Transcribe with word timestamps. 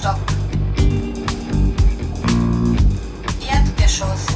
Stock. 0.00 0.16
Erdgeschoss. 3.46 4.26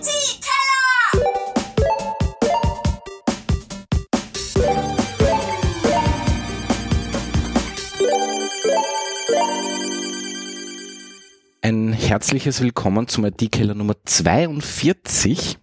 IT-Keller! 0.00 1.28
Ein 11.60 11.92
herzliches 11.92 12.62
Willkommen 12.62 13.08
zum 13.08 13.26
IT-Keller 13.26 13.74
Nummer 13.74 13.96
42. 14.02 15.58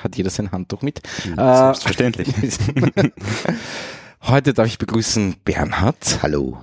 Hat 0.00 0.16
jeder 0.16 0.30
sein 0.30 0.52
Handtuch 0.52 0.80
mit? 0.80 1.02
Äh, 1.26 1.34
Selbstverständlich. 1.36 2.28
heute 4.22 4.54
darf 4.54 4.68
ich 4.68 4.78
begrüßen 4.78 5.36
Bernhard 5.44 6.20
Hallo. 6.22 6.62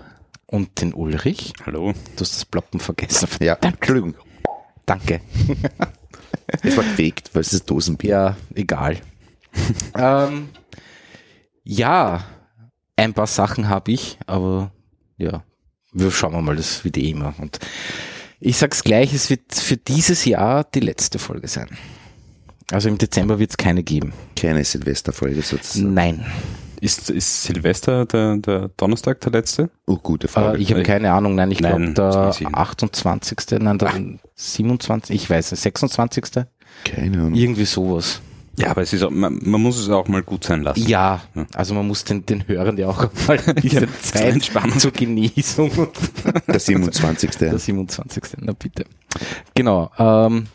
Und 0.53 0.81
den 0.81 0.93
Ulrich. 0.93 1.53
Hallo. 1.66 1.93
Du 2.16 2.21
hast 2.21 2.35
das 2.35 2.45
Ploppen 2.45 2.80
vergessen. 2.80 3.27
Ja, 3.41 3.57
Entschuldigung. 3.59 4.16
Danke. 4.85 5.21
Es 6.62 6.76
war 6.76 6.84
gefegt, 6.84 7.29
weil 7.34 7.41
es 7.41 7.53
ist 7.53 7.70
Dosenbier. 7.70 8.09
Ja, 8.09 8.38
egal. 8.53 8.98
ähm, 9.98 10.49
ja, 11.63 12.26
ein 12.95 13.13
paar 13.13 13.27
Sachen 13.27 13.70
habe 13.70 13.91
ich, 13.91 14.17
aber 14.27 14.71
ja, 15.17 15.43
wir 15.93 16.12
schauen 16.12 16.43
mal, 16.43 16.55
das 16.55 16.84
wird 16.84 16.98
eh 16.98 17.12
immer. 17.12 17.34
Und 17.38 17.59
ich 18.40 18.57
sag's 18.57 18.84
gleich, 18.84 19.13
es 19.13 19.29
wird 19.29 19.54
für 19.54 19.77
dieses 19.77 20.26
Jahr 20.26 20.63
die 20.63 20.81
letzte 20.81 21.17
Folge 21.17 21.48
sein. 21.48 21.70
Also 22.71 22.90
im 22.90 22.98
Dezember 22.98 23.40
wird 23.40 23.51
es 23.51 23.57
keine 23.57 23.84
geben. 23.84 24.13
Keine 24.35 24.63
Silvesterfolge 24.63 25.41
sozusagen. 25.41 25.93
Nein. 25.93 26.26
Ist, 26.83 27.09
ist 27.09 27.43
Silvester 27.43 28.05
der, 28.05 28.35
der 28.37 28.67
Donnerstag 28.75 29.21
der 29.21 29.31
letzte? 29.31 29.69
Oh, 29.87 29.95
gute 29.95 30.27
Äh, 30.27 30.29
Frage. 30.29 30.57
ich 30.57 30.69
habe 30.71 30.83
keine 30.83 31.13
Ahnung, 31.13 31.34
nein, 31.35 31.49
ich 31.49 31.59
glaube 31.59 31.93
der 31.93 32.27
nicht. 32.27 32.45
28. 32.53 33.37
Nein, 33.62 33.77
der 33.77 33.93
27. 34.35 35.15
Ich 35.15 35.29
weiß 35.29 35.51
nicht, 35.51 35.62
26. 35.62 36.25
Keine 36.84 37.17
Ahnung. 37.20 37.35
Irgendwie 37.35 37.63
sowas. 37.63 38.20
Ja, 38.57 38.71
aber 38.71 38.81
es 38.81 38.91
ist 38.91 39.01
auch, 39.01 39.09
man, 39.12 39.40
man 39.43 39.62
muss 39.62 39.79
es 39.79 39.90
auch 39.90 40.09
mal 40.09 40.21
gut 40.23 40.43
sein 40.43 40.62
lassen. 40.62 40.85
Ja, 40.85 41.21
Ja. 41.34 41.45
also 41.53 41.73
man 41.73 41.87
muss 41.87 42.03
den, 42.03 42.25
den 42.25 42.48
Hörern 42.49 42.77
ja 42.77 42.87
auch 42.90 43.07
mal 43.27 43.37
diese 43.63 43.87
Zeit 44.01 44.34
Entspannung. 44.34 44.77
zur 44.77 44.91
Genesung 44.91 45.71
Der 46.47 46.59
27. 46.59 47.31
der 47.37 47.57
27. 47.59 48.23
Na 48.41 48.51
bitte. 48.51 48.84
Genau. 49.55 49.90
Ähm, 49.97 50.47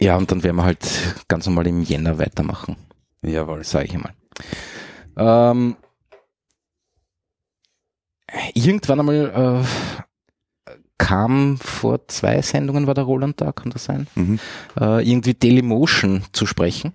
ja, 0.00 0.16
und 0.16 0.30
dann 0.32 0.42
werden 0.42 0.56
wir 0.56 0.64
halt 0.64 0.80
ganz 1.28 1.44
normal 1.46 1.66
im 1.66 1.82
Jänner 1.82 2.18
weitermachen, 2.18 2.76
Jawohl. 3.22 3.64
sage 3.64 3.84
ich 3.84 3.94
einmal. 3.94 4.12
Ähm, 5.16 5.76
irgendwann 8.54 9.00
einmal 9.00 9.64
äh, 9.64 10.72
kam 10.98 11.58
vor 11.58 12.06
zwei 12.08 12.42
Sendungen, 12.42 12.86
war 12.86 12.94
der 12.94 13.04
Roland 13.04 13.40
da, 13.40 13.52
kann 13.52 13.70
das 13.70 13.84
sein? 13.84 14.06
Mhm. 14.14 14.38
Äh, 14.78 15.08
irgendwie 15.08 15.34
Dailymotion 15.34 16.24
zu 16.32 16.46
sprechen. 16.46 16.92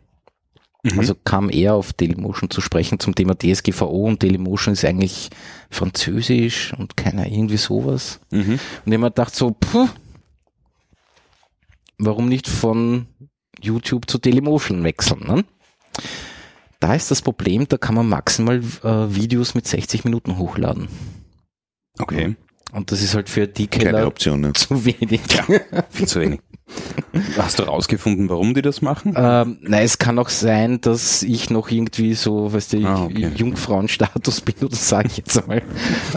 Mhm. 0.83 0.99
Also 0.99 1.15
kam 1.15 1.49
er 1.49 1.75
auf 1.75 1.93
Dailymotion 1.93 2.49
zu 2.49 2.59
sprechen 2.61 2.99
zum 2.99 3.13
Thema 3.13 3.37
DSGVO 3.37 4.07
und 4.07 4.23
Dailymotion 4.23 4.73
ist 4.73 4.83
eigentlich 4.83 5.29
französisch 5.69 6.73
und 6.77 6.97
keiner 6.97 7.27
irgendwie 7.27 7.57
sowas. 7.57 8.19
mhm. 8.31 8.59
Und 8.85 8.87
mir 8.87 8.99
gedacht 8.99 9.35
so, 9.35 9.51
puh, 9.51 9.87
warum 11.99 12.27
nicht 12.27 12.47
von 12.47 13.05
YouTube 13.61 14.09
zu 14.09 14.17
Dailymotion 14.17 14.83
wechseln? 14.83 15.23
Ne? 15.27 15.45
Da 16.81 16.95
ist 16.95 17.09
das 17.11 17.21
Problem, 17.21 17.67
da 17.69 17.77
kann 17.77 17.95
man 17.95 18.09
maximal 18.09 18.57
äh, 18.57 19.15
Videos 19.15 19.55
mit 19.55 19.67
60 19.67 20.03
Minuten 20.03 20.37
hochladen. 20.37 20.89
Okay. 21.99 22.35
Und 22.73 22.91
das 22.91 23.01
ist 23.01 23.15
halt 23.15 23.29
für 23.29 23.47
die 23.47 23.67
Keine 23.67 23.85
Keller 23.91 24.07
Option. 24.07 24.41
Ne? 24.41 24.53
zu 24.53 24.83
wenig. 24.85 25.21
Viel 25.89 26.07
zu 26.07 26.19
wenig. 26.21 26.39
Hast 27.37 27.59
du 27.59 27.63
rausgefunden, 27.63 28.29
warum 28.29 28.53
die 28.53 28.61
das 28.61 28.81
machen? 28.81 29.13
Ähm, 29.17 29.57
nein, 29.61 29.83
es 29.83 29.97
kann 29.99 30.17
auch 30.17 30.29
sein, 30.29 30.79
dass 30.81 31.21
ich 31.21 31.49
noch 31.49 31.69
irgendwie 31.69 32.13
so, 32.13 32.53
weißt 32.53 32.73
du, 32.73 32.85
Ah, 32.87 33.03
okay. 33.03 33.29
Jungfrauenstatus 33.35 34.39
bin 34.41 34.55
oder 34.63 34.75
sage 34.75 35.07
ich 35.09 35.17
jetzt 35.17 35.37
einmal 35.37 35.61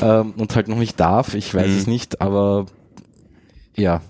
ähm, 0.01 0.33
und 0.37 0.55
halt 0.55 0.69
noch 0.69 0.79
nicht 0.79 0.99
darf. 1.01 1.35
Ich 1.35 1.53
weiß 1.53 1.67
Mhm. 1.69 1.77
es 1.79 1.87
nicht, 1.89 2.21
aber 2.21 2.67
ja, 3.77 4.01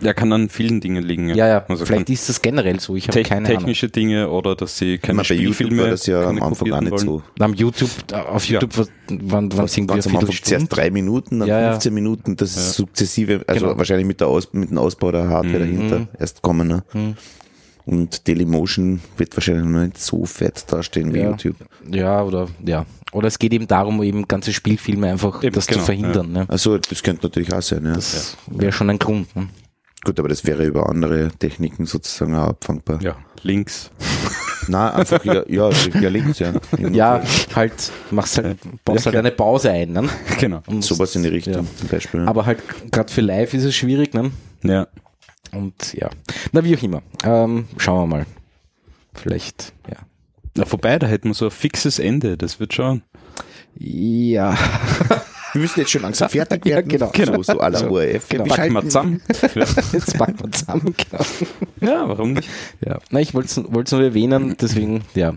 Ja, 0.00 0.12
kann 0.12 0.32
an 0.32 0.48
vielen 0.48 0.80
Dingen 0.80 1.02
liegen. 1.04 1.28
ja, 1.30 1.46
ja. 1.46 1.64
Also 1.68 1.86
vielleicht 1.86 2.10
ist 2.10 2.28
das 2.28 2.42
generell 2.42 2.80
so. 2.80 2.96
Ich 2.96 3.08
habe 3.08 3.18
tech- 3.20 3.28
keine 3.28 3.46
Ahnung. 3.48 3.58
technische 3.60 3.88
Dinge 3.88 4.28
oder 4.28 4.54
dass 4.56 4.76
sie 4.76 4.98
keine 4.98 5.12
Immer 5.12 5.22
bei 5.28 5.34
YouTube 5.34 5.54
Spielfilme 5.54 5.82
war 5.82 5.90
das 5.90 6.06
ja 6.06 6.20
am 6.22 6.30
Anfang 6.42 6.42
auch 6.42 6.58
kopierten 6.58 6.84
nicht 6.84 6.90
wollen. 6.92 7.06
so. 7.06 7.22
Am 7.44 7.54
YouTube, 7.54 7.90
auf 8.12 8.44
Ja. 8.48 8.60
YouTube 8.60 8.76
war- 8.78 8.86
waren, 9.08 9.52
waren 9.56 9.64
es 9.66 9.76
irgendwie 9.76 9.94
Ganz 9.94 10.06
am 10.08 10.16
Anfang 10.16 10.36
zuerst 10.42 10.66
drei 10.76 10.90
Minuten, 10.90 11.38
dann 11.38 11.48
Ja, 11.48 11.60
ja. 11.60 11.70
15 11.72 11.94
Minuten, 11.94 12.36
das 12.36 12.50
ist 12.50 12.56
Ja. 12.66 12.72
sukzessive, 12.72 13.44
also 13.46 13.66
Genau. 13.66 13.78
wahrscheinlich 13.78 14.06
mit, 14.06 14.20
der 14.20 14.28
Aus, 14.28 14.52
mit 14.52 14.70
dem 14.70 14.78
Ausbau 14.78 15.12
der 15.12 15.28
Hardware 15.28 15.64
Mhm. 15.64 15.88
dahinter 15.88 16.08
erst 16.18 16.42
kommen. 16.42 16.68
Ne? 16.68 16.82
Mhm. 16.92 17.14
Und 17.86 18.26
Dailymotion 18.26 19.00
wird 19.18 19.36
wahrscheinlich 19.36 19.64
noch 19.66 19.80
nicht 19.82 19.98
so 19.98 20.24
fett 20.24 20.64
dastehen 20.72 21.12
wie 21.14 21.18
Ja. 21.18 21.30
YouTube. 21.30 21.56
Ja, 21.90 22.22
oder 22.22 22.48
ja. 22.64 22.86
Oder 23.12 23.28
es 23.28 23.38
geht 23.38 23.52
eben 23.52 23.68
darum, 23.68 24.02
eben 24.02 24.26
ganze 24.26 24.52
Spielfilme 24.52 25.08
einfach 25.08 25.42
Eben, 25.44 25.54
das 25.54 25.66
genau, 25.66 25.80
zu 25.80 25.84
verhindern. 25.86 26.32
Ne? 26.32 26.46
Also 26.48 26.78
das 26.78 27.02
könnte 27.02 27.26
natürlich 27.26 27.52
auch 27.52 27.62
sein. 27.62 27.84
Ja. 27.84 27.92
Das 27.92 28.36
wäre 28.48 28.72
schon 28.72 28.90
ein 28.90 28.98
Grund. 28.98 29.34
Ne? 29.36 29.48
Gut, 30.04 30.18
aber 30.18 30.28
das 30.28 30.44
wäre 30.44 30.64
über 30.64 30.88
andere 30.88 31.30
Techniken 31.38 31.86
sozusagen 31.86 32.34
auch 32.36 32.48
abfangbar. 32.48 33.00
Ja, 33.02 33.16
links. 33.42 33.90
Na, 34.68 34.94
einfach 34.94 35.22
ja, 35.24 35.42
ja, 35.48 35.70
ja 36.00 36.08
links, 36.08 36.38
ja. 36.38 36.52
Ja, 36.92 37.22
halt, 37.54 37.92
machst 38.10 38.38
halt, 38.38 38.58
baust 38.84 39.00
Ja, 39.06 39.12
halt 39.12 39.16
eine 39.18 39.30
Pause 39.30 39.70
ein. 39.70 39.92
Ne? 39.92 40.08
Genau. 40.40 40.62
Und 40.66 40.82
Sowas 40.82 41.14
in 41.16 41.22
die 41.22 41.28
Richtung 41.28 41.54
Ja. 41.54 41.64
zum 41.76 41.88
Beispiel. 41.88 42.20
ja. 42.20 42.26
Aber 42.26 42.46
halt 42.46 42.62
gerade 42.90 43.12
für 43.12 43.20
live 43.20 43.52
ist 43.54 43.64
es 43.64 43.74
schwierig, 43.74 44.14
ne? 44.14 44.30
Ja. 44.62 44.86
Und 45.52 45.92
ja. 45.94 46.08
Na, 46.52 46.64
wie 46.64 46.76
auch 46.76 46.82
immer. 46.82 47.02
Ähm, 47.24 47.66
schauen 47.76 48.02
wir 48.02 48.16
mal. 48.16 48.26
Vielleicht, 49.14 49.72
ja. 49.90 49.98
Na, 50.56 50.64
vorbei, 50.64 50.98
da 50.98 51.06
hätten 51.06 51.28
wir 51.28 51.34
so 51.34 51.46
ein 51.46 51.50
fixes 51.50 51.98
Ende. 51.98 52.36
Das 52.36 52.58
wird 52.60 52.72
schon. 52.74 53.02
Ja. 53.76 54.56
Wir 55.54 55.60
müssen 55.60 55.80
jetzt 55.80 55.90
schon 55.92 56.02
langsam 56.02 56.28
fertig 56.28 56.66
Ja, 56.66 56.76
werden. 56.76 56.88
genau. 56.88 57.36
So, 57.42 57.42
so 57.44 57.58
la 57.60 57.72
So, 57.78 57.88
ORF. 57.88 58.28
genau. 58.28 58.44
Wir 58.44 58.54
Packen 58.54 58.72
wir 58.74 58.82
zusammen. 58.82 59.22
Jetzt 59.92 60.18
packen 60.18 60.40
wir 60.40 60.50
zusammen. 60.52 60.94
Genau. 60.96 61.24
ja, 61.80 62.08
warum 62.08 62.32
nicht? 62.32 62.48
Ja. 62.84 62.98
Na, 63.10 63.20
ich 63.20 63.34
wollte 63.34 63.62
es 63.62 63.92
nur 63.92 64.02
erwähnen, 64.02 64.56
deswegen, 64.60 65.04
ja. 65.14 65.34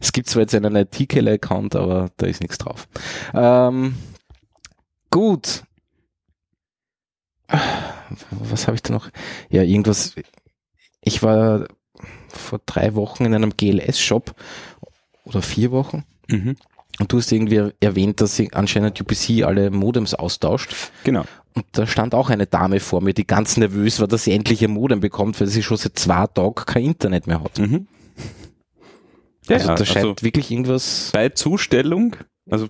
Es 0.00 0.12
gibt 0.12 0.28
zwar 0.30 0.42
jetzt 0.42 0.54
einen 0.54 0.74
IT-Keller-Account, 0.74 1.76
aber 1.76 2.10
da 2.16 2.26
ist 2.26 2.40
nichts 2.40 2.56
drauf. 2.58 2.88
Ähm, 3.34 3.96
gut. 5.10 5.64
Was 8.30 8.66
habe 8.66 8.76
ich 8.76 8.82
da 8.82 8.92
noch? 8.94 9.10
Ja, 9.50 9.62
irgendwas. 9.62 10.14
Ich 11.02 11.22
war 11.22 11.66
vor 12.28 12.60
drei 12.64 12.94
Wochen 12.94 13.24
in 13.26 13.34
einem 13.34 13.56
GLS-Shop 13.56 14.34
oder 15.24 15.42
vier 15.42 15.70
Wochen. 15.70 16.04
Mhm. 16.28 16.56
Und 17.00 17.10
du 17.12 17.16
hast 17.18 17.32
irgendwie 17.32 17.72
erwähnt, 17.80 18.20
dass 18.20 18.36
sie 18.36 18.52
anscheinend 18.52 19.00
UPC 19.00 19.42
alle 19.44 19.70
Modems 19.70 20.14
austauscht. 20.14 20.74
Genau. 21.04 21.24
Und 21.54 21.64
da 21.72 21.86
stand 21.86 22.14
auch 22.14 22.30
eine 22.30 22.46
Dame 22.46 22.78
vor 22.78 23.00
mir, 23.00 23.14
die 23.14 23.26
ganz 23.26 23.56
nervös 23.56 23.98
war, 24.00 24.06
dass 24.06 24.24
sie 24.24 24.32
endlich 24.32 24.62
ihr 24.62 24.68
Modem 24.68 25.00
bekommt, 25.00 25.40
weil 25.40 25.48
sie 25.48 25.62
schon 25.62 25.78
seit 25.78 25.98
zwei 25.98 26.26
Tagen 26.26 26.54
kein 26.54 26.84
Internet 26.84 27.26
mehr 27.26 27.42
hat. 27.42 27.58
Mhm. 27.58 27.86
Ja, 29.48 29.56
also 29.56 29.66
da 29.66 29.72
also 29.72 29.84
scheint 29.84 30.22
wirklich 30.22 30.50
irgendwas. 30.50 31.10
bei 31.12 31.30
Zustellung, 31.30 32.16
also 32.48 32.68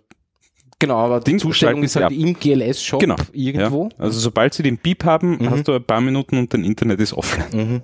Genau, 0.79 0.97
aber 0.97 1.21
die 1.21 1.37
Zustellung 1.37 1.83
ist 1.83 1.97
halt 1.97 2.05
schalten 2.11 2.27
im 2.27 2.35
GLS-Shop 2.41 3.01
Genau, 3.01 3.17
irgendwo. 3.35 3.91
Ja, 3.93 3.99
also 4.05 4.19
sobald 4.19 4.55
sie 4.55 4.63
den 4.63 4.79
Beep 4.79 5.05
haben, 5.05 5.33
Mhm. 5.33 5.51
hast 5.51 5.69
du 5.69 5.73
ein 5.75 5.85
paar 5.85 6.01
Minuten 6.01 6.39
und 6.39 6.55
dein 6.55 6.65
Internet 6.65 7.01
ist 7.01 7.13
offline. 7.13 7.49
Mhm. 7.53 7.83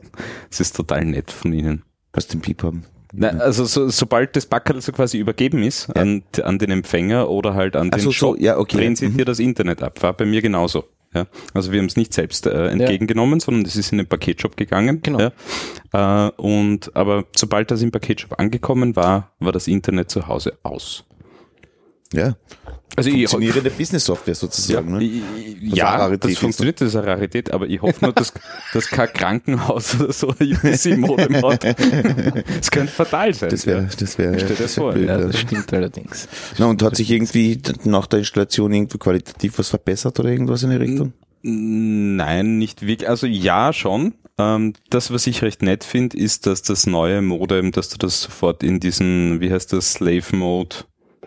Das 0.49 0.61
ist 0.61 0.75
total 0.77 1.05
nett 1.05 1.31
von 1.31 1.53
ihnen. 1.53 1.83
Was 2.15 2.27
den 2.27 2.41
Piep 2.41 2.63
haben. 2.63 2.85
Na, 3.13 3.29
also 3.29 3.65
so, 3.65 3.89
sobald 3.89 4.37
das 4.37 4.47
Backerl 4.47 4.81
so 4.81 4.93
quasi 4.93 5.19
übergeben 5.19 5.63
ist 5.63 5.89
an, 5.97 6.23
an 6.43 6.59
den 6.59 6.71
Empfänger 6.71 7.29
oder 7.31 7.55
halt 7.55 7.77
an 7.77 7.91
den 7.91 8.01
so, 8.01 8.13
Shop, 8.13 8.37
so, 8.37 8.43
ja, 8.43 8.59
okay. 8.59 8.77
drehen 8.79 8.97
sie 8.97 9.09
Mhm. 9.09 9.17
dir 9.19 9.25
das 9.25 9.39
Internet 9.39 9.83
ab. 9.83 10.03
War 10.03 10.13
bei 10.13 10.25
mir 10.25 10.43
genauso. 10.43 10.85
Ja. 11.15 11.27
Also 11.55 11.73
wir 11.73 11.79
haben 11.79 11.87
es 11.87 11.97
nicht 11.97 12.13
selbst 12.13 12.47
äh, 12.47 12.67
entgegengenommen, 12.69 13.41
sondern 13.41 13.65
es 13.65 13.77
ist 13.77 13.91
in 13.93 13.99
den 13.99 14.07
Paketshop 14.07 14.57
gegangen. 14.57 15.01
Genau. 15.03 15.31
Ja. 15.93 16.27
Äh, 16.29 16.31
und 16.37 16.95
aber 16.95 17.25
sobald 17.35 17.71
das 17.71 17.81
im 17.81 17.91
Paketshop 17.91 18.39
angekommen 18.39 18.97
war, 18.97 19.33
war 19.39 19.53
das 19.53 19.67
Internet 19.69 20.11
zu 20.11 20.27
Hause 20.29 20.59
aus. 20.63 21.05
Ja. 22.13 22.37
Also 22.95 23.11
ich, 23.11 23.29
Funktionierende 23.29 23.71
Business-Software 23.71 24.35
sozusagen. 24.35 24.93
ja, 24.93 24.99
ne? 24.99 25.05
ich- 25.05 25.23
eine 25.23 25.77
ja 25.77 26.17
das 26.17 26.39
funktioniert, 26.39 26.81
das 26.81 26.89
ist 26.89 26.97
eine 26.97 27.07
Rarität, 27.09 27.53
aber 27.53 27.67
ich 27.67 27.83
hoffe 27.83 28.03
nur, 28.05 28.13
dass, 28.15 28.33
dass 28.73 28.87
kein 28.89 29.13
Krankenhaus 29.13 30.01
oder 30.01 30.13
so 30.13 30.29
ein 30.39 30.53
UPC-Modem 30.55 31.43
hat. 31.45 31.65
Das 32.57 32.71
könnte 32.71 32.93
fatal 32.93 33.35
sein. 33.35 33.51
Das 33.51 33.67
wäre, 33.67 33.87
das 33.99 34.17
wäre, 34.19 34.39
Stell 34.39 34.57
dir 34.57 34.63
das 34.63 34.75
vor, 34.75 34.93
blöd, 34.93 35.09
Ja, 35.09 35.19
ja. 35.19 35.27
das 35.27 35.41
stimmt 35.41 35.73
allerdings. 35.75 36.29
Na, 36.59 36.67
und 36.67 36.83
hat 36.83 36.97
sich 36.97 37.11
irgendwie 37.11 37.61
nach 37.85 38.07
der 38.07 38.21
Installation 38.21 38.73
irgendwie 38.73 38.99
qualitativ 38.99 39.59
was 39.59 39.69
verbessert 39.69 40.19
oder 40.21 40.31
irgendwas 40.31 40.63
in 40.63 40.71
die 40.71 40.77
Richtung? 40.77 41.13
Nein, 41.43 42.59
nicht 42.59 42.87
wirklich. 42.87 43.09
Also 43.09 43.27
ja, 43.27 43.73
schon. 43.73 44.15
Ähm, 44.39 44.73
das, 44.91 45.11
was 45.13 45.27
ich 45.27 45.43
recht 45.43 45.63
nett 45.63 45.85
finde, 45.85 46.17
ist, 46.17 46.47
dass 46.47 46.63
das 46.63 46.87
neue 46.87 47.23
Modem, 47.23 47.73
dass 47.73 47.89
du 47.89 47.99
das 47.99 48.21
sofort 48.23 48.63
in 48.63 48.81
diesen, 48.81 49.41
wie 49.41 49.51
heißt 49.51 49.73
das, 49.73 49.93
Slave 49.95 50.35
Mode, 50.37 50.77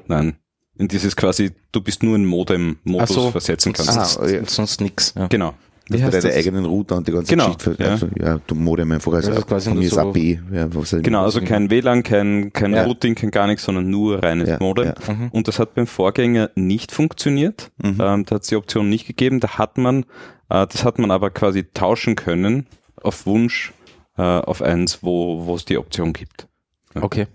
nein, 0.08 0.36
In 0.80 0.88
dieses 0.88 1.16
quasi, 1.16 1.52
du 1.72 1.81
bist 1.81 2.02
nur 2.04 2.16
in 2.16 2.26
Modem-Modus 2.26 3.10
so. 3.10 3.30
versetzen 3.31 3.74
kannst. 3.74 3.92
Ah, 3.98 4.06
sonst, 4.06 4.31
ja. 4.31 4.42
sonst 4.48 4.81
nix. 4.81 5.14
Ja. 5.16 5.28
Genau. 5.28 5.54
Dass 5.90 6.02
du 6.02 6.10
deine 6.22 6.36
eigenen 6.36 6.66
Router 6.66 6.98
und 6.98 7.08
die 7.08 7.12
ganze 7.12 7.31
Genau, 7.31 7.46
Geschichte, 7.54 7.76
ja. 7.84 7.90
also, 7.90 8.08
ja, 8.20 8.40
du 8.46 8.54
Modem 8.56 8.92
einfach 8.92 9.12
als 9.12 9.28
Also 9.28 9.42
quasi 9.42 9.70
von 9.70 9.80
mir 9.80 9.86
ist 9.86 9.96
so- 9.96 10.00
AP, 10.02 10.40
ja, 10.54 10.74
was 10.76 10.92
Genau, 11.02 11.24
also 11.24 11.42
kein 11.42 11.70
WLAN, 11.72 12.04
kein, 12.04 12.54
kein 12.54 12.74
Ja. 12.74 12.84
Routing, 12.84 13.16
kein 13.16 13.31
gar 13.31 13.48
nichts, 13.48 13.64
sondern 13.66 13.90
nur 13.90 14.22
reines 14.24 14.50
Ja, 14.50 14.58
Modem. 14.60 14.94
ja. 15.08 15.14
Mhm. 15.14 15.30
Und 15.31 15.48
das 15.48 15.58
hat 15.60 15.74
beim 15.74 15.88
Vorgänger 15.88 16.52
nicht 16.56 16.92
funktioniert. 16.92 17.72
Mhm. 17.82 17.98
Ähm, 18.00 18.25
da 18.25 18.36
hat 18.36 18.44
es 18.44 18.48
die 18.50 18.56
Option 18.56 18.88
nicht 18.88 19.08
gegeben. 19.08 19.40
Da 19.40 19.58
hat 19.58 19.78
man, 19.80 20.04
äh, 20.50 20.68
das 20.68 20.84
hat 20.86 21.00
man 21.00 21.10
aber 21.12 21.32
quasi 21.32 21.64
tauschen 21.74 22.16
können 22.16 22.68
auf 23.02 23.25
Wunsch 23.25 23.74
äh, 24.18 24.22
auf 24.22 24.62
eins, 24.62 25.00
wo 25.02 25.48
wo 25.48 25.56
es 25.56 25.66
die 25.66 25.78
Option 25.80 26.14
gibt. 26.14 26.48
Okay. 26.94 27.25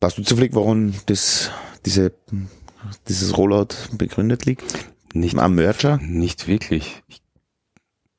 Weißt 0.00 0.16
du 0.16 0.22
zufällig, 0.22 0.54
warum 0.54 0.94
das, 1.04 1.50
diese, 1.84 2.12
dieses 3.08 3.36
Rollout 3.36 3.68
begründet 3.92 4.44
liegt? 4.46 4.64
Nicht, 5.12 5.36
Am 5.38 5.54
Merger? 5.54 5.98
nicht 5.98 6.46
wirklich. 6.46 7.02
Ich, 7.08 7.20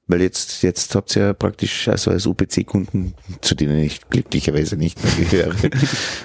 Weil 0.08 0.22
jetzt, 0.22 0.62
jetzt 0.64 0.94
habt 0.96 1.16
ihr 1.16 1.24
ja 1.24 1.34
praktisch, 1.34 1.88
also 1.88 2.12
als 2.12 2.26
UPC-Kunden, 2.26 3.14
zu 3.42 3.56
denen 3.56 3.80
ich 3.80 4.02
glücklicherweise 4.10 4.76
nicht 4.76 5.00
mehr 5.04 5.26
gehöre, 5.26 5.56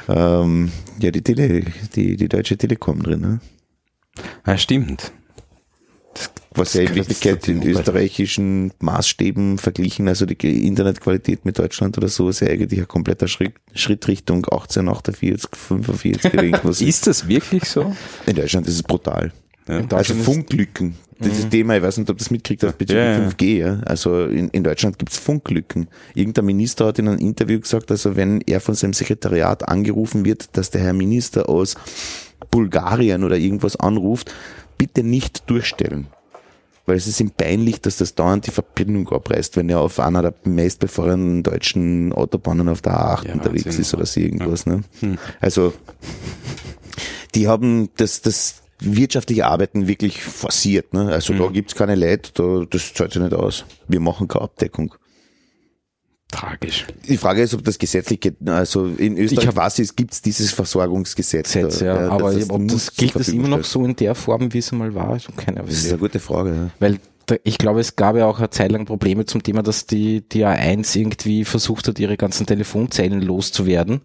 ähm, 0.42 0.72
ja, 0.98 1.10
die 1.10 1.22
Tele, 1.22 1.64
die, 1.94 2.16
die 2.16 2.28
Deutsche 2.28 2.56
Telekom 2.56 3.02
drin, 3.02 3.20
ne? 3.20 3.40
ah, 4.44 4.56
stimmt. 4.56 5.12
Was 6.54 6.74
ja 6.74 6.80
in 6.82 6.86
Das- 6.88 6.96
Wirklichkeit 6.96 7.46
in 7.48 7.62
österreichischen 7.62 8.72
Maßstäben 8.80 9.58
verglichen, 9.58 10.08
also 10.08 10.24
die 10.26 10.66
Internetqualität 10.66 11.44
mit 11.44 11.58
Deutschland 11.58 11.96
oder 11.98 12.08
so, 12.08 12.28
ist 12.28 12.40
ja 12.40 12.48
eigentlich 12.48 12.80
ein 12.80 12.88
kompletter 12.88 13.28
Schritt, 13.28 13.54
Schritt 13.74 14.06
Richtung 14.08 14.44
1848, 14.46 15.50
45 15.52 16.32
oder 16.34 16.42
irgendwas. 16.44 16.80
Ist 16.80 17.06
das 17.06 17.28
wirklich 17.28 17.64
so? 17.64 17.94
In 18.26 18.36
Deutschland 18.36 18.66
ist 18.66 18.74
es 18.74 18.82
brutal. 18.82 19.32
Ja. 19.68 19.84
Also 19.90 20.14
Funklücken. 20.14 20.94
Dieses 21.18 21.48
Thema, 21.48 21.76
ich 21.76 21.82
weiß 21.82 21.96
nicht, 21.96 22.10
ob 22.10 22.18
du 22.18 22.22
das 22.22 22.30
mitkriegt 22.30 22.62
hast 22.62 22.76
bezüglich 22.78 23.04
Ja, 23.04 23.18
ja. 23.22 23.28
5G. 23.28 23.56
Ja? 23.58 23.80
Also 23.86 24.26
in, 24.26 24.48
in 24.50 24.62
Deutschland 24.62 24.98
gibt's 24.98 25.16
Funklücken. 25.18 25.88
Irgendein 26.14 26.44
Minister 26.44 26.86
hat 26.86 26.98
in 26.98 27.08
einem 27.08 27.18
Interview 27.18 27.58
gesagt, 27.58 27.90
also 27.90 28.16
wenn 28.16 28.42
er 28.42 28.60
von 28.60 28.74
seinem 28.74 28.92
Sekretariat 28.92 29.66
angerufen 29.66 30.24
wird, 30.24 30.56
dass 30.56 30.70
der 30.70 30.82
Herr 30.82 30.92
Minister 30.92 31.48
aus 31.48 31.74
Bulgarien 32.50 33.24
oder 33.24 33.36
irgendwas 33.38 33.76
anruft, 33.76 34.32
bitte 34.78 35.02
nicht 35.02 35.48
durchstellen. 35.50 36.06
Weil 36.88 36.96
es 36.96 37.08
ist 37.08 37.18
ihm 37.20 37.30
peinlich, 37.32 37.80
dass 37.80 37.96
das 37.96 38.14
dauernd 38.14 38.46
die 38.46 38.52
Verbindung 38.52 39.08
abreißt, 39.08 39.56
wenn 39.56 39.68
er 39.68 39.80
auf 39.80 39.98
einer 39.98 40.22
der 40.22 40.34
meistbefahrenen 40.44 41.42
deutschen 41.42 42.12
Autobahnen 42.12 42.68
auf 42.68 42.80
der 42.80 42.92
A8 42.92 43.26
Ja, 43.26 43.32
unterwegs 43.34 43.64
Wahnsinn. 43.66 43.80
ist 43.82 43.94
oder 43.94 44.06
so 44.06 44.20
irgendwas. 44.20 44.66
Ne? 44.66 44.82
Hm. 45.00 45.18
Also 45.40 45.72
die 47.34 47.48
haben 47.48 47.88
das, 47.96 48.22
das 48.22 48.62
wirtschaftliche 48.78 49.46
Arbeiten 49.46 49.88
wirklich 49.88 50.22
forciert. 50.22 50.94
Ne? 50.94 51.10
Also 51.12 51.32
Mhm. 51.32 51.38
da 51.38 51.46
gibt's 51.48 51.74
keine 51.74 51.94
Leute, 51.96 52.30
da, 52.34 52.64
das 52.70 52.94
zahlt 52.94 53.12
sich 53.12 53.22
nicht 53.22 53.34
aus. 53.34 53.64
Wir 53.88 54.00
machen 54.00 54.28
keine 54.28 54.44
Abdeckung. 54.44 54.94
Tragisch. 56.30 56.86
Die 57.08 57.16
Frage 57.16 57.42
ist, 57.42 57.54
ob 57.54 57.62
das 57.64 57.78
gesetzlich 57.78 58.20
geht. 58.20 58.36
Also 58.48 58.86
in 58.86 59.16
Österreich 59.16 59.44
Ich 59.44 59.48
hab- 59.48 59.56
weiß 59.56 59.78
ich, 59.78 59.84
es 59.84 59.96
gibt's 59.96 60.20
dieses 60.22 60.50
Versorgungsgesetz. 60.52 61.52
Gesetz, 61.52 61.78
da, 61.78 61.86
ja. 61.86 62.08
Aber 62.10 62.32
das 62.34 62.50
ob 62.50 62.66
das 62.68 62.94
gilt 62.94 63.14
das 63.14 63.28
immer 63.28 63.48
noch 63.48 63.64
so 63.64 63.84
in 63.84 63.94
der 63.94 64.14
Form, 64.16 64.52
wie 64.52 64.58
es 64.58 64.72
einmal 64.72 64.92
war, 64.94 65.14
ich 65.16 65.28
habe 65.28 65.36
keine 65.40 65.62
Das 65.62 65.70
ist 65.74 65.88
eine 65.88 65.98
gute 65.98 66.18
Frage. 66.18 66.50
Ja. 66.50 66.70
Weil 66.80 66.98
da, 67.26 67.36
ich 67.44 67.58
glaube, 67.58 67.80
es 67.80 67.94
gab 67.96 68.16
ja 68.16 68.26
auch 68.26 68.38
eine 68.38 68.50
Zeit 68.50 68.72
lang 68.72 68.86
Probleme 68.86 69.24
zum 69.24 69.42
Thema, 69.42 69.62
dass 69.62 69.86
die, 69.86 70.28
die 70.28 70.44
A1 70.44 70.96
irgendwie 70.98 71.44
versucht 71.44 71.86
hat, 71.88 71.98
ihre 72.00 72.16
ganzen 72.16 72.44
Telefonzellen 72.46 73.22
loszuwerden. 73.22 74.00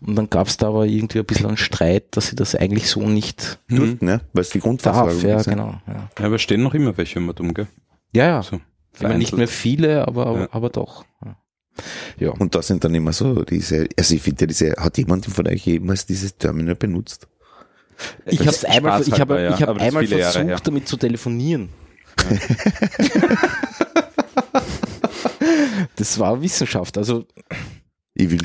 Und 0.00 0.14
dann 0.14 0.30
gab 0.30 0.46
es 0.46 0.56
da 0.58 0.68
aber 0.68 0.86
irgendwie 0.86 1.18
ein 1.18 1.24
bisschen 1.24 1.46
einen 1.46 1.56
Streit, 1.56 2.04
dass 2.16 2.28
sie 2.28 2.36
das 2.36 2.54
eigentlich 2.54 2.88
so 2.88 3.00
nicht 3.08 3.58
Durften, 3.68 4.04
ne? 4.06 4.20
Weil 4.32 4.42
es 4.42 4.50
die 4.50 4.58
darf. 4.58 4.64
Grundversorgung 4.64 5.20
Ja, 5.28 5.36
ist. 5.40 5.46
ja. 5.46 5.52
genau. 5.54 5.74
Ja, 5.88 6.08
Ja, 6.18 6.24
aber 6.24 6.38
stehen 6.38 6.62
noch 6.62 6.74
immer 6.74 6.96
welche 6.96 7.18
immer 7.18 7.32
dumm, 7.32 7.52
gell? 7.52 7.66
ja. 8.14 8.26
ja. 8.26 8.42
So. 8.42 8.60
Ich 8.94 9.02
meine, 9.02 9.18
nicht 9.18 9.36
mehr 9.36 9.46
viele, 9.48 10.06
aber, 10.08 10.26
aber, 10.26 10.40
Ja. 10.40 10.48
aber 10.50 10.70
doch. 10.70 11.04
Ja. 11.24 11.36
Ja. 12.18 12.30
Und 12.30 12.54
da 12.54 12.62
sind 12.62 12.84
dann 12.84 12.94
immer 12.94 13.12
so 13.12 13.44
diese, 13.44 13.88
also 13.96 14.14
ich 14.14 14.22
finde 14.22 14.42
ja 14.42 14.46
diese, 14.46 14.72
hat 14.78 14.98
jemand 14.98 15.26
von 15.26 15.46
euch 15.48 15.66
jemals 15.66 16.06
dieses 16.06 16.36
Terminal 16.36 16.74
benutzt? 16.74 17.26
Ich 18.26 18.46
habe 18.46 18.56
einmal, 18.68 19.02
ich 19.02 19.20
habe, 19.20 19.34
halber, 19.34 19.40
ja, 19.42 19.54
ich 19.54 19.62
habe 19.62 19.80
einmal 19.80 20.06
viele 20.06 20.20
Jahre 20.20 20.32
versucht, 20.32 20.50
her. 20.50 20.60
damit 20.62 20.86
zu 20.88 20.96
telefonieren. 20.96 21.68
das 25.96 26.18
war 26.18 26.40
Wissenschaft, 26.42 26.98
also, 26.98 27.26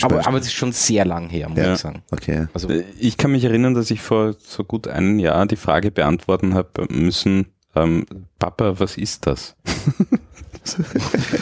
aber, 0.02 0.28
aber 0.28 0.38
es 0.38 0.46
ist 0.48 0.54
schon 0.54 0.72
sehr 0.72 1.06
lang 1.06 1.30
her, 1.30 1.50
muss 1.50 1.58
Ja. 1.58 1.74
ich 1.74 1.80
sagen. 1.80 2.04
Okay. 2.12 2.48
Also, 2.54 2.70
Ich 3.00 3.18
kann 3.18 3.32
mich 3.32 3.44
erinnern, 3.44 3.74
dass 3.74 3.90
ich 3.92 4.02
vor 4.02 4.36
so 4.40 4.64
gut 4.64 4.88
einem 4.88 5.20
Jahr 5.20 5.46
die 5.48 5.56
Frage 5.56 5.92
beantworten 5.92 6.54
habe 6.54 6.88
müssen, 6.90 7.48
ähm, 7.76 8.06
Papa, 8.38 8.80
was 8.80 8.98
ist 8.98 9.26
das? 9.26 9.56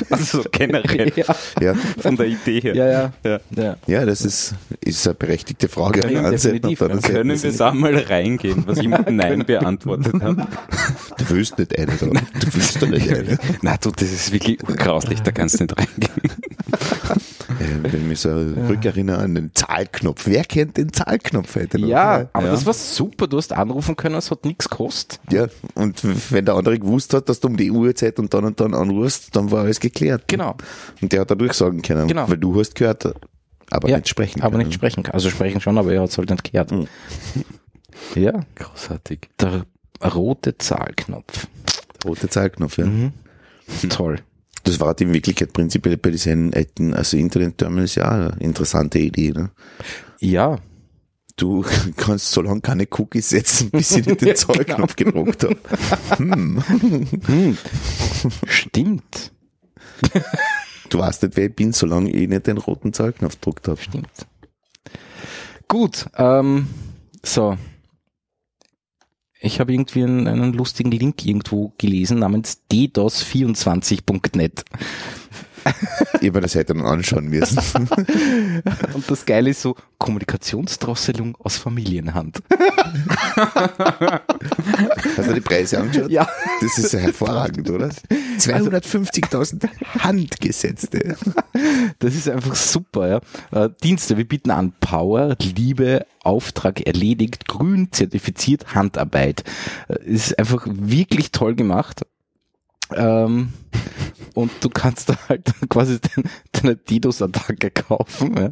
also 0.10 0.42
so 0.44 0.50
generell 0.52 1.12
ja, 1.16 1.36
Ja, 1.60 1.74
von 2.00 2.16
der 2.16 2.28
Idee 2.28 2.60
her. 2.62 2.76
ja, 2.76 3.12
ja, 3.24 3.40
Ja. 3.56 3.76
ja. 3.88 4.06
das 4.06 4.22
ist, 4.22 4.56
ist 4.82 5.06
eine 5.08 5.14
berechtigte 5.16 5.68
Frage. 5.68 6.12
Ja, 6.12 6.26
und 6.26 6.32
definitiv. 6.32 6.82
anderen 6.82 7.02
Können 7.02 7.42
wir 7.42 7.52
da 7.54 7.74
mal 7.74 7.96
reingehen, 7.96 8.64
was 8.66 8.80
ich 8.80 8.88
mit 8.88 9.10
Nein 9.12 9.46
beantwortet 9.46 10.22
habe? 10.22 10.48
Du 11.18 11.30
willst 11.30 11.58
nicht 11.58 11.78
eine 11.78 11.92
da. 11.96 12.06
Du 12.08 12.54
willst 12.54 12.82
doch 12.82 12.88
nicht 12.88 13.10
eine. 13.10 13.38
Na 13.62 13.78
du, 13.78 13.92
das 13.92 14.12
ist 14.12 14.32
wirklich 14.32 14.58
grauslich, 14.60 15.22
da 15.22 15.32
kannst 15.32 15.60
du 15.60 15.64
nicht 15.64 15.78
reingehen. 15.78 16.32
Äh, 17.62 17.84
Wenn 17.92 18.02
ich 18.02 18.08
mich 18.08 18.20
so 18.20 18.30
rückerinnere 18.30 19.18
an 19.20 19.36
den 19.36 19.52
Zahlknopf. 19.54 20.26
Wer 20.26 20.44
kennt 20.44 20.78
den 20.78 20.92
Zahlknopf 20.92 21.56
heute 21.56 21.80
noch? 21.80 21.88
Ja, 21.88 22.30
aber 22.34 22.46
Ja. 22.46 22.52
das 22.52 22.66
war 22.66 22.74
super. 22.74 23.28
Du 23.28 23.38
hast 23.38 23.54
anrufen 23.54 23.96
können, 23.96 24.16
es 24.16 24.32
hat 24.32 24.46
nichts 24.46 24.70
gekostet. 24.70 25.20
Ja, 25.32 25.48
und 25.76 26.02
wenn 26.32 26.46
der 26.46 26.56
andere 26.56 26.80
gewusst 26.80 27.14
hat, 27.14 27.30
dass 27.30 27.40
du 27.40 27.48
um 27.50 27.58
die 27.58 27.72
Uhrzeit 27.72 28.20
und 28.20 28.34
dann 28.34 28.46
und 28.46 28.60
dann 28.60 28.74
anrufst, 28.74 29.36
dann 29.36 29.52
war 29.52 29.62
alles 29.64 29.80
geklärt. 29.80 30.24
Genau. 30.28 30.56
Und 31.02 31.12
der 31.14 31.22
hat 31.22 31.32
dadurch 31.32 31.54
sagen 31.54 31.82
können, 31.82 32.08
Genau. 32.08 32.30
weil 32.30 32.38
du 32.38 32.60
hast 32.60 32.76
gehört, 32.76 33.14
aber 33.70 33.90
Ja, 33.90 33.98
nicht 33.98 34.10
sprechen 34.10 34.42
Aber 34.42 34.52
können. 34.58 34.68
nicht 34.68 34.76
sprechen 34.76 35.04
kann. 35.04 35.14
Also 35.14 35.30
sprechen 35.30 35.62
schon, 35.62 35.78
aber 35.78 35.94
er 35.94 36.02
hat 36.02 36.10
es 36.10 36.18
halt 36.18 36.30
nicht 36.30 36.52
gehört. 36.52 36.72
Mhm. 36.72 36.88
Ja, 38.16 38.42
Großartig. 38.56 39.30
der 39.40 39.66
rote 40.14 40.58
Zahlknopf. 40.58 41.48
Rote 42.06 42.30
Zahlknopf, 42.30 42.78
ja. 42.78 42.86
Mhm. 42.86 43.12
Toll. 43.90 44.18
Das 44.64 44.80
war 44.80 44.88
halt 44.88 45.02
in 45.02 45.14
Wirklichkeit 45.14 45.54
prinzipiell 45.54 45.98
bei 45.98 46.12
diesen 46.12 46.54
alten, 46.54 46.94
also 46.94 47.18
Internet-Terminals 47.18 47.96
ja 47.96 48.10
eine 48.10 48.36
interessante 48.40 49.00
Idee. 49.00 49.32
Ne? 49.32 49.50
Ja, 50.20 50.60
Du 51.38 51.66
kannst 51.98 52.32
so 52.32 52.42
lange 52.42 52.62
keine 52.62 52.88
Cookies 52.92 53.30
setzen, 53.30 53.72
bis 53.72 53.96
ich 53.96 54.06
nicht 54.06 54.22
den 54.22 54.36
Zahlknopf 54.36 54.96
gedruckt 54.96 55.44
habe. 55.44 55.58
Hm. 56.18 56.64
hm. 57.26 57.58
stimmt. 58.46 59.32
Du 60.90 61.00
weißt 61.00 61.24
nicht, 61.24 61.38
wer 61.38 61.46
ich 61.46 61.56
bin, 61.56 61.74
solange 61.74 62.12
ich 62.12 62.28
nicht 62.28 62.46
den 62.46 62.58
roten 62.58 62.94
Zahlknopf 62.94 63.36
gedruckt 63.36 63.68
habe. 63.68 63.82
Stimmt. 63.82 64.10
Gut, 65.68 66.06
ähm, 66.18 66.68
so. 67.24 67.58
Ich 69.44 69.60
habe 69.60 69.74
irgendwie 69.74 70.04
einen, 70.04 70.28
einen 70.28 70.54
lustigen 70.54 70.92
Link 70.92 71.26
irgendwo 71.26 71.74
gelesen 71.80 72.20
namens 72.20 72.62
ddos24.net. 72.72 74.64
Ich 76.22 76.32
mir 76.32 76.42
das 76.42 76.56
heute 76.56 76.76
dann 76.76 76.86
anschauen 76.86 77.30
müssen. 77.30 77.58
Und 78.94 79.10
das 79.10 79.26
Geile 79.26 79.50
ist 79.50 79.62
so, 79.64 79.76
Kommunikationsdrosselung 79.98 81.36
aus 81.40 81.58
Familienhand. 81.58 82.44
Hast 85.18 85.30
du 85.30 85.34
die 85.34 85.42
Preise 85.42 85.80
angeschaut? 85.80 86.12
Ja. 86.12 86.28
Das 86.62 86.78
ist 86.78 86.94
ja 86.94 87.00
hervorragend, 87.00 87.70
oder? 87.70 87.90
250.000 88.38 89.68
Handgesetzte. 90.00 91.16
Das 92.00 92.16
ist 92.16 92.30
einfach 92.30 92.56
super, 92.56 93.08
ja. 93.08 93.22
Äh, 93.52 93.70
Dienste, 93.84 94.18
wir 94.18 94.28
bieten 94.28 94.52
an 94.52 94.74
Power, 94.80 95.36
Liebe, 95.40 96.06
Auftrag 96.24 96.82
erledigt, 96.82 97.48
grün 97.48 97.90
zertifiziert, 97.92 98.76
Handarbeit. 98.76 99.44
Äh, 99.88 100.04
ist 100.06 100.38
einfach 100.38 100.68
wirklich 100.68 101.32
toll 101.32 101.56
gemacht. 101.56 102.06
Ähm, 102.96 103.54
und 104.34 104.52
du 104.62 104.70
kannst 104.70 105.10
da 105.10 105.18
halt 105.30 105.54
quasi 105.70 106.00
deine 106.52 106.76
DDoS-Attacke 106.76 107.72
kaufen. 107.72 108.36
Ja. 108.38 108.52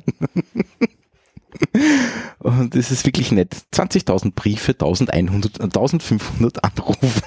Und 2.40 2.76
es 2.76 2.92
ist 2.92 3.06
wirklich 3.06 3.32
nett. 3.32 3.56
20.000 3.74 4.34
Briefe, 4.34 4.74
1100, 4.74 5.62
1500 5.62 6.64
Anrufe. 6.64 7.22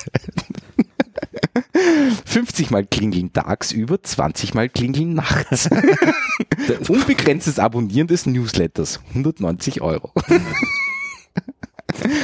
50 2.24 2.70
mal 2.70 2.86
klingeln 2.86 3.32
tagsüber, 3.32 4.02
20 4.02 4.54
mal 4.54 4.68
klingeln 4.68 5.14
nachts. 5.14 5.68
Unbegrenztes 6.88 7.58
Abonnieren 7.58 8.06
des 8.06 8.26
Newsletters, 8.26 9.00
190 9.08 9.80
Euro. 9.80 10.12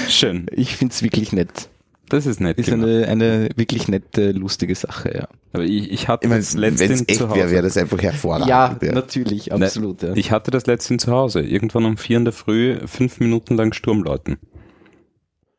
Schön. 0.09 0.47
Ich 0.53 0.77
find's 0.77 1.03
wirklich 1.03 1.33
nett. 1.33 1.69
Das 2.11 2.27
ist 2.27 2.41
nett. 2.41 2.59
Ist 2.59 2.73
eine, 2.73 3.07
eine 3.07 3.49
wirklich 3.57 3.89
nette, 3.89 4.33
lustige 4.33 4.75
Sache, 4.75 5.13
ja. 5.15 5.29
Aber 5.53 5.65
ich, 5.65 5.91
ich 5.91 6.09
hatte 6.09 6.25
Ich 6.27 6.29
meine, 6.31 6.41
das 6.41 6.55
wenn 6.61 6.75
es 6.75 6.81
letztens 6.81 7.01
echt 7.09 7.19
zu 7.19 7.29
wäre, 7.31 7.43
Hause. 7.45 7.51
wäre 7.51 7.63
das 7.63 7.77
einfach 7.77 8.01
hervorragend. 8.03 8.49
Ja, 8.49 8.79
ja. 8.83 8.93
natürlich, 8.93 9.53
absolut. 9.53 10.03
Ja. 10.03 10.15
Ich 10.15 10.31
hatte 10.33 10.51
das 10.51 10.67
letztens 10.67 11.03
zu 11.05 11.13
Hause. 11.13 11.41
Irgendwann 11.43 11.85
um 11.85 11.97
vier 11.99 12.17
in 12.17 12.25
der 12.25 12.33
Früh, 12.33 12.79
fünf 12.87 13.21
Minuten 13.21 13.57
lang 13.57 13.73
Sturmläuten. 13.75 14.39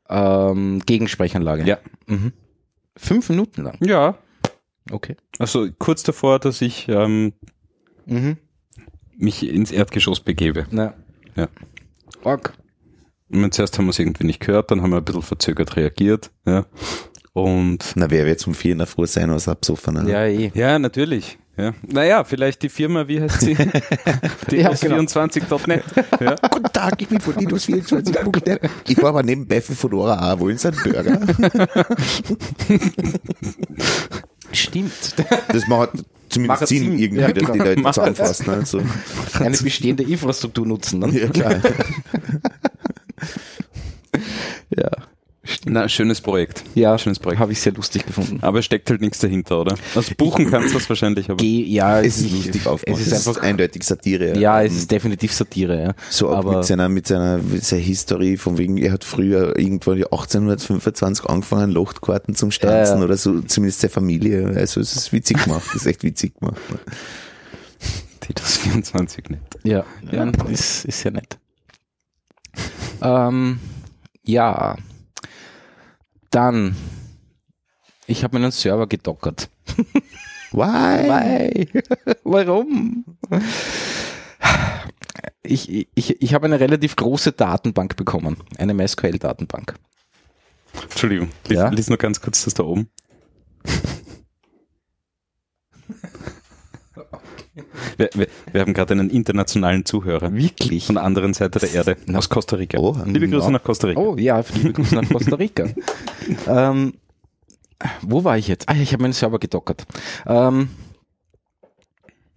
ähm, 0.10 0.82
Gegensprechanlage. 0.86 1.64
Ja. 1.66 1.78
Mhm. 2.08 2.34
Fünf 2.98 3.30
Minuten 3.30 3.64
lang. 3.64 3.78
Ja. 3.82 4.18
Okay. 4.92 5.16
Also 5.38 5.68
kurz 5.78 6.04
davor, 6.04 6.40
dass 6.40 6.62
ich 6.62 6.88
ähm, 6.90 7.34
Mhm. 8.06 8.38
mich 9.18 9.48
ins 9.48 9.72
Erdgeschoss 9.72 10.20
begebe. 10.22 10.66
Na. 10.72 10.96
Ja. 11.36 11.48
Org. 12.24 12.54
Und 13.32 13.54
zuerst 13.54 13.78
haben 13.78 13.86
wir 13.86 13.92
es 13.92 14.00
irgendwie 14.00 14.26
nicht 14.26 14.40
gehört, 14.40 14.72
dann 14.72 14.82
haben 14.82 14.90
wir 14.92 14.98
ein 14.98 15.04
bisschen 15.06 15.22
verzögert 15.22 15.76
reagiert. 15.76 16.32
Ja. 16.46 16.66
Und 17.34 17.94
Na, 17.96 18.10
wer 18.10 18.26
wird 18.26 18.40
zum 18.40 18.54
Vier 18.56 18.72
in 18.74 18.80
der 18.80 18.88
Früh 18.88 19.06
sein 19.08 19.30
als 19.30 19.48
Absoffener? 19.48 20.08
Ja, 20.08 20.26
eh. 20.26 20.52
ja, 20.56 20.80
natürlich. 20.80 21.38
Ja. 21.58 21.74
Naja, 21.86 22.24
vielleicht 22.24 22.64
die 22.64 22.70
Firma, 22.70 23.08
wie 23.08 23.22
heißt 23.22 23.42
sie? 23.42 23.54
Ja, 24.52 24.74
genau. 24.74 24.98
DOS24.net. 25.02 25.84
Ja. 26.22 26.36
Guten 26.50 26.74
Tag, 26.74 27.02
ich 27.02 27.08
bin 27.08 27.20
von 27.20 27.36
Linus 27.36 27.68
24.net. 27.68 28.62
Ich 28.88 28.98
war 29.02 29.10
aber 29.10 29.24
nebenbei 29.24 29.62
für 29.62 29.76
Fedora 29.76 30.34
auch. 30.34 30.40
Wollen 30.40 30.58
Sie 30.58 30.70
einen 30.70 30.78
Burger? 30.84 31.20
Stimmt. 34.52 35.16
Das 35.50 35.68
macht 35.68 35.92
zumindest 36.30 36.68
Sinn, 36.68 36.98
irgendwie, 36.98 37.22
Ja, 37.22 37.28
dass 37.32 37.44
die 37.44 37.52
genau. 37.52 37.64
Leute 37.66 37.82
Macht 37.82 37.96
zusammenfassen. 37.96 38.46
ne? 38.48 38.54
Also, 38.54 38.82
Eine 39.40 39.58
bestehende 39.58 40.04
Infrastruktur 40.04 40.66
nutzen. 40.66 41.00
Ne? 41.00 41.20
ja, 41.20 41.28
klar. 41.28 41.56
Ja. 44.76 44.90
Na, 45.66 45.90
schönes 45.90 46.22
Projekt. 46.22 46.64
Ja, 46.76 46.96
Schönes 47.00 47.18
Projekt. 47.18 47.40
habe 47.40 47.52
ich 47.54 47.60
sehr 47.62 47.74
lustig 47.74 48.06
gefunden. 48.06 48.38
Aber 48.42 48.60
es 48.60 48.66
steckt 48.66 48.88
halt 48.92 49.02
nichts 49.02 49.18
dahinter, 49.20 49.62
oder? 49.62 49.76
Also 49.96 50.14
buchen 50.16 50.52
kannst 50.52 50.70
du 50.74 50.78
das 50.78 50.88
wahrscheinlich, 50.90 51.28
aber. 51.30 51.38
Geh, 51.38 51.64
ja, 51.64 52.02
Es 52.02 52.18
ist 52.20 52.26
ich- 52.28 52.32
lustig 52.46 52.68
aufgemacht. 52.68 53.02
Es 53.02 53.08
ist 53.08 53.28
einfach, 53.28 53.42
eindeutig 53.42 53.84
Satire. 53.84 54.38
ja, 54.38 54.62
es 54.62 54.74
Ähm, 54.74 54.78
ist 54.78 54.92
definitiv 54.92 55.34
Satire. 55.34 55.82
Ja. 55.82 55.94
So 56.12 56.30
ab 56.30 56.40
aber 56.46 56.58
mit 56.58 56.66
seiner, 56.66 56.88
mit 56.90 57.08
seiner, 57.08 57.38
mit 57.40 57.64
seiner 57.64 57.82
Historie, 57.82 58.38
von 58.38 58.60
wegen, 58.60 58.78
er 58.78 58.92
hat 58.92 59.04
früher 59.04 59.58
irgendwann 59.58 59.98
ja 59.98 60.06
1825 60.12 61.26
angefangen, 61.26 61.72
Lochtkarten 61.72 62.36
zum 62.36 62.52
Stanzen 62.52 62.94
Ja, 62.96 63.00
ja. 63.00 63.06
oder 63.06 63.18
so, 63.18 63.42
zumindest 63.42 63.82
der 63.82 63.90
Familie. 63.90 64.54
Also 64.56 64.82
es 64.82 64.96
ist 64.96 65.12
witzig 65.14 65.44
gemacht, 65.46 65.66
es 65.70 65.82
ist 65.82 65.88
echt 65.88 66.04
witzig 66.04 66.36
gemacht. 66.40 66.58
Die 68.28 68.34
das 68.36 68.58
24 68.58 69.30
nicht. 69.30 69.42
Ja, 69.64 69.84
ja. 70.12 70.30
Ist, 70.52 70.86
ist 70.86 71.04
ja 71.04 71.10
nett. 71.12 71.40
Ähm, 73.02 73.62
ja. 74.24 74.76
Dann, 76.32 76.76
ich 78.08 78.26
habe 78.26 78.38
meinen 78.38 78.52
Server 78.52 78.88
gedockert. 78.88 79.50
Why? 80.52 81.70
Why? 81.72 81.84
Warum? 82.26 83.06
Ich, 85.44 85.88
ich, 85.96 86.22
ich 86.22 86.34
habe 86.34 86.46
eine 86.48 86.60
relativ 86.60 86.98
große 86.98 87.32
Datenbank 87.32 87.96
bekommen, 87.96 88.38
eine 88.58 88.74
MySQL-Datenbank. 88.74 89.76
Entschuldigung, 90.84 91.30
Ja? 91.48 91.70
lies 91.70 91.88
nur 91.88 91.98
ganz 91.98 92.20
kurz 92.20 92.44
das 92.44 92.54
da 92.54 92.64
oben. 92.64 92.90
Wir, 97.98 98.10
wir, 98.14 98.28
wir 98.52 98.62
haben 98.62 98.74
gerade 98.74 98.94
einen 98.94 99.10
internationalen 99.10 99.86
Zuhörer. 99.86 100.34
Wirklich? 100.34 100.86
Von 100.86 100.96
der 100.96 101.04
anderen 101.04 101.34
Seite 101.34 101.60
der 101.60 101.74
Erde, 101.74 101.98
aus 102.14 102.30
Costa 102.30 102.56
Rica. 102.56 102.78
Oh, 102.78 102.98
Liebe 103.06 103.28
Grüße 103.28 103.46
ja. 103.46 103.52
nach 103.52 103.64
Costa 103.64 103.88
Rica. 103.88 104.00
Oh 104.00 104.16
ja, 104.18 104.44
liebe 104.56 104.74
Grüße 104.74 104.96
nach 104.96 105.10
Costa 105.10 105.36
Rica. 105.36 105.68
ähm, 106.48 106.94
wo 108.02 108.24
war 108.24 108.38
ich 108.38 108.48
jetzt? 108.48 108.68
Ah, 108.70 108.74
ja, 108.74 108.82
ich 108.82 108.94
habe 108.94 109.02
meinen 109.02 109.14
Server 109.14 109.40
gedockert. 109.40 109.86
Ähm, 110.26 110.70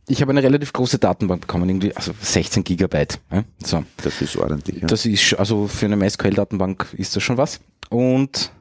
ich 0.08 0.20
habe 0.20 0.30
eine 0.30 0.42
relativ 0.42 0.72
große 0.72 0.98
Datenbank 0.98 1.42
bekommen, 1.42 1.68
irgendwie, 1.68 1.94
also 1.94 2.12
16 2.20 2.64
Gigabyte. 2.64 3.20
Ja? 3.30 3.44
So. 3.64 3.84
Das 4.02 4.20
ist 4.20 4.36
ordentlich. 4.36 4.82
Ja. 4.82 4.86
Das 4.86 5.06
ist, 5.06 5.34
also 5.34 5.68
für 5.68 5.86
eine 5.86 5.96
MySQL-Datenbank 5.96 6.94
ist 6.96 7.14
das 7.14 7.22
schon 7.22 7.36
was. 7.36 7.60
Und 7.88 8.52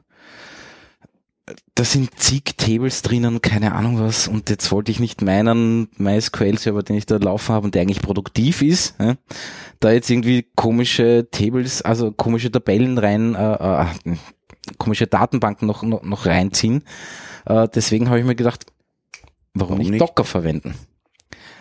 da 1.74 1.84
sind 1.84 2.18
zig 2.18 2.56
Tables 2.56 3.02
drinnen, 3.02 3.42
keine 3.42 3.74
Ahnung 3.74 3.98
was. 3.98 4.28
Und 4.28 4.48
jetzt 4.50 4.70
wollte 4.70 4.92
ich 4.92 5.00
nicht 5.00 5.22
meinen 5.22 5.88
MySQL-Server, 5.96 6.82
den 6.82 6.96
ich 6.96 7.06
da 7.06 7.16
laufen 7.16 7.54
habe 7.54 7.64
und 7.64 7.74
der 7.74 7.82
eigentlich 7.82 8.02
produktiv 8.02 8.62
ist, 8.62 8.94
ja, 9.00 9.16
da 9.80 9.90
jetzt 9.90 10.10
irgendwie 10.10 10.46
komische 10.54 11.28
Tables, 11.30 11.82
also 11.82 12.12
komische 12.12 12.50
Tabellen 12.50 12.98
rein, 12.98 13.34
äh, 13.34 13.82
äh, 13.82 13.86
komische 14.78 15.06
Datenbanken 15.08 15.66
noch, 15.66 15.82
noch, 15.82 16.02
noch 16.02 16.26
reinziehen. 16.26 16.84
Äh, 17.46 17.68
deswegen 17.74 18.08
habe 18.08 18.20
ich 18.20 18.24
mir 18.24 18.36
gedacht, 18.36 18.66
warum, 19.54 19.70
Warum 19.70 19.78
nicht, 19.78 19.90
nicht? 19.90 20.00
Docker 20.00 20.24
verwenden? 20.24 20.74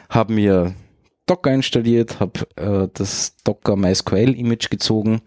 Habe 0.10 0.34
mir 0.34 0.76
Docker 1.26 1.54
installiert, 1.54 2.20
habe 2.20 2.42
äh, 2.56 2.88
das 2.94 3.38
Docker 3.44 3.76
MySQL 3.76 4.36
Image 4.36 4.70
gezogen, 4.70 5.22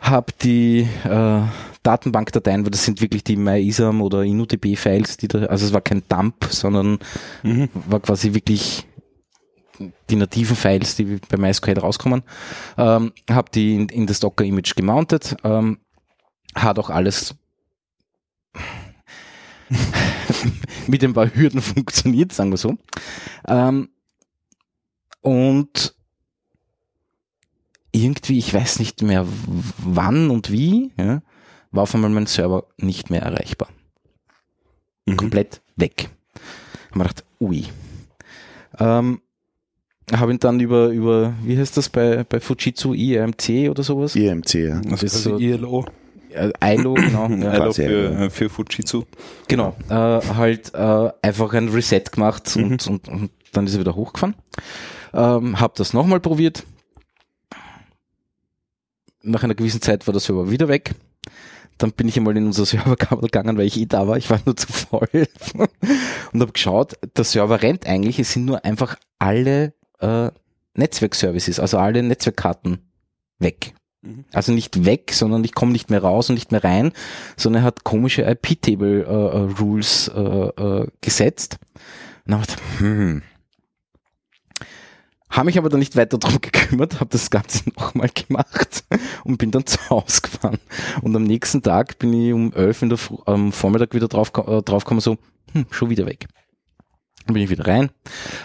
habe 0.00 0.32
die 0.42 0.86
äh, 1.04 1.40
Datenbankdateien, 1.82 2.64
weil 2.64 2.70
das 2.70 2.84
sind 2.84 3.00
wirklich 3.00 3.24
die 3.24 3.36
MyISAM 3.36 4.00
oder 4.00 4.22
InnoDB 4.22 4.76
Files, 4.76 5.16
die 5.16 5.28
da, 5.28 5.46
also 5.46 5.66
es 5.66 5.72
war 5.72 5.80
kein 5.80 6.02
Dump, 6.08 6.46
sondern 6.50 6.98
Mhm. 7.42 7.68
war 7.74 8.00
quasi 8.00 8.34
wirklich 8.34 8.86
die 10.10 10.16
nativen 10.16 10.56
Files, 10.56 10.96
die 10.96 11.18
bei 11.28 11.36
MySQL 11.36 11.78
rauskommen, 11.78 12.22
ähm, 12.76 13.12
habe 13.30 13.50
die 13.52 13.76
in, 13.76 13.88
in 13.88 14.06
das 14.06 14.20
Docker 14.20 14.44
Image 14.44 14.74
gemountet, 14.74 15.36
ähm, 15.44 15.78
hat 16.54 16.78
auch 16.78 16.90
alles 16.90 17.34
mit 20.86 21.04
ein 21.04 21.12
paar 21.12 21.32
Hürden 21.34 21.60
funktioniert, 21.62 22.32
sagen 22.32 22.50
wir 22.50 22.56
so. 22.56 22.76
Ähm, 23.46 23.90
und 25.20 25.94
irgendwie, 28.02 28.38
ich 28.38 28.52
weiß 28.52 28.78
nicht 28.78 29.02
mehr 29.02 29.26
wann 29.78 30.30
und 30.30 30.50
wie, 30.50 30.90
ja, 30.98 31.22
war 31.70 31.82
auf 31.82 31.94
einmal 31.94 32.10
mein 32.10 32.26
Server 32.26 32.64
nicht 32.78 33.10
mehr 33.10 33.22
erreichbar. 33.22 33.68
Mhm. 35.06 35.16
Komplett 35.16 35.60
weg. 35.76 36.08
Hab 36.90 36.96
mir 36.96 37.02
gedacht, 37.04 37.24
ui. 37.40 37.64
Ähm, 38.78 39.20
habe 40.12 40.32
ihn 40.32 40.38
dann 40.38 40.60
über, 40.60 40.88
über, 40.88 41.34
wie 41.44 41.58
heißt 41.58 41.76
das 41.76 41.88
bei, 41.90 42.24
bei 42.24 42.40
Fujitsu, 42.40 42.94
IRMC 42.94 43.68
oder 43.70 43.82
sowas? 43.82 44.16
IMC, 44.16 44.54
ja. 44.54 44.80
Das 44.80 45.02
ist 45.02 45.14
ist 45.16 45.22
so- 45.24 45.38
ILO. 45.38 45.84
ILO, 46.62 46.94
genau. 46.94 47.28
ja. 47.28 47.54
ILO 47.54 47.72
für, 47.72 48.10
äh, 48.20 48.30
für 48.30 48.48
Fujitsu. 48.48 49.04
Genau, 49.48 49.74
äh, 49.88 49.94
halt 49.94 50.72
äh, 50.74 51.10
einfach 51.22 51.52
ein 51.54 51.68
Reset 51.68 52.02
gemacht 52.12 52.54
Mhm. 52.56 52.64
und, 52.64 52.86
und, 52.86 53.08
und 53.08 53.30
dann 53.52 53.66
ist 53.66 53.74
er 53.74 53.80
wieder 53.80 53.94
hochgefahren. 53.96 54.34
Ähm, 55.14 55.58
hab 55.60 55.74
das 55.76 55.92
nochmal 55.94 56.20
probiert. 56.20 56.64
Nach 59.28 59.42
einer 59.42 59.54
gewissen 59.54 59.82
Zeit 59.82 60.06
war 60.06 60.12
der 60.12 60.20
Server 60.20 60.50
wieder 60.50 60.68
weg. 60.68 60.94
Dann 61.76 61.92
bin 61.92 62.08
ich 62.08 62.16
einmal 62.16 62.36
in 62.36 62.46
unser 62.46 62.66
Serverkabel 62.66 63.28
gegangen, 63.28 63.56
weil 63.56 63.66
ich 63.66 63.78
eh 63.78 63.86
da 63.86 64.08
war. 64.08 64.16
Ich 64.16 64.30
war 64.30 64.40
nur 64.44 64.56
zu 64.56 64.66
voll 64.72 65.08
und 66.32 66.40
habe 66.40 66.52
geschaut, 66.52 66.94
der 67.16 67.24
Server 67.24 67.62
rennt 67.62 67.86
eigentlich. 67.86 68.18
Es 68.18 68.32
sind 68.32 68.44
nur 68.44 68.64
einfach 68.64 68.96
alle 69.18 69.74
äh, 70.00 70.30
Netzwerkservices, 70.74 71.60
also 71.60 71.78
alle 71.78 72.02
Netzwerkkarten 72.02 72.78
weg. 73.38 73.74
Mhm. 74.02 74.24
Also 74.32 74.52
nicht 74.52 74.84
weg, 74.84 75.12
sondern 75.12 75.44
ich 75.44 75.54
komme 75.54 75.72
nicht 75.72 75.90
mehr 75.90 76.02
raus 76.02 76.28
und 76.30 76.34
nicht 76.34 76.52
mehr 76.52 76.64
rein, 76.64 76.92
sondern 77.36 77.62
er 77.62 77.66
hat 77.66 77.84
komische 77.84 78.22
IP-Table-Rules 78.22 80.08
äh, 80.08 80.20
äh, 80.20 80.86
gesetzt. 81.00 81.58
Und 82.24 82.32
dann 82.32 82.40
hab 82.40 82.48
ich 82.48 82.56
gedacht, 82.56 82.80
hm. 82.80 83.22
Habe 85.30 85.46
mich 85.46 85.58
aber 85.58 85.68
dann 85.68 85.80
nicht 85.80 85.96
weiter 85.96 86.18
drum 86.18 86.40
gekümmert, 86.40 87.00
habe 87.00 87.10
das 87.10 87.30
Ganze 87.30 87.68
nochmal 87.76 88.08
gemacht 88.08 88.84
und 89.24 89.38
bin 89.38 89.50
dann 89.50 89.66
zu 89.66 89.78
Hause 89.90 90.22
gefahren. 90.22 90.58
Und 91.02 91.14
am 91.14 91.24
nächsten 91.24 91.62
Tag 91.62 91.98
bin 91.98 92.12
ich 92.12 92.32
um 92.32 92.52
11 92.52 92.82
in 92.82 92.88
der 92.88 92.98
am 93.26 93.52
Vormittag 93.52 93.94
wieder 93.94 94.08
drauf, 94.08 94.32
äh, 94.36 94.62
draufgekommen, 94.62 95.00
so, 95.00 95.18
hm, 95.52 95.66
schon 95.70 95.90
wieder 95.90 96.06
weg. 96.06 96.28
Dann 97.26 97.34
bin 97.34 97.42
ich 97.42 97.50
wieder 97.50 97.66
rein. 97.66 97.90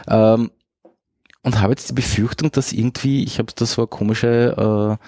Ähm, 0.08 0.52
und 1.42 1.60
habe 1.60 1.74
jetzt 1.74 1.90
die 1.90 1.94
Befürchtung, 1.94 2.52
dass 2.52 2.74
irgendwie, 2.74 3.24
ich 3.24 3.38
habe 3.40 3.52
da 3.56 3.66
so 3.66 3.82
eine 3.82 3.88
komische 3.88 5.00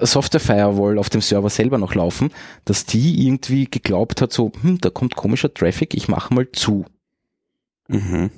äh, 0.00 0.04
Software-Firewall 0.04 0.98
auf 0.98 1.08
dem 1.08 1.20
Server 1.20 1.50
selber 1.50 1.78
noch 1.78 1.94
laufen, 1.94 2.30
dass 2.64 2.84
die 2.84 3.26
irgendwie 3.26 3.66
geglaubt 3.66 4.20
hat, 4.20 4.32
so, 4.32 4.52
hm, 4.60 4.78
da 4.80 4.90
kommt 4.90 5.16
komischer 5.16 5.52
Traffic, 5.52 5.94
ich 5.94 6.08
mache 6.08 6.34
mal 6.34 6.50
zu. 6.52 6.84
Mhm. 7.88 8.30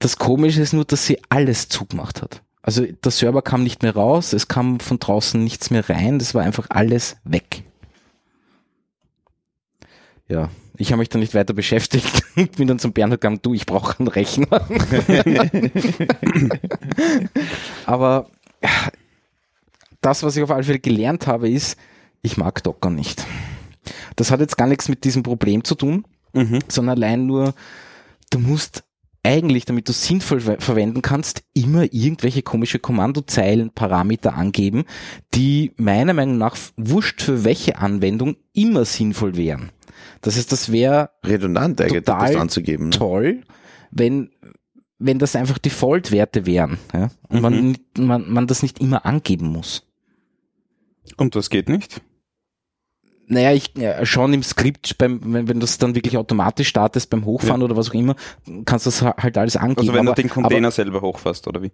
Das 0.00 0.16
Komische 0.16 0.60
ist 0.62 0.72
nur, 0.72 0.84
dass 0.84 1.06
sie 1.06 1.20
alles 1.28 1.68
zugemacht 1.68 2.20
hat. 2.22 2.42
Also 2.62 2.84
der 2.84 3.12
Server 3.12 3.42
kam 3.42 3.62
nicht 3.62 3.82
mehr 3.82 3.94
raus, 3.94 4.32
es 4.32 4.48
kam 4.48 4.80
von 4.80 4.98
draußen 4.98 5.42
nichts 5.42 5.70
mehr 5.70 5.88
rein, 5.88 6.18
das 6.18 6.34
war 6.34 6.42
einfach 6.42 6.66
alles 6.70 7.16
weg. 7.24 7.62
Ja, 10.28 10.50
ich 10.76 10.92
habe 10.92 11.00
mich 11.00 11.08
dann 11.08 11.20
nicht 11.20 11.34
weiter 11.34 11.54
beschäftigt 11.54 12.22
und 12.36 12.56
bin 12.56 12.68
dann 12.68 12.78
zum 12.78 12.92
Bernhard 12.92 13.20
gegangen, 13.20 13.40
du, 13.42 13.54
ich 13.54 13.66
brauche 13.66 13.98
einen 13.98 14.08
Rechner. 14.08 14.66
Aber 17.86 18.26
das, 20.00 20.22
was 20.22 20.36
ich 20.36 20.42
auf 20.42 20.50
alle 20.50 20.64
Fälle 20.64 20.78
gelernt 20.80 21.26
habe, 21.26 21.48
ist, 21.50 21.78
ich 22.22 22.36
mag 22.36 22.62
Docker 22.62 22.90
nicht. 22.90 23.26
Das 24.16 24.30
hat 24.30 24.40
jetzt 24.40 24.56
gar 24.56 24.66
nichts 24.66 24.88
mit 24.88 25.04
diesem 25.04 25.22
Problem 25.22 25.64
zu 25.64 25.74
tun, 25.74 26.04
Mhm. 26.32 26.60
sondern 26.68 26.96
allein 26.96 27.26
nur, 27.26 27.54
du 28.30 28.38
musst 28.38 28.84
eigentlich, 29.22 29.64
damit 29.66 29.88
du 29.88 29.92
sinnvoll 29.92 30.40
ver 30.40 30.60
verwenden 30.60 31.02
kannst, 31.02 31.42
immer 31.52 31.82
irgendwelche 31.92 32.42
komische 32.42 32.78
Kommandozeilen, 32.78 33.70
Parameter 33.70 34.34
angeben, 34.34 34.84
die 35.34 35.72
meiner 35.76 36.14
Meinung 36.14 36.38
nach 36.38 36.56
wurscht 36.76 37.20
für 37.22 37.44
welche 37.44 37.78
Anwendung 37.78 38.36
immer 38.54 38.84
sinnvoll 38.84 39.36
wären. 39.36 39.70
Das 40.22 40.36
heißt, 40.36 40.50
das 40.52 40.72
wäre 40.72 41.10
Redundant 41.24 41.80
eigentlich, 41.80 42.04
Total 42.04 42.32
das 42.32 42.40
anzugeben. 42.40 42.86
Ne? 42.86 42.90
toll, 42.90 43.42
wenn, 43.90 44.30
wenn 44.98 45.18
das 45.18 45.36
einfach 45.36 45.58
Default-Werte 45.58 46.46
wären 46.46 46.78
ja? 46.94 47.10
und 47.28 47.40
man, 47.42 47.54
Mhm. 47.56 47.68
nicht- 47.72 47.98
man, 47.98 48.30
man 48.30 48.46
das 48.46 48.62
nicht 48.62 48.80
immer 48.80 49.04
angeben 49.04 49.48
muss. 49.48 49.86
Und 51.16 51.34
das 51.36 51.50
geht 51.50 51.68
nicht? 51.68 52.00
Naja, 53.32 53.52
ich 53.52 53.72
ja, 53.76 54.04
schon 54.04 54.32
im 54.34 54.42
Skript, 54.42 54.98
beim, 54.98 55.20
wenn, 55.22 55.46
wenn 55.48 55.60
du 55.60 55.64
es 55.64 55.78
dann 55.78 55.94
wirklich 55.94 56.16
automatisch 56.18 56.66
startest 56.68 57.10
beim 57.10 57.24
Hochfahren 57.24 57.62
oder 57.62 57.76
was 57.76 57.90
auch 57.90 57.94
immer, 57.94 58.16
kannst 58.64 58.86
du 58.86 58.90
das 58.90 59.02
halt 59.02 59.38
alles 59.38 59.56
angeben. 59.56 59.80
Also 59.80 59.92
wenn 59.94 60.08
aber, 60.08 60.16
du 60.16 60.22
den 60.22 60.30
Container 60.30 60.70
selber 60.72 61.00
hochfasst, 61.00 61.46
oder 61.46 61.62
wie? 61.62 61.70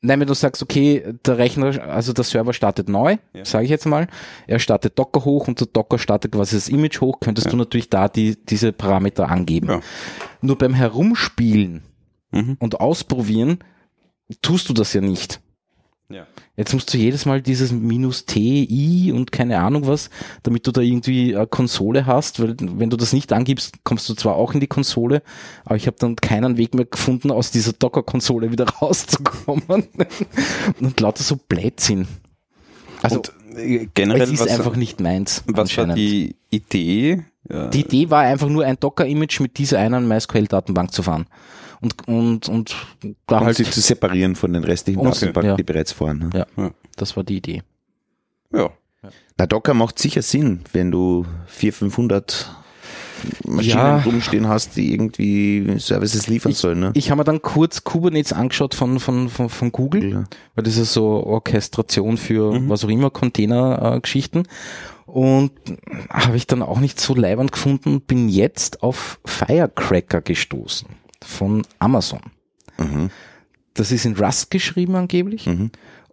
Nein, 0.00 0.18
wenn 0.20 0.26
du 0.26 0.34
sagst, 0.34 0.60
okay, 0.62 1.14
der 1.26 1.38
Rechner, 1.38 1.80
also 1.88 2.12
der 2.12 2.24
Server 2.24 2.52
startet 2.52 2.88
neu, 2.88 3.18
Ja. 3.34 3.44
sage 3.44 3.64
ich 3.64 3.70
jetzt 3.70 3.86
mal, 3.86 4.08
er 4.48 4.58
startet 4.58 4.98
Docker 4.98 5.24
hoch 5.24 5.46
und 5.48 5.60
der 5.60 5.66
Docker 5.68 5.98
startet 5.98 6.32
quasi 6.32 6.56
das 6.56 6.68
Image 6.68 7.00
hoch, 7.00 7.20
könntest 7.20 7.46
Ja. 7.46 7.50
du 7.52 7.56
natürlich 7.56 7.88
da 7.88 8.08
die, 8.08 8.36
diese 8.44 8.72
Parameter 8.72 9.28
angeben. 9.28 9.68
Ja. 9.68 9.80
Nur 10.40 10.58
beim 10.58 10.74
Herumspielen 10.74 11.82
Mhm. 12.30 12.56
und 12.58 12.80
Ausprobieren 12.80 13.58
tust 14.42 14.68
du 14.68 14.72
das 14.74 14.92
ja 14.92 15.00
nicht. 15.00 15.40
Ja. 16.10 16.26
Jetzt 16.56 16.72
musst 16.72 16.92
du 16.92 16.96
jedes 16.96 17.26
Mal 17.26 17.42
dieses 17.42 17.70
minus 17.70 18.24
T, 18.24 18.38
I 18.40 19.12
und 19.12 19.30
keine 19.30 19.58
Ahnung 19.60 19.86
was, 19.86 20.08
damit 20.42 20.66
du 20.66 20.72
da 20.72 20.80
irgendwie 20.80 21.36
eine 21.36 21.46
Konsole 21.46 22.06
hast, 22.06 22.40
weil 22.40 22.56
wenn 22.60 22.88
du 22.88 22.96
das 22.96 23.12
nicht 23.12 23.30
angibst, 23.32 23.84
kommst 23.84 24.08
du 24.08 24.14
zwar 24.14 24.36
auch 24.36 24.54
in 24.54 24.60
die 24.60 24.66
Konsole, 24.66 25.22
aber 25.66 25.76
ich 25.76 25.86
habe 25.86 25.98
dann 26.00 26.16
keinen 26.16 26.56
Weg 26.56 26.74
mehr 26.74 26.86
gefunden, 26.86 27.30
aus 27.30 27.50
dieser 27.50 27.74
Docker-Konsole 27.74 28.50
wieder 28.50 28.66
rauszukommen. 28.80 29.86
und 30.80 31.00
lauter 31.00 31.22
so 31.22 31.36
Blödsinn. 31.36 32.08
Also 33.02 33.16
Und 33.16 33.32
äh, 33.58 33.88
generell, 33.92 34.22
es 34.22 34.30
ist 34.30 34.40
was, 34.40 34.48
einfach 34.48 34.76
nicht 34.76 35.00
meins. 35.00 35.44
was 35.46 35.76
war 35.76 35.88
die 35.94 36.36
Idee? 36.50 37.24
Ja, 37.50 37.68
Die 37.68 37.80
Idee 37.80 38.10
war 38.10 38.22
einfach 38.22 38.48
nur 38.48 38.64
ein 38.64 38.78
Docker-Image 38.80 39.40
mit 39.40 39.58
dieser 39.58 39.78
einen 39.78 40.08
MySQL-Datenbank 40.08 40.92
zu 40.92 41.02
fahren. 41.02 41.26
Und, 41.80 42.08
und, 42.08 42.48
und 42.48 42.76
da 43.26 43.38
Um 43.38 43.46
halt, 43.46 43.56
sie 43.56 43.64
zu 43.64 43.80
separieren 43.80 44.34
von 44.36 44.52
den 44.52 44.64
restlichen. 44.64 45.02
Datenbanken, 45.02 45.50
Ja. 45.50 45.56
die 45.56 45.62
bereits 45.62 45.92
fahren. 45.92 46.18
Ne? 46.18 46.30
ja, 46.34 46.46
Ja. 46.64 46.70
das 46.96 47.16
war 47.16 47.24
die 47.24 47.36
Idee. 47.36 47.62
ja. 48.52 48.70
Na, 49.36 49.46
Docker 49.46 49.74
macht 49.74 50.00
sicher 50.00 50.22
Sinn, 50.22 50.62
wenn 50.72 50.90
du 50.90 51.24
400, 51.46 51.78
500 51.78 52.50
Maschinen 53.44 53.76
Ja. 53.76 53.98
rumstehen 53.98 54.48
hast, 54.48 54.76
die 54.76 54.92
irgendwie 54.92 55.78
Services 55.78 56.26
liefern 56.26 56.52
sollen. 56.52 56.80
Ne? 56.80 56.90
Ich 56.94 57.10
habe 57.12 57.20
mir 57.20 57.24
dann 57.24 57.40
kurz 57.42 57.84
Kubernetes 57.84 58.32
angeschaut 58.32 58.74
von, 58.74 58.98
von, 58.98 59.28
von, 59.28 59.48
von 59.48 59.70
Google, 59.70 60.10
Ja. 60.10 60.24
weil 60.56 60.64
das 60.64 60.76
ist 60.76 60.92
so 60.92 61.24
Orchestration 61.24 62.16
für 62.16 62.52
Mhm. 62.58 62.68
was 62.68 62.84
auch 62.84 62.88
immer, 62.88 63.10
Container-Geschichten. 63.10 64.42
Und 65.06 65.52
habe 66.10 66.36
ich 66.36 66.46
dann 66.48 66.60
auch 66.62 66.80
nicht 66.80 67.00
so 67.00 67.14
leibend 67.14 67.52
gefunden, 67.52 68.00
bin 68.00 68.28
jetzt 68.28 68.82
auf 68.82 69.20
Firecracker 69.24 70.20
gestoßen 70.20 70.88
von 71.24 71.62
Amazon. 71.78 72.20
Mhm. 72.78 73.10
Das 73.74 73.92
ist 73.92 74.04
in 74.04 74.16
Rust 74.16 74.50
geschrieben 74.50 74.96
angeblich. 74.96 75.46
Mhm. 75.46 75.70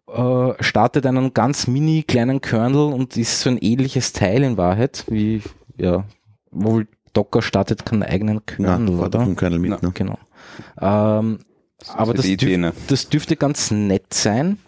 Äh, 0.07 0.53
startet 0.63 1.05
einen 1.05 1.33
ganz 1.33 1.67
mini 1.67 2.03
kleinen 2.03 2.39
Kernel 2.41 2.93
und 2.93 3.17
ist 3.17 3.41
so 3.41 3.49
ein 3.49 3.57
ähnliches 3.57 4.13
Teil 4.13 4.43
in 4.43 4.57
Wahrheit, 4.57 5.05
wie, 5.09 5.41
ja, 5.77 6.05
wohl 6.51 6.87
Docker 7.13 7.41
startet 7.41 7.85
keinen 7.85 8.03
eigenen 8.03 8.41
Ja, 8.57 8.65
Kernel, 8.65 8.97
war 8.97 9.05
oder? 9.07 9.21
ein 9.21 9.35
Kernel 9.35 9.59
mit. 9.59 9.71
Na. 9.71 9.79
Ne? 9.81 9.91
Genau. 9.93 10.19
Ähm, 10.79 11.39
aber 11.87 12.13
ist 12.13 12.19
das, 12.19 12.25
Idee, 12.25 12.45
dürf, 12.47 12.57
ne? 12.59 12.73
das 12.87 13.09
dürfte 13.09 13.35
ganz 13.35 13.71
nett 13.71 14.13
sein. 14.13 14.59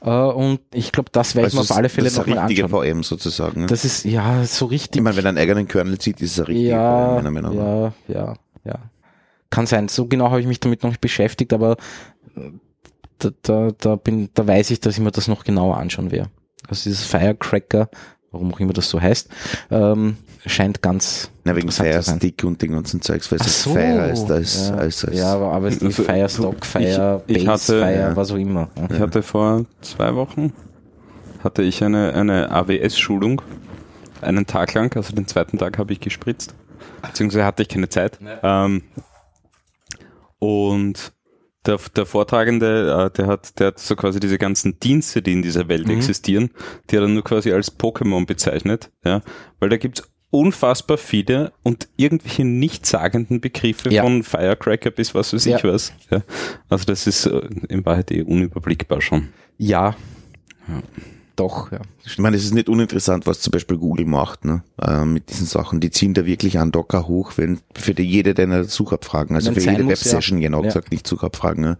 Äh, 0.00 0.10
und 0.10 0.60
ich 0.72 0.90
glaube, 0.92 1.10
das 1.12 1.34
werde 1.34 1.48
ich 1.48 1.54
mir 1.54 1.60
auf 1.60 1.70
alle 1.70 1.88
Fälle 1.88 2.06
Also 2.06 2.20
das 2.20 2.26
ist 2.26 2.34
nochmal 2.34 2.50
anschauen. 2.50 2.96
VM 2.96 3.02
sozusagen. 3.02 3.60
Ne? 3.62 3.66
Das 3.66 3.84
ist, 3.84 4.04
ja, 4.04 4.44
so 4.44 4.66
ich 4.66 4.72
richtig. 4.72 5.02
meine, 5.02 5.16
wenn 5.16 5.26
er 5.26 5.28
einen 5.30 5.38
eigenen 5.38 5.68
Kernel 5.68 5.98
zieht, 5.98 6.20
ist 6.20 6.32
es 6.32 6.40
ein 6.40 6.46
richtiger 6.46 6.70
VM, 6.70 6.80
ja, 6.80 7.14
meiner 7.14 7.30
Meinung 7.30 7.56
nach. 7.56 7.92
ja, 8.08 8.14
ja, 8.14 8.34
ja. 8.64 8.78
Kann 9.54 9.66
sein. 9.66 9.88
So 9.88 10.06
genau 10.06 10.30
habe 10.30 10.40
ich 10.40 10.46
mich 10.46 10.60
damit 10.60 10.82
noch 10.82 10.90
nicht 10.90 11.00
beschäftigt, 11.00 11.52
aber 11.52 11.76
äh, 12.36 12.50
da, 13.18 13.30
da, 13.42 13.68
da, 13.78 13.96
bin, 13.96 14.28
da 14.34 14.46
weiß 14.46 14.70
ich, 14.70 14.80
dass 14.80 14.94
ich 14.94 15.00
mir 15.00 15.12
das 15.12 15.28
noch 15.28 15.44
genauer 15.44 15.76
anschauen 15.76 16.10
werde. 16.10 16.30
Also 16.68 16.84
dieses 16.90 17.04
Firecracker, 17.04 17.88
warum 18.32 18.52
auch 18.52 18.58
immer 18.60 18.72
das 18.72 18.88
so 18.90 19.00
heißt, 19.00 19.28
ähm, 19.70 20.16
scheint 20.46 20.82
ganz 20.82 21.30
Na, 21.44 21.54
wegen. 21.54 21.70
Firestick 21.70 22.42
und 22.44 22.60
den 22.60 22.72
ganzen 22.72 23.00
Zeugs, 23.00 23.30
weil 23.30 23.38
es 23.40 23.62
so. 23.62 23.70
Fire 23.74 24.02
heißt 24.02 24.30
als, 24.30 24.68
ja. 24.68 24.74
als, 24.74 25.04
als 25.04 25.16
ja, 25.16 25.32
aber, 25.34 25.52
aber 25.52 25.68
es 25.68 25.76
ist 25.76 25.84
Also, 25.84 26.02
Firestock, 26.04 26.66
Fire, 26.66 27.22
ich- 27.26 27.36
ich 27.36 27.44
Base, 27.46 27.74
hatte- 27.76 27.80
Fire, 27.86 28.08
ja. 28.10 28.16
was 28.16 28.30
auch 28.32 28.36
immer. 28.36 28.68
Ja. 28.76 28.88
Ich 28.94 29.00
hatte 29.00 29.22
vor 29.22 29.64
zwei 29.80 30.14
Wochen 30.16 30.52
hatte 31.44 31.62
ich 31.62 31.84
eine, 31.84 32.12
eine 32.14 32.50
AWS-Schulung, 32.50 33.42
einen 34.22 34.46
Tag 34.46 34.72
lang, 34.74 34.94
also 34.96 35.14
den 35.14 35.28
zweiten 35.28 35.58
Tag 35.58 35.78
habe 35.78 35.92
ich 35.92 36.00
gespritzt, 36.00 36.54
beziehungsweise 37.02 37.44
hatte 37.44 37.62
ich 37.62 37.68
keine 37.68 37.88
Zeit. 37.90 38.18
Ähm, 38.42 38.82
und 40.44 41.12
der, 41.66 41.78
der 41.96 42.04
Vortragende, 42.04 43.08
äh, 43.10 43.16
der 43.16 43.26
hat, 43.26 43.58
der 43.58 43.68
hat 43.68 43.78
so 43.78 43.96
quasi 43.96 44.20
diese 44.20 44.36
ganzen 44.36 44.78
Dienste, 44.80 45.22
die 45.22 45.32
in 45.32 45.42
dieser 45.42 45.68
Welt 45.68 45.86
Mhm. 45.86 45.94
existieren, 45.96 46.50
die 46.90 46.96
hat 46.96 47.02
er 47.04 47.08
nur 47.08 47.24
quasi 47.24 47.52
als 47.52 47.78
Pokémon 47.78 48.26
bezeichnet, 48.26 48.90
ja, 49.04 49.22
weil 49.60 49.70
da 49.70 49.76
gibt's 49.78 50.02
unfassbar 50.30 50.98
viele 50.98 51.52
und 51.62 51.88
irgendwelche 51.96 52.44
nichtssagenden 52.44 53.40
Begriffe 53.40 53.88
Ja. 53.90 54.02
von 54.02 54.22
Firecracker 54.24 54.90
bis 54.90 55.14
was 55.14 55.32
weiß 55.32 55.46
ich 55.46 55.62
Ja. 55.62 55.64
was. 55.72 55.92
Ja. 56.10 56.22
Also 56.68 56.84
das 56.86 57.06
ist 57.06 57.26
äh, 57.26 57.40
in 57.68 57.86
Wahrheit 57.86 58.10
eh 58.10 58.22
unüberblickbar 58.22 59.00
schon. 59.00 59.28
Ja. 59.56 59.96
Doch, 61.36 61.72
ja. 61.72 61.80
Ich 62.04 62.18
meine, 62.18 62.36
es 62.36 62.44
ist 62.44 62.54
nicht 62.54 62.68
uninteressant, 62.68 63.26
was 63.26 63.40
zum 63.40 63.50
Beispiel 63.50 63.76
Google 63.76 64.06
macht, 64.06 64.44
ne? 64.44 64.62
äh, 64.80 65.04
mit 65.04 65.30
diesen 65.30 65.46
Sachen. 65.46 65.80
Die 65.80 65.90
ziehen 65.90 66.14
da 66.14 66.26
wirklich 66.26 66.58
an 66.60 66.70
Docker 66.70 67.08
hoch, 67.08 67.32
wenn 67.36 67.58
für 67.74 67.92
die, 67.92 68.04
jede 68.04 68.34
deiner 68.34 68.64
Suchabfragen, 68.64 69.34
also 69.34 69.48
Wenn 69.54 69.60
für 69.60 69.70
jede 69.70 69.88
Websession, 69.88 70.38
ja. 70.38 70.48
genau 70.48 70.60
Ja. 70.60 70.68
gesagt, 70.68 70.92
nicht 70.92 71.06
Suchabfragen. 71.06 71.64
Ne? 71.64 71.78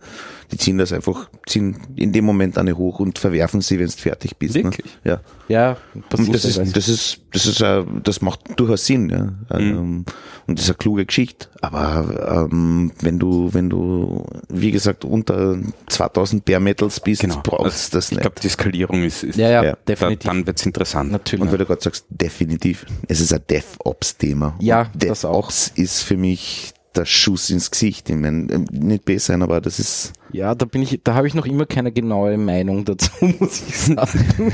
Die 0.51 0.57
ziehen 0.57 0.77
das 0.77 0.93
einfach, 0.93 1.31
ziehen 1.47 1.77
in 1.95 2.13
dem 2.13 2.25
Moment 2.25 2.59
eine 2.59 2.77
hoch 2.77 2.99
und 2.99 3.19
verwerfen 3.21 3.61
sie, 3.61 3.79
wenn 3.79 3.87
du 3.87 3.93
fertig 3.93 4.37
bist. 4.39 4.55
Wirklich? 4.55 4.99
Ne? 5.05 5.13
Ja. 5.13 5.21
Ja, 5.49 5.77
passiert 6.09 6.35
das 6.35 6.45
ist, 6.45 6.77
das 6.77 6.89
ist, 6.89 7.21
das 7.33 7.47
ist, 7.47 7.61
äh, 7.61 7.85
das 8.03 8.23
macht 8.23 8.41
durchaus 8.59 8.87
Sinn, 8.87 9.11
ja. 9.11 9.25
Mhm. 9.59 9.77
Ähm, 9.77 10.05
und 10.47 10.59
das 10.59 10.65
ist 10.67 10.71
eine 10.71 10.77
kluge 10.77 11.07
Geschichte. 11.07 11.49
Aber 11.63 12.47
ähm, 12.51 12.93
wenn 13.01 13.19
du, 13.19 13.49
wenn 13.53 13.71
du, 13.71 14.27
wie 14.49 14.71
gesagt, 14.71 15.05
unter 15.07 15.57
2000 15.87 16.45
Bare 16.45 16.61
Metals 16.61 17.01
bist, 17.01 17.27
brauchst 17.43 17.95
du 17.95 17.97
das 17.99 18.07
Also 18.07 18.07
Ich 18.07 18.11
nicht. 18.13 18.21
glaube, 18.23 18.41
die 18.43 18.49
Skalierung 18.49 19.03
ist, 19.05 19.23
ist 19.23 19.37
ja, 19.37 19.49
ja, 19.51 19.65
ja, 19.65 19.73
da, 19.73 19.79
definitiv. 19.89 20.31
dann 20.31 20.47
wird's 20.47 20.67
interessant. 20.67 21.11
Natürlich. 21.13 21.43
Und 21.43 21.51
weil 21.51 21.59
du 21.59 21.65
gerade 21.67 21.81
sagst, 21.83 22.05
definitiv, 22.11 22.85
es 23.09 23.21
ist 23.21 23.33
ein 23.33 23.41
DevOps-Thema. 23.49 24.55
Ja, 24.61 24.91
Und 24.93 25.03
das 25.03 25.25
auch. 25.25 25.47
DevOps 25.49 25.73
ist 25.77 26.03
für 26.03 26.17
mich 26.19 26.74
der 26.97 27.05
Schuss 27.05 27.51
ins 27.51 27.71
Gesicht. 27.71 28.09
Ich 28.11 28.17
meine, 28.17 28.53
ähm, 28.53 28.67
nicht 28.71 29.05
besser 29.05 29.33
sein, 29.33 29.43
aber 29.43 29.61
das 29.61 29.79
ist, 29.79 30.13
Ja, 30.33 30.55
da 30.55 30.65
bin 30.65 30.83
ich, 30.83 31.01
da 31.05 31.15
habe 31.15 31.27
ich 31.27 31.35
noch 31.35 31.47
immer 31.47 31.67
keine 31.67 31.93
genaue 31.93 32.37
Meinung 32.39 32.85
dazu, 32.85 33.11
muss 33.39 33.63
ich 33.69 33.77
sagen. 33.79 34.25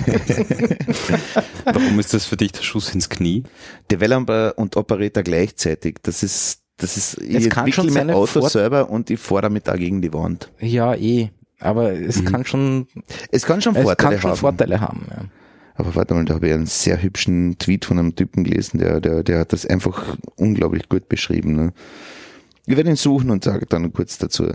Warum 1.64 1.98
ist 2.00 2.14
das 2.14 2.24
für 2.26 2.36
dich 2.36 2.52
der 2.52 2.62
Schuss 2.62 2.94
ins 2.94 3.08
Knie? 3.08 3.44
Developer 3.90 4.54
und 4.56 4.76
Operator 4.76 5.22
gleichzeitig. 5.22 5.96
Das 6.02 6.22
ist, 6.22 6.60
das 6.76 6.96
ist, 6.96 7.18
ich 7.20 7.34
Es 7.36 7.48
kann 7.50 7.70
schon 7.72 7.92
mein 7.92 8.10
Auto 8.10 8.40
Vor- 8.40 8.48
selber 8.50 8.90
und 8.90 9.10
ich 9.10 9.20
fahre 9.20 9.42
damit 9.42 9.68
da 9.68 9.76
gegen 9.76 10.02
die 10.02 10.12
Wand. 10.12 10.50
ja, 10.60 10.94
eh. 10.94 11.30
Aber 11.62 11.92
es 11.92 12.24
kann 12.24 12.46
schon, 12.46 12.86
Es 13.30 13.44
kann 13.44 13.60
schon 13.60 13.76
es 13.76 13.82
Vorteile 13.82 14.12
kann 14.14 14.20
schon 14.22 14.30
haben. 14.30 14.38
Vorteile 14.38 14.80
haben. 14.80 15.06
Ja. 15.10 15.24
Aber 15.74 15.94
warte 15.94 16.14
mal, 16.14 16.24
da 16.24 16.32
habe 16.36 16.48
ich 16.48 16.54
einen 16.54 16.64
sehr 16.64 17.02
hübschen 17.02 17.58
Tweet 17.58 17.84
von 17.84 17.98
einem 17.98 18.14
Typen 18.16 18.44
gelesen, 18.44 18.78
der, 18.78 18.98
der, 19.02 19.22
der 19.22 19.40
hat 19.40 19.52
das 19.52 19.66
einfach 19.66 20.16
unglaublich 20.36 20.88
gut 20.88 21.10
beschrieben. 21.10 21.54
Ne? 21.56 21.72
Ich 22.70 22.76
werde 22.76 22.88
ihn 22.88 22.94
suchen 22.94 23.30
und 23.30 23.42
sage 23.42 23.66
dann 23.66 23.92
kurz 23.92 24.16
dazu. 24.16 24.46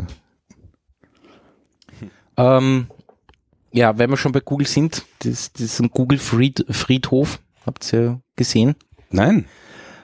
Ähm, 2.37 2.87
ja, 3.73 3.97
wenn 3.97 4.09
wir 4.09 4.15
schon 4.15 4.31
bei 4.31 4.39
Google 4.39 4.67
sind, 4.67 5.03
das, 5.19 5.51
das 5.51 5.61
ist 5.61 5.81
ein 5.81 5.89
Google 5.89 6.17
Fried, 6.17 6.65
Friedhof, 6.69 7.41
habt 7.65 7.91
ihr 7.91 8.21
gesehen? 8.37 8.75
Nein. 9.09 9.47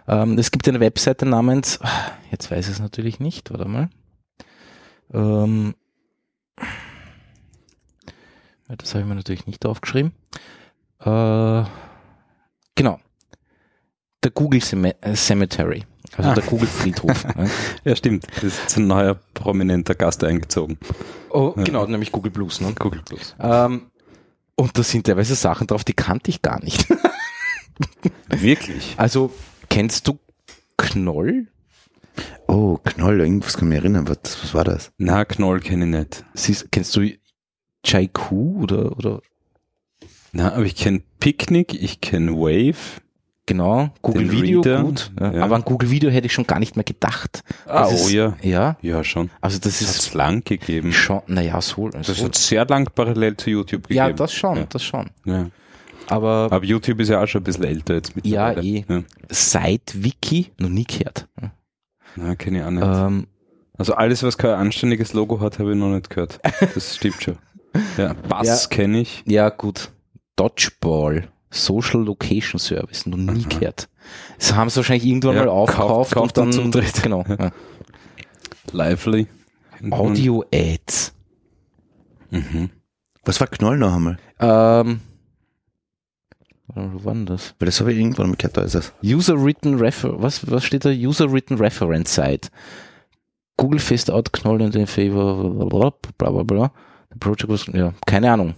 Ähm, 0.10 0.38
es 0.38 0.52
gibt 0.52 0.68
eine 0.68 0.82
Webseite 0.82 1.26
namens, 1.26 1.80
jetzt 2.32 2.52
weiß 2.52 2.68
ich 2.68 2.74
es 2.74 2.82
natürlich 2.82 3.22
nicht, 3.22 3.50
warte 3.50 3.70
mal. 3.70 3.90
Ähm, 5.14 5.76
das 8.68 8.94
habe 8.94 9.04
ich 9.04 9.08
mir 9.08 9.16
natürlich 9.16 9.48
nicht 9.48 9.66
aufgeschrieben. 9.66 10.12
Äh, 11.00 11.64
genau. 12.76 13.00
Der 14.22 14.32
Google 14.34 14.60
äh, 14.60 15.16
Cemetery, 15.16 15.86
also 16.18 16.30
Ah. 16.30 16.34
der 16.36 16.44
Google 16.44 16.68
Friedhof. 16.68 17.24
ja. 17.38 17.46
Ja, 17.86 17.96
stimmt. 17.96 18.28
Das 18.36 18.44
ist 18.44 18.62
jetzt 18.62 18.78
ein 18.78 18.88
neuer 18.88 19.16
prominenter 19.34 19.96
Gast 19.96 20.24
eingezogen. 20.24 20.78
Oh, 21.30 21.52
genau, 21.52 21.86
nämlich 21.86 22.12
Google 22.12 22.32
Plus. 22.32 22.62
Ne? 22.62 22.74
Google 22.78 23.02
Plus. 23.06 23.36
Ähm, 23.40 23.84
und 24.56 24.78
da 24.78 24.84
sind 24.84 25.06
teilweise 25.08 25.36
Sachen 25.36 25.68
drauf, 25.68 25.84
die 25.84 25.94
kannte 25.94 26.30
ich 26.30 26.42
gar 26.42 26.62
nicht. 26.64 26.88
Wirklich? 28.30 28.94
Also, 28.98 29.32
kennst 29.70 30.08
du 30.08 30.20
Knoll? 30.78 31.48
Oh, 32.48 32.78
Knoll, 32.84 33.22
irgendwas 33.22 33.58
kann 33.58 33.68
ich 33.68 33.76
mich 33.76 33.80
erinnern. 33.80 34.08
Was, 34.08 34.44
was 34.44 34.54
war 34.54 34.64
das? 34.64 34.92
Na, 34.98 35.26
Knoll 35.26 35.60
kenne 35.62 35.86
ich 35.86 35.92
nicht. 35.92 36.26
Siehst, 36.34 36.72
kennst 36.72 36.96
du 36.96 37.10
Jaiku 37.86 38.62
oder, 38.62 38.98
oder 38.98 39.22
Na, 40.34 40.54
aber 40.54 40.66
ich 40.66 40.76
kenne 40.76 41.02
Picnic, 41.20 41.74
ich 41.74 42.02
kenne 42.02 42.34
Wave. 42.34 43.01
Genau, 43.52 43.90
Google 44.02 44.24
Den 44.28 44.32
Video, 44.32 44.62
Reader, 44.62 44.84
gut. 44.84 45.12
Ja. 45.20 45.32
ja. 45.34 45.44
Aber 45.44 45.56
an 45.56 45.64
Google 45.64 45.90
Video 45.92 46.10
hätte 46.10 46.28
ich 46.28 46.34
schon 46.34 46.48
gar 46.48 46.60
nicht 46.60 46.76
mehr 46.76 46.84
gedacht. 46.84 47.44
Ah, 47.66 47.82
Das 47.84 47.92
oh 47.92 47.96
ist- 47.96 48.12
ja. 48.12 48.36
Ja, 48.42 48.78
Ja, 48.82 49.04
schon. 49.04 49.30
also 49.42 49.58
das 49.60 49.80
Das 49.80 49.90
ist 49.98 50.14
lang 50.14 50.44
gegeben. 50.44 50.92
schon, 50.94 51.22
naja, 51.28 51.60
so. 51.62 51.90
Das 51.90 52.08
so 52.08 52.26
hat 52.26 52.36
sehr 52.36 52.66
lang 52.66 52.90
parallel 52.94 53.38
zu 53.38 53.50
YouTube 53.50 53.84
gegeben. 53.84 53.98
ja, 53.98 54.12
das 54.14 54.34
schon, 54.34 54.58
Ja. 54.58 54.66
das 54.70 54.84
schon. 54.84 55.10
Ja. 55.26 55.48
Aber 56.08 56.50
Aber 56.52 56.66
YouTube 56.66 57.00
ist 57.00 57.10
ja 57.10 57.22
auch 57.24 57.28
schon 57.28 57.42
ein 57.42 57.44
bisschen 57.46 57.64
älter 57.64 57.94
jetzt 57.96 58.14
Ja, 58.24 58.50
mittlerweile. 58.50 58.62
eh. 58.64 58.86
Ja. 58.90 59.04
seit 59.30 59.94
Wiki 60.04 60.52
noch 60.58 60.70
nie 60.70 60.84
gehört. 60.84 61.28
Na, 62.16 62.36
kenne 62.36 62.60
ich 62.60 62.64
auch 62.66 62.72
nicht. 62.72 62.84
Ähm, 62.86 63.28
Also 63.78 63.94
alles, 63.96 64.22
was 64.22 64.38
kein 64.38 64.52
anständiges 64.52 65.14
Logo 65.14 65.40
hat, 65.40 65.58
habe 65.60 65.72
ich 65.72 65.78
noch 65.78 65.90
nicht 65.94 66.10
gehört. 66.10 66.40
Das 66.76 66.96
stimmt 66.98 67.24
schon. 67.24 67.38
Ja, 67.98 68.14
Bass 68.28 68.48
Ja. 68.64 68.70
kenne 68.76 69.00
ich. 69.00 69.24
ja, 69.26 69.48
gut. 69.50 69.92
Dodgeball, 70.36 71.28
Social 71.52 72.02
Location 72.04 72.60
Service, 72.60 73.06
noch 73.06 73.18
nie 73.18 73.44
gehört. 73.44 73.90
Das 74.40 74.56
haben 74.56 74.70
sie 74.70 74.78
wahrscheinlich 74.78 75.06
irgendwann 75.06 75.36
Ja, 75.36 75.42
mal 75.46 75.50
aufgekauft 75.50 76.14
kauft- 76.14 76.36
kauft 76.36 76.38
und 76.38 76.56
dann 76.56 76.72
dann, 76.72 76.72
Zutritt. 76.74 77.04
genau. 77.04 77.24
Ja. 77.28 77.52
Lively. 78.72 79.28
Audio 79.90 80.44
Ads. 80.54 81.14
Mhm. 82.30 82.70
Was 83.26 83.40
war 83.40 83.48
Knoll 83.48 83.78
noch 83.78 83.94
einmal? 83.94 84.18
Ähm, 84.40 85.02
wo 86.68 87.04
war 87.04 87.14
denn 87.14 87.26
das? 87.26 87.54
Weil 87.60 87.66
das 87.66 87.80
habe 87.82 87.92
ich 87.92 88.00
irgendwann 88.00 88.30
mal 88.30 88.36
gehört, 88.38 88.56
da 88.58 88.62
ist 88.62 88.76
es. 88.76 88.94
User 89.04 89.44
Written 89.44 89.76
Refer, 89.80 90.22
was, 90.22 90.50
was 90.50 90.64
steht 90.64 90.86
da? 90.86 90.90
User 90.90 91.32
Written 91.32 91.56
Reference 91.58 92.16
Site. 92.16 92.50
Google 93.58 93.80
Fist 93.80 94.10
Out 94.10 94.32
Knoll 94.32 94.62
in 94.62 94.88
favor, 94.88 95.68
bla 95.68 95.92
bla 96.18 96.30
bla 96.32 96.44
bla. 96.44 96.72
The 97.12 97.20
project 97.20 97.50
was, 97.50 97.66
ja, 97.68 97.94
keine 98.08 98.32
Ahnung, 98.32 98.56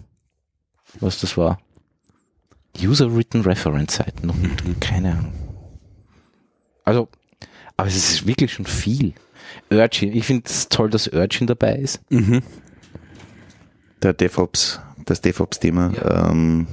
was 1.00 1.20
das 1.20 1.36
war. 1.38 1.60
User 2.82 3.16
Written 3.16 3.42
Reference 3.42 3.96
Site, 3.96 4.26
noch 4.26 4.36
keine 4.80 5.12
Ahnung. 5.12 5.34
Also, 6.84 7.08
aber 7.78 7.88
es 7.88 7.96
ist 7.96 8.28
wirklich 8.28 8.54
schon 8.54 8.66
viel. 8.66 9.14
Urchin, 9.70 10.16
ich 10.16 10.26
finde 10.26 10.44
es 10.48 10.70
toll, 10.70 10.90
dass 10.90 11.08
Urchin 11.08 11.48
dabei 11.48 11.76
ist. 11.76 12.02
Mhm. 12.10 12.42
Der 14.02 14.14
DevOps, 14.14 14.80
das 15.06 15.22
DevOps-Thema. 15.22 15.94
Ja. 15.94 16.30
Ähm, 16.30 16.68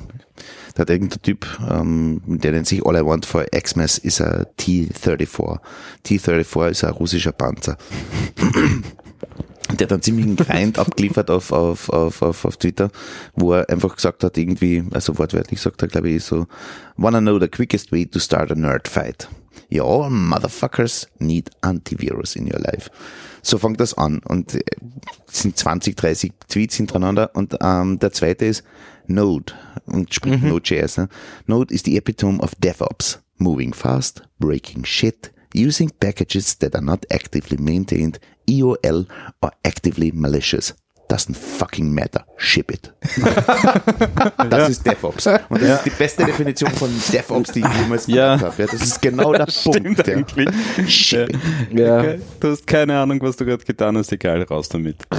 da 0.74 0.82
hat 0.82 0.90
irgendein 0.90 1.22
Typ, 1.22 1.46
ähm, 1.68 2.22
der 2.26 2.52
nennt 2.52 2.66
sich 2.66 2.84
All 2.84 2.96
I 2.96 3.04
Want 3.04 3.26
for 3.26 3.44
Xmas, 3.44 3.98
ist 3.98 4.20
ein 4.20 4.46
T-34. 4.56 5.58
T-34 6.04 6.70
ist 6.70 6.84
ein 6.84 6.92
russischer 6.92 7.32
Panzer. 7.32 7.76
Der 9.72 9.86
hat 9.86 9.92
einen 9.92 10.02
ziemlichen 10.02 10.36
Grind 10.36 10.78
abgeliefert 10.78 11.30
auf, 11.30 11.52
auf, 11.52 11.88
auf, 11.90 12.22
auf, 12.22 12.44
auf 12.44 12.56
Twitter, 12.56 12.90
wo 13.34 13.52
er 13.52 13.68
einfach 13.68 13.94
gesagt 13.94 14.24
hat, 14.24 14.36
irgendwie, 14.36 14.84
also 14.92 15.18
wortwörtlich 15.18 15.60
sagt 15.60 15.82
er, 15.82 15.88
glaube 15.88 16.10
ich, 16.10 16.24
so, 16.24 16.46
wanna 16.96 17.20
know 17.20 17.38
the 17.38 17.48
quickest 17.48 17.92
way 17.92 18.06
to 18.06 18.18
start 18.18 18.50
a 18.50 18.54
nerd 18.54 18.88
fight? 18.88 19.28
You 19.68 19.84
all 19.84 20.10
motherfuckers 20.10 21.06
need 21.18 21.50
antivirus 21.60 22.34
in 22.36 22.46
your 22.46 22.58
life. 22.58 22.90
So 23.42 23.56
fängt 23.58 23.80
das 23.80 23.94
an 23.96 24.20
und 24.26 24.54
äh, 24.54 24.60
es 25.30 25.42
sind 25.42 25.56
20, 25.56 25.96
30 25.96 26.32
Tweets 26.48 26.76
hintereinander 26.76 27.30
und 27.34 27.56
ähm, 27.60 27.98
der 27.98 28.12
zweite 28.12 28.46
ist 28.46 28.64
Node 29.06 29.52
und 29.86 30.12
spricht 30.12 30.42
Node.js. 30.42 30.98
Ne? 30.98 31.08
Node 31.46 31.72
ist 31.74 31.86
die 31.86 31.96
Epitome 31.96 32.40
of 32.40 32.54
DevOps. 32.56 33.20
Moving 33.38 33.72
fast, 33.72 34.22
breaking 34.38 34.84
shit, 34.84 35.32
using 35.54 35.90
packages 35.90 36.54
that 36.56 36.74
are 36.74 36.80
not 36.80 37.04
actively 37.10 37.56
maintained, 37.56 38.18
EOL 38.46 39.08
or 39.42 39.52
actively 39.64 40.10
malicious. 40.12 40.72
Doesn't 41.10 41.34
fucking 41.36 41.92
matter. 41.92 42.24
Ship 42.36 42.70
it. 42.70 42.92
das 44.50 44.68
ist 44.70 44.86
DevOps. 44.86 45.26
Und 45.26 45.60
das 45.60 45.78
ist 45.78 45.86
die 45.86 45.90
beste 45.90 46.24
Definition 46.24 46.70
von 46.70 46.88
DevOps, 47.12 47.50
die 47.52 47.60
ich 47.60 47.66
jemals 47.82 48.06
Ja. 48.06 48.36
gehört 48.36 48.52
habe. 48.52 48.62
Ja, 48.62 48.68
das 48.70 48.80
ist 48.82 49.02
genau 49.02 49.32
der 49.32 49.46
Punkt. 49.64 50.06
Ja. 50.06 50.14
eigentlich. 50.14 50.48
Ship 50.88 51.28
it. 51.28 51.38
Ja. 51.78 52.14
Du 52.38 52.50
hast 52.50 52.64
keine 52.66 52.96
Ahnung, 52.98 53.18
was 53.22 53.36
du 53.36 53.44
gerade 53.44 53.64
getan 53.64 53.96
hast, 53.98 54.12
egal, 54.12 54.42
raus 54.44 54.68
damit. 54.68 54.96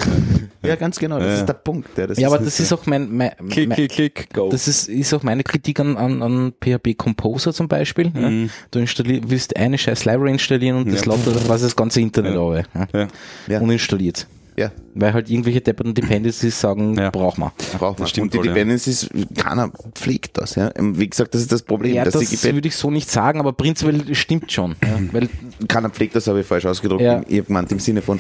Ja, 0.64 0.76
ganz 0.76 1.00
genau. 1.00 1.18
Das 1.18 1.26
Ja. 1.28 1.34
ist 1.40 1.46
der 1.48 1.54
Punkt. 1.54 1.98
Ja, 1.98 2.06
das 2.06 2.20
Ja, 2.20 2.28
aber 2.28 2.38
ist 2.38 2.46
das 2.46 2.60
ist 2.60 2.72
auch 2.72 2.86
mein, 2.86 3.12
mein, 3.18 3.32
Klick, 3.50 3.70
mein 3.70 3.76
klick, 3.78 3.92
klick, 3.92 4.30
go. 4.32 4.48
Das 4.52 4.68
ist, 4.68 4.90
ist 4.90 5.12
auch 5.12 5.24
meine 5.24 5.42
Kritik 5.44 5.80
an, 5.80 5.98
an, 5.98 6.22
an 6.22 6.54
PHP 6.64 6.94
Composer 6.96 7.52
zum 7.52 7.68
Beispiel. 7.68 8.12
Ja. 8.14 8.30
Mhm. 8.30 8.52
Du 8.70 8.78
installier, 8.78 9.22
willst 9.26 9.58
eine 9.58 9.80
scheiß 9.80 10.06
Library 10.06 10.34
installieren 10.34 10.78
und 10.78 10.92
das 10.94 11.04
Ja. 11.06 11.14
lautet 11.14 11.36
dann 11.36 11.44
quasi 11.46 11.64
das 11.64 11.76
ganze 11.76 12.00
Internet 12.02 12.36
Ja. 12.36 12.40
auf, 12.40 12.56
ja. 12.76 12.88
ja. 12.94 13.08
Ja. 13.48 13.60
Uninstalliert. 13.60 14.28
Ja, 14.58 14.72
Weil 14.96 15.14
halt 15.14 15.30
irgendwelche 15.30 15.62
depperten 15.62 15.94
Dependencies 15.94 16.60
sagen, 16.60 16.96
Ja. 16.98 17.10
braucht 17.10 17.38
man. 17.38 17.52
braucht 17.78 18.00
man. 18.00 18.08
stimmt 18.08 18.26
und 18.26 18.34
die 18.34 18.38
wohl, 18.40 18.46
ja. 18.48 18.54
Dependencies, 18.54 19.10
keiner 19.38 19.72
pflegt 19.96 20.38
das. 20.38 20.56
Ja. 20.56 20.68
Und 20.78 21.00
Wie 21.00 21.08
gesagt, 21.10 21.34
das 21.34 21.42
ist 21.42 21.52
das 21.52 21.62
Problem. 21.64 21.94
Ja, 21.96 22.04
dass 22.04 22.14
das 22.14 22.44
würde 22.44 22.68
ich 22.68 22.76
so 22.76 22.92
nicht 22.92 23.10
sagen, 23.10 23.40
aber 23.40 23.54
prinzipiell 23.54 24.14
stimmt 24.14 24.52
schon. 24.52 24.76
Ja. 24.84 25.00
Weil, 25.12 25.30
keiner 25.68 25.90
pflegt 25.90 26.16
das, 26.16 26.28
habe 26.28 26.42
ich 26.42 26.46
falsch 26.46 26.66
ausgedrückt. 26.66 27.02
Ja. 27.02 27.22
Ich 27.28 27.38
habe 27.38 27.48
gemeint 27.48 27.72
im 27.72 27.80
Sinne 27.80 28.02
von, 28.02 28.20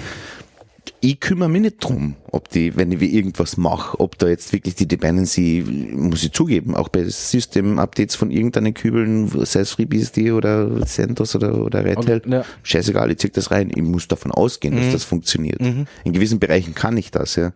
ich 1.03 1.19
kümmere 1.19 1.49
mich 1.49 1.61
nicht 1.61 1.83
drum, 1.83 2.15
ob 2.31 2.49
die, 2.49 2.75
wenn 2.77 2.91
ich 2.91 3.01
irgendwas 3.01 3.57
mache, 3.57 3.99
ob 3.99 4.17
da 4.19 4.27
jetzt 4.27 4.53
wirklich 4.53 4.75
die 4.75 4.87
Dependency, 4.87 5.91
muss 5.95 6.23
ich 6.23 6.31
zugeben, 6.31 6.75
auch 6.75 6.89
bei 6.89 7.03
System-Updates 7.03 8.15
von 8.15 8.29
irgendeinen 8.29 8.73
Kübeln, 8.75 9.27
sei 9.45 9.61
es 9.61 9.71
FreeBSD 9.71 10.31
oder 10.31 10.85
CentOS 10.85 11.35
oder, 11.35 11.59
oder 11.65 11.83
Red 11.83 12.07
Hat, 12.07 12.25
ja. 12.27 12.45
scheißegal, 12.63 13.09
ich 13.11 13.17
zieh 13.17 13.31
das 13.31 13.49
rein. 13.49 13.71
Ich 13.75 13.81
muss 13.81 14.07
davon 14.07 14.31
ausgehen, 14.31 14.75
dass 14.75 14.91
das 14.91 15.03
funktioniert. 15.03 15.59
In 15.59 16.13
gewissen 16.13 16.39
Bereichen 16.39 16.75
kann 16.75 16.95
ich 16.97 17.09
das, 17.11 17.35
ja. 17.35 17.51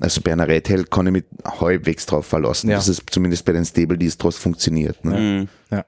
Also 0.00 0.20
bei 0.20 0.32
einer 0.32 0.48
Red 0.48 0.68
Hat 0.68 0.90
kann 0.90 1.06
ich 1.06 1.12
mich 1.12 1.24
halbwegs 1.60 2.04
drauf 2.04 2.26
verlassen, 2.26 2.68
Ja. 2.68 2.76
dass 2.76 2.88
es 2.88 3.00
zumindest 3.10 3.44
bei 3.44 3.52
den 3.52 3.64
Stable 3.64 3.96
Distros 3.96 4.36
funktioniert. 4.36 5.04
Ne? 5.04 5.18
Mhm. 5.18 5.48
ja. 5.70 5.84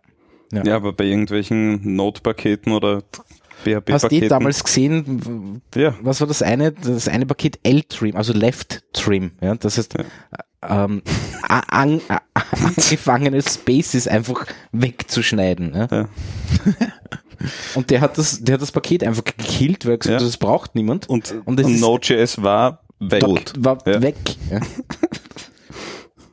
Ja. 0.53 0.65
Ja, 0.65 0.77
aber 0.77 0.93
bei 0.93 1.05
irgendwelchen 1.05 1.97
Node-Paketen 1.97 2.73
oder 2.73 3.03
Hast 3.91 4.05
du 4.05 4.15
eh 4.17 4.29
damals 4.29 4.63
gesehen, 4.65 5.63
Ja. 5.75 5.95
was 6.03 6.21
war 6.21 6.27
das 6.29 6.43
eine? 6.43 6.73
Das 6.73 7.09
eine 7.09 7.27
Paket 7.27 7.59
L-Trim, 7.63 8.17
also 8.17 8.33
Left 8.33 8.83
Trim. 8.93 9.33
Ja, 9.41 9.55
das 9.55 9.79
heißt, 9.79 9.95
ähm, 10.69 11.03
a- 11.43 11.61
an, 11.69 12.01
a- 12.09 12.21
angefangene 12.51 13.43
Spaces 13.43 14.07
einfach 14.09 14.47
wegzuschneiden. 14.73 15.75
Ja. 15.75 15.89
Ja. 15.91 16.09
Und 17.75 17.91
der 17.91 18.01
hat 18.01 18.17
das, 18.19 18.43
der 18.43 18.55
hat 18.55 18.63
das 18.63 18.73
Paket 18.73 19.05
einfach 19.05 19.23
gekillt, 19.25 19.85
weil 19.85 19.93
er 19.95 19.99
gesagt 19.99 20.15
hat, 20.17 20.21
Ja. 20.23 20.27
das 20.27 20.37
braucht 20.39 20.75
niemand. 20.75 21.09
Und, 21.09 21.35
Und 21.45 21.61
und 21.63 21.81
Node.js 21.81 22.43
war 22.43 22.81
weg. 22.99 23.21
Tot. 23.21 23.53
war 23.59 23.79
Ja. 23.87 24.01
weg. 24.01 24.17
Ja. 24.51 24.61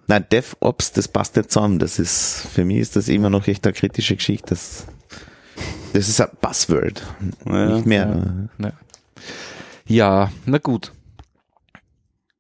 Nein, 0.08 0.26
DevOps, 0.32 0.92
das 0.92 1.08
passt 1.08 1.36
nicht 1.38 1.52
zusammen. 1.52 1.80
Das 1.80 1.98
ist, 2.00 2.46
für 2.54 2.66
mich 2.66 2.78
ist 2.78 2.96
das 2.96 3.08
immer 3.08 3.30
noch 3.30 3.48
echt 3.48 3.66
eine 3.66 3.74
kritische 3.74 4.16
Geschichte. 4.16 4.48
Das, 4.50 4.86
das 5.94 6.10
ist 6.10 6.20
ein 6.22 6.28
Buzzword. 6.42 7.04
Ja. 7.46 7.66
Nicht 7.76 7.86
mehr. 7.86 8.50
ja, 9.86 10.32
na 10.46 10.58
gut. 10.58 10.92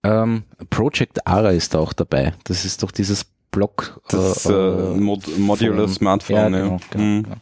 Ähm, 0.03 0.43
Project 0.69 1.25
Ara 1.25 1.51
ist 1.51 1.73
da 1.73 1.79
auch 1.79 1.93
dabei. 1.93 2.33
Das 2.43 2.65
ist 2.65 2.83
doch 2.83 2.91
dieses 2.91 3.25
Block. 3.51 4.01
Das 4.09 4.45
äh, 4.45 4.51
Mod 4.51 5.37
Modular 5.37 5.85
Phone. 5.87 5.93
Smartphone. 5.95 6.35
Ja, 6.35 6.43
Ja, 6.43 6.49
genau, 6.63 6.79
genau, 6.89 7.03
Mhm. 7.03 7.23
genau. 7.23 7.35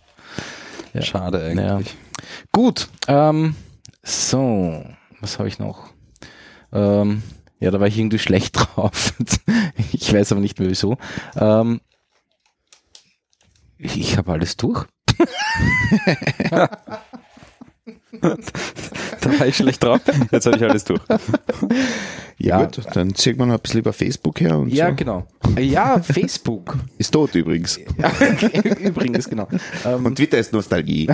Ja. 0.94 1.02
Schade 1.02 1.44
eigentlich. 1.44 1.96
Gut, 2.52 2.90
ähm, 3.08 3.56
so, 4.04 4.84
was 5.22 5.40
habe 5.40 5.48
ich 5.48 5.58
noch? 5.58 5.88
Ähm, 6.74 7.24
ja, 7.60 7.72
da 7.72 7.80
war 7.80 7.88
ich 7.88 7.98
irgendwie 7.98 8.20
schlecht 8.20 8.58
drauf. 8.76 9.14
ich 9.94 10.14
weiß 10.14 10.32
aber 10.34 10.42
nicht 10.42 10.60
mehr 10.60 10.70
wieso. 10.70 10.98
Ähm, 11.36 11.80
ich 13.82 13.98
ich 14.00 14.18
habe 14.18 14.32
alles 14.32 14.58
durch. 14.58 14.86
Da 19.22 19.40
war 19.40 19.48
ich 19.48 19.56
schlecht 19.58 19.84
drauf. 19.84 20.02
Jetzt 20.32 20.46
habe 20.46 20.58
ich 20.58 20.64
alles 20.64 20.84
durch. 20.84 21.02
Ja, 22.38 22.64
Gut, 22.64 22.82
dann 22.94 23.14
ziehen 23.14 23.38
wir 23.38 23.46
noch 23.46 23.56
ein 23.56 23.60
bisschen 23.62 23.82
über 23.82 23.94
Facebook 23.94 24.40
her 24.42 24.58
und 24.58 24.70
ja 24.74 24.90
so. 24.90 24.96
genau. 24.96 25.28
Ja, 25.60 26.00
Facebook. 26.02 26.78
Ist 26.98 27.12
tot 27.12 27.36
übrigens. 27.36 27.80
Ja, 27.98 28.12
Übrigens, 28.80 29.30
genau. 29.30 29.48
Ähm, 29.86 30.06
Und 30.06 30.16
Twitter 30.16 30.40
ist 30.40 30.52
Nostalgie. 30.54 31.08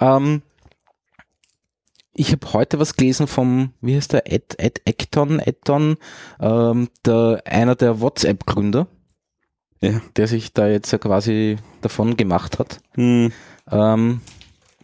Ähm, 0.00 0.42
ich 2.14 2.32
habe 2.32 2.52
heute 2.52 2.78
was 2.78 2.94
gelesen 2.96 3.26
vom, 3.26 3.72
wie 3.80 3.96
heißt 3.96 4.12
der, 4.12 4.32
Ed, 4.32 4.54
Ed 4.58 4.80
Ecton, 4.84 5.40
Edton, 5.40 5.96
ähm, 6.40 6.88
der, 7.04 7.42
einer 7.44 7.74
der 7.74 8.00
WhatsApp-Gründer, 8.00 8.86
Ja. 9.92 10.00
der 10.16 10.26
sich 10.26 10.52
da 10.52 10.68
jetzt 10.68 10.98
quasi 11.00 11.56
davon 11.80 12.16
gemacht 12.16 12.58
hat. 12.58 12.80
Hm. 12.94 13.32
Ähm, 13.70 14.20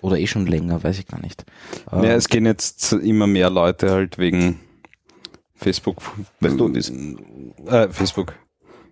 oder 0.00 0.18
eh 0.18 0.26
schon 0.26 0.46
länger, 0.46 0.82
weiß 0.82 0.98
ich 0.98 1.06
gar 1.06 1.20
nicht. 1.20 1.44
Ähm, 1.92 2.04
Ja, 2.04 2.10
es 2.12 2.28
gehen 2.28 2.46
jetzt 2.46 2.92
immer 2.92 3.26
mehr 3.26 3.50
Leute 3.50 3.90
halt 3.90 4.18
wegen 4.18 4.60
Facebook. 5.54 6.02
Tot 6.40 6.76
ist. 6.76 6.90
Äh, 7.66 7.88
Facebook. 7.90 8.34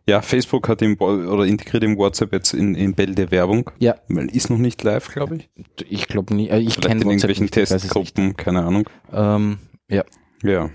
Ja, 0.07 0.23
Facebook 0.23 0.69
hat 0.69 0.81
im, 0.81 0.97
oder 0.99 1.45
integriert 1.45 1.85
im 1.85 1.99
WhatsApp 1.99 2.33
jetzt 2.33 2.55
in, 2.55 2.75
in 2.75 2.95
Bälde 2.95 3.31
Werbung. 3.31 3.71
Ja. 3.79 3.97
Weil 4.09 4.35
ist 4.35 4.49
noch 4.49 4.57
nicht 4.57 4.83
live, 4.83 5.09
glaube 5.13 5.37
ich. 5.37 5.51
Ich 5.89 6.09
glaube 6.09 6.35
nie, 6.35 6.49
äh, 6.49 6.59
ich 6.59 6.81
kenne 6.81 7.03
in 7.03 7.07
WhatsApp 7.07 7.31
irgendwelchen 7.31 7.45
nicht, 7.45 7.57
nicht. 7.57 7.69
Testgruppen, 7.69 8.37
keine 8.37 8.63
Ahnung. 8.65 8.89
Ähm, 9.13 9.59
ja. 9.89 10.05
Ja. 10.43 10.71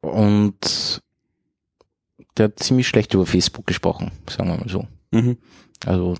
Und 0.00 1.02
der 2.38 2.46
hat 2.46 2.58
ziemlich 2.58 2.88
schlecht 2.88 3.14
über 3.14 3.26
Facebook 3.26 3.66
gesprochen, 3.66 4.12
sagen 4.28 4.50
wir 4.50 4.58
mal 4.58 4.68
so. 4.68 4.86
Mhm. 5.10 5.38
Also, 5.84 6.16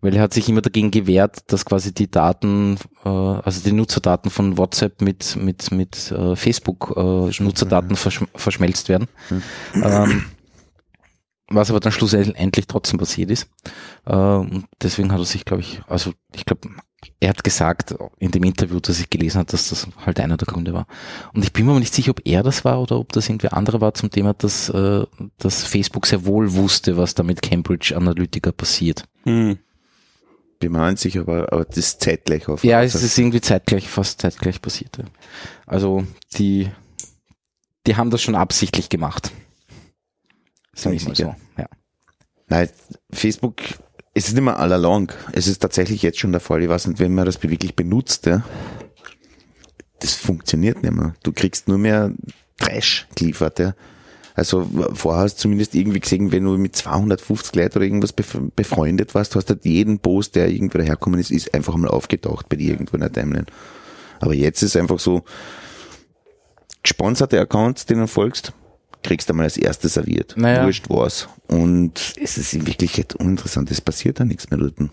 weil 0.00 0.14
er 0.14 0.22
hat 0.22 0.34
sich 0.34 0.48
immer 0.48 0.62
dagegen 0.62 0.90
gewehrt, 0.90 1.52
dass 1.52 1.64
quasi 1.64 1.94
die 1.94 2.10
Daten, 2.10 2.76
äh, 3.04 3.08
also 3.08 3.62
die 3.62 3.72
Nutzerdaten 3.72 4.30
von 4.30 4.58
WhatsApp 4.58 5.00
mit, 5.00 5.36
mit, 5.36 5.70
mit 5.70 6.10
äh, 6.10 6.36
Facebook 6.36 6.94
äh, 6.96 7.42
Nutzerdaten 7.42 7.96
verschm 7.96 8.26
verschmelzt 8.34 8.88
werden. 8.88 9.08
Ähm, 9.74 10.24
was 11.48 11.70
aber 11.70 11.80
dann 11.80 11.92
schlussendlich 11.92 12.66
trotzdem 12.66 12.98
passiert 12.98 13.30
ist. 13.30 13.48
Äh, 14.06 14.14
und 14.14 14.66
deswegen 14.80 15.12
hat 15.12 15.18
er 15.18 15.24
sich, 15.24 15.44
glaube 15.44 15.62
ich, 15.62 15.80
also 15.86 16.12
ich 16.34 16.44
glaube, 16.44 16.68
er 17.20 17.30
hat 17.30 17.44
gesagt 17.44 17.94
in 18.18 18.30
dem 18.30 18.44
Interview, 18.44 18.80
das 18.80 19.00
ich 19.00 19.10
gelesen 19.10 19.38
habe, 19.38 19.50
dass 19.50 19.70
das 19.70 19.88
halt 20.04 20.20
einer 20.20 20.36
der 20.36 20.46
Gründe 20.46 20.72
war. 20.72 20.86
Und 21.32 21.44
ich 21.44 21.52
bin 21.52 21.64
mir 21.66 21.72
aber 21.72 21.80
nicht 21.80 21.94
sicher, 21.94 22.10
ob 22.10 22.20
er 22.24 22.42
das 22.42 22.64
war 22.64 22.80
oder 22.80 22.98
ob 22.98 23.12
das 23.12 23.28
irgendwer 23.28 23.54
andere 23.54 23.80
war 23.80 23.94
zum 23.94 24.10
Thema, 24.10 24.34
dass, 24.34 24.68
äh, 24.68 25.04
dass 25.38 25.64
Facebook 25.64 26.06
sehr 26.06 26.24
wohl 26.24 26.52
wusste, 26.52 26.96
was 26.96 27.14
da 27.14 27.22
mit 27.22 27.42
Cambridge 27.42 27.96
Analytica 27.96 28.52
passiert. 28.52 29.04
Mhm. 29.24 29.58
Bin 30.58 30.72
mir 30.72 30.96
sicher, 30.96 31.22
aber, 31.22 31.52
aber 31.52 31.64
das 31.64 31.78
ist 31.78 32.00
zeitgleich 32.02 32.46
auf. 32.46 32.62
Ja, 32.62 32.82
es 32.82 32.94
ist 32.94 33.18
irgendwie 33.18 33.40
zeitgleich, 33.40 33.88
fast 33.88 34.20
zeitgleich 34.20 34.62
passiert. 34.62 34.96
Ja. 34.96 35.04
Also 35.66 36.06
die, 36.34 36.70
die 37.86 37.96
haben 37.96 38.10
das 38.10 38.22
schon 38.22 38.36
absichtlich 38.36 38.88
gemacht. 38.88 39.32
Sag 40.72 40.92
ich 40.92 41.06
mal 41.06 41.16
so. 41.16 41.34
Ja. 41.58 41.66
Nein, 42.46 42.68
Facebook, 43.12 43.56
es 44.14 44.28
ist 44.28 44.34
nicht 44.34 44.42
mehr 44.44 44.58
all 44.58 44.72
along. 44.72 45.10
Es 45.32 45.46
ist 45.46 45.60
tatsächlich 45.60 46.02
jetzt 46.02 46.18
schon 46.18 46.32
der 46.32 46.40
Fall. 46.40 46.62
Ich 46.62 46.68
weiß 46.68 46.86
nicht, 46.88 47.00
wenn 47.00 47.14
man 47.14 47.26
das 47.26 47.42
wirklich 47.42 47.74
benutzt, 47.74 48.26
ja, 48.26 48.42
das 50.00 50.14
funktioniert 50.14 50.82
nicht 50.82 50.92
mehr. 50.94 51.14
Du 51.22 51.32
kriegst 51.32 51.68
nur 51.68 51.78
mehr 51.78 52.12
Trash 52.58 53.06
geliefert, 53.14 53.58
ja. 53.58 53.74
Also 54.34 54.66
vorher 54.94 55.24
hast 55.24 55.36
du 55.38 55.42
zumindest 55.42 55.74
irgendwie 55.74 56.00
gesehen, 56.00 56.32
wenn 56.32 56.44
du 56.44 56.56
mit 56.56 56.74
250 56.74 57.54
Leuten 57.54 57.76
oder 57.76 57.84
irgendwas 57.84 58.16
bef- 58.16 58.50
befreundet 58.56 59.14
warst, 59.14 59.36
hast 59.36 59.50
du 59.50 59.54
halt 59.54 59.64
jeden 59.66 59.98
Post, 59.98 60.36
der 60.36 60.48
irgendwo 60.48 60.78
daherkommen 60.78 61.20
ist, 61.20 61.30
ist 61.30 61.52
einfach 61.52 61.76
mal 61.76 61.88
aufgetaucht 61.88 62.48
bei 62.48 62.56
dir 62.56 62.70
irgendwo 62.72 62.94
in 62.94 63.02
der 63.02 63.12
Timeline. 63.12 63.44
Aber 64.20 64.32
jetzt 64.34 64.62
ist 64.62 64.76
einfach 64.76 64.98
so, 65.00 65.22
gesponserte 66.82 67.38
Accounts, 67.40 67.84
denen 67.86 68.02
du 68.02 68.06
folgst, 68.08 68.52
kriegst 69.02 69.28
du 69.28 69.34
mal 69.34 69.44
als 69.44 69.56
erstes 69.56 69.94
serviert. 69.94 70.34
Naja. 70.36 70.64
Wurscht 70.64 70.86
was. 70.88 71.28
Und 71.48 72.14
es 72.20 72.38
ist 72.38 72.54
in 72.54 72.66
Wirklichkeit 72.66 73.14
uninteressant. 73.16 73.70
Es 73.70 73.80
passiert 73.80 74.20
da 74.20 74.24
nichts 74.24 74.50
mehr 74.50 74.58
dort. 74.60 74.74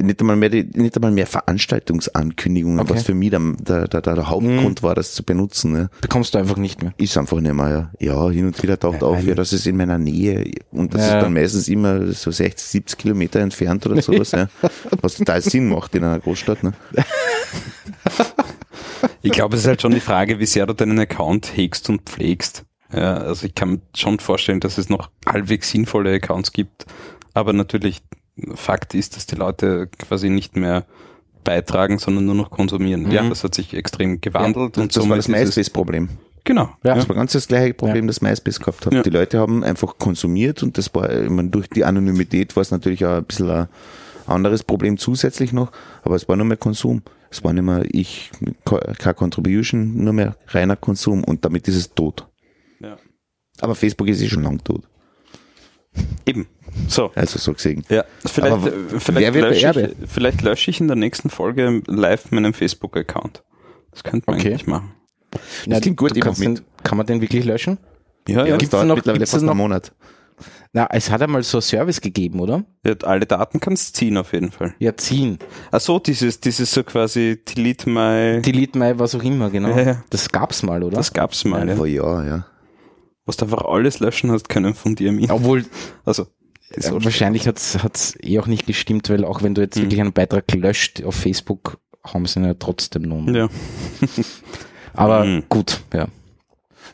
Nicht 0.00 0.20
einmal 0.20 0.36
mehr, 0.36 0.48
die, 0.48 0.62
nicht 0.62 0.94
einmal 0.96 1.10
mehr 1.10 1.26
Veranstaltungsankündigungen, 1.26 2.78
Okay. 2.80 2.94
was 2.94 3.02
für 3.02 3.12
mich 3.12 3.30
der, 3.30 3.40
der, 3.58 3.88
der, 3.88 4.00
der 4.00 4.28
Hauptgrund 4.30 4.82
war, 4.84 4.94
das 4.94 5.12
zu 5.14 5.24
benutzen. 5.24 5.72
Ne? 5.72 5.90
Bekommst 6.00 6.32
du 6.32 6.38
einfach 6.38 6.56
nicht 6.56 6.80
mehr. 6.80 6.94
Ist 6.96 7.18
einfach 7.18 7.38
nicht 7.40 7.52
mehr, 7.52 7.90
ja. 7.98 8.06
Ja, 8.14 8.30
hin 8.30 8.46
und 8.46 8.62
wieder 8.62 8.78
taucht 8.78 9.02
auf, 9.02 9.22
ja, 9.24 9.34
das 9.34 9.52
ist 9.52 9.66
in 9.66 9.76
meiner 9.76 9.98
Nähe. 9.98 10.52
Und 10.70 10.94
das 10.94 11.02
Ja. 11.08 11.16
ist 11.18 11.22
dann 11.24 11.34
meistens 11.34 11.68
immer 11.68 12.12
so 12.12 12.30
60, 12.30 12.66
70 12.66 12.98
Kilometer 12.98 13.40
entfernt 13.40 13.84
oder 13.84 14.00
sowas, 14.00 14.30
ja. 14.30 14.48
Was 15.02 15.16
total 15.16 15.42
Sinn 15.42 15.68
macht 15.68 15.94
in 15.96 16.04
einer 16.04 16.20
Großstadt, 16.20 16.62
ne? 16.62 16.72
Ich 19.22 19.32
glaube, 19.32 19.56
es 19.56 19.62
ist 19.62 19.66
halt 19.68 19.82
schon 19.82 19.92
die 19.92 20.00
Frage, 20.00 20.38
wie 20.38 20.46
sehr 20.46 20.66
du 20.66 20.72
deinen 20.74 20.98
Account 20.98 21.56
hegst 21.56 21.88
und 21.90 22.02
pflegst. 22.02 22.64
Ja, 22.96 23.16
also 23.18 23.46
ich 23.46 23.54
kann 23.54 23.70
mir 23.70 23.80
schon 23.94 24.18
vorstellen, 24.18 24.60
dass 24.60 24.78
es 24.78 24.88
noch 24.88 25.10
halbwegs 25.26 25.70
sinnvolle 25.70 26.14
Accounts 26.14 26.52
gibt. 26.52 26.86
Aber 27.32 27.52
natürlich, 27.52 28.02
Fakt 28.54 28.94
ist, 28.94 29.16
dass 29.16 29.26
die 29.26 29.36
Leute 29.36 29.88
quasi 29.98 30.28
nicht 30.28 30.56
mehr 30.56 30.84
beitragen, 31.44 31.98
sondern 31.98 32.24
nur 32.24 32.34
noch 32.34 32.50
konsumieren. 32.50 33.10
Ja, 33.10 33.28
das 33.28 33.44
hat 33.44 33.54
sich 33.54 33.74
extrem 33.74 34.20
gewandelt. 34.20 34.78
Und 34.78 34.96
das 34.96 35.08
war 35.08 35.16
das 35.16 35.28
MySpace-Problem. 35.28 36.08
Genau. 36.44 36.70
Ja. 36.82 36.94
Das 36.94 37.08
war 37.08 37.16
ganz 37.16 37.32
das 37.32 37.48
gleiche 37.48 37.74
Problem, 37.74 38.06
das 38.06 38.20
MySpace 38.20 38.60
gehabt 38.60 38.86
hat. 38.86 38.92
Ja. 38.92 39.02
Die 39.02 39.10
Leute 39.10 39.38
haben 39.38 39.64
einfach 39.64 39.96
konsumiert 39.98 40.62
und 40.62 40.76
das 40.76 40.94
war, 40.94 41.10
ich 41.10 41.30
meine, 41.30 41.48
durch 41.48 41.68
die 41.68 41.84
Anonymität 41.84 42.54
war 42.54 42.60
es 42.60 42.70
natürlich 42.70 43.04
auch 43.06 43.16
ein 43.16 43.24
bisschen 43.24 43.50
ein 43.50 43.68
anderes 44.26 44.62
Problem 44.62 44.98
zusätzlich 44.98 45.52
noch, 45.52 45.72
aber 46.02 46.16
es 46.16 46.28
war 46.28 46.36
nur 46.36 46.44
mehr 46.46 46.58
Konsum. 46.58 47.02
Es 47.30 47.42
war 47.42 47.52
nicht 47.52 47.64
mehr 47.64 47.82
ich, 47.90 48.30
keine 48.64 49.14
Contribution, 49.14 50.04
nur 50.04 50.12
mehr 50.12 50.36
reiner 50.48 50.76
Konsum 50.76 51.24
und 51.24 51.44
damit 51.44 51.66
ist 51.66 51.76
es 51.76 51.94
tot. 51.94 52.26
Aber 53.60 53.74
Facebook 53.74 54.08
ist 54.08 54.20
eh 54.22 54.28
schon 54.28 54.42
lang 54.42 54.62
tot. 54.62 54.82
Eben. 56.26 56.46
So. 56.88 57.12
Also 57.14 57.38
so 57.38 57.52
gesehen. 57.52 57.84
Ja, 57.88 58.04
vielleicht, 58.26 58.52
Aber 58.52 58.66
äh, 58.66 58.72
wer 58.90 59.00
vielleicht, 59.00 59.34
wird 59.34 59.44
lösche 59.44 59.80
ich, 60.02 60.10
vielleicht 60.10 60.42
lösche 60.42 60.70
ich 60.70 60.80
in 60.80 60.88
der 60.88 60.96
nächsten 60.96 61.30
Folge 61.30 61.82
live 61.86 62.30
meinen 62.32 62.52
Facebook-Account. 62.52 63.42
Das 63.92 64.02
könnte 64.02 64.24
man 64.28 64.40
Okay. 64.40 64.48
eigentlich 64.50 64.66
machen. 64.66 64.92
Ja, 65.66 65.80
klingt 65.80 65.96
gut, 65.96 66.16
du 66.16 66.20
den, 66.20 66.60
kann 66.82 66.96
man 66.98 67.06
den 67.06 67.20
wirklich 67.20 67.44
löschen? 67.44 67.78
Ja, 68.28 68.38
Ja, 68.40 68.44
ja. 68.46 68.50
das 68.52 68.58
gibt's 68.58 68.70
dauert 68.72 68.86
noch- 68.86 68.96
mittlerweile 68.96 69.18
gibt's 69.20 69.30
fast 69.32 69.44
noch- 69.44 69.52
einen 69.52 69.58
Monat. 69.58 69.92
Na, 70.72 70.88
es 70.90 71.08
hat 71.10 71.22
einmal 71.22 71.44
so 71.44 71.60
Service 71.60 72.00
gegeben, 72.00 72.40
oder? 72.40 72.64
ja 72.84 72.94
alle 73.04 73.24
Daten 73.26 73.60
kannst 73.60 73.94
ziehen 73.94 74.16
auf 74.16 74.32
jeden 74.32 74.50
Fall. 74.50 74.74
Ja, 74.80 74.96
ziehen. 74.96 75.38
Ach 75.70 75.80
so, 75.80 76.00
dieses, 76.00 76.40
dieses 76.40 76.72
so 76.72 76.82
quasi 76.82 77.40
delete 77.48 77.88
my, 77.88 78.42
Delete 78.42 78.76
my, 78.76 78.98
was 78.98 79.14
auch 79.14 79.22
immer, 79.22 79.50
genau. 79.50 79.68
Ja, 79.68 79.80
ja. 79.82 80.04
Das 80.10 80.28
gab's 80.30 80.64
mal, 80.64 80.82
oder? 80.82 80.96
das 80.96 81.12
gab's 81.12 81.44
mal, 81.44 81.68
ja. 81.68 81.76
Vor 81.76 81.86
Jahr, 81.86 82.26
ja. 82.26 82.46
Was 83.26 83.36
du 83.38 83.46
einfach 83.46 83.64
alles 83.64 84.00
löschen 84.00 84.30
hast 84.30 84.48
können 84.48 84.74
von 84.74 84.94
dir 84.96 85.08
im 85.08 85.18
Internet. 85.18 85.40
Obwohl, 85.42 85.64
Also, 86.04 86.24
äh, 86.70 86.90
wahrscheinlich 86.92 87.46
hat's 87.48 87.82
hat's 87.82 88.16
eh 88.22 88.38
auch 88.38 88.46
nicht 88.46 88.66
gestimmt, 88.66 89.08
weil 89.10 89.24
auch 89.24 89.42
wenn 89.42 89.54
du 89.54 89.62
jetzt 89.62 89.80
wirklich 89.80 90.00
einen 90.00 90.12
Beitrag 90.12 90.44
löscht 90.54 91.02
auf 91.04 91.14
Facebook, 91.14 91.78
haben 92.04 92.26
sie 92.26 92.40
ihn 92.40 92.44
ja 92.44 92.54
trotzdem 92.54 93.02
noch. 93.02 93.26
ja. 93.34 93.48
Aber 94.94 95.24
Mhm. 95.24 95.44
gut, 95.48 95.80
ja. 95.92 96.06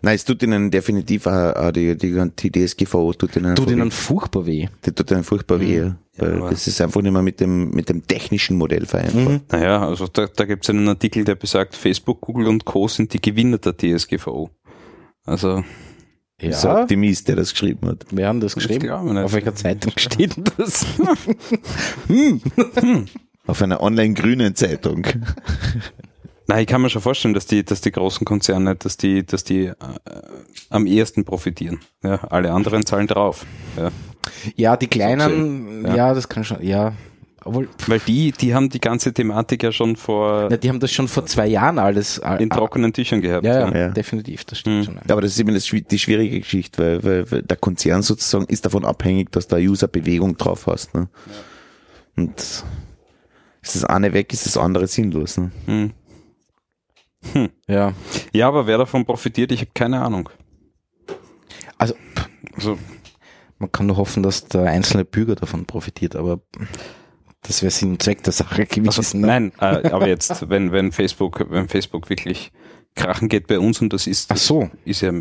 Nein, 0.02 0.14
es 0.14 0.24
tut 0.24 0.42
ihnen 0.42 0.70
definitiv 0.70 1.26
auch, 1.26 1.72
die, 1.72 1.94
die, 1.98 2.30
die 2.38 2.50
DSGVO 2.52 3.12
tut 3.12 3.36
ihnen, 3.36 3.54
Tut 3.56 3.70
ihnen 3.70 3.90
furchtbar 3.90 4.46
weh. 4.46 4.68
die 4.86 4.92
tut 4.92 5.10
ihnen 5.10 5.24
furchtbar 5.24 5.60
weh. 5.60 5.76
Ja. 5.78 5.96
Weil 6.16 6.34
aber- 6.36 6.50
das 6.50 6.66
ist 6.66 6.80
einfach 6.80 7.02
nicht 7.02 7.12
mehr 7.12 7.20
mit 7.22 7.40
dem, 7.40 7.70
mit 7.70 7.88
dem 7.90 8.06
technischen 8.06 8.56
Modell 8.56 8.86
vereinbar. 8.86 9.40
Naja, 9.50 9.86
also 9.86 10.06
da, 10.06 10.26
da 10.34 10.44
gibt 10.46 10.64
es 10.64 10.70
einen 10.70 10.88
Artikel, 10.88 11.24
der 11.24 11.34
besagt, 11.34 11.74
Facebook, 11.76 12.20
Google 12.22 12.46
und 12.46 12.64
Co. 12.64 12.88
sind 12.88 13.12
die 13.12 13.20
Gewinner 13.20 13.58
der 13.58 13.76
DSGVO. 13.76 14.48
Also, 15.26 15.62
Ja, 16.40 16.52
So 16.52 16.70
Optimist, 16.70 17.28
der 17.28 17.36
das 17.36 17.50
geschrieben 17.52 17.88
hat. 17.88 18.06
wer 18.10 18.28
hat 18.28 18.42
das 18.42 18.54
geschrieben? 18.54 19.12
nicht. 19.14 19.24
Auf 19.24 19.32
welcher 19.32 19.54
Zeitung 19.54 19.92
steht 19.96 20.34
das? 20.56 20.86
Auf 23.46 23.62
einer 23.62 23.80
online-grünen 23.82 24.54
Zeitung. 24.54 25.06
nein, 26.46 26.60
ich 26.60 26.66
kann 26.66 26.82
mir 26.82 26.90
schon 26.90 27.02
vorstellen, 27.02 27.34
dass 27.34 27.46
die, 27.46 27.64
dass 27.64 27.80
die 27.80 27.90
großen 27.90 28.24
Konzerne, 28.24 28.76
dass 28.76 28.96
die, 28.96 29.24
dass 29.26 29.44
die 29.44 29.66
äh, 29.66 29.74
am 30.68 30.86
ehesten 30.86 31.24
profitieren. 31.24 31.80
Ja, 32.02 32.16
alle 32.30 32.52
anderen 32.52 32.86
zahlen 32.86 33.06
drauf. 33.06 33.44
Ja. 33.76 33.90
ja, 34.56 34.76
die 34.76 34.86
kleinen, 34.86 35.84
Ja. 35.84 35.94
ja. 35.96 36.14
das 36.14 36.28
kann 36.28 36.44
schon, 36.44 36.62
ja. 36.64 36.92
Obwohl, 37.44 37.68
Weil 37.86 38.00
die, 38.00 38.32
die 38.32 38.54
haben 38.54 38.68
die 38.68 38.80
ganze 38.80 39.14
Thematik 39.14 39.62
ja 39.62 39.72
schon 39.72 39.96
vor 39.96 40.48
na, 40.50 40.56
die 40.58 40.68
haben 40.68 40.78
das 40.80 40.92
schon 40.92 41.08
vor 41.08 41.24
zwei 41.26 41.46
Jahren 41.46 41.78
alles. 41.78 42.18
in 42.38 42.50
trockenen 42.50 42.92
Tüchern 42.92 43.20
gehabt. 43.22 43.44
ja, 43.46 43.60
ja, 43.70 43.76
Ja. 43.76 43.88
definitiv, 43.88 44.44
das 44.44 44.58
stimmt 44.58 44.80
Mhm. 44.80 44.84
schon. 44.84 44.94
ja. 44.96 45.02
Aber 45.08 45.22
das 45.22 45.32
ist 45.32 45.40
immer 45.40 45.52
das, 45.52 45.64
die 45.64 45.98
schwierige 45.98 46.38
Geschichte, 46.40 46.82
weil, 46.82 47.04
weil, 47.04 47.30
weil 47.30 47.42
der 47.42 47.56
Konzern 47.56 48.02
sozusagen 48.02 48.44
ist 48.46 48.64
davon 48.66 48.84
abhängig, 48.84 49.32
dass 49.32 49.50
eine 49.52 49.66
User-Bewegung 49.66 50.36
drauf 50.36 50.66
hast. 50.66 50.94
Ne? 50.94 51.08
Und 52.16 52.38
ist 52.38 52.64
das 53.74 53.84
eine 53.84 54.12
weg, 54.12 54.32
ist 54.32 54.44
das 54.46 54.56
andere 54.58 54.86
sinnlos. 54.86 55.38
Ne? 55.38 55.50
Hm. 55.66 55.92
Ja, 57.68 57.92
ja, 58.32 58.48
aber 58.48 58.66
wer 58.66 58.78
davon 58.78 59.04
profitiert, 59.04 59.52
ich 59.52 59.60
habe 59.60 59.70
keine 59.74 60.00
Ahnung. 60.02 60.28
also 61.78 61.94
Also, 62.56 62.78
man 63.58 63.70
kann 63.70 63.86
nur 63.86 63.96
hoffen, 63.98 64.22
dass 64.22 64.46
der 64.46 64.62
einzelne 64.62 65.04
Bürger 65.04 65.34
davon 65.34 65.66
profitiert, 65.66 66.16
aber 66.16 66.40
das 67.42 67.62
wäre 67.62 67.70
Sinn 67.70 67.92
und 67.92 68.02
Zweck 68.02 68.22
der 68.22 68.32
Sache 68.32 68.66
gewesen. 68.66 68.88
also 68.88 69.18
ne? 69.18 69.26
nein, 69.26 69.52
äh, 69.60 69.88
aber 69.90 70.08
jetzt, 70.08 70.48
wenn, 70.50 70.72
wenn 70.72 70.92
Facebook, 70.92 71.46
wenn 71.50 71.68
Facebook 71.68 72.08
wirklich 72.10 72.52
krachen 72.94 73.28
geht 73.28 73.46
bei 73.46 73.58
uns 73.58 73.80
und 73.80 73.92
das 73.92 74.06
ist, 74.06 74.30
Ach 74.30 74.36
so, 74.36 74.70
ist 74.84 75.00
ja 75.00 75.12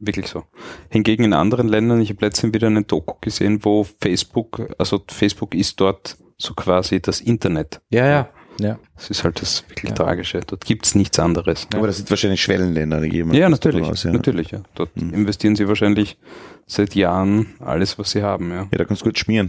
wirklich 0.00 0.26
so. 0.26 0.44
Hingegen 0.90 1.24
in 1.24 1.32
anderen 1.32 1.68
Ländern, 1.68 2.00
ich 2.00 2.10
habe 2.10 2.24
letztens 2.24 2.52
wieder 2.52 2.66
eine 2.66 2.82
Doku 2.82 3.14
gesehen, 3.20 3.64
wo 3.64 3.86
Facebook, 4.00 4.68
also 4.78 5.02
Facebook 5.08 5.54
ist 5.54 5.80
dort 5.80 6.16
so 6.38 6.54
quasi 6.54 7.00
das 7.00 7.20
Internet. 7.20 7.80
ja, 7.90 8.06
ja, 8.06 8.28
ja. 8.60 8.78
Das 8.96 9.08
ist 9.08 9.24
halt 9.24 9.40
das 9.40 9.64
wirklich 9.68 9.90
Ja. 9.90 9.94
Tragische. 9.96 10.40
Dort 10.46 10.64
gibt's 10.66 10.94
nichts 10.94 11.18
anderes. 11.18 11.66
Aber 11.74 11.86
das 11.86 11.96
sind 11.96 12.10
wahrscheinlich 12.10 12.42
Schwellenländer. 12.42 13.00
die 13.00 13.08
gehen 13.08 13.32
wir 13.32 13.38
Ja, 13.38 13.48
natürlich. 13.48 13.86
aus, 13.86 14.02
ja. 14.02 14.12
Natürlich, 14.12 14.50
ja. 14.50 14.60
Dort 14.74 14.94
Mhm. 15.00 15.14
investieren 15.14 15.56
sie 15.56 15.66
wahrscheinlich 15.68 16.18
seit 16.66 16.94
Jahren 16.94 17.54
alles, 17.60 17.98
was 17.98 18.10
sie 18.10 18.22
haben, 18.22 18.50
ja. 18.50 18.68
Ja, 18.70 18.78
da 18.78 18.84
kannst 18.84 19.02
du 19.02 19.06
gut 19.06 19.18
schmieren. 19.18 19.48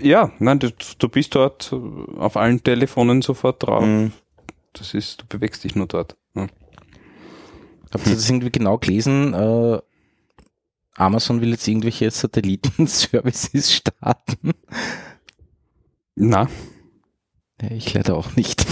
Ja, 0.00 0.32
nein, 0.38 0.58
du, 0.58 0.70
du 0.98 1.08
bist 1.08 1.34
dort 1.34 1.72
äh, 1.72 2.18
auf 2.18 2.36
allen 2.36 2.62
Telefonen 2.62 3.22
sofort 3.22 3.62
drauf. 3.62 3.84
Mhm. 3.84 4.12
Das 4.72 4.94
ist, 4.94 5.22
du 5.22 5.26
bewegst 5.26 5.64
dich 5.64 5.74
nur 5.74 5.86
dort. 5.86 6.16
Ja. 6.34 6.46
Habt 7.92 8.06
ihr 8.06 8.14
das 8.14 8.28
irgendwie 8.30 8.50
genau 8.50 8.78
gelesen? 8.78 9.34
Äh, 9.34 9.78
Amazon 10.94 11.40
will 11.40 11.50
jetzt 11.50 11.66
irgendwelche 11.68 12.10
Satellitenservices 12.10 13.72
starten. 13.76 14.52
Na, 16.16 16.48
ich 17.70 17.94
leider 17.94 18.16
auch 18.16 18.34
nicht. 18.34 18.66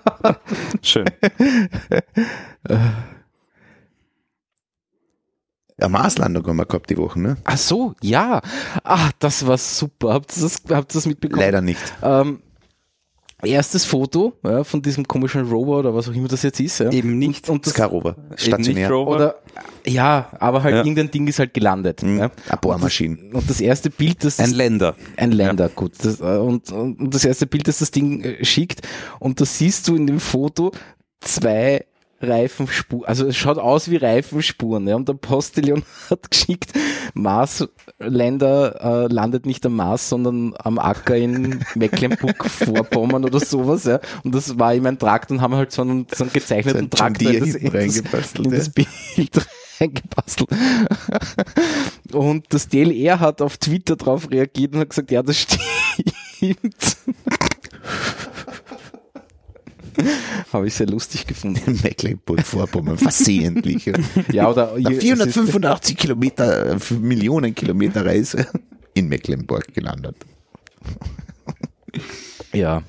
schön. 0.82 1.06
Eine 5.78 5.88
Marslandung 5.88 6.46
haben 6.46 6.56
wir 6.56 6.66
gehabt 6.66 6.90
die 6.90 6.96
Woche, 6.96 7.20
ne? 7.20 7.36
Ach 7.44 7.56
so, 7.56 7.94
ja. 8.02 8.40
Ah, 8.84 9.10
das 9.18 9.46
war 9.46 9.58
super. 9.58 10.12
Habt 10.14 10.36
ihr 10.36 10.42
das, 10.42 10.56
habt 10.70 10.92
ihr 10.92 10.94
das 10.94 11.06
mitbekommen? 11.06 11.40
Leider 11.40 11.60
nicht. 11.60 11.80
Ähm, 12.02 12.40
erstes 13.42 13.84
Foto 13.84 14.34
ja, 14.44 14.62
von 14.62 14.80
diesem 14.82 15.06
komischen 15.08 15.48
Rover 15.48 15.78
oder 15.78 15.94
was 15.94 16.08
auch 16.08 16.14
immer 16.14 16.28
das 16.28 16.42
jetzt 16.42 16.60
ist. 16.60 16.78
Ja. 16.78 16.90
Eben 16.92 17.18
nicht. 17.18 17.48
Und 17.48 17.66
das, 17.66 17.72
Skarover. 17.72 18.16
Stationär. 18.36 18.90
Rover. 18.90 19.10
oder 19.14 19.34
ja, 19.84 20.28
aber 20.38 20.62
halt 20.62 20.74
Ja. 20.74 20.80
irgendein 20.82 21.10
Ding 21.10 21.26
ist 21.26 21.40
halt 21.40 21.52
gelandet. 21.54 22.02
Mhm. 22.04 22.18
Ja. 22.18 22.30
Eine 22.48 22.58
Bohrmaschine. 22.60 23.18
Und 23.32 23.50
das 23.50 23.60
erste 23.60 23.90
Bild, 23.90 24.22
das 24.24 24.38
Ein 24.38 24.52
Länder. 24.52 24.94
ein 25.16 25.32
Länder, 25.32 25.68
gut. 25.68 25.94
Das, 26.02 26.20
äh, 26.20 26.24
und, 26.38 26.70
und 26.70 27.12
das 27.12 27.24
erste 27.24 27.46
Bild, 27.48 27.66
das 27.66 27.78
das 27.78 27.90
Ding 27.90 28.22
äh, 28.22 28.44
schickt, 28.44 28.82
und 29.18 29.40
da 29.40 29.44
siehst 29.44 29.88
du 29.88 29.96
in 29.96 30.06
dem 30.06 30.20
Foto 30.20 30.70
zwei 31.20 31.84
Reifenspuren, 32.22 33.06
also 33.06 33.26
es 33.26 33.36
schaut 33.36 33.58
aus 33.58 33.90
wie 33.90 33.96
Reifenspuren, 33.96 34.86
ja, 34.86 34.96
und 34.96 35.08
der 35.08 35.14
Postillon 35.14 35.82
hat 36.10 36.30
geschickt, 36.30 36.72
Marsländer 37.14 39.06
äh, 39.08 39.12
landet 39.12 39.46
nicht 39.46 39.66
am 39.66 39.76
Mars, 39.76 40.08
sondern 40.08 40.54
am 40.58 40.78
Acker 40.78 41.16
in 41.16 41.64
Mecklenburg-Vorpommern 41.74 43.24
oder 43.26 43.40
sowas, 43.40 43.84
ja, 43.84 44.00
und 44.24 44.34
das 44.34 44.58
war 44.58 44.74
ihm 44.74 44.86
ein 44.86 44.98
Trakt 44.98 45.30
und 45.30 45.40
haben 45.40 45.54
halt 45.54 45.72
so 45.72 45.82
einen, 45.82 46.06
so 46.12 46.24
einen 46.24 46.32
gezeichneten 46.32 46.78
So 46.78 46.84
ein 46.86 46.90
Traktor 46.90 47.30
in 47.30 47.40
das, 47.40 47.54
in 47.54 47.64
das, 47.64 47.74
reingebastelt, 47.74 48.46
in 48.46 48.52
das 48.52 48.70
Bild 48.70 48.88
reingebastelt. 49.80 50.50
Und 52.12 52.52
das 52.52 52.68
DLR 52.68 53.20
hat 53.20 53.42
auf 53.42 53.56
Twitter 53.56 53.96
darauf 53.96 54.30
reagiert 54.30 54.74
und 54.74 54.80
hat 54.80 54.90
gesagt, 54.90 55.10
ja, 55.10 55.22
das 55.22 55.38
stimmt. 55.38 56.96
Habe 60.52 60.66
ich 60.66 60.74
sehr 60.74 60.86
lustig 60.86 61.26
gefunden. 61.26 61.80
Mecklenburg-Vorpommern, 61.82 62.98
versehentlich. 62.98 63.84
ja. 63.86 63.94
Ja, 64.30 64.50
oder 64.50 64.78
Nach 64.78 64.90
es 64.90 64.96
ist- 64.98 65.02
485 65.02 65.96
Kilometer, 65.96 66.76
Millionen 67.00 67.54
Kilometer 67.54 68.04
Reise 68.04 68.46
in 68.94 69.08
Mecklenburg 69.08 69.72
gelandet. 69.74 70.16
Ja. 72.52 72.82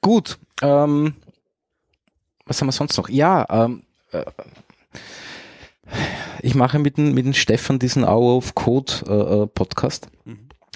Gut. 0.00 0.38
Ähm, 0.62 1.14
was 2.44 2.60
haben 2.60 2.68
wir 2.68 2.72
sonst 2.72 2.96
noch? 2.96 3.08
Ja, 3.08 3.46
ähm, 3.50 3.82
äh, 4.12 4.24
ich 6.42 6.54
mache 6.54 6.78
mit 6.78 6.96
dem, 6.96 7.14
mit 7.14 7.24
dem 7.26 7.34
Stefan 7.34 7.78
diesen 7.78 8.04
Hour 8.04 8.36
of 8.36 8.54
Code 8.54 8.92
äh, 9.08 9.42
äh, 9.42 9.46
Podcast. 9.46 10.08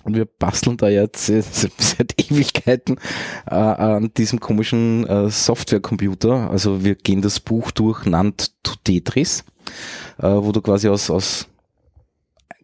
Und 0.02 0.16
wir 0.16 0.24
basteln 0.24 0.76
da 0.76 0.88
jetzt 0.88 1.26
seit 1.26 2.30
Ewigkeiten 2.30 2.96
äh, 3.46 3.54
an 3.54 4.12
diesem 4.14 4.40
komischen 4.40 5.06
äh, 5.06 5.30
Softwarecomputer. 5.30 6.50
Also 6.50 6.84
wir 6.84 6.94
gehen 6.94 7.22
das 7.22 7.40
Buch 7.40 7.70
durch, 7.70 8.06
nannt 8.06 8.52
to 8.62 8.74
Tetris, 8.84 9.44
äh, 10.18 10.28
wo 10.28 10.52
du 10.52 10.62
quasi 10.62 10.88
aus, 10.88 11.10
aus 11.10 11.48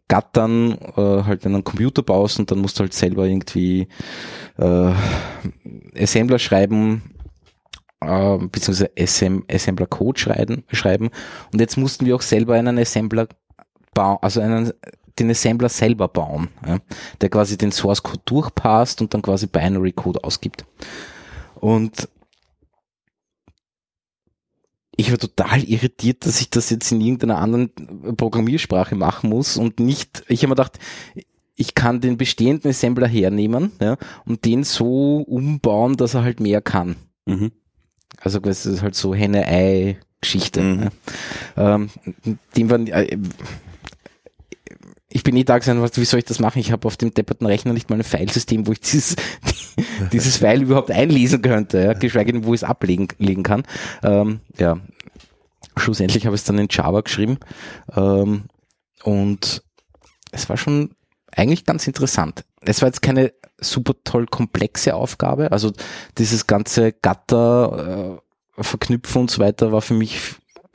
Gattern 0.08 0.78
äh, 0.96 1.24
halt 1.24 1.44
einen 1.44 1.64
Computer 1.64 2.02
baust 2.02 2.38
und 2.38 2.50
dann 2.50 2.60
musst 2.60 2.78
du 2.78 2.82
halt 2.82 2.94
selber 2.94 3.26
irgendwie 3.26 3.88
äh, 4.56 4.92
Assembler 5.98 6.38
schreiben, 6.38 7.02
äh, 8.00 8.38
beziehungsweise 8.38 8.92
SM, 8.96 9.40
Assembler 9.50 9.86
Code 9.86 10.18
schreiben, 10.18 10.64
schreiben. 10.70 11.10
Und 11.52 11.60
jetzt 11.60 11.76
mussten 11.76 12.06
wir 12.06 12.14
auch 12.14 12.22
selber 12.22 12.54
einen 12.54 12.78
Assembler 12.78 13.26
bauen, 13.94 14.18
also 14.22 14.40
einen, 14.40 14.72
den 15.18 15.30
Assembler 15.30 15.68
selber 15.68 16.08
bauen, 16.08 16.48
ja, 16.66 16.78
der 17.20 17.28
quasi 17.28 17.56
den 17.56 17.72
Source 17.72 18.02
Code 18.02 18.22
durchpasst 18.24 19.00
und 19.00 19.14
dann 19.14 19.22
quasi 19.22 19.46
Binary 19.46 19.92
Code 19.92 20.22
ausgibt. 20.24 20.64
Und 21.54 22.08
ich 24.96 25.10
war 25.10 25.18
total 25.18 25.62
irritiert, 25.62 26.24
dass 26.26 26.40
ich 26.40 26.50
das 26.50 26.70
jetzt 26.70 26.90
in 26.90 27.00
irgendeiner 27.00 27.38
anderen 27.38 27.70
Programmiersprache 28.16 28.94
machen 28.94 29.30
muss 29.30 29.56
und 29.56 29.78
nicht, 29.78 30.24
ich 30.28 30.40
habe 30.40 30.48
mir 30.48 30.54
gedacht, 30.56 30.78
ich 31.54 31.74
kann 31.74 32.00
den 32.00 32.16
bestehenden 32.16 32.70
Assembler 32.70 33.06
hernehmen 33.06 33.72
ja, 33.80 33.96
und 34.24 34.44
den 34.44 34.64
so 34.64 35.18
umbauen, 35.18 35.96
dass 35.96 36.14
er 36.14 36.22
halt 36.22 36.40
mehr 36.40 36.60
kann. 36.60 36.96
Mhm. 37.26 37.52
Also 38.20 38.38
das 38.38 38.66
ist 38.66 38.82
halt 38.82 38.94
so 38.94 39.14
Henne-Ei-Geschichte. 39.14 40.60
Mhm. 40.62 40.90
Ja. 41.56 41.74
Ähm, 41.74 41.90
dem 42.56 42.70
war, 42.70 42.78
äh, 42.78 43.18
ich 45.16 45.24
bin 45.24 45.34
eh 45.34 45.44
da 45.44 45.56
was- 45.58 45.96
wie 45.96 46.04
soll 46.04 46.18
ich 46.18 46.26
das 46.26 46.40
machen? 46.40 46.58
Ich 46.58 46.72
habe 46.72 46.86
auf 46.86 46.98
dem 46.98 47.14
depperten 47.14 47.46
Rechner 47.46 47.72
nicht 47.72 47.88
mal 47.88 47.96
ein 47.96 48.04
Filesystem, 48.04 48.66
wo 48.66 48.72
ich 48.72 48.80
dieses, 48.80 49.16
dieses 50.12 50.36
File 50.36 50.62
überhaupt 50.62 50.90
einlesen 50.90 51.40
könnte, 51.40 51.82
ja, 51.82 51.92
geschweige 51.94 52.32
denn, 52.32 52.44
wo 52.44 52.52
ich 52.52 52.60
es 52.60 52.64
ablegen 52.68 53.08
legen 53.18 53.42
kann. 53.42 53.62
Ähm, 54.02 54.40
ja, 54.58 54.78
schlussendlich 55.78 56.26
habe 56.26 56.36
ich 56.36 56.42
es 56.42 56.46
dann 56.46 56.58
in 56.58 56.68
Java 56.70 57.00
geschrieben 57.00 57.38
ähm, 57.96 58.44
und 59.04 59.62
es 60.32 60.50
war 60.50 60.58
schon 60.58 60.90
eigentlich 61.34 61.64
ganz 61.64 61.86
interessant. 61.86 62.44
Es 62.60 62.82
war 62.82 62.88
jetzt 62.88 63.00
keine 63.00 63.32
super 63.58 63.94
toll 64.04 64.26
komplexe 64.26 64.94
Aufgabe, 64.94 65.50
also 65.50 65.72
dieses 66.18 66.46
ganze 66.46 66.92
Gatter 66.92 68.20
äh, 68.58 68.62
verknüpfen 68.62 69.22
und 69.22 69.30
so 69.30 69.40
weiter 69.40 69.72
war 69.72 69.80
für 69.80 69.94
mich 69.94 70.20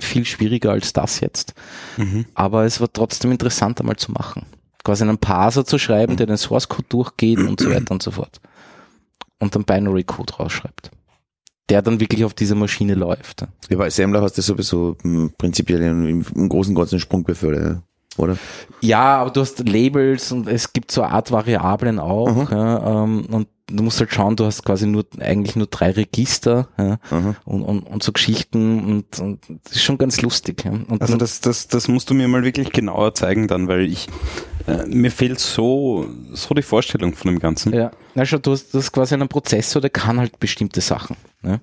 viel 0.04 0.26
schwieriger 0.26 0.72
als 0.72 0.94
das 0.94 1.20
jetzt. 1.20 1.54
Mhm. 1.98 2.26
Aber 2.34 2.66
es 2.66 2.80
war 2.80 2.92
trotzdem 2.92 3.32
interessant 3.32 3.80
einmal 3.80 3.98
zu 3.98 4.12
machen. 4.12 4.46
Quasi 4.84 5.04
einen 5.04 5.18
Parser 5.18 5.66
zu 5.66 5.78
schreiben, 5.78 6.18
der 6.18 6.26
den 6.26 6.38
Source 6.38 6.68
Code 6.68 6.88
durchgeht 6.90 7.40
und 7.40 7.60
so 7.60 7.70
weiter 7.70 7.92
und 7.92 8.02
so 8.02 8.12
fort. 8.12 8.42
Und 9.40 9.56
dann 9.56 9.64
Binary 9.64 10.04
Code 10.04 10.34
rausschreibt. 10.34 10.92
Der 11.70 11.82
dann 11.82 12.00
wirklich 12.00 12.26
auf 12.26 12.34
dieser 12.34 12.56
Maschine 12.56 12.96
läuft. 12.96 13.46
Ja, 13.70 13.78
bei 13.78 13.88
Assembler 13.88 14.22
hast 14.22 14.38
du 14.38 14.42
sowieso 14.42 14.98
m, 15.04 15.32
prinzipiell 15.38 15.82
im, 15.82 16.26
im 16.36 16.50
großen 16.50 16.76
und 16.76 16.80
Ganzen 16.80 17.00
Sprungbefehle, 17.00 17.84
oder? 18.18 18.38
Ja, 18.82 19.18
aber 19.18 19.32
du 19.32 19.42
hast 19.42 19.68
Labels 19.68 20.32
und 20.32 20.48
es 20.48 20.74
gibt 20.74 20.92
so 20.92 21.02
eine 21.02 21.14
Art 21.14 21.32
Variablen 21.32 22.00
auch. 22.00 22.28
Mhm. 22.34 22.48
Ja, 22.52 23.04
ähm, 23.04 23.26
und 23.32 23.48
du 23.68 23.84
musst 23.84 24.00
halt 24.00 24.12
schauen, 24.14 24.36
du 24.36 24.46
hast 24.46 24.64
quasi 24.66 24.86
nur 24.86 25.06
eigentlich 25.20 25.56
nur 25.56 25.68
drei 25.68 25.92
Register 25.92 26.68
ja, 26.78 26.98
Aha. 27.10 27.36
und, 27.46 27.64
und, 27.64 27.84
und 27.84 28.04
so 28.04 28.12
Geschichten 28.12 28.84
und, 28.86 29.20
und 29.20 29.40
das 29.64 29.74
ist 29.74 29.84
schon 29.84 29.98
ganz 29.98 30.22
lustig. 30.22 30.66
Ja. 30.66 30.72
Und 30.72 31.02
Also 31.02 31.16
das, 31.18 31.40
das, 31.42 31.68
das 31.68 31.88
musst 31.88 32.10
du 32.10 32.14
mir 32.14 32.28
mal 32.28 32.44
wirklich 32.44 32.72
genauer 32.72 33.14
zeigen 33.14 33.48
dann, 33.48 33.68
weil 33.68 33.82
ich 33.82 34.08
äh, 34.68 34.86
mir 34.86 35.12
fehlt 35.12 35.40
so, 35.40 36.06
so 36.34 36.54
die 36.54 36.62
Vorstellung 36.62 37.14
von 37.14 37.32
dem 37.32 37.40
Ganzen. 37.40 37.74
Ja, 37.74 37.92
na 38.14 38.26
schau, 38.26 38.38
du 38.38 38.52
hast, 38.52 38.74
du 38.74 38.80
hast 38.80 38.92
quasi 38.92 39.14
einen 39.14 39.30
Prozessor, 39.30 39.82
der 39.82 39.90
kann 39.90 40.20
halt 40.20 40.40
bestimmte 40.40 40.82
Sachen. 40.82 41.16
Ne? 41.42 41.62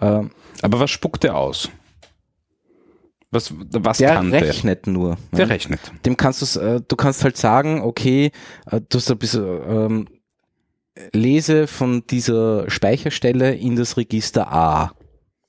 Ähm, 0.00 0.30
Aber 0.62 0.80
was 0.80 0.90
spuckt 0.90 1.22
der 1.22 1.36
aus? 1.36 1.68
Was, 3.36 3.54
was 3.70 3.98
der 3.98 4.14
kann 4.14 4.30
der? 4.30 4.42
rechnet 4.42 4.86
nur. 4.86 5.16
Der 5.32 5.46
ne? 5.46 5.52
rechnet. 5.52 5.80
Dem 6.04 6.16
kannst 6.16 6.42
du's, 6.42 6.56
äh, 6.56 6.80
du 6.86 6.96
kannst 6.96 7.22
halt 7.24 7.36
sagen, 7.36 7.82
okay, 7.82 8.32
äh, 8.70 8.80
du 8.88 8.98
hast 8.98 9.10
ein 9.10 9.18
bisschen, 9.18 9.44
ähm, 9.68 10.08
lese 11.12 11.66
von 11.66 12.04
dieser 12.06 12.68
Speicherstelle 12.70 13.54
in 13.54 13.76
das 13.76 13.96
Register 13.96 14.50
A. 14.52 14.92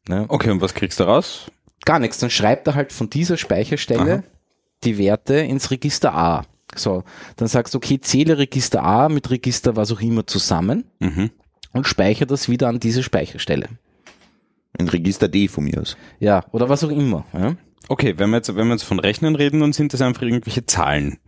Ne? 0.08 0.26
Okay, 0.28 0.52
und 0.52 0.62
was 0.62 0.73
kriegst 0.73 1.00
du 1.00 1.04
raus? 1.06 1.50
Gar 1.86 2.00
nichts, 2.00 2.17
dann 2.19 2.30
schreibt 2.30 2.67
er 2.67 2.76
halt 2.76 2.91
von 2.91 3.10
dieser 3.10 3.38
Speicherstelle 3.38 4.13
Aha. 4.13 4.23
die 4.84 4.97
Werte 4.97 5.36
ins 5.36 5.71
Register 5.71 6.13
A. 6.13 6.43
So, 6.76 7.04
dann 7.38 7.47
sagst 7.47 7.73
du, 7.73 7.78
okay, 7.78 8.00
zähle 8.02 8.38
Register 8.38 8.84
A 8.84 9.08
mit 9.08 9.30
Register 9.32 9.76
was 9.78 9.91
auch 9.91 10.02
immer 10.02 10.28
zusammen 10.28 10.84
Mhm. 11.00 11.32
und 11.71 11.88
speichere 11.88 12.28
das 12.28 12.50
wieder 12.50 12.67
an 12.67 12.80
diese 12.82 13.04
Speicherstelle. 13.04 13.69
Ein 14.78 14.89
Register 14.89 15.28
D 15.30 15.47
von 15.47 15.63
mir 15.63 15.80
aus. 15.82 15.95
Ja, 16.19 16.43
oder 16.52 16.67
was 16.69 16.84
auch 16.84 16.89
immer. 16.89 17.26
Ja? 17.34 17.56
Okay, 17.89 18.15
wenn 18.17 18.30
wir, 18.32 18.38
jetzt, 18.38 18.54
wenn 18.56 18.67
wir 18.67 18.73
jetzt 18.73 18.84
von 18.84 19.00
Rechnen 19.00 19.36
reden, 19.36 19.60
dann 19.62 19.73
sind 19.73 19.93
das 19.93 20.02
einfach 20.02 20.21
irgendwelche 20.23 20.65
Zahlen, 20.65 21.19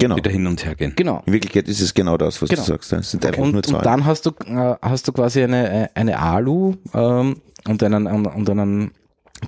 Genau. 0.00 0.16
die 0.16 0.22
da 0.22 0.30
hin 0.30 0.46
und 0.46 0.64
her 0.64 0.74
gehen. 0.74 0.92
Genau. 0.96 1.22
In 1.26 1.32
Wirklichkeit 1.32 1.68
ist 1.68 1.80
es 1.80 1.94
genau 1.94 2.16
das, 2.16 2.40
was 2.42 2.48
Genau. 2.50 2.62
du 2.62 2.68
sagst. 2.68 2.92
Es 2.92 3.10
sind 3.12 3.24
einfach 3.24 3.42
Und, 3.42 3.48
nur 3.52 3.58
und 3.58 3.66
Zahlen. 3.66 3.84
dann 3.84 4.04
hast 4.04 4.26
du, 4.26 4.30
äh, 4.46 4.76
hast 4.82 5.06
du 5.08 5.12
quasi 5.12 5.42
eine, 5.42 5.90
eine 5.94 6.18
ALU 6.18 6.74
ähm, 6.94 7.40
und 7.66 7.82
einen, 7.82 8.06
und 8.06 8.50
einen 8.50 8.90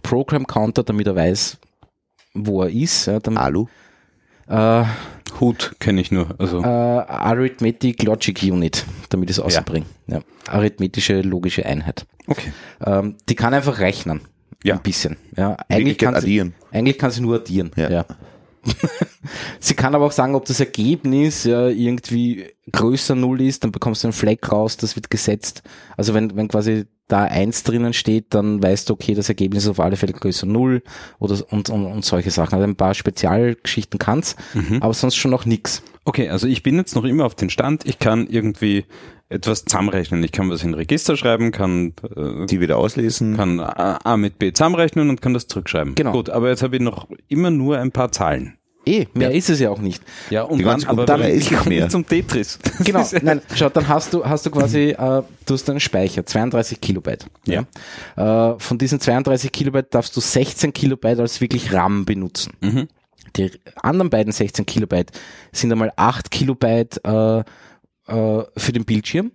Program 0.02 0.46
Counter, 0.46 0.82
damit 0.84 1.06
er 1.06 1.16
weiß, 1.16 1.58
wo 2.34 2.62
er 2.62 2.70
ist. 2.70 3.06
Ja, 3.06 3.18
damit, 3.18 3.40
Alu. 3.40 3.66
äh, 4.48 4.84
Hut 5.40 5.76
kenne 5.78 6.00
ich 6.00 6.10
nur. 6.10 6.34
Also 6.38 6.60
äh, 6.60 6.66
Arithmetic 6.66 8.02
Logic 8.02 8.40
Unit, 8.44 8.84
damit 9.10 9.30
ich 9.30 9.36
es 9.38 9.42
ausbringe. 9.42 9.86
Ja. 10.08 10.20
Arithmetische 10.48 11.20
logische 11.22 11.64
Einheit. 11.66 12.06
okay. 12.26 12.52
Ähm, 12.84 13.16
die 13.28 13.34
kann 13.36 13.54
einfach 13.54 13.78
rechnen. 13.78 14.20
Ja. 14.62 14.74
Ein 14.74 14.82
bisschen. 14.82 15.16
Ja. 15.36 15.56
Eigentlich 15.68 15.98
kann, 15.98 16.14
sie, 16.14 16.20
addieren. 16.20 16.54
eigentlich 16.70 16.98
kann 16.98 17.10
sie 17.10 17.22
nur 17.22 17.36
addieren. 17.36 17.70
Ja. 17.76 17.90
Ja. 17.90 18.06
sie 19.60 19.74
kann 19.74 19.94
aber 19.94 20.04
auch 20.04 20.12
sagen, 20.12 20.34
ob 20.34 20.44
das 20.44 20.60
Ergebnis 20.60 21.44
ja 21.44 21.68
irgendwie 21.68 22.46
größer 22.72 23.14
Null 23.14 23.40
ist, 23.40 23.64
dann 23.64 23.72
bekommst 23.72 24.02
du 24.02 24.08
einen 24.08 24.12
Fleck 24.12 24.52
raus, 24.52 24.76
das 24.76 24.96
wird 24.96 25.10
gesetzt. 25.10 25.62
Also 25.96 26.12
wenn, 26.14 26.36
wenn 26.36 26.48
quasi 26.48 26.84
da 27.08 27.24
eins 27.24 27.62
drinnen 27.64 27.92
steht, 27.92 28.34
dann 28.34 28.62
weißt 28.62 28.88
du, 28.88 28.94
okay, 28.94 29.14
das 29.14 29.28
Ergebnis 29.28 29.64
ist 29.64 29.70
auf 29.70 29.80
alle 29.80 29.96
Fälle 29.96 30.12
größer 30.12 30.46
Null 30.46 30.82
oder 31.18 31.42
und, 31.50 31.70
und, 31.70 31.86
und 31.86 32.04
solche 32.04 32.30
Sachen. 32.30 32.54
Also 32.54 32.64
ein 32.64 32.76
paar 32.76 32.94
Spezialgeschichten 32.94 33.98
kann's, 33.98 34.36
aber 34.80 34.94
sonst 34.94 35.16
schon 35.16 35.30
noch 35.30 35.46
nix. 35.46 35.82
Okay, 36.04 36.28
also 36.28 36.46
ich 36.46 36.62
bin 36.62 36.76
jetzt 36.76 36.94
noch 36.94 37.04
immer 37.04 37.26
auf 37.26 37.34
den 37.34 37.50
Stand, 37.50 37.84
ich 37.86 37.98
kann 37.98 38.26
irgendwie 38.26 38.84
etwas 39.30 39.64
zusammenrechnen. 39.64 40.22
Ich 40.24 40.32
kann 40.32 40.50
was 40.50 40.62
in 40.62 40.74
Register 40.74 41.16
schreiben, 41.16 41.52
kann, 41.52 41.94
äh, 42.16 42.46
Die 42.46 42.60
wieder 42.60 42.76
auslesen. 42.76 43.36
kann 43.36 43.58
A, 43.60 43.98
A 44.04 44.16
mit 44.16 44.38
B 44.38 44.52
zusammenrechnen 44.52 45.08
und 45.08 45.22
kann 45.22 45.32
das 45.32 45.46
zurückschreiben. 45.46 45.94
Genau. 45.94 46.12
Gut, 46.12 46.28
aber 46.28 46.48
jetzt 46.50 46.62
habe 46.62 46.76
ich 46.76 46.82
noch 46.82 47.06
immer 47.28 47.50
nur 47.50 47.78
ein 47.78 47.92
paar 47.92 48.12
Zahlen. 48.12 48.56
Eh, 48.86 49.06
mehr 49.12 49.30
ist 49.32 49.50
es 49.50 49.60
ja 49.60 49.68
auch 49.68 49.78
nicht. 49.78 50.02
Ja, 50.30 50.42
und 50.44 50.58
Die 50.58 50.64
ganze 50.64 50.88
aber 50.88 51.06
wenn- 51.06 51.30
ist 51.36 51.52
ich 51.52 51.64
mehr. 51.66 51.88
zum 51.90 52.06
Tetris. 52.06 52.58
Genau, 52.84 53.06
nein, 53.22 53.42
schau, 53.54 53.68
dann 53.68 53.86
hast 53.86 54.12
du, 54.14 54.24
hast 54.24 54.46
du 54.46 54.50
quasi, 54.50 54.90
äh, 54.92 54.96
du 55.44 55.54
hast 55.54 55.68
einen 55.68 55.80
Speicher, 55.80 56.24
32 56.24 56.80
Kilobyte. 56.80 57.26
Ja. 57.44 57.66
Äh, 58.16 58.58
von 58.58 58.78
diesen 58.78 58.98
32 58.98 59.52
Kilobyte 59.52 59.94
darfst 59.94 60.16
du 60.16 60.20
16 60.20 60.72
Kilobyte 60.72 61.20
als 61.20 61.40
wirklich 61.42 61.72
RAM 61.74 62.06
benutzen. 62.06 62.54
Mhm. 62.62 62.88
Die 63.36 63.50
anderen 63.82 64.08
beiden 64.10 64.32
16 64.32 64.64
Kilobyte 64.66 65.12
sind 65.52 65.70
einmal 65.70 65.92
8 65.96 66.30
Kilobyte 66.30 67.04
äh, 67.04 67.44
äh, 68.10 68.44
für 68.56 68.72
den 68.72 68.84
Bildschirm. 68.84 69.32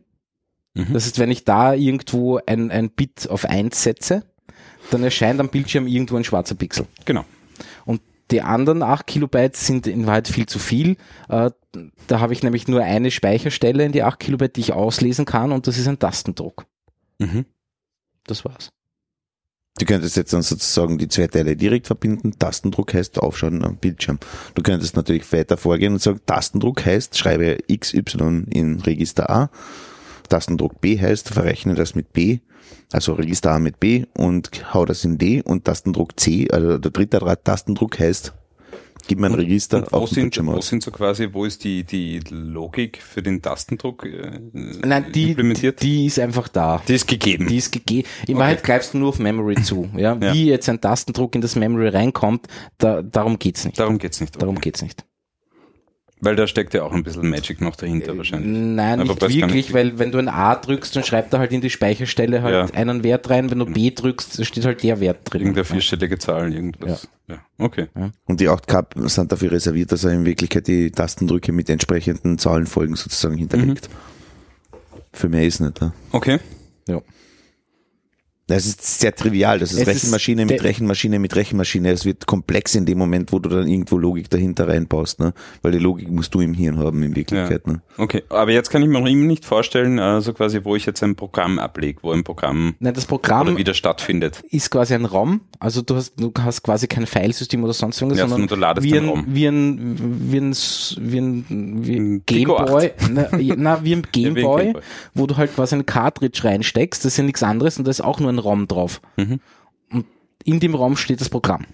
Mhm. 0.74 0.94
Das 0.94 1.06
heißt, 1.06 1.20
wenn 1.20 1.32
ich 1.32 1.46
da 1.46 1.74
irgendwo 1.74 2.40
ein, 2.46 2.72
ein 2.72 2.90
Bit 2.90 3.30
auf 3.30 3.46
1 3.46 3.82
setze, 3.82 4.24
dann 4.92 5.04
erscheint 5.04 5.40
am 5.40 5.50
Bildschirm 5.50 5.88
irgendwo 5.88 6.18
ein 6.18 6.24
schwarzer 6.24 6.56
Pixel. 6.56 6.86
Genau. 7.06 7.26
Und 7.86 8.02
die 8.32 8.42
anderen 8.42 8.84
8 8.84 9.08
Kilobyte 9.08 9.56
sind 9.56 9.88
in 9.88 10.06
Wahrheit 10.06 10.28
viel 10.28 10.46
zu 10.46 10.60
viel. 10.60 10.98
Äh, 11.30 11.52
da 12.08 12.20
habe 12.20 12.34
ich 12.34 12.44
nämlich 12.44 12.68
nur 12.68 12.84
eine 12.84 13.12
Speicherstelle 13.12 13.84
in 13.84 13.92
die 13.92 14.04
8 14.04 14.20
Kilobyte, 14.20 14.56
die 14.56 14.62
ich 14.62 14.74
auslesen 14.74 15.26
kann 15.26 15.52
und 15.52 15.68
das 15.68 15.78
ist 15.78 15.88
ein 15.88 16.00
Tastendruck. 16.00 16.66
Mhm. 17.20 17.46
Das 18.26 18.44
war's. 18.46 18.72
Du 19.78 19.86
könntest 19.86 20.16
jetzt 20.16 20.32
dann 20.32 20.42
sozusagen 20.42 20.98
die 20.98 21.10
zwei 21.10 21.28
Teile 21.28 21.58
direkt 21.58 21.88
verbinden. 21.88 22.40
Tastendruck 22.40 22.94
heißt 22.94 23.20
aufschauen 23.20 23.64
am 23.66 23.76
Bildschirm. 23.76 24.20
Du 24.54 24.64
könntest 24.64 24.96
natürlich 24.96 25.30
weiter 25.34 25.58
vorgehen 25.58 25.92
und 25.92 26.02
sagen, 26.02 26.22
Tastendruck 26.26 26.86
heißt, 26.86 27.18
schreibe 27.18 27.58
XY 27.70 28.46
in 28.52 28.80
Register 28.80 29.30
A. 29.30 29.50
Tastendruck 30.30 30.80
B 30.80 31.00
heißt, 31.00 31.30
verrechne 31.30 31.76
das 31.76 31.94
mit 31.94 32.14
B, 32.14 32.40
also 32.92 33.14
Register 33.14 33.52
A 33.52 33.60
mit 33.60 33.80
B 33.82 34.06
und 34.14 34.74
hau 34.74 34.86
das 34.86 35.04
in 35.04 35.18
D 35.18 35.42
und 35.42 35.66
Tastendruck 35.66 36.18
C, 36.20 36.48
also 36.52 36.78
der 36.78 36.92
dritte 36.92 37.20
Tastendruck 37.44 38.00
heißt, 38.00 38.34
gib 39.08 39.20
mir 39.20 39.28
ein 39.28 39.34
Register 39.36 39.78
Und 39.78 39.91
wo 39.91 39.97
auf 39.97 40.10
sind, 40.10 40.24
Bildschirm 40.24 40.47
wo 40.47 40.53
aus. 40.53 40.68
sind 40.68 40.84
so 40.84 40.91
quasi, 40.91 41.30
wo 41.32 41.45
ist 41.45 41.64
die, 41.64 41.84
die 41.84 42.20
Logik 42.30 43.01
für 43.01 43.22
den 43.22 43.41
Tastendruck 43.41 44.06
äh, 44.06 44.39
Nein, 44.53 45.12
die, 45.14 45.30
implementiert? 45.30 45.82
die 45.82 46.06
ist 46.06 46.20
einfach 46.20 46.47
da. 46.47 46.82
Die 46.88 46.95
ist 46.95 47.08
gegeben. 47.08 47.47
Die 47.47 47.58
ist 47.58 47.72
gegeben. 47.72 48.08
In 48.28 48.38
Wahrheit 48.38 48.64
greifst 48.64 48.93
du 48.93 48.97
nur 48.99 49.10
auf 49.10 49.20
Memory 49.20 49.56
zu. 49.64 49.89
Ja? 49.95 50.18
Ja. 50.20 50.34
Wie 50.34 50.45
jetzt 50.47 50.68
ein 50.70 50.82
Tastendruck 50.82 51.36
in 51.36 51.41
das 51.41 51.56
Memory 51.56 51.89
reinkommt, 51.89 52.47
da, 52.78 53.01
darum 53.01 53.39
geht's 53.39 53.66
nicht. 53.66 53.80
Darum 53.80 53.97
geht's 53.97 54.22
nicht. 54.22 54.41
Darum 54.41 54.60
geht's 54.60 54.82
nicht. 54.82 55.03
Weil 56.26 56.36
da 56.36 56.48
steckt 56.48 56.74
ja 56.74 56.84
auch 56.84 56.92
ein 56.92 57.04
bisschen 57.04 57.30
Magic 57.30 57.62
noch 57.62 57.76
dahinter 57.76 58.18
wahrscheinlich. 58.18 58.52
Nein, 58.52 59.00
Aber 59.00 59.14
nicht 59.28 59.42
wirklich, 59.42 59.74
weil 59.74 60.00
wenn 60.00 60.12
du 60.12 60.18
ein 60.18 60.28
A 60.28 60.56
drückst, 60.56 60.96
dann 60.96 61.04
schreibt 61.04 61.32
er 61.34 61.40
halt 61.40 61.52
in 61.52 61.62
die 61.62 61.70
Speicherstelle 61.70 62.42
halt 62.42 62.72
Ja. 62.72 62.76
einen 62.80 63.04
Wert 63.04 63.30
rein. 63.30 63.52
Wenn 63.52 63.60
du 63.60 63.66
B 63.68 63.92
drückst, 63.92 64.40
dann 64.40 64.46
steht 64.46 64.66
halt 64.66 64.82
der 64.82 65.00
Wert 65.00 65.20
drin. 65.24 65.42
Irgendeine 65.42 65.66
vierstellige 65.66 66.18
Zahl, 66.18 66.52
irgendwas. 66.54 67.08
Ja. 67.28 67.38
Okay. 67.58 67.88
Und 68.26 68.40
die 68.40 68.50
8K 68.50 69.08
sind 69.08 69.32
dafür 69.32 69.52
reserviert, 69.52 69.92
dass 69.92 70.04
er 70.04 70.12
in 70.14 70.26
Wirklichkeit 70.26 70.68
die 70.68 70.92
Tastendrücke 70.92 71.52
mit 71.52 71.70
entsprechenden 71.70 72.38
Zahlenfolgen 72.38 72.96
sozusagen 72.96 73.38
hinterlegt. 73.38 73.90
Für 75.14 75.30
mehr 75.30 75.46
ist 75.46 75.60
nicht. 75.62 75.80
Ja. 75.80 75.94
Okay. 76.12 76.40
Ja. 76.88 77.02
Das 78.48 78.68
ist 78.68 79.00
sehr 79.00 79.16
trivial. 79.16 79.58
Das 79.58 79.72
ist 79.72 79.78
Es 79.80 79.82
ist 79.82 79.88
Rechenmaschine 79.88 80.46
mit 80.46 80.60
der- 80.60 80.64
Rechenmaschine 80.64 81.18
mit 81.18 81.36
Rechenmaschine. 81.36 81.89
Es 81.91 82.06
wird 82.06 82.28
komplex 82.28 82.76
in 82.76 82.86
dem 82.86 83.00
Moment, 83.00 83.32
wo 83.32 83.39
du 83.39 83.50
dann 83.50 83.68
irgendwo 83.68 83.98
Logik 83.98 84.30
dahinter 84.30 84.68
reinbaust, 84.68 85.20
ne? 85.20 85.34
Weil 85.64 85.72
die 85.72 85.80
Logik 85.80 86.12
musst 86.12 86.34
du 86.36 86.41
im 86.41 86.54
Hirn 86.54 86.78
haben 86.78 87.02
in 87.02 87.16
Wirklichkeit, 87.16 87.66
ne? 87.66 87.82
Okay. 87.98 88.22
Aber 88.30 88.52
jetzt 88.52 88.70
kann 88.70 88.84
ich 88.84 88.88
mir 88.88 89.00
noch 89.00 89.08
immer 89.08 89.26
nicht 89.26 89.46
vorstellen, 89.46 89.98
also 89.98 90.32
quasi, 90.34 90.60
wo 90.64 90.76
ich 90.76 90.86
jetzt 90.86 91.02
ein 91.02 91.16
Programm 91.16 91.58
ablege, 91.58 92.00
wo 92.04 92.12
ein 92.12 92.24
Programm 92.24 92.76
Nein, 92.80 92.93
das 92.93 93.06
Programm 93.06 93.48
oder 93.48 93.58
wieder 93.58 93.74
stattfindet. 93.74 94.43
ist 94.52 94.70
quasi 94.70 94.93
ein 94.93 95.06
ROM. 95.06 95.41
Also 95.60 95.82
du 95.82 95.96
hast, 95.96 96.14
du 96.20 96.32
hast 96.39 96.62
quasi 96.62 96.88
kein 96.88 97.08
Filesystem 97.08 97.64
oder 97.64 97.74
sonst 97.74 98.00
irgendwas, 98.00 98.20
Ja, 98.20 98.28
sondern 98.28 98.48
du 98.48 98.56
ladest 98.58 98.86
wie, 98.86 98.96
ein, 98.96 99.10
ROM. 99.10 99.26
wie 99.28 99.48
ein, 99.48 99.96
wie 100.32 100.38
ein, 100.38 100.56
wie 101.00 101.18
ein, 101.18 101.46
wie 101.88 101.96
Ein 101.98 102.24
Gameboy, 102.28 102.91
na, 103.12 103.39
ja, 103.39 103.56
na, 103.58 103.84
wie 103.84 103.96
ein 103.96 104.04
wie 104.14 104.26
ein 104.26 104.34
Gameboy, 104.36 104.62
Gameboy. 104.66 104.82
wo 105.16 105.26
du 105.26 105.36
halt 105.36 105.56
quasi 105.56 105.74
ein 105.76 105.86
Cartridge 105.88 106.43
reinsteckst, 106.43 107.04
das 107.04 107.14
ist 107.14 107.18
ja 107.18 107.24
nichts 107.24 107.41
anderes 107.41 107.80
und 107.80 107.86
da 107.86 107.89
ist 107.91 108.02
auch 108.04 108.20
nur 108.20 108.30
ein 108.30 108.35
ROM 108.40 108.68
drauf. 108.68 109.02
Mhm. 109.18 109.40
Und 109.92 110.06
in 110.44 110.60
dem 110.60 110.76
ROM 110.76 110.98
steht 110.98 111.22
das 111.22 111.30
Programm. 111.30 111.66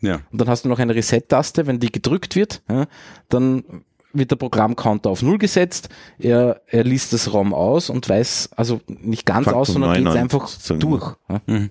Ja. 0.00 0.20
Und 0.30 0.40
dann 0.40 0.48
hast 0.48 0.64
du 0.64 0.68
noch 0.68 0.78
eine 0.78 0.94
Reset-Taste, 0.94 1.66
wenn 1.66 1.78
die 1.78 1.92
gedrückt 1.92 2.36
wird, 2.36 2.62
ja, 2.68 2.86
dann 3.28 3.64
wird 4.12 4.30
der 4.30 4.36
Programmcounter 4.36 5.10
auf 5.10 5.22
Null 5.22 5.38
gesetzt, 5.38 5.88
er, 6.18 6.62
er 6.66 6.84
liest 6.84 7.12
das 7.12 7.32
ROM 7.32 7.54
aus 7.54 7.90
und 7.90 8.08
weiß, 8.08 8.50
also 8.56 8.80
nicht 8.88 9.24
ganz 9.24 9.44
Fängt 9.44 9.56
aus, 9.56 9.68
sondern 9.68 9.94
geht 9.94 10.06
einfach 10.06 10.48
sozusagen. 10.48 10.80
durch. 10.80 11.16
Ja. 11.28 11.40
Mhm. 11.46 11.70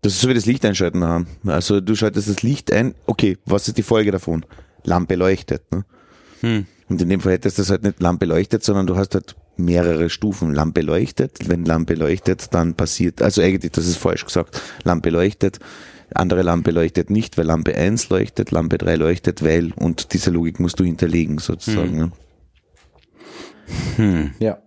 Das 0.00 0.14
ist 0.14 0.20
so 0.20 0.28
wie 0.28 0.34
das 0.34 0.46
Licht 0.46 0.64
einschalten 0.64 1.04
haben. 1.04 1.26
Also 1.46 1.80
du 1.80 1.94
schaltest 1.94 2.28
das 2.28 2.42
Licht 2.42 2.72
ein, 2.72 2.96
okay, 3.06 3.38
was 3.46 3.68
ist 3.68 3.78
die 3.78 3.84
Folge 3.84 4.10
davon? 4.10 4.44
Lampe 4.82 5.14
leuchtet, 5.14 5.70
ne? 5.70 5.84
Hm. 6.40 6.66
Und 6.88 7.00
in 7.00 7.08
dem 7.08 7.20
Fall 7.20 7.34
hättest 7.34 7.58
du 7.58 7.62
das 7.62 7.70
halt 7.70 7.84
nicht 7.84 8.00
Lampe 8.02 8.26
leuchtet, 8.26 8.64
sondern 8.64 8.88
du 8.88 8.96
hast 8.96 9.14
halt 9.14 9.36
mehrere 9.56 10.10
Stufen. 10.10 10.54
Lampe 10.54 10.80
leuchtet, 10.80 11.48
wenn 11.48 11.64
Lampe 11.64 11.94
leuchtet, 11.94 12.54
dann 12.54 12.74
passiert, 12.74 13.22
also 13.22 13.42
eigentlich, 13.42 13.72
das 13.72 13.86
ist 13.86 13.96
falsch 13.98 14.24
gesagt, 14.24 14.60
Lampe 14.84 15.10
leuchtet, 15.10 15.58
andere 16.14 16.42
Lampe 16.42 16.70
leuchtet 16.72 17.10
nicht, 17.10 17.38
weil 17.38 17.46
Lampe 17.46 17.74
1 17.74 18.08
leuchtet, 18.10 18.50
Lampe 18.50 18.78
3 18.78 18.96
leuchtet, 18.96 19.42
weil, 19.42 19.72
und 19.76 20.12
diese 20.12 20.30
Logik 20.30 20.60
musst 20.60 20.78
du 20.80 20.84
hinterlegen 20.84 21.38
sozusagen. 21.38 22.12
Ne? 23.98 24.30
ja. 24.38 24.58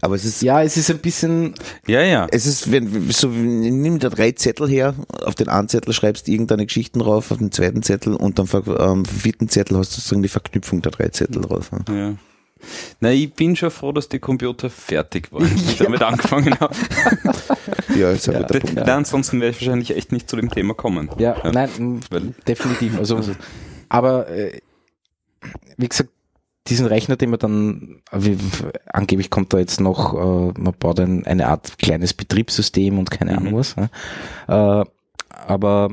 Aber 0.00 0.16
es 0.16 0.24
ist, 0.26 0.42
Ja, 0.42 0.62
es 0.62 0.76
ist 0.76 0.90
ein 0.90 0.98
bisschen, 0.98 1.54
Ja, 1.86 2.02
ja. 2.02 2.26
es 2.30 2.44
ist, 2.46 2.70
wenn, 2.70 3.10
so, 3.10 3.28
nimm 3.28 3.98
da 3.98 4.10
drei 4.10 4.32
Zettel 4.32 4.68
her, 4.68 4.94
auf 5.24 5.34
den 5.34 5.48
einen 5.48 5.68
Zettel 5.68 5.94
schreibst 5.94 6.28
irgendeine 6.28 6.66
Geschichten 6.66 6.98
drauf, 6.98 7.30
auf 7.30 7.38
den 7.38 7.52
zweiten 7.52 7.82
Zettel 7.82 8.14
und 8.14 8.38
dann 8.38 8.46
ver- 8.46 8.80
am 8.80 9.04
vierten 9.06 9.48
Zettel 9.48 9.78
hast 9.78 9.92
du 9.92 9.96
sozusagen 9.96 10.22
die 10.22 10.28
Verknüpfung 10.28 10.82
der 10.82 10.92
drei 10.92 11.08
Zettel 11.08 11.40
drauf. 11.42 11.70
ne? 11.72 11.84
ja. 11.88 12.14
Na, 13.00 13.10
ich 13.10 13.32
bin 13.34 13.56
schon 13.56 13.70
froh, 13.70 13.92
dass 13.92 14.08
die 14.08 14.18
Computer 14.18 14.70
fertig 14.70 15.32
waren, 15.32 15.50
ich 15.54 15.76
damit 15.78 16.02
angefangen 16.02 16.58
habe. 16.60 16.74
Ja, 17.96 18.10
ist 18.10 18.28
ein 18.28 18.42
guter 18.42 18.58
Punkt. 18.60 18.76
Ja. 18.88 18.96
Ansonsten 18.96 19.40
wäre 19.40 19.50
ich 19.52 19.60
wahrscheinlich 19.60 19.94
echt 19.96 20.10
nicht 20.10 20.28
zu 20.28 20.34
dem 20.36 20.50
Thema 20.50 20.74
kommen. 20.74 21.10
ja, 21.18 21.36
nein, 21.52 21.70
m, 21.78 22.00
Weil- 22.10 22.34
definitiv. 22.48 22.98
Also, 22.98 23.20
aber 23.88 24.28
äh, 24.28 24.60
wie 25.76 25.88
gesagt, 25.88 26.10
diesen 26.66 26.86
Rechner, 26.86 27.16
den 27.16 27.30
man 27.30 27.38
dann, 27.38 28.02
wie, 28.10 28.36
angeblich 28.86 29.30
kommt 29.30 29.52
da 29.52 29.58
jetzt 29.58 29.80
noch, 29.80 30.14
äh, 30.14 30.58
man 30.58 30.74
baut 30.78 30.98
ein, 30.98 31.24
eine 31.26 31.46
Art 31.48 31.78
kleines 31.78 32.14
Betriebssystem 32.14 32.98
und 32.98 33.10
keine 33.10 33.36
Ahnung 33.36 33.52
Mhm. 33.52 33.56
was. 33.58 33.76
Ja. 34.48 34.80
Äh, 34.80 34.84
aber 35.28 35.90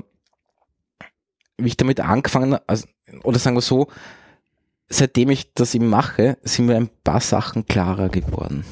wie 1.58 1.68
ich 1.68 1.78
damit 1.78 2.00
angefangen 2.00 2.54
habe, 2.54 2.64
also, 2.68 2.88
oder 3.24 3.38
sagen 3.38 3.58
wir 3.58 3.62
so, 3.62 3.88
seitdem 4.92 5.30
ich 5.30 5.54
das 5.54 5.74
eben 5.74 5.88
mache, 5.88 6.38
sind 6.44 6.68
mir 6.68 6.76
ein 6.76 6.90
paar 7.04 7.22
Sachen 7.22 7.66
klarer 7.66 8.10
geworden. 8.10 8.64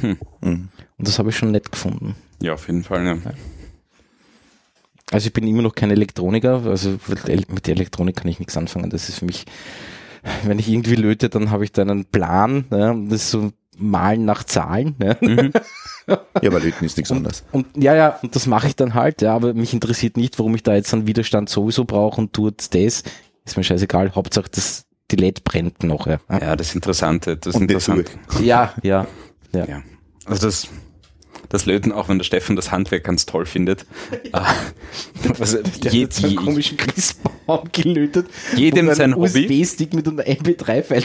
Mhm. 0.00 0.18
Und 0.40 1.08
das 1.08 1.18
habe 1.18 1.30
ich 1.30 1.36
schon 1.36 1.50
nett 1.50 1.70
gefunden. 1.70 2.14
Ja, 2.40 2.54
auf 2.54 2.66
jeden 2.68 2.84
Fall. 2.84 3.04
Ja. 3.04 3.16
Also 5.10 5.26
ich 5.26 5.32
bin 5.32 5.46
immer 5.46 5.62
noch 5.62 5.74
kein 5.74 5.90
Elektroniker, 5.90 6.64
also 6.64 6.98
mit 7.48 7.66
der 7.66 7.74
Elektronik 7.74 8.16
kann 8.16 8.28
ich 8.28 8.38
nichts 8.38 8.56
anfangen. 8.56 8.90
Das 8.90 9.08
ist 9.08 9.18
für 9.18 9.24
mich, 9.24 9.46
wenn 10.44 10.58
ich 10.58 10.68
irgendwie 10.68 10.96
löte, 10.96 11.28
dann 11.28 11.50
habe 11.50 11.64
ich 11.64 11.72
da 11.72 11.82
einen 11.82 12.04
Plan, 12.04 12.66
ja, 12.70 12.90
und 12.90 13.08
das 13.08 13.22
ist 13.22 13.30
so 13.30 13.52
Malen 13.76 14.24
nach 14.24 14.44
Zahlen. 14.44 14.96
Ja. 15.02 15.16
Ja, 16.08 16.48
aber 16.48 16.60
Löten 16.60 16.86
ist 16.86 16.96
nichts 16.96 17.12
anderes. 17.12 17.44
Und 17.52 17.66
ja, 17.76 17.94
ja, 17.94 18.18
und 18.22 18.34
das 18.34 18.46
mache 18.46 18.66
ich 18.66 18.76
dann 18.76 18.94
halt, 18.94 19.20
ja, 19.20 19.34
aber 19.34 19.52
mich 19.52 19.74
interessiert 19.74 20.16
nicht, 20.16 20.38
warum 20.38 20.54
ich 20.54 20.62
da 20.62 20.74
jetzt 20.74 20.94
einen 20.94 21.06
Widerstand 21.06 21.50
sowieso 21.50 21.84
brauche 21.84 22.18
und 22.18 22.32
tut 22.32 22.74
das. 22.74 23.02
Ist 23.44 23.56
mir 23.58 23.62
scheißegal, 23.62 24.14
Hauptsache 24.14 24.48
das, 24.50 24.86
die 25.10 25.16
LED 25.16 25.44
brennt 25.44 25.82
noch. 25.82 26.06
Ja, 26.06 26.18
ja, 26.30 26.56
das 26.56 26.74
Interessante. 26.74 27.36
Das 27.36 27.54
Interessante. 27.54 28.12
ja, 28.40 28.74
ja. 28.82 29.06
ja. 29.52 29.64
Ja. 29.66 29.82
Also 30.26 30.46
das, 30.46 30.68
das 31.48 31.66
Löten, 31.66 31.92
auch 31.92 32.08
wenn 32.08 32.18
der 32.18 32.24
Steffen 32.24 32.56
das 32.56 32.70
Handwerk 32.70 33.04
ganz 33.04 33.26
toll 33.26 33.46
findet. 33.46 33.86
Ah, 34.32 34.54
also 35.38 35.58
je, 35.90 36.06
so 36.10 36.26
einen 36.26 36.32
je, 36.32 36.36
komischen 36.36 36.76
Christbaum. 36.76 37.68
Gelötet. 37.72 38.26
Jedem 38.56 38.86
wo 38.86 38.90
du 38.90 38.96
sein 38.96 39.14
einen. 39.14 39.22
USB-Stick 39.22 39.94
mit 39.94 40.06
einem 40.06 40.18
MP3-File 40.18 41.02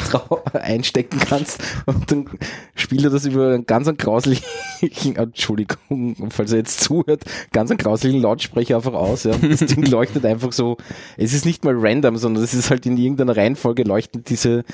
einstecken 0.61 1.19
kannst 1.19 1.63
und 1.85 2.11
dann 2.11 2.29
spielt 2.75 3.05
er 3.05 3.11
das 3.11 3.25
über 3.25 3.53
einen 3.53 3.65
ganz 3.65 3.87
einen 3.87 3.97
grauslichen, 3.97 4.45
Entschuldigung, 5.15 6.31
falls 6.31 6.51
er 6.51 6.57
jetzt 6.57 6.81
zuhört, 6.81 7.23
ganz 7.53 7.71
einen 7.71 7.77
grauslichen 7.77 8.21
Lautsprecher 8.21 8.75
einfach 8.75 8.93
aus. 8.93 9.23
Ja. 9.23 9.35
Das 9.37 9.59
Ding 9.65 9.85
leuchtet 9.85 10.25
einfach 10.25 10.51
so, 10.51 10.77
es 11.15 11.33
ist 11.33 11.45
nicht 11.45 11.63
mal 11.63 11.75
random, 11.77 12.17
sondern 12.17 12.43
es 12.43 12.53
ist 12.53 12.69
halt 12.69 12.85
in 12.85 12.97
irgendeiner 12.97 13.37
Reihenfolge 13.37 13.83
leuchten 13.83 14.23
diese, 14.25 14.65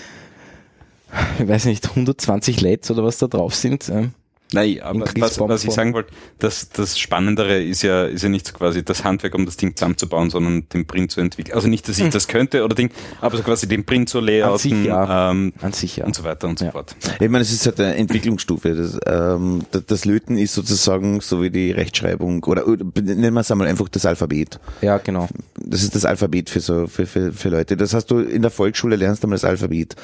ich 1.40 1.48
weiß 1.48 1.66
nicht, 1.66 1.88
120 1.88 2.62
LEDs 2.62 2.90
oder 2.90 3.04
was 3.04 3.20
da 3.20 3.28
drauf 3.28 3.54
sind. 3.54 3.90
ähm, 3.90 4.14
Nein, 4.52 4.70
In 4.72 4.82
aber 4.82 5.06
was, 5.20 5.40
was 5.40 5.64
ich 5.64 5.72
sagen 5.72 5.94
wollte, 5.94 6.12
das, 6.40 6.70
das 6.70 6.98
Spannendere 6.98 7.62
ist 7.62 7.84
ja, 7.84 8.06
ist 8.06 8.24
ja 8.24 8.30
nicht 8.30 8.48
so 8.48 8.54
quasi 8.54 8.84
das 8.84 9.04
Handwerk, 9.04 9.36
um 9.36 9.46
das 9.46 9.58
Ding 9.58 9.76
zusammenzubauen, 9.76 10.32
sondern 10.32 10.68
den 10.70 10.88
Print 10.88 11.12
zu 11.12 11.22
entwickeln. 11.22 11.56
Also 11.56 11.68
nicht, 11.68 11.88
dass 11.88 12.00
ich 12.00 12.10
das 12.10 12.28
könnte 12.28 12.64
oder 12.64 12.74
Ding, 12.74 12.90
aber 13.22 13.38
so 13.38 13.44
quasi 13.44 13.68
den 13.68 13.86
Print 13.86 14.10
zu 14.10 14.20
layouten 14.20 14.52
An 14.54 14.58
sich, 14.58 14.86
ja. 14.86 15.32
ähm, 15.32 15.54
An 15.62 15.74
sich, 15.74 15.98
ja. 15.98 16.06
und 16.06 16.16
so 16.16 16.24
weiter 16.24 16.48
und 16.48 16.58
so 16.58 16.66
Ja. 16.66 16.72
fort. 16.72 16.96
Ich 17.20 17.30
meine, 17.30 17.44
es 17.44 17.52
ist 17.52 17.66
halt 17.68 17.80
eine 17.80 17.96
Entwicklungsstufe. 17.96 18.74
Das, 18.74 18.98
ähm, 19.06 19.62
das, 19.72 19.86
das 19.86 20.06
Löten 20.06 20.38
ist 20.38 20.56
sozusagen 20.56 21.22
so 21.22 21.44
wie 21.44 21.52
die 21.52 21.72
Rechtschreibung 21.72 22.44
oder, 22.46 22.68
oder 22.68 22.86
nennen 23.02 23.34
wir 23.34 23.42
es 23.42 23.52
einmal 23.52 23.68
einfach 23.68 23.90
das 23.90 24.06
Alphabet. 24.06 24.60
Ja, 24.82 24.98
genau. 24.98 25.28
Das 25.64 25.84
ist 25.84 25.94
das 25.96 26.06
Alphabet 26.06 26.50
für 26.50 26.60
so 26.60 26.88
für, 26.88 27.06
für, 27.06 27.32
für 27.34 27.50
Leute. 27.50 27.78
Das 27.78 27.94
hast 27.94 28.08
du 28.08 28.20
in 28.20 28.42
der 28.42 28.52
Volksschule 28.52 28.96
lernst 28.96 29.22
du 29.24 29.28
einmal 29.28 29.36
das 29.38 29.46
Alphabet. 29.46 29.96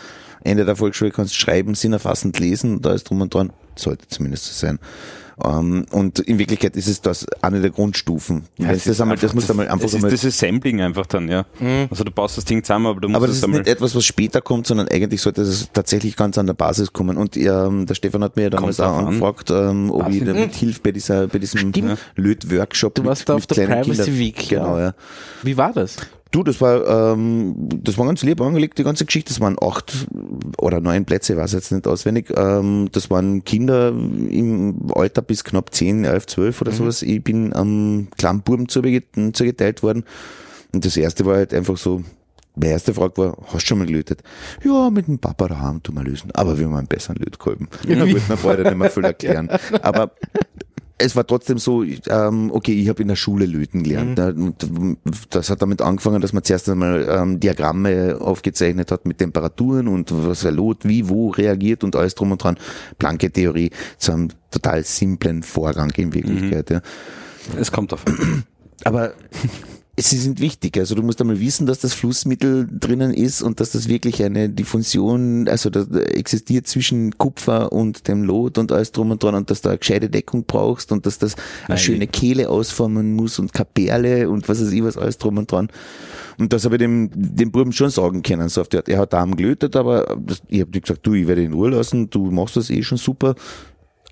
Ende 0.43 0.65
der 0.65 0.75
Volksschule 0.75 1.09
kannst 1.09 1.33
du 1.33 1.37
schreiben, 1.39 1.73
sinnerfassend 1.73 2.39
lesen, 2.39 2.81
da 2.81 2.93
ist 2.93 3.05
drum 3.09 3.21
und 3.21 3.33
dran, 3.33 3.51
sollte 3.75 4.07
zumindest 4.07 4.45
so 4.45 4.67
sein. 4.67 4.79
Ähm, 5.43 5.85
und 5.91 6.19
in 6.19 6.39
Wirklichkeit 6.39 6.77
ist 6.77 6.87
es 6.87 7.01
das 7.01 7.25
eine 7.41 7.59
der 7.59 7.69
Grundstufen. 7.69 8.43
Du 8.57 8.65
das, 8.65 8.87
ist 8.87 9.01
einmal, 9.01 9.17
das 9.17 9.33
du 9.33 9.51
einmal 9.51 9.67
einfach 9.67 9.83
das 9.83 9.93
ist 9.93 10.03
das 10.03 10.25
Assembling 10.25 10.81
einfach 10.81 11.05
dann, 11.07 11.27
ja. 11.27 11.45
Also 11.89 12.05
du 12.05 12.11
baust 12.11 12.37
das 12.37 12.45
Ding 12.45 12.63
zusammen, 12.63 12.85
aber 12.85 13.01
du 13.01 13.09
musst 13.09 13.17
aber 13.17 13.27
das 13.27 13.37
es 13.37 13.43
ist 13.43 13.49
nicht 13.49 13.67
etwas, 13.67 13.95
was 13.95 14.05
später 14.05 14.41
kommt, 14.41 14.65
sondern 14.67 14.87
eigentlich 14.87 15.21
sollte 15.21 15.41
es 15.41 15.69
tatsächlich 15.73 16.15
ganz 16.15 16.37
an 16.37 16.47
der 16.47 16.53
Basis 16.53 16.93
kommen. 16.93 17.17
Und 17.17 17.35
ähm, 17.35 17.85
der 17.85 17.95
Stefan 17.95 18.23
hat 18.23 18.37
mir 18.37 18.43
ja 18.43 18.49
damals 18.49 18.79
auch 18.79 18.97
an. 18.97 19.07
angefragt, 19.07 19.51
ähm, 19.51 19.91
ob 19.91 20.09
ich 20.09 20.23
damit 20.23 20.55
hilf 20.55 20.81
bei 20.81 20.91
dieser, 20.91 21.27
bei 21.27 21.39
diesem. 21.39 21.73
Löt-Workshop. 22.15 22.95
Du 22.95 23.05
warst 23.05 23.27
da 23.27 23.35
auf 23.35 23.47
der 23.47 23.67
Privacy 23.67 24.17
Week, 24.17 24.49
Genau, 24.49 24.77
ja. 24.77 24.85
ja. 24.85 24.93
Wie 25.43 25.57
war 25.57 25.73
das? 25.73 25.97
Du, 26.35 26.43
das 26.43 26.59
war, 26.59 27.13
ähm, 27.13 27.55
das 27.81 27.97
war 27.97 28.05
ganz 28.05 28.21
lieb 28.21 28.41
angelegt, 28.41 28.77
die 28.77 28.83
ganze 28.83 29.05
Geschichte. 29.05 29.29
Das 29.31 29.39
waren 29.39 29.55
acht 29.61 30.05
oder 30.57 30.81
neun 30.81 31.05
Plätze, 31.05 31.31
ich 31.31 31.39
weiß 31.39 31.53
jetzt 31.53 31.71
nicht 31.71 31.87
auswendig. 31.87 32.29
Ähm, 32.35 32.89
das 32.91 33.09
waren 33.09 33.45
Kinder 33.45 33.87
im 33.87 34.75
Alter 34.93 35.21
bis 35.21 35.45
knapp 35.45 35.73
zehn, 35.73 36.03
elf, 36.03 36.25
zwölf 36.25 36.59
oder 36.59 36.73
sowas. 36.73 37.03
Ich 37.03 37.23
bin 37.23 37.53
am 37.53 38.09
kleinen 38.17 38.41
Buben 38.41 38.67
zuge- 38.67 39.31
zugeteilt 39.31 39.81
worden. 39.81 40.03
Und 40.73 40.83
das 40.83 40.97
erste 40.97 41.25
war 41.25 41.37
halt 41.37 41.53
einfach 41.53 41.77
so, 41.77 42.03
meine 42.57 42.73
erste 42.73 42.93
Frage 42.93 43.15
war, 43.15 43.37
hast 43.45 43.53
du 43.53 43.67
schon 43.67 43.77
mal 43.77 43.87
gelötet? 43.87 44.21
Ja, 44.61 44.89
mit 44.89 45.07
dem 45.07 45.19
Papa 45.19 45.47
daheim 45.47 45.81
tun 45.83 45.95
wir 45.95 46.03
lösen. 46.03 46.31
Aber 46.33 46.59
wir 46.59 46.65
haben 46.65 46.75
einen 46.75 46.87
besseren 46.87 47.15
Lötkolben. 47.15 47.69
Ja, 47.87 48.03
gut, 48.03 48.21
man 48.27 48.57
ja 48.57 48.63
nicht 48.63 48.77
mehr 48.77 48.91
viel 48.91 49.05
erklären. 49.05 49.49
Aber 49.81 50.11
es 50.97 51.15
war 51.15 51.27
trotzdem 51.27 51.57
so, 51.57 51.83
ähm, 51.83 52.51
okay, 52.53 52.73
ich 52.73 52.87
habe 52.87 53.01
in 53.01 53.09
der 53.09 53.15
Schule 53.17 53.45
löten 53.45 53.83
gelernt. 53.83 54.17
ne? 54.17 54.33
Und 54.33 54.65
Das 55.29 55.49
hat 55.49 55.61
damit 55.61 55.81
angefangen, 55.81 56.21
dass 56.21 56.31
man 56.31 56.43
zuerst 56.43 56.69
einmal 56.69 57.05
ähm, 57.09 57.39
Diagramme 57.39 58.17
aufgezeichnet 58.19 58.91
hat 58.91 59.05
mit 59.05 59.17
Temperaturen 59.17 59.87
und 59.89 60.11
was 60.11 60.45
er 60.45 60.51
Lot 60.51 60.85
wie, 60.85 61.09
wo 61.09 61.29
reagiert 61.29 61.83
und 61.83 61.95
alles 61.95 62.15
drum 62.15 62.31
und 62.31 62.41
dran. 62.41 62.57
Blanke 62.97 63.29
Theorie 63.29 63.71
zu 63.97 64.13
einem 64.13 64.29
total 64.51 64.83
simplen 64.83 65.43
Vorgang 65.43 65.91
in 65.97 66.13
Wirklichkeit. 66.13 66.69
Ja. 66.69 66.81
es 67.59 67.71
kommt 67.71 67.91
auf 67.91 68.07
an. 68.07 68.43
Aber 68.85 69.13
sie 69.97 70.17
sind 70.17 70.41
wichtig. 70.41 70.77
Also 70.77 70.95
du 70.95 71.01
musst 71.01 71.21
einmal 71.21 71.39
wissen, 71.39 71.65
dass 71.65 71.79
das 71.79 71.93
Flussmittel 71.93 72.67
drinnen 72.69 73.13
ist 73.13 73.41
und 73.41 73.59
dass 73.59 73.71
das 73.71 73.87
wirklich 73.87 74.23
eine 74.23 74.49
Diffusion, 74.49 75.47
also 75.47 75.69
da 75.69 75.85
existiert 75.99 76.67
zwischen 76.67 77.17
Kupfer 77.17 77.71
und 77.71 78.07
dem 78.07 78.23
Lot 78.23 78.57
und 78.57 78.71
alles 78.71 78.91
drum 78.91 79.11
und 79.11 79.23
dran 79.23 79.35
und 79.35 79.49
dass 79.49 79.61
du 79.61 79.69
eine 79.69 79.77
gescheite 79.77 80.09
Deckung 80.09 80.43
brauchst 80.45 80.91
und 80.91 81.05
dass 81.05 81.17
das 81.17 81.35
eine 81.35 81.69
Nein. 81.69 81.77
schöne 81.77 82.07
Kehle 82.07 82.49
ausformen 82.49 83.13
muss 83.15 83.39
und 83.39 83.53
keine 83.53 83.69
Perle 83.73 84.29
und 84.29 84.49
was 84.49 84.61
weiß 84.61 84.71
ich 84.71 84.83
was, 84.83 84.97
alles 84.97 85.17
drum 85.17 85.37
und 85.37 85.51
dran. 85.51 85.69
Und 86.37 86.51
das 86.51 86.65
habe 86.65 86.75
ich 86.75 86.79
dem, 86.79 87.09
dem 87.13 87.51
Buben 87.51 87.71
schon 87.71 87.89
sagen 87.89 88.21
können. 88.21 88.49
So 88.49 88.61
auf 88.61 88.67
die 88.67 88.77
Art. 88.77 88.89
Er 88.89 88.99
hat 88.99 89.13
Darm 89.13 89.37
gelötet, 89.37 89.77
aber 89.77 90.17
ich 90.49 90.61
habe 90.61 90.71
gesagt, 90.79 91.07
du, 91.07 91.13
ich 91.13 91.27
werde 91.27 91.41
ihn 91.41 91.51
in 91.51 91.53
Ruhe 91.53 91.69
lassen, 91.69 92.09
du 92.09 92.29
machst 92.31 92.57
das 92.57 92.69
eh 92.69 92.83
schon 92.83 92.97
super. 92.97 93.35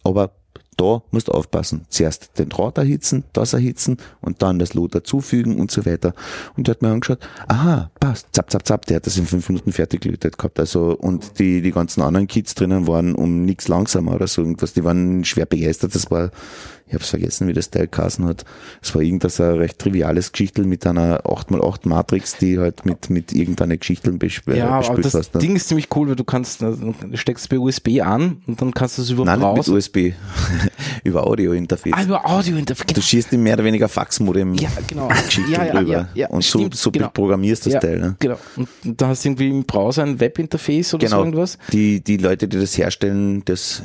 Aber 0.05 0.31
da 0.77 1.01
musst 1.11 1.27
du 1.27 1.31
aufpassen. 1.31 1.85
Zuerst 1.89 2.37
den 2.37 2.49
Draht 2.49 2.77
erhitzen, 2.77 3.23
das 3.33 3.53
erhitzen 3.53 3.97
und 4.21 4.41
dann 4.41 4.59
das 4.59 4.73
Lot 4.73 4.95
dazufügen 4.95 5.59
und 5.59 5.71
so 5.71 5.85
weiter. 5.85 6.13
Und 6.57 6.67
der 6.67 6.75
hat 6.75 6.81
mir 6.81 6.89
angeschaut, 6.89 7.19
aha, 7.47 7.91
passt, 7.99 8.27
zapp, 8.31 8.51
zapp, 8.51 8.67
zapp, 8.67 8.85
der 8.85 8.97
hat 8.97 9.05
das 9.05 9.17
in 9.17 9.25
fünf 9.25 9.49
Minuten 9.49 9.71
fertig 9.71 10.01
gelötet 10.01 10.37
gehabt. 10.37 10.59
Also, 10.59 10.97
und 10.97 11.39
die, 11.39 11.61
die 11.61 11.71
ganzen 11.71 12.01
anderen 12.01 12.27
Kids 12.27 12.55
drinnen 12.55 12.87
waren 12.87 13.15
um 13.15 13.43
nichts 13.45 13.67
langsamer 13.67 14.15
oder 14.15 14.27
so 14.27 14.41
irgendwas. 14.41 14.73
Die 14.73 14.83
waren 14.83 15.23
schwer 15.25 15.45
begeistert. 15.45 15.95
Das 15.95 16.09
war, 16.11 16.31
ich 16.93 16.95
habe 16.95 17.05
vergessen, 17.05 17.47
wie 17.47 17.53
das 17.53 17.71
Teil 17.71 17.87
geheißen 17.87 18.23
hat. 18.25 18.45
Es 18.81 18.93
war 18.93 19.01
irgendwas 19.01 19.41
ein 19.41 19.55
recht 19.55 19.79
triviales 19.79 20.31
Geschichtel 20.31 20.65
mit 20.65 20.85
einer 20.85 21.21
8x8 21.25 21.87
Matrix, 21.89 22.37
die 22.37 22.59
halt 22.59 22.85
mit, 22.85 23.09
mit 23.09 23.33
irgendeiner 23.33 23.77
Geschichtel 23.77 24.13
besp 24.13 24.47
Ja, 24.49 24.79
äh, 24.79 24.85
aber 24.85 25.01
das 25.01 25.15
hast. 25.15 25.33
ne? 25.33 25.41
Ding 25.41 25.55
ist 25.55 25.67
ziemlich 25.69 25.87
cool, 25.95 26.09
weil 26.09 26.15
du 26.15 26.23
kannst, 26.23 26.61
äh, 26.61 26.71
du 26.75 26.93
steckst 27.17 27.49
bei 27.49 27.57
USB 27.57 27.99
an 28.01 28.43
und 28.45 28.61
dann 28.61 28.73
kannst 28.75 28.99
du 28.99 29.01
es 29.01 29.09
über 29.09 29.25
Nein, 29.25 29.39
Browser. 29.39 29.71
mit 29.71 29.79
USB. 29.79 29.97
Über 31.03 31.25
Audio-Interface. 31.27 31.91
Ah, 31.95 32.03
über 32.03 32.25
Audio 32.29 32.55
Interface. 32.55 32.93
Du 32.93 33.01
schießt 33.01 33.33
ihm 33.33 33.43
mehr 33.43 33.55
oder 33.55 33.63
weniger 33.65 33.89
Faxmodem 33.89 34.53
Ja, 34.55 34.69
genau. 34.87 35.07
Geschichten 35.25 35.51
ja, 35.51 35.65
ja, 35.65 35.73
drüber. 35.73 35.91
ja, 35.91 36.07
ja, 36.13 36.29
und 36.29 36.43
so, 36.43 36.59
stimmt, 36.59 36.75
so 36.75 36.91
genau. 36.91 37.09
programmierst 37.09 37.65
du 37.65 37.71
das 37.71 37.81
Teil. 37.81 37.99
Ne? 37.99 38.15
Genau. 38.19 38.37
Und 38.55 38.69
da 39.01 39.07
hast 39.07 39.23
du 39.25 39.29
irgendwie 39.29 39.49
im 39.49 39.63
Browser 39.65 40.03
ein 40.03 40.19
Webinterface 40.19 40.93
oder 40.93 41.07
so 41.07 41.15
Genau. 41.15 41.23
irgendwas. 41.25 41.57
Die, 41.73 42.01
die 42.01 42.17
Leute, 42.17 42.47
die 42.47 42.57
das 42.59 42.77
herstellen, 42.77 43.43
das, 43.45 43.83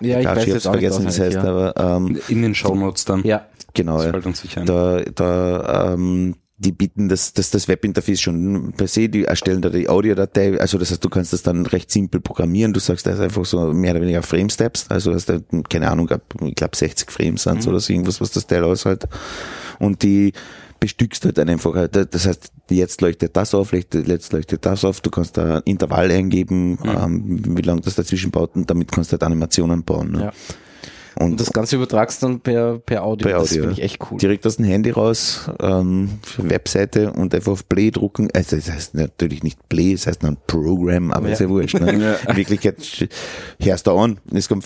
Ja, 0.00 0.20
ich 0.20 0.26
Gosh, 0.26 0.36
weiß 0.36 0.46
ich 0.46 0.52
jetzt 0.54 0.62
vergessen, 0.62 1.04
wie 1.04 1.08
es 1.08 1.18
heißt, 1.20 1.36
aber 1.38 1.74
ähm, 1.76 2.11
In 2.28 2.42
den 2.42 2.54
Shownotes 2.54 3.04
dann. 3.04 3.24
Ja. 3.24 3.46
genau. 3.74 3.98
Das 3.98 4.10
fällt 4.10 4.26
uns 4.26 4.40
sicher 4.40 4.60
ein. 4.60 4.66
Da, 4.66 5.00
da, 5.14 5.92
ähm, 5.94 6.36
die 6.62 6.72
bieten 6.72 7.08
das, 7.08 7.32
das, 7.32 7.50
das 7.50 7.66
Webinterface 7.66 8.20
schon 8.20 8.72
per 8.76 8.86
se, 8.86 9.08
die 9.08 9.24
erstellen 9.24 9.62
da 9.62 9.68
die 9.68 9.88
Audiodatei, 9.88 10.60
also 10.60 10.78
das 10.78 10.90
heißt, 10.90 11.04
du 11.04 11.08
kannst 11.08 11.32
das 11.32 11.42
dann 11.42 11.66
recht 11.66 11.90
simpel 11.90 12.20
programmieren, 12.20 12.72
du 12.72 12.80
sagst, 12.80 13.04
das 13.06 13.14
ist 13.14 13.20
einfach 13.20 13.44
so 13.44 13.72
mehr 13.72 13.92
oder 13.92 14.02
weniger 14.02 14.22
Frame-Steps, 14.22 14.86
also 14.88 15.12
hast 15.12 15.28
du, 15.28 15.42
keine 15.68 15.90
Ahnung, 15.90 16.08
ich 16.44 16.54
glaube 16.54 16.76
60 16.76 17.10
Frames 17.10 17.42
sind 17.42 17.66
oder 17.66 17.80
so 17.80 17.92
irgendwas, 17.92 18.20
was 18.20 18.30
das 18.30 18.46
Teil 18.46 18.64
aushält 18.64 19.08
und 19.80 20.02
die 20.02 20.32
bestückst 20.78 21.24
halt 21.24 21.38
dann 21.38 21.48
einfach, 21.48 21.74
halt. 21.74 21.96
das 21.96 22.26
heißt, 22.26 22.52
jetzt 22.70 23.00
leuchtet 23.00 23.36
das 23.36 23.54
auf, 23.54 23.72
jetzt 23.72 23.94
leuchtet 24.32 24.66
das 24.66 24.84
auf, 24.84 25.00
du 25.00 25.10
kannst 25.10 25.36
da 25.36 25.58
Intervall 25.58 26.10
eingeben, 26.10 26.78
ähm, 26.84 27.40
wie 27.56 27.62
lange 27.62 27.82
das 27.82 27.94
dazwischen 27.94 28.30
baut 28.30 28.54
und 28.56 28.68
damit 28.68 28.90
kannst 28.90 29.10
du 29.10 29.14
halt 29.14 29.22
Animationen 29.22 29.84
bauen. 29.84 30.12
Ne? 30.12 30.20
Ja. 30.24 30.32
Und, 31.16 31.32
Und 31.32 31.40
das 31.40 31.52
Ganze 31.52 31.76
übertragst 31.76 32.22
dann 32.22 32.40
per, 32.40 32.78
per 32.78 33.04
Audio. 33.04 33.28
Per 33.28 33.38
Das 33.38 33.50
Audio, 33.50 33.62
finde 33.62 33.72
ich 33.72 33.78
ja. 33.78 33.84
echt 33.84 33.98
cool. 34.10 34.18
direkt 34.18 34.46
aus 34.46 34.56
dem 34.56 34.64
Handy 34.64 34.90
raus, 34.90 35.50
ähm, 35.60 36.08
Webseite 36.38 37.12
und 37.12 37.34
einfach 37.34 37.52
auf 37.52 37.68
Play 37.68 37.90
drucken. 37.90 38.28
Also 38.34 38.56
das 38.56 38.70
heißt 38.70 38.94
natürlich 38.94 39.42
nicht 39.42 39.68
Play, 39.68 39.92
es 39.92 40.06
heißt 40.06 40.22
dann 40.24 40.36
Program, 40.46 41.12
aber 41.12 41.26
Ja. 41.28 41.32
ist 41.34 41.40
ja 41.40 41.48
wurscht. 41.48 41.78
Ne? 41.80 42.16
In 42.28 42.36
Wirklichkeit 42.36 42.76
hörst 43.60 43.86
du 43.86 43.90
an 43.92 44.18
und 44.30 44.36
es 44.36 44.48
kommt 44.48 44.64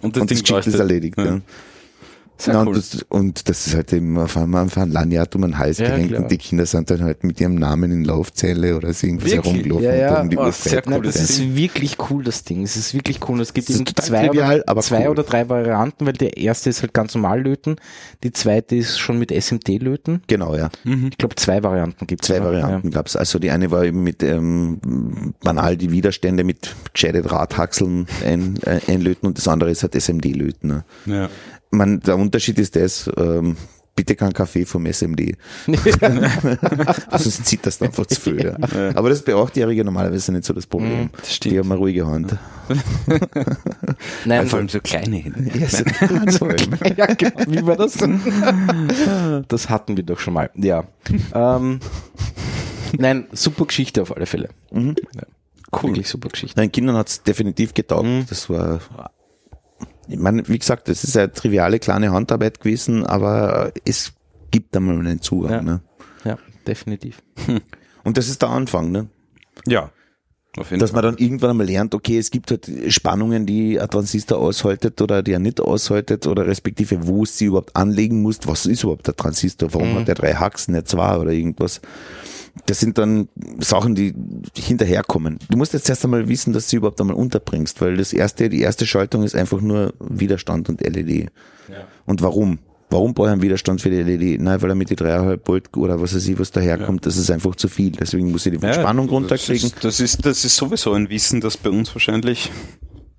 Und 0.00 0.16
das 0.16 0.20
und 0.22 0.30
Ding 0.30 0.42
das 0.44 0.66
ist 0.66 0.78
erledigt. 0.78 1.18
Ja. 1.18 1.24
Ja. 1.24 1.40
Sehr 2.40 2.54
Ja, 2.54 2.62
cool. 2.62 2.68
und, 2.68 2.76
das, 2.76 3.02
und 3.08 3.48
das 3.48 3.66
ist 3.66 3.74
halt 3.74 3.92
eben 3.92 4.16
auf 4.16 4.36
einmal 4.36 4.62
einfach 4.62 4.82
ein 4.82 4.92
Lanyard 4.92 5.34
um 5.34 5.42
den 5.42 5.58
Hals 5.58 5.78
Ja, 5.78 5.88
gehängt 5.90 6.10
klar. 6.10 6.22
und 6.22 6.30
die 6.30 6.38
Kinder 6.38 6.66
sind 6.66 6.88
dann 6.90 7.02
halt 7.02 7.24
mit 7.24 7.40
ihrem 7.40 7.56
Namen 7.56 7.90
in 7.90 8.04
Laufzelle 8.04 8.76
oder 8.76 8.92
so 8.92 9.06
irgendwas 9.08 9.30
Wirklich? 9.32 9.44
herumgelaufen 9.54 9.84
Ja, 9.84 9.94
ja. 9.94 10.16
und 10.16 10.22
um 10.24 10.30
die 10.30 10.36
Oh, 10.38 10.50
sehr 10.52 10.82
cool, 10.86 11.02
das 11.02 11.14
das 11.14 11.30
ist 11.30 11.56
wirklich 11.56 11.96
cool, 12.10 12.22
das 12.22 12.44
Ding. 12.44 12.62
Es 12.62 12.76
ist 12.76 12.94
wirklich 12.94 13.18
cool. 13.28 13.40
Es 13.40 13.52
gibt 13.54 13.68
eben 13.70 13.84
zwei, 13.86 14.28
trivial, 14.28 14.56
oder, 14.60 14.68
aber 14.68 14.80
zwei 14.82 15.02
cool. 15.06 15.08
oder 15.08 15.24
drei 15.24 15.48
Varianten, 15.48 16.06
weil 16.06 16.12
der 16.12 16.36
erste 16.36 16.70
ist 16.70 16.82
halt 16.82 16.94
ganz 16.94 17.14
normal 17.14 17.42
löten. 17.42 17.76
Die 18.22 18.32
zweite 18.32 18.76
ist 18.76 18.98
schon 18.98 19.18
mit 19.18 19.32
SMT 19.32 19.68
löten. 19.82 20.22
Genau, 20.28 20.54
ja. 20.56 20.70
Ich 20.84 21.18
glaube, 21.18 21.34
zwei 21.34 21.62
Varianten 21.62 22.06
gibt 22.06 22.22
es. 22.22 22.28
Zwei 22.28 22.42
Varianten 22.42 22.90
gab's. 22.92 23.16
Also 23.16 23.38
die 23.40 23.50
eine 23.50 23.70
war 23.72 23.84
eben 23.84 24.04
mit 24.04 24.22
ähm, 24.22 25.34
banal 25.42 25.76
die 25.76 25.90
Widerstände 25.90 26.44
mit 26.44 26.74
gescheite 26.92 27.22
Drahthaxeln 27.22 28.06
ein, 28.24 28.58
äh, 28.64 28.80
einlöten 28.86 29.26
und 29.28 29.38
das 29.38 29.48
andere 29.48 29.70
ist 29.70 29.82
halt 29.82 29.94
SMD-Löten. 29.94 30.68
Ne? 30.68 30.84
Ja. 31.06 31.28
Man, 31.70 32.00
der 32.00 32.16
Unterschied 32.16 32.58
ist 32.58 32.76
das, 32.76 33.10
ähm, 33.16 33.56
bitte 33.98 34.14
kein 34.14 34.32
Kaffee 34.32 34.64
vom 34.64 34.86
SMD. 34.86 35.36
Sonst 37.10 37.44
zieht 37.46 37.66
das 37.66 37.82
einfach 37.82 38.06
zu 38.06 38.20
viel. 38.20 38.44
Ja. 38.44 38.56
Aber 38.94 39.08
das 39.08 39.18
ist 39.18 39.24
bei 39.24 39.34
Achtjährigen 39.34 39.84
normalerweise 39.84 40.30
nicht 40.30 40.44
so 40.44 40.52
das 40.54 40.68
Problem. 40.68 41.10
das 41.16 41.34
stimmt. 41.34 41.54
Die 41.54 41.58
haben 41.58 41.72
eine 41.72 41.80
ruhige 41.80 42.06
Hand. 42.06 42.36
Nein, 44.24 44.46
Vor 44.46 44.60
allem 44.60 44.68
so 44.68 44.78
kleine 44.80 45.16
Hände. 45.16 45.58
Ja, 45.58 45.68
so 46.30 46.48
ja, 46.96 47.06
genau. 47.06 47.44
Wie 47.48 47.66
war 47.66 47.76
das? 47.76 47.98
Das 49.48 49.68
hatten 49.68 49.96
wir 49.96 50.04
doch 50.04 50.20
schon 50.20 50.34
mal. 50.34 50.50
Ja. 50.54 50.84
Ähm, 51.34 51.80
nein, 52.96 53.26
super 53.32 53.66
Geschichte 53.66 54.02
auf 54.02 54.14
alle 54.14 54.26
Fälle. 54.26 54.50
Ja. 54.70 54.92
Cool. 55.72 55.90
Wirklich 55.90 56.08
super 56.08 56.28
Geschichte. 56.28 56.58
Nein, 56.58 56.70
Kindern 56.70 56.96
hat's 56.96 57.22
definitiv 57.24 57.74
getaugt. 57.74 58.06
Mhm. 58.06 58.26
Das 58.28 58.48
war, 58.48 58.80
ich 60.08 60.18
meine, 60.18 60.46
wie 60.48 60.58
gesagt, 60.58 60.88
das 60.88 61.04
ist 61.04 61.16
eine 61.16 61.32
triviale 61.32 61.78
kleine 61.78 62.12
Handarbeit 62.12 62.60
gewesen, 62.60 63.04
aber 63.04 63.72
es 63.84 64.14
gibt 64.50 64.76
einmal 64.76 64.98
einen 64.98 65.20
Zugang. 65.20 65.50
Ja. 65.50 65.62
Ne? 65.62 65.80
ja, 66.24 66.38
definitiv. 66.66 67.22
Und 68.04 68.16
das 68.16 68.28
ist 68.28 68.42
der 68.42 68.48
Anfang, 68.48 68.90
ne? 68.90 69.08
Ja. 69.66 69.90
Auf 70.58 70.70
jeden 70.70 70.80
Dass 70.80 70.92
man 70.92 71.02
dann 71.02 71.16
irgendwann 71.18 71.50
einmal 71.50 71.66
lernt, 71.66 71.94
okay, 71.94 72.18
es 72.18 72.30
gibt 72.30 72.50
halt 72.50 72.70
Spannungen, 72.88 73.46
die 73.46 73.78
ein 73.78 73.88
Transistor 73.88 74.38
aushaltet 74.38 75.00
oder 75.00 75.22
die 75.22 75.32
er 75.32 75.38
nicht 75.38 75.60
aushaltet 75.60 76.26
oder 76.26 76.46
respektive, 76.46 77.06
wo 77.06 77.22
es 77.22 77.38
sie 77.38 77.46
überhaupt 77.46 77.76
anlegen 77.76 78.22
muss. 78.22 78.38
Was 78.44 78.66
ist 78.66 78.82
überhaupt 78.82 79.06
der 79.06 79.16
Transistor? 79.16 79.72
Warum 79.72 79.94
hat 79.94 80.08
der 80.08 80.14
drei 80.14 80.34
Haxen, 80.34 80.74
nicht 80.74 80.88
zwei 80.88 81.16
oder 81.16 81.30
irgendwas? 81.30 81.80
Das 82.66 82.80
sind 82.80 82.98
dann 82.98 83.28
Sachen, 83.60 83.94
die 83.94 84.14
hinterherkommen. 84.56 85.38
Du 85.48 85.56
musst 85.56 85.74
jetzt 85.74 85.88
erst 85.88 86.04
einmal 86.04 86.28
wissen, 86.28 86.52
dass 86.52 86.64
du 86.64 86.70
sie 86.70 86.76
überhaupt 86.76 87.00
einmal 87.00 87.16
unterbringst, 87.16 87.80
weil 87.80 87.96
das 87.96 88.12
erste, 88.12 88.48
die 88.48 88.60
erste 88.62 88.84
Schaltung 88.86 89.22
ist 89.22 89.36
einfach 89.36 89.60
nur 89.60 89.94
Widerstand 90.00 90.68
und 90.68 90.80
LED. 90.80 91.30
Und 92.06 92.22
warum? 92.22 92.58
Warum 92.90 93.12
brauche 93.14 93.28
ich 93.28 93.32
einen 93.32 93.42
Widerstand 93.42 93.80
für 93.82 93.90
die 93.90 94.02
LED? 94.02 94.40
Nein, 94.40 94.62
weil 94.62 94.70
er 94.70 94.74
mit 94.74 94.88
die 94.90 94.96
3,5 94.96 95.40
Volt 95.44 95.76
oder 95.76 96.00
was 96.00 96.14
weiß 96.14 96.26
ich, 96.26 96.38
was 96.38 96.50
daherkommt, 96.50 97.04
das 97.04 97.16
ist 97.16 97.30
einfach 97.30 97.54
zu 97.54 97.68
viel. 97.68 97.92
Deswegen 97.92 98.30
muss 98.32 98.46
ich 98.46 98.58
die 98.58 98.72
Spannung 98.72 99.08
runterkriegen. 99.08 99.70
Das 99.80 99.82
ist, 99.82 99.84
das 99.84 100.00
ist, 100.00 100.26
das 100.26 100.44
ist 100.44 100.56
sowieso 100.56 100.92
ein 100.94 101.10
Wissen, 101.10 101.40
das 101.40 101.56
bei 101.56 101.70
uns 101.70 101.94
wahrscheinlich 101.94 102.50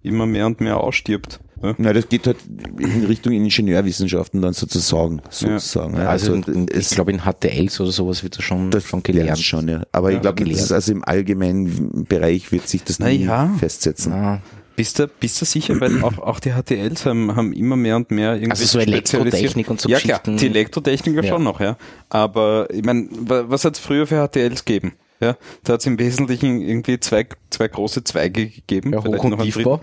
immer 0.02 0.26
mehr 0.26 0.46
und 0.48 0.60
mehr 0.62 0.78
ausstirbt. 0.78 1.40
Ja? 1.62 1.76
Na, 1.78 1.92
das 1.94 2.08
geht 2.08 2.26
halt 2.26 2.38
in 2.80 3.06
Richtung 3.06 3.34
Ingenieurwissenschaften 3.34 4.42
dann 4.42 4.54
sozusagen, 4.54 5.22
sozusagen. 5.30 5.98
Ja. 5.98 6.08
Also, 6.08 6.34
Also, 6.34 6.52
in, 6.52 6.68
es, 6.70 6.90
ich 6.92 6.96
glaube 6.96 7.12
in 7.12 7.20
HTLs 7.26 7.80
oder 7.82 7.92
sowas 7.92 8.24
wird 8.24 8.38
das 8.38 8.46
schon, 8.46 8.72
das 8.72 8.86
schon 8.86 9.00
lernt 9.06 9.18
gelernt. 9.20 9.40
schon, 9.40 9.68
ja. 9.68 9.84
Aber 9.92 10.12
ich 10.12 10.22
glaube, 10.22 10.36
das 10.38 10.46
gelernt. 10.46 10.64
ist 10.66 10.72
also 10.72 10.92
im 10.94 11.04
allgemeinen 11.04 12.06
Bereich 12.08 12.52
wird 12.52 12.68
sich 12.68 12.84
das 12.86 13.00
Na 13.00 13.08
nie 13.10 13.26
ja. 13.26 13.54
festsetzen. 13.60 14.14
Ah, 14.14 14.42
Bist 14.80 14.98
du, 14.98 15.10
bist 15.10 15.42
du 15.42 15.44
sicher, 15.44 15.78
weil 15.82 16.02
auch, 16.02 16.20
auch 16.20 16.40
die 16.40 16.52
HTLs 16.54 17.06
haben, 17.06 17.36
haben 17.36 17.52
immer 17.52 17.76
mehr 17.76 17.98
und 17.98 18.12
mehr 18.12 18.36
irgendwie 18.36 18.52
Also 18.52 18.64
so 18.64 18.80
Elektrotechnik 18.80 19.70
und 19.70 19.82
so 19.82 19.90
Ja 19.90 20.00
klar, 20.00 20.22
die 20.26 20.46
Elektrotechniker 20.46 21.22
Ja. 21.22 21.34
schon 21.34 21.44
noch, 21.44 21.60
ja. 21.60 21.76
Aber 22.08 22.66
ich 22.72 22.86
meine, 22.86 23.10
was 23.12 23.66
hat 23.66 23.74
es 23.74 23.80
früher 23.82 24.08
für 24.08 24.26
HTLs 24.26 24.64
gegeben? 24.64 24.94
Ja, 25.22 25.36
da 25.66 25.74
hat 25.74 25.82
es 25.82 25.86
im 25.86 26.00
Wesentlichen 26.00 26.62
irgendwie 26.62 26.98
zwei, 27.00 27.26
zwei 27.50 27.68
große 27.68 28.06
Zweige 28.06 28.48
gegeben. 28.48 28.94
ja, 28.94 29.04
Hoch- 29.04 29.24
und 29.26 29.42
Tiefbau. 29.42 29.82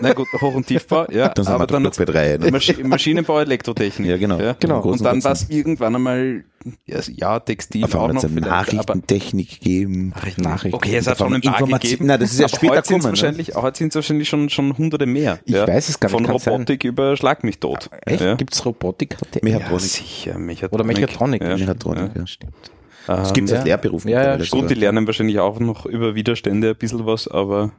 Na 0.00 0.12
gut, 0.12 0.26
Hoch- 0.40 0.54
und 0.54 0.66
Tiefbau, 0.66 1.06
ja. 1.10 1.28
Dann 1.34 1.46
aber 1.46 1.68
dann 1.68 1.84
bei 1.84 2.04
drei. 2.04 2.36
Ne? 2.36 2.50
Maschi 2.50 2.82
Maschinenbau, 2.82 3.38
Elektrotechnik. 3.38 4.08
Ja, 4.10 4.16
genau. 4.16 4.40
Ja. 4.40 4.56
Genau. 4.58 4.80
Und 4.82 5.04
dann 5.04 5.22
war 5.22 5.32
es 5.32 5.48
irgendwann 5.48 5.94
einmal, 5.94 6.42
ja, 6.84 6.98
ja 7.14 7.38
Textil 7.38 7.84
Auf 7.84 7.94
auch 7.94 8.12
noch 8.12 8.24
es 8.24 8.30
Nachrichtentechnik 8.30 9.60
gegeben. 9.60 10.12
Nachrichten. 10.38 10.74
Okay, 10.74 10.96
es 10.96 11.06
hat 11.06 11.18
schon 11.18 11.32
ein 11.32 11.40
paar 11.40 11.64
gegeben. 11.64 12.06
Nein, 12.06 12.18
das 12.18 12.32
ist 12.32 12.40
ja 12.40 12.46
aber 12.46 12.56
später 12.56 12.72
heute 12.74 12.82
gekommen, 12.82 13.02
ne? 13.02 13.08
Wahrscheinlich, 13.10 13.54
Heute 13.54 13.78
sind 13.78 13.88
es 13.90 13.94
wahrscheinlich 13.94 14.28
schon, 14.28 14.48
schon 14.50 14.76
hunderte 14.76 15.06
mehr. 15.06 15.38
Ich 15.44 15.54
weiß 15.54 15.90
es 15.90 16.00
gar 16.00 16.08
nicht, 16.08 16.16
Von 16.16 16.26
kann 16.26 16.38
sein. 16.40 16.54
Robotik 16.54 16.82
über 16.82 17.16
Schlag 17.16 17.44
mich 17.44 17.60
tot. 17.60 17.88
Echt? 18.04 18.20
Ja. 18.20 18.34
Gibt's 18.34 18.64
Robotik? 18.66 19.16
HTL? 19.16 19.48
Ja, 19.48 19.58
Mechatronik. 19.58 19.80
sicher. 19.84 20.38
Mechatronik. 20.38 20.74
Oder 20.74 20.84
Mechatronik. 20.84 21.42
Ja. 21.42 21.56
Mechatronik, 21.56 22.10
ja. 22.16 22.26
Stimmt. 22.26 22.54
Das 23.06 23.32
gibt 23.32 23.46
es 23.46 23.52
ja. 23.52 23.58
als 23.58 23.66
Lehrberuf. 23.66 24.04
Ja, 24.04 24.36
ja, 24.36 24.44
sogar. 24.44 24.68
die 24.68 24.74
lernen 24.74 25.06
wahrscheinlich 25.06 25.38
auch 25.40 25.58
noch 25.60 25.86
über 25.86 26.14
Widerstände 26.14 26.70
ein 26.70 26.76
bisschen 26.76 27.04
was, 27.06 27.26
aber 27.28 27.72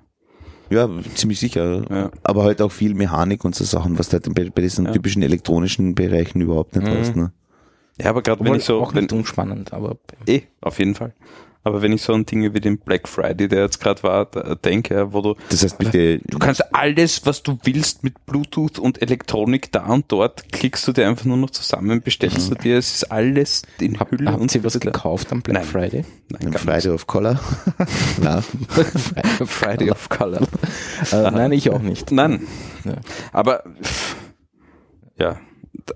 Ja, 0.69 0.89
ziemlich 1.15 1.39
sicher. 1.39 1.84
Ja. 1.89 2.11
Aber 2.24 2.43
halt 2.43 2.61
auch 2.61 2.71
viel 2.71 2.93
Mechanik 2.93 3.43
und 3.45 3.53
so 3.55 3.63
Sachen, 3.63 3.99
was 3.99 4.09
du 4.09 4.13
halt 4.13 4.34
bei, 4.34 4.49
bei 4.49 4.61
diesen 4.61 4.86
Ja. 4.86 4.91
typischen 4.91 5.21
elektronischen 5.21 5.93
Bereichen 5.95 6.41
überhaupt 6.41 6.76
nicht 6.76 6.88
Mhm. 6.88 6.97
hast. 6.97 7.15
Ne? 7.15 7.32
ja, 8.01 8.09
aber 8.09 8.21
gerade 8.24 8.43
wenn 8.43 8.55
ich 8.55 8.63
so, 8.65 8.82
auch 8.82 8.93
wenn, 8.95 9.03
nicht 9.03 9.13
unspannend, 9.13 9.71
aber 9.74 9.97
eh, 10.28 10.41
auf 10.61 10.80
jeden 10.80 10.95
Fall. 10.95 11.13
Aber 11.66 11.82
wenn 11.82 11.93
ich 11.93 12.01
so 12.01 12.14
an 12.14 12.26
Dinge 12.26 12.53
wie 12.53 12.59
den 12.59 12.78
Black 12.78 13.07
Friday, 13.07 13.47
der 13.47 13.61
jetzt 13.61 13.80
gerade 13.80 14.03
war, 14.03 14.26
denke, 14.66 15.14
wo 15.14 15.22
du, 15.22 15.36
Das 15.49 15.64
heißt, 15.64 15.78
bitte, 15.78 16.20
du 16.20 16.38
kannst 16.38 16.74
alles, 16.76 17.26
was 17.26 17.41
du 17.41 17.57
willst 17.64 18.03
mit 18.03 18.26
Bluetooth 18.26 18.80
und 18.80 19.01
Elektronik 19.01 19.72
da 19.72 19.86
und 19.86 20.11
dort, 20.11 20.51
klickst 20.51 20.86
du 20.88 20.91
dir 20.91 21.07
einfach 21.07 21.26
nur 21.26 21.38
noch 21.38 21.51
zusammen, 21.51 22.01
bestellst 22.01 22.51
du 22.51 22.55
dir, 22.55 22.78
es 22.78 22.95
ist 22.95 23.11
alles 23.11 23.64
in 23.80 23.99
hab, 23.99 24.11
Hülle 24.11 24.32
habt 24.32 24.41
und 24.41 24.53
ihr 24.53 24.64
was 24.64 24.80
gekauft 24.80 25.32
am 25.32 25.41
Black 25.41 25.55
Nein. 25.55 25.66
Friday? 25.66 26.05
Nein, 26.30 26.41
ein 26.47 26.51
gar 26.51 26.61
Friday 26.61 26.91
of 26.91 27.07
Color. 27.07 27.39
Na, 28.22 28.41
Friday 29.45 29.89
of 29.89 30.09
Color. 30.09 30.41
Äh, 31.11 31.32
nein, 31.32 31.51
ich 31.53 31.70
auch 31.70 31.82
nicht. 31.82 32.11
Nein. 32.11 32.45
Ja. 32.84 32.95
Aber 33.32 33.64
ja, 35.18 35.39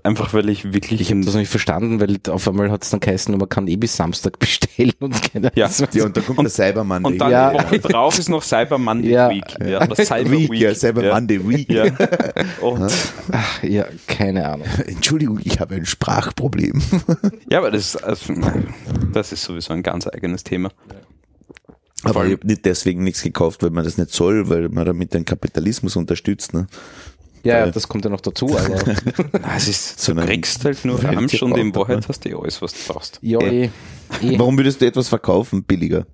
einfach 0.02 0.34
weil 0.34 0.48
ich 0.48 0.72
wirklich 0.72 1.00
Ich 1.00 1.10
habe 1.10 1.20
das 1.24 1.34
noch 1.34 1.40
nicht 1.40 1.50
verstanden, 1.50 2.00
weil 2.00 2.18
auf 2.28 2.48
einmal 2.48 2.70
hat 2.70 2.82
es 2.82 2.90
dann 2.90 3.00
geheißen, 3.00 3.36
man 3.38 3.48
kann 3.48 3.68
eh 3.68 3.76
bis 3.76 3.96
Samstag 3.96 4.38
bestellen 4.40 4.92
und 4.98 5.32
keine 5.32 5.52
Ja. 5.54 5.70
ja, 5.92 6.04
und 6.04 6.16
da 6.16 6.20
kommt 6.20 6.40
der 6.40 6.50
Cyber 6.50 6.84
Monday. 6.84 7.12
und 7.12 7.18
dann 7.18 7.30
Ja. 7.30 7.50
die 7.52 7.58
Woche 7.58 7.78
drauf 7.78 8.18
ist 8.18 8.28
noch 8.28 8.42
Cyber 8.42 8.76
Monday 8.78 9.12
Ja. 9.12 9.30
Week. 9.30 9.44
Ja, 9.64 9.82
oder 9.82 9.94
Cyber 9.96 10.30
Week, 10.30 10.50
Week. 10.50 10.60
ja, 10.60 10.74
Cyber 10.74 11.04
ja. 11.04 11.14
Monday 11.14 11.48
Week. 11.48 11.70
Ja. 11.70 11.84
Und, 12.60 12.92
Ach, 13.32 13.62
ja, 13.62 13.86
keine 14.06 14.48
Ahnung. 14.48 14.66
Entschuldigung, 14.86 15.40
ich 15.44 15.60
habe 15.60 15.76
ein 15.76 15.86
Sprachproblem. 15.86 16.82
ja, 17.50 17.58
aber 17.58 17.70
das, 17.70 17.96
also, 17.96 18.34
das 19.12 19.32
ist 19.32 19.44
sowieso 19.44 19.72
ein 19.74 19.82
ganz 19.82 20.06
eigenes 20.08 20.42
Thema. 20.44 20.70
Aber 22.04 22.26
ich 22.26 22.34
habe 22.34 22.46
nicht 22.46 22.64
deswegen 22.64 23.02
nichts 23.02 23.22
gekauft, 23.22 23.62
weil 23.62 23.70
man 23.70 23.84
das 23.84 23.98
nicht 23.98 24.10
soll, 24.12 24.48
weil 24.48 24.68
man 24.68 24.86
damit 24.86 25.14
den 25.14 25.24
Kapitalismus 25.24 25.96
unterstützt. 25.96 26.54
Ne? 26.54 26.66
Ja, 27.44 27.62
Weil- 27.64 27.70
das 27.72 27.88
kommt 27.88 28.04
ja 28.04 28.10
noch 28.10 28.20
dazu, 28.20 28.46
aber 28.58 28.76
Na, 29.40 29.56
es 29.56 29.68
ist, 29.68 29.98
du 29.98 30.02
Sondern- 30.04 30.26
kriegst 30.26 30.64
halt 30.64 30.84
nur 30.84 31.02
Ramsch 31.02 31.32
die 31.38 31.40
und 31.44 31.56
in 31.56 31.74
Wahrheit 31.74 32.08
hast 32.08 32.24
du 32.24 32.28
eh 32.30 32.34
alles, 32.34 32.60
was 32.62 32.72
du 32.74 32.92
brauchst. 32.92 33.18
ja, 33.22 33.40
eh, 33.40 33.70
eh. 34.22 34.38
Warum 34.38 34.56
würdest 34.56 34.80
du 34.80 34.86
etwas 34.86 35.08
verkaufen 35.08 35.62
billiger? 35.64 36.06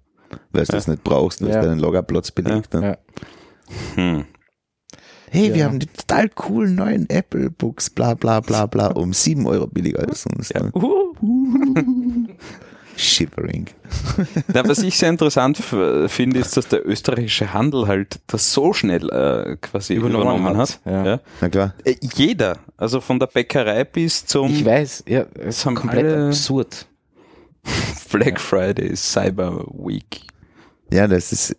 Weil 0.53 0.65
du 0.65 0.73
das 0.73 0.89
nicht 0.89 1.05
brauchst, 1.05 1.41
weil 1.43 1.51
es 1.51 1.55
Ja. 1.57 1.63
deinen 1.63 1.79
Lagerplatz 1.79 2.31
belegt. 2.31 2.75
Ne? 2.75 2.83
Ja. 2.83 2.97
Hm. 3.95 4.25
Hey, 5.31 5.49
wir 5.51 5.57
Ja. 5.61 5.65
haben 5.67 5.81
die 5.81 5.87
total 5.87 6.29
coolen 6.29 6.75
neuen 6.77 7.09
Apple 7.11 7.51
Books, 7.51 7.91
bla 7.91 8.15
bla 8.15 8.41
bla 8.41 8.67
bla, 8.67 8.87
um 8.95 9.13
sieben 9.13 9.47
Euro 9.47 9.67
billiger 9.67 10.01
als 10.07 10.23
sonst. 10.23 10.55
Ne? 10.55 10.71
Shivering. 12.97 13.67
Na, 14.49 14.67
was 14.69 14.79
ich 14.79 14.97
sehr 14.97 15.09
interessant 15.11 15.59
finde, 16.07 16.39
ist, 16.39 16.57
dass 16.57 16.69
der 16.69 16.87
österreichische 16.87 17.53
Handel 17.53 17.89
halt 17.89 18.21
das 18.29 18.53
so 18.53 18.73
schnell 18.73 19.09
äh, 19.11 19.57
quasi 19.57 19.95
Übernommen 19.95 20.23
übernommen, 20.41 20.57
hat, 20.59 20.71
hat. 20.71 20.81
ja. 20.87 21.05
Ja. 21.05 21.21
Na 21.41 21.49
klar. 21.49 21.75
Äh, 21.85 21.97
jeder, 22.15 22.59
also 22.77 23.01
von 23.01 23.19
der 23.19 23.27
Bäckerei 23.27 23.85
bis 23.85 24.25
zum 24.27 24.51
Ich 24.51 24.65
weiß, 24.65 25.05
ja, 25.09 25.27
es 25.35 25.59
ist 25.59 25.65
komplett 25.65 26.17
absurd. 26.29 26.87
Black 28.13 28.41
Friday, 28.41 28.95
Cyber 28.95 29.65
Week. 29.73 30.21
Ja, 30.93 31.09
das 31.09 31.33
ist 31.33 31.57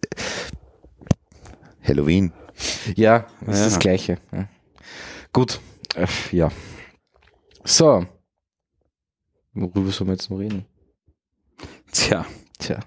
Halloween. 1.84 2.32
Ja, 2.96 3.26
es 3.42 3.48
Ja. 3.60 3.66
ist 3.66 3.74
das 3.74 3.80
Gleiche. 3.80 4.18
Ja. 4.32 4.48
Gut, 5.34 5.60
äh, 5.96 6.08
ja. 6.32 6.50
So. 7.66 8.06
Worüber 9.54 9.92
sollen 9.92 10.10
wir 10.10 10.14
jetzt 10.14 10.30
noch 10.30 10.38
reden? 10.40 10.66
Tja, 11.96 12.26
Tja. 12.60 12.80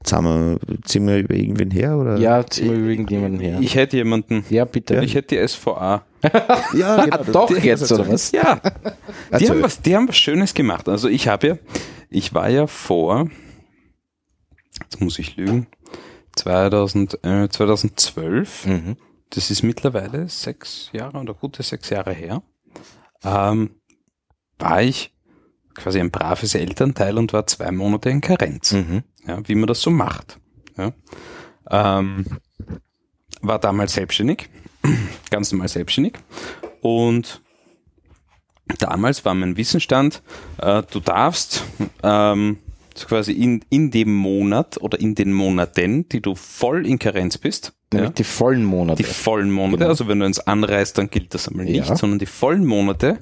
Jetzt 0.00 0.12
haben 0.12 0.24
wir, 0.26 0.58
ziehen 0.84 1.06
wir 1.06 1.18
über 1.18 1.34
irgendwen 1.34 1.70
her, 1.70 1.96
oder? 1.96 2.16
Ja, 2.18 2.44
ziehen 2.44 2.70
wir 2.70 2.76
über 2.78 2.88
irgendjemanden 2.90 3.40
her. 3.40 3.58
ich 3.60 3.76
hätte 3.76 3.96
jemanden, 3.96 4.44
ja, 4.50 4.64
bitte. 4.64 5.00
ich 5.04 5.14
hätte 5.14 5.36
die 5.36 5.46
SVA. 5.48 6.04
ja 6.74 7.04
genau. 7.04 7.24
Doch 7.32 7.48
das- 7.54 7.62
jetzt, 7.64 7.92
oder 7.92 8.08
was? 8.08 8.32
Ja, 8.32 8.56
die 8.56 8.70
Erzähl. 9.30 9.50
haben, 9.50 9.62
was, 9.62 9.80
die 9.80 9.94
haben 9.96 10.08
was 10.08 10.16
Schönes 10.16 10.54
gemacht. 10.54 10.88
Also 10.88 11.08
ich 11.08 11.28
habe 11.28 11.46
ja, 11.46 11.58
ich 12.10 12.34
war 12.34 12.48
ja 12.48 12.66
vor, 12.66 13.30
jetzt 14.82 15.00
muss 15.00 15.18
ich 15.20 15.36
lügen, 15.36 15.68
2000, 16.36 17.18
äh, 17.24 17.48
2012, 17.48 18.66
Mhm. 18.66 18.96
das 19.30 19.50
ist 19.52 19.62
mittlerweile 19.62 20.28
sechs 20.28 20.90
Jahre 20.92 21.18
oder 21.18 21.34
gute 21.34 21.62
sechs 21.62 21.90
Jahre 21.90 22.12
her, 22.12 22.42
ähm, 23.24 23.70
war 24.58 24.82
ich 24.82 25.12
quasi 25.74 26.00
ein 26.00 26.10
braves 26.10 26.54
Elternteil 26.54 27.18
und 27.18 27.32
war 27.32 27.46
zwei 27.46 27.70
Monate 27.70 28.10
in 28.10 28.20
Karenz 28.20 28.72
Mhm. 28.72 29.02
ja, 29.26 29.40
wie 29.48 29.54
man 29.54 29.66
das 29.66 29.80
so 29.82 29.90
macht. 29.90 30.38
Ja. 30.76 30.92
Ähm, 31.70 32.26
war 33.40 33.58
damals 33.58 33.94
selbstständig, 33.94 34.48
ganz 35.30 35.50
normal 35.52 35.68
selbstständig 35.68 36.14
und 36.80 37.40
damals 38.78 39.24
war 39.24 39.34
mein 39.34 39.56
Wissensstand, 39.56 40.22
äh, 40.58 40.82
du 40.90 41.00
darfst 41.00 41.64
ähm, 42.02 42.58
so 42.94 43.06
quasi 43.06 43.32
in, 43.32 43.64
in 43.70 43.90
dem 43.90 44.14
Monat 44.14 44.78
oder 44.80 45.00
in 45.00 45.14
den 45.14 45.32
Monaten, 45.32 46.08
die 46.08 46.20
du 46.20 46.34
voll 46.34 46.86
in 46.86 46.98
Karenz 46.98 47.38
bist, 47.38 47.72
Nämlich 47.92 48.10
ja, 48.10 48.14
die 48.14 48.24
vollen 48.24 48.64
Monate. 48.64 49.02
die 49.02 49.08
vollen 49.08 49.50
Monate, 49.50 49.78
Genau. 49.78 49.90
also 49.90 50.08
wenn 50.08 50.20
du 50.20 50.26
ins 50.26 50.40
anreist, 50.40 50.98
dann 50.98 51.10
gilt 51.10 51.34
das 51.34 51.48
einmal 51.48 51.64
nicht, 51.66 51.88
Ja. 51.88 51.96
sondern 51.96 52.18
die 52.18 52.26
vollen 52.26 52.64
Monate 52.64 53.18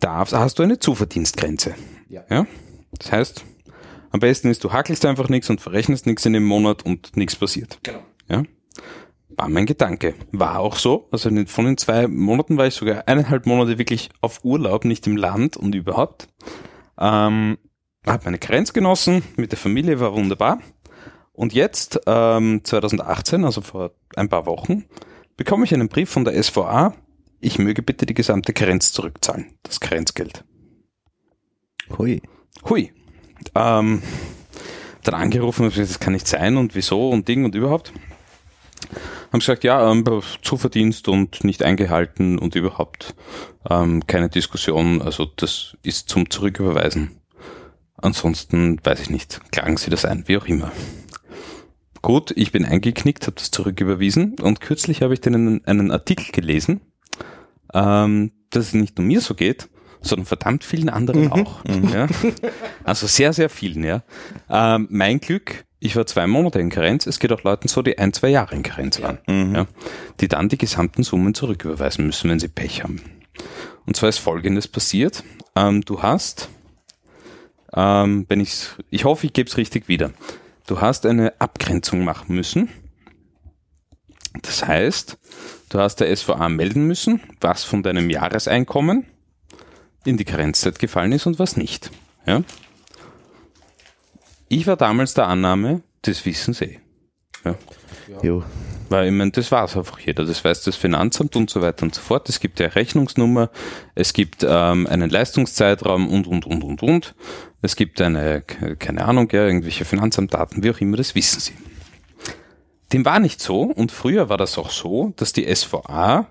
darfst, 0.00 0.34
hast 0.34 0.58
du 0.58 0.62
eine 0.62 0.78
Zuverdienstgrenze. 0.78 1.74
Ja. 2.08 2.24
ja? 2.30 2.46
Das 2.92 3.12
heißt, 3.12 3.44
am 4.10 4.20
besten 4.20 4.48
ist, 4.48 4.64
du 4.64 4.72
hackelst 4.72 5.04
einfach 5.04 5.28
nichts 5.28 5.50
und 5.50 5.60
verrechnest 5.60 6.06
nichts 6.06 6.24
in 6.26 6.32
dem 6.32 6.44
Monat 6.44 6.84
und 6.84 7.16
nichts 7.16 7.36
passiert. 7.36 7.78
Genau. 7.82 8.02
Ja? 8.28 8.42
War 9.28 9.48
mein 9.48 9.66
Gedanke. 9.66 10.14
War 10.32 10.58
auch 10.58 10.76
so. 10.76 11.08
Also 11.12 11.30
von 11.46 11.64
den 11.64 11.76
zwei 11.76 12.08
Monaten 12.08 12.56
war 12.56 12.66
ich 12.66 12.74
sogar 12.74 13.06
eineinhalb 13.06 13.46
Monate 13.46 13.78
wirklich 13.78 14.10
auf 14.20 14.44
Urlaub, 14.44 14.84
nicht 14.84 15.06
im 15.06 15.16
Land 15.16 15.56
und 15.56 15.74
überhaupt. 15.74 16.28
Ähm, 16.98 17.58
habe 18.06 18.24
meine 18.24 18.38
Karenz 18.38 18.72
genossen, 18.72 19.22
mit 19.36 19.52
der 19.52 19.58
Familie 19.58 20.00
war 20.00 20.14
wunderbar. 20.14 20.58
Und 21.32 21.52
jetzt, 21.52 22.00
ähm, 22.06 22.62
2018, 22.64 23.44
also 23.44 23.60
vor 23.60 23.92
ein 24.16 24.28
paar 24.28 24.46
Wochen, 24.46 24.86
bekomme 25.36 25.64
ich 25.64 25.74
einen 25.74 25.88
Brief 25.88 26.10
von 26.10 26.24
der 26.24 26.42
SVA, 26.42 26.94
ich 27.40 27.58
möge 27.58 27.82
bitte 27.82 28.06
die 28.06 28.14
gesamte 28.14 28.52
Karenz 28.52 28.92
zurückzahlen, 28.92 29.54
das 29.62 29.80
Karenzgeld. 29.80 30.44
Hui. 31.96 32.22
hui. 32.68 32.92
Ähm, 33.54 34.02
dann 35.04 35.14
angerufen 35.14 35.72
das 35.74 36.00
kann 36.00 36.12
nicht 36.12 36.28
sein 36.28 36.56
und 36.56 36.74
wieso 36.74 37.08
und 37.10 37.28
Ding 37.28 37.44
und 37.44 37.54
überhaupt. 37.54 37.92
Haben 39.32 39.40
gesagt, 39.40 39.64
ja, 39.64 39.90
ähm, 39.90 40.04
Zuverdienst 40.42 41.08
und 41.08 41.44
nicht 41.44 41.62
eingehalten 41.62 42.38
und 42.38 42.54
überhaupt 42.54 43.14
ähm, 43.68 44.06
keine 44.06 44.28
Diskussion. 44.28 45.02
Also 45.02 45.24
das 45.24 45.76
ist 45.82 46.08
zum 46.08 46.30
Zurücküberweisen. 46.30 47.20
Ansonsten 47.96 48.78
weiß 48.84 49.00
ich 49.00 49.10
nicht, 49.10 49.40
klagen 49.50 49.76
Sie 49.76 49.90
das 49.90 50.04
ein, 50.04 50.24
wie 50.26 50.38
auch 50.38 50.46
immer. 50.46 50.72
Gut, 52.00 52.32
ich 52.36 52.52
bin 52.52 52.64
eingeknickt, 52.64 53.26
habe 53.26 53.36
das 53.36 53.50
zurücküberwiesen 53.50 54.38
und 54.40 54.60
kürzlich 54.60 55.02
habe 55.02 55.14
ich 55.14 55.20
dann 55.20 55.34
einen, 55.34 55.64
einen 55.64 55.90
Artikel 55.90 56.30
gelesen, 56.30 56.80
ähm, 57.74 58.32
dass 58.50 58.68
es 58.68 58.74
nicht 58.74 58.98
nur 58.98 59.06
mir 59.06 59.20
so 59.20 59.34
geht, 59.34 59.68
sondern 60.00 60.26
verdammt 60.26 60.64
vielen 60.64 60.88
anderen 60.88 61.30
auch. 61.32 61.64
Ja? 61.92 62.06
Also 62.84 63.06
sehr, 63.06 63.32
sehr 63.32 63.50
vielen, 63.50 63.84
ja. 63.84 64.02
Ähm, 64.48 64.86
mein 64.90 65.20
Glück, 65.20 65.64
ich 65.80 65.96
war 65.96 66.06
zwei 66.06 66.26
Monate 66.26 66.60
in 66.60 66.70
Karenz, 66.70 67.06
es 67.06 67.18
geht 67.18 67.32
auch 67.32 67.42
Leuten 67.42 67.68
so, 67.68 67.82
die 67.82 67.98
ein, 67.98 68.12
zwei 68.12 68.28
Jahre 68.28 68.54
in 68.54 68.62
Karenz 68.62 69.00
waren, 69.02 69.18
ja, 69.54 69.66
die 70.20 70.28
dann 70.28 70.48
die 70.48 70.58
gesamten 70.58 71.02
Summen 71.02 71.34
zurücküberweisen 71.34 72.06
müssen, 72.06 72.30
wenn 72.30 72.40
sie 72.40 72.48
Pech 72.48 72.82
haben. 72.82 73.00
Und 73.86 73.96
zwar 73.96 74.08
ist 74.08 74.18
folgendes 74.18 74.68
passiert. 74.68 75.24
Ähm, 75.56 75.82
du 75.82 76.02
hast, 76.02 76.48
ähm, 77.74 78.26
wenn 78.28 78.40
ich's, 78.40 78.76
ich 78.90 79.04
hoffe, 79.04 79.26
ich 79.26 79.32
gebe 79.32 79.48
es 79.48 79.56
richtig 79.56 79.88
wieder. 79.88 80.12
Du 80.66 80.80
hast 80.80 81.06
eine 81.06 81.40
Abgrenzung 81.40 82.04
machen 82.04 82.34
müssen. 82.34 82.68
Das 84.42 84.66
heißt, 84.66 85.18
du 85.68 85.78
hast 85.78 85.96
der 85.96 86.14
SVA 86.14 86.48
melden 86.48 86.86
müssen, 86.86 87.20
was 87.40 87.64
von 87.64 87.82
deinem 87.82 88.10
Jahreseinkommen 88.10 89.06
in 90.04 90.16
die 90.16 90.24
Karenzzeit 90.24 90.78
gefallen 90.78 91.12
ist 91.12 91.26
und 91.26 91.38
was 91.38 91.56
nicht. 91.56 91.90
Ja? 92.26 92.42
Ich 94.48 94.66
war 94.66 94.76
damals 94.76 95.14
der 95.14 95.26
Annahme, 95.26 95.82
das 96.02 96.24
wissen 96.24 96.54
sie. 96.54 96.80
Ja. 97.44 97.54
Jo. 98.22 98.42
Weil 98.88 99.06
ich 99.06 99.12
meine, 99.12 99.30
das 99.30 99.52
weiß 99.52 99.76
einfach 99.76 99.98
jeder. 100.00 100.24
Das 100.24 100.42
weiß 100.42 100.62
das 100.62 100.76
Finanzamt 100.76 101.36
und 101.36 101.50
so 101.50 101.60
weiter 101.60 101.82
und 101.82 101.94
so 101.94 102.00
fort. 102.00 102.28
Es 102.30 102.40
gibt 102.40 102.58
ja 102.58 102.66
eine 102.66 102.74
Rechnungsnummer, 102.74 103.50
es 103.94 104.14
gibt 104.14 104.46
ähm, 104.48 104.86
einen 104.86 105.10
Leistungszeitraum 105.10 106.08
und, 106.08 106.26
und, 106.26 106.46
und, 106.46 106.64
und, 106.64 106.82
und. 106.82 107.14
Es 107.60 107.76
gibt 107.76 108.00
eine, 108.00 108.40
keine 108.40 109.04
Ahnung, 109.04 109.28
ja, 109.32 109.44
irgendwelche 109.44 109.84
Finanzamtdaten, 109.84 110.62
wie 110.62 110.70
auch 110.70 110.80
immer, 110.80 110.96
das 110.96 111.14
wissen 111.14 111.40
sie. 111.40 111.52
Dem 112.92 113.04
war 113.04 113.18
nicht 113.20 113.40
so 113.40 113.62
und 113.62 113.92
früher 113.92 114.28
war 114.28 114.36
das 114.38 114.56
auch 114.58 114.70
so, 114.70 115.12
dass 115.16 115.32
die 115.32 115.52
SVA 115.54 116.26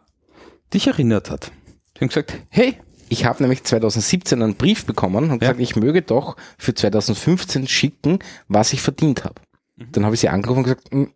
dich 0.73 0.87
erinnert 0.87 1.29
hat. 1.29 1.51
Die 1.95 2.01
haben 2.01 2.07
gesagt, 2.09 2.33
hey, 2.49 2.77
Ich 3.09 3.23
habe 3.23 3.41
nämlich 3.41 3.63
2017 3.63 4.41
einen 4.43 4.55
Brief 4.55 4.85
bekommen 4.85 5.25
und 5.31 5.41
Ja. 5.41 5.51
gesagt, 5.53 5.61
ich 5.61 5.77
möge 5.77 6.01
doch 6.01 6.35
für 6.57 6.73
2015 6.73 7.65
schicken, 7.65 8.19
was 8.49 8.73
ich 8.73 8.81
verdient 8.81 9.23
habe. 9.23 9.35
Mhm. 9.77 9.91
Dann 9.93 10.03
habe 10.03 10.15
ich 10.15 10.19
sie 10.19 10.27
angerufen 10.27 10.57
und 10.57 10.63
gesagt, 10.65 10.91
"Hm, 10.91 11.13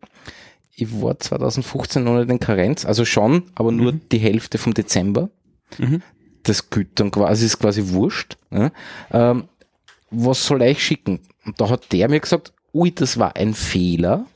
ich 0.73 1.01
war 1.01 1.19
2015 1.19 2.05
noch 2.05 2.17
nicht 2.17 2.29
in 2.29 2.39
Karenz, 2.39 2.85
also 2.85 3.03
schon, 3.03 3.51
aber 3.55 3.73
nur 3.73 3.91
die 3.91 4.19
Hälfte 4.19 4.57
vom 4.57 4.73
Dezember. 4.73 5.31
Mhm. 5.79 6.01
Das 6.43 6.69
gilt 6.69 6.97
dann 6.97 7.11
quasi, 7.11 7.45
ist 7.45 7.59
quasi 7.59 7.89
wurscht. 7.89 8.37
Ja. 8.51 8.71
Ähm, 9.11 9.49
was 10.11 10.45
soll 10.45 10.61
ich 10.61 10.81
schicken? 10.81 11.19
Und 11.45 11.59
da 11.59 11.67
hat 11.69 11.91
der 11.91 12.07
mir 12.07 12.21
gesagt, 12.21 12.53
ui, 12.73 12.91
das 12.95 13.19
war 13.19 13.35
ein 13.35 13.53
Fehler. 13.53 14.27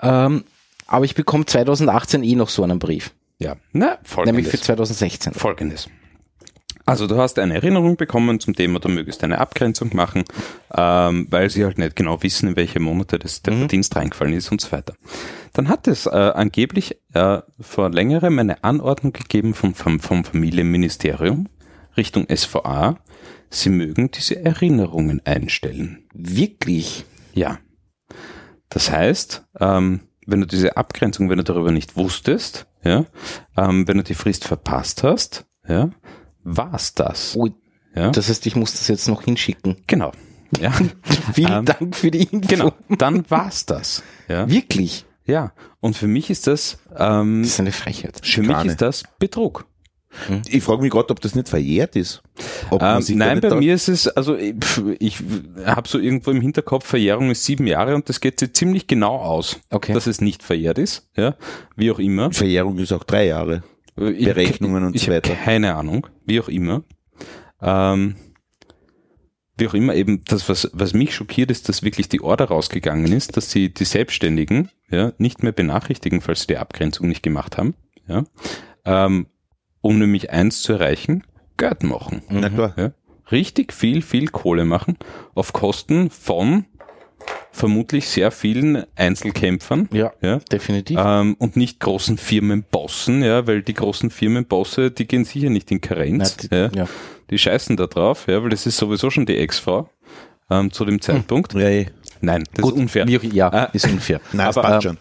Ähm, 0.00 0.44
aber 0.86 1.04
ich 1.04 1.14
bekomme 1.14 1.46
2018 1.46 2.22
eh 2.22 2.34
noch 2.34 2.48
so 2.48 2.62
einen 2.62 2.78
Brief. 2.78 3.12
ja, 3.38 3.56
na, 3.72 3.98
folgendes. 4.04 4.34
Nämlich 4.34 4.48
für 4.48 4.60
2016. 4.60 5.34
Folgendes. 5.34 5.88
Also 6.86 7.06
du 7.06 7.16
hast 7.16 7.38
eine 7.38 7.54
Erinnerung 7.54 7.96
bekommen 7.96 8.40
zum 8.40 8.54
Thema, 8.54 8.78
du 8.78 8.90
mögest 8.90 9.24
eine 9.24 9.38
Abgrenzung 9.38 9.90
machen, 9.94 10.24
ähm, 10.76 11.26
weil 11.30 11.48
sie 11.48 11.64
halt 11.64 11.78
nicht 11.78 11.96
genau 11.96 12.22
wissen, 12.22 12.50
in 12.50 12.56
welche 12.56 12.78
Monate 12.78 13.18
das, 13.18 13.40
der 13.40 13.54
Verdienst 13.54 13.96
reingefallen 13.96 14.34
ist 14.34 14.52
und 14.52 14.60
so 14.60 14.70
weiter. 14.70 14.94
Dann 15.54 15.68
hat 15.68 15.88
es 15.88 16.04
äh, 16.04 16.10
angeblich 16.10 16.98
äh, 17.14 17.38
vor 17.58 17.90
längerem 17.90 18.38
eine 18.38 18.62
Anordnung 18.64 19.14
gegeben 19.14 19.54
vom, 19.54 19.74
vom, 19.74 19.98
vom 19.98 20.24
Familienministerium 20.24 21.48
Richtung 21.96 22.26
SVA, 22.34 22.98
sie 23.50 23.70
mögen 23.70 24.10
diese 24.10 24.44
Erinnerungen 24.44 25.24
einstellen. 25.24 26.04
Wirklich? 26.12 27.06
Ja. 27.32 27.58
Das 28.68 28.90
heißt, 28.90 29.44
ähm, 29.60 30.00
wenn 30.26 30.40
du 30.40 30.46
diese 30.46 30.76
Abgrenzung, 30.76 31.30
wenn 31.30 31.38
du 31.38 31.44
darüber 31.44 31.70
nicht 31.70 31.96
wusstest, 31.96 32.66
ja, 32.82 33.04
ähm, 33.56 33.86
wenn 33.88 33.98
du 33.98 34.02
die 34.04 34.14
Frist 34.14 34.44
verpasst 34.44 35.02
hast, 35.02 35.44
ja, 35.68 35.90
war's 36.42 36.94
das. 36.94 37.36
Ui, 37.36 37.52
Ja, 37.94 38.10
Das 38.10 38.28
heißt, 38.28 38.44
ich 38.46 38.56
muss 38.56 38.72
das 38.72 38.88
jetzt 38.88 39.08
noch 39.08 39.22
hinschicken. 39.22 39.76
genau. 39.86 40.12
Ja, 40.60 40.72
Vielen 41.32 41.52
Ähm, 41.52 41.64
Dank 41.64 41.96
für 41.96 42.10
die 42.10 42.22
Info. 42.24 42.46
genau. 42.48 42.72
Dann 42.88 43.28
war's 43.30 43.66
das. 43.66 44.02
Ja, 44.28 44.48
Wirklich? 44.48 45.04
ja. 45.24 45.52
Und 45.80 45.96
für 45.96 46.06
mich 46.06 46.30
ist 46.30 46.46
das, 46.46 46.78
ähm, 46.96 47.42
Das 47.42 47.52
ist 47.52 47.60
eine 47.60 47.72
Frechheit. 47.72 48.20
für 48.22 48.40
mich 48.40 48.48
Schikane. 48.50 48.70
ist 48.70 48.80
das 48.82 49.02
Betrug. 49.18 49.66
Ich 50.48 50.62
frage 50.62 50.82
mich 50.82 50.90
gerade, 50.90 51.10
ob 51.10 51.20
das 51.20 51.34
nicht 51.34 51.48
verjährt 51.48 51.96
ist. 51.96 52.22
Ähm, 52.72 52.78
nein, 53.18 53.38
nicht 53.38 53.48
bei 53.48 53.54
mir 53.56 53.74
ist 53.74 53.88
es, 53.88 54.08
also 54.08 54.36
ich, 54.36 54.54
ich 54.98 55.18
habe 55.64 55.88
so 55.88 55.98
irgendwo 55.98 56.30
im 56.30 56.40
Hinterkopf, 56.40 56.86
Verjährung 56.86 57.30
ist 57.30 57.44
sieben 57.44 57.66
Jahre 57.66 57.94
und 57.94 58.08
das 58.08 58.20
geht 58.20 58.40
sich 58.40 58.52
ziemlich 58.54 58.86
genau 58.86 59.16
aus, 59.16 59.60
Okay. 59.70 59.92
dass 59.92 60.06
es 60.06 60.20
nicht 60.20 60.42
verjährt 60.42 60.78
ist, 60.78 61.08
ja, 61.16 61.34
wie 61.76 61.90
auch 61.90 61.98
immer. 61.98 62.32
Verjährung 62.32 62.78
ist 62.78 62.92
auch 62.92 63.04
drei 63.04 63.26
Jahre. 63.26 63.62
Ich- 63.96 64.24
Berechnungen 64.24 64.84
und 64.84 64.96
ich 64.96 65.02
so 65.04 65.12
weiter. 65.12 65.34
keine 65.34 65.74
Ahnung, 65.74 66.06
wie 66.26 66.40
auch 66.40 66.48
immer. 66.48 66.82
Ähm, 67.62 68.16
wie 69.56 69.68
auch 69.68 69.74
immer, 69.74 69.94
eben 69.94 70.24
das, 70.24 70.48
was, 70.48 70.68
was 70.72 70.94
mich 70.94 71.14
schockiert, 71.14 71.50
ist, 71.50 71.68
dass 71.68 71.84
wirklich 71.84 72.08
die 72.08 72.20
Order 72.20 72.46
rausgegangen 72.46 73.12
ist, 73.12 73.36
dass 73.36 73.52
sie 73.52 73.72
die 73.72 73.84
Selbstständigen 73.84 74.68
ja, 74.90 75.12
nicht 75.18 75.44
mehr 75.44 75.52
benachrichtigen, 75.52 76.20
falls 76.20 76.40
sie 76.40 76.46
die 76.48 76.56
Abgrenzung 76.58 77.06
nicht 77.08 77.22
gemacht 77.22 77.56
haben, 77.56 77.74
ja, 78.08 78.24
ähm, 78.84 79.26
um 79.84 79.98
nämlich 79.98 80.30
eins 80.30 80.62
zu 80.62 80.72
erreichen, 80.72 81.24
Geld 81.58 81.82
machen. 81.82 82.22
Na 82.30 82.48
klar. 82.48 82.72
Ja, 82.76 82.92
richtig 83.30 83.72
viel, 83.72 84.00
viel 84.02 84.28
Kohle 84.28 84.64
machen 84.64 84.96
auf 85.34 85.52
Kosten 85.52 86.08
von 86.10 86.64
vermutlich 87.52 88.08
sehr 88.08 88.30
vielen 88.30 88.84
Einzelkämpfern. 88.96 89.88
Ja, 89.92 90.12
Ja, 90.22 90.38
definitiv. 90.50 90.98
ähm, 91.00 91.36
und 91.38 91.56
nicht 91.56 91.80
großen 91.80 92.16
Firmenbossen, 92.18 93.22
ja, 93.22 93.46
weil 93.46 93.62
die 93.62 93.74
großen 93.74 94.10
Firmenbosse, 94.10 94.90
die 94.90 95.06
gehen 95.06 95.24
sicher 95.24 95.50
nicht 95.50 95.70
in 95.70 95.80
Karenz, 95.80 96.36
Na, 96.50 96.66
die- 96.68 96.74
ja, 96.76 96.82
ja. 96.84 96.88
die 97.30 97.38
scheißen 97.38 97.76
da 97.76 97.86
drauf, 97.86 98.26
ja, 98.26 98.42
weil 98.42 98.50
das 98.50 98.66
ist 98.66 98.76
sowieso 98.78 99.10
schon 99.10 99.26
die 99.26 99.36
Ex-Frau 99.36 99.88
ähm, 100.50 100.72
zu 100.72 100.84
dem 100.84 101.00
Zeitpunkt. 101.00 101.54
Ja, 101.54 101.60
eh. 101.68 101.86
Nein, 102.20 102.44
das 102.54 102.66
ist 102.66 102.72
unfair. 102.72 103.06
Wie 103.06 103.16
ja, 103.34 103.48
Ah. 103.52 103.64
ist 103.72 103.86
unfair. 103.86 104.20
Nein, 104.32 104.46
das 104.46 104.56
Aber, 104.58 104.68
passt 104.68 104.82
schon. 104.84 104.98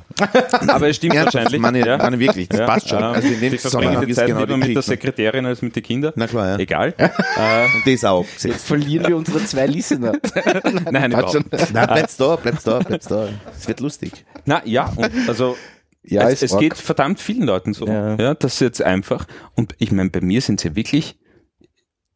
Aber 0.70 0.90
es 0.90 0.96
stimmt 0.98 1.14
Ja, 1.14 1.26
das 1.26 1.34
wahrscheinlich. 1.34 1.62
meine, 1.62 1.86
ja. 1.86 1.98
meine 1.98 2.20
wirklich, 2.20 2.50
das 2.50 2.60
Ja, 2.60 2.66
passt 2.66 2.90
schon. 2.90 2.98
ähm, 3.00 3.04
Also 3.06 3.28
in 3.28 3.40
dem 3.40 3.52
die 3.52 3.58
Zusammenhang 3.58 3.94
verbringen 3.94 4.06
die 4.08 4.12
ist 4.12 4.18
Zeit 4.18 4.28
genau 4.28 4.40
lieber 4.42 4.58
mit 4.58 4.64
der 4.68 4.74
Krieg, 4.74 4.76
ne? 4.76 4.82
Sekretärin 4.84 5.46
als 5.46 5.62
mit 5.62 5.76
den 5.76 5.84
Kindern. 5.84 6.14
Na 6.16 6.28
klar, 6.28 6.48
ja. 6.50 6.58
Egal. 6.60 6.94
äh, 6.98 7.10
Und 7.76 7.94
das 7.94 8.04
auch. 8.06 8.24
Jetzt 8.26 8.44
gesetzt. 8.44 8.66
verlieren 8.66 9.08
wir 9.08 9.18
unsere 9.18 9.44
zwei 9.46 9.66
Listener. 9.68 10.14
nein, 10.92 11.12
überhaupt. 11.12 11.32
schon. 11.34 11.46
Nein, 11.74 11.88
bleibst 11.88 12.20
da, 12.20 12.36
bleibst 12.36 12.68
da, 12.68 12.80
bleibst 12.80 13.10
da. 13.12 13.30
Es 13.58 13.68
wird 13.68 13.80
lustig. 13.80 14.26
Na 14.46 14.62
ja, 14.66 14.92
und 14.96 15.10
also 15.28 15.56
Ja, 16.04 16.30
es, 16.30 16.42
es 16.44 16.58
geht 16.58 16.76
verdammt 16.78 17.20
vielen 17.22 17.44
Leuten 17.44 17.74
so. 17.74 17.88
Ja. 17.88 18.16
Ja, 18.18 18.34
das 18.34 18.56
ist 18.56 18.60
jetzt 18.60 18.82
einfach. 18.82 19.26
Und 19.56 19.76
ich 19.80 19.92
meine, 19.92 20.10
bei 20.10 20.22
mir 20.22 20.42
sind 20.42 20.60
sie 20.60 20.76
wirklich. 20.76 21.18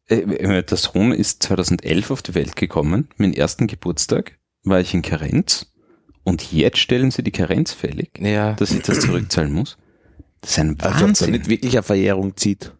Äh, 0.08 0.20
ich 0.58 0.64
der 0.66 0.76
Sohn 0.78 1.12
ist 1.12 1.42
2011 1.42 2.10
auf 2.10 2.22
die 2.22 2.34
Welt 2.34 2.56
gekommen. 2.56 3.08
Mein 3.16 3.32
ersten 3.34 3.66
Geburtstag 3.66 4.38
war 4.64 4.80
ich 4.80 4.94
in 4.94 5.02
Karenz. 5.02 5.66
Und 6.24 6.52
jetzt 6.52 6.78
stellen 6.78 7.10
sie 7.10 7.22
die 7.22 7.30
Karenz 7.30 7.72
fällig, 7.72 8.10
Ja, 8.20 8.52
dass 8.54 8.70
ich 8.72 8.82
das 8.82 9.00
zurückzahlen 9.00 9.52
muss. 9.52 9.78
Das 10.42 10.50
ist 10.52 10.58
ein 10.58 10.76
Also, 10.80 10.96
ob 10.96 11.02
Wahnsinn. 11.02 11.30
nicht 11.32 11.48
wirklich 11.48 11.72
eine 11.74 11.82
Verjährung 11.82 12.36
zieht. 12.36 12.72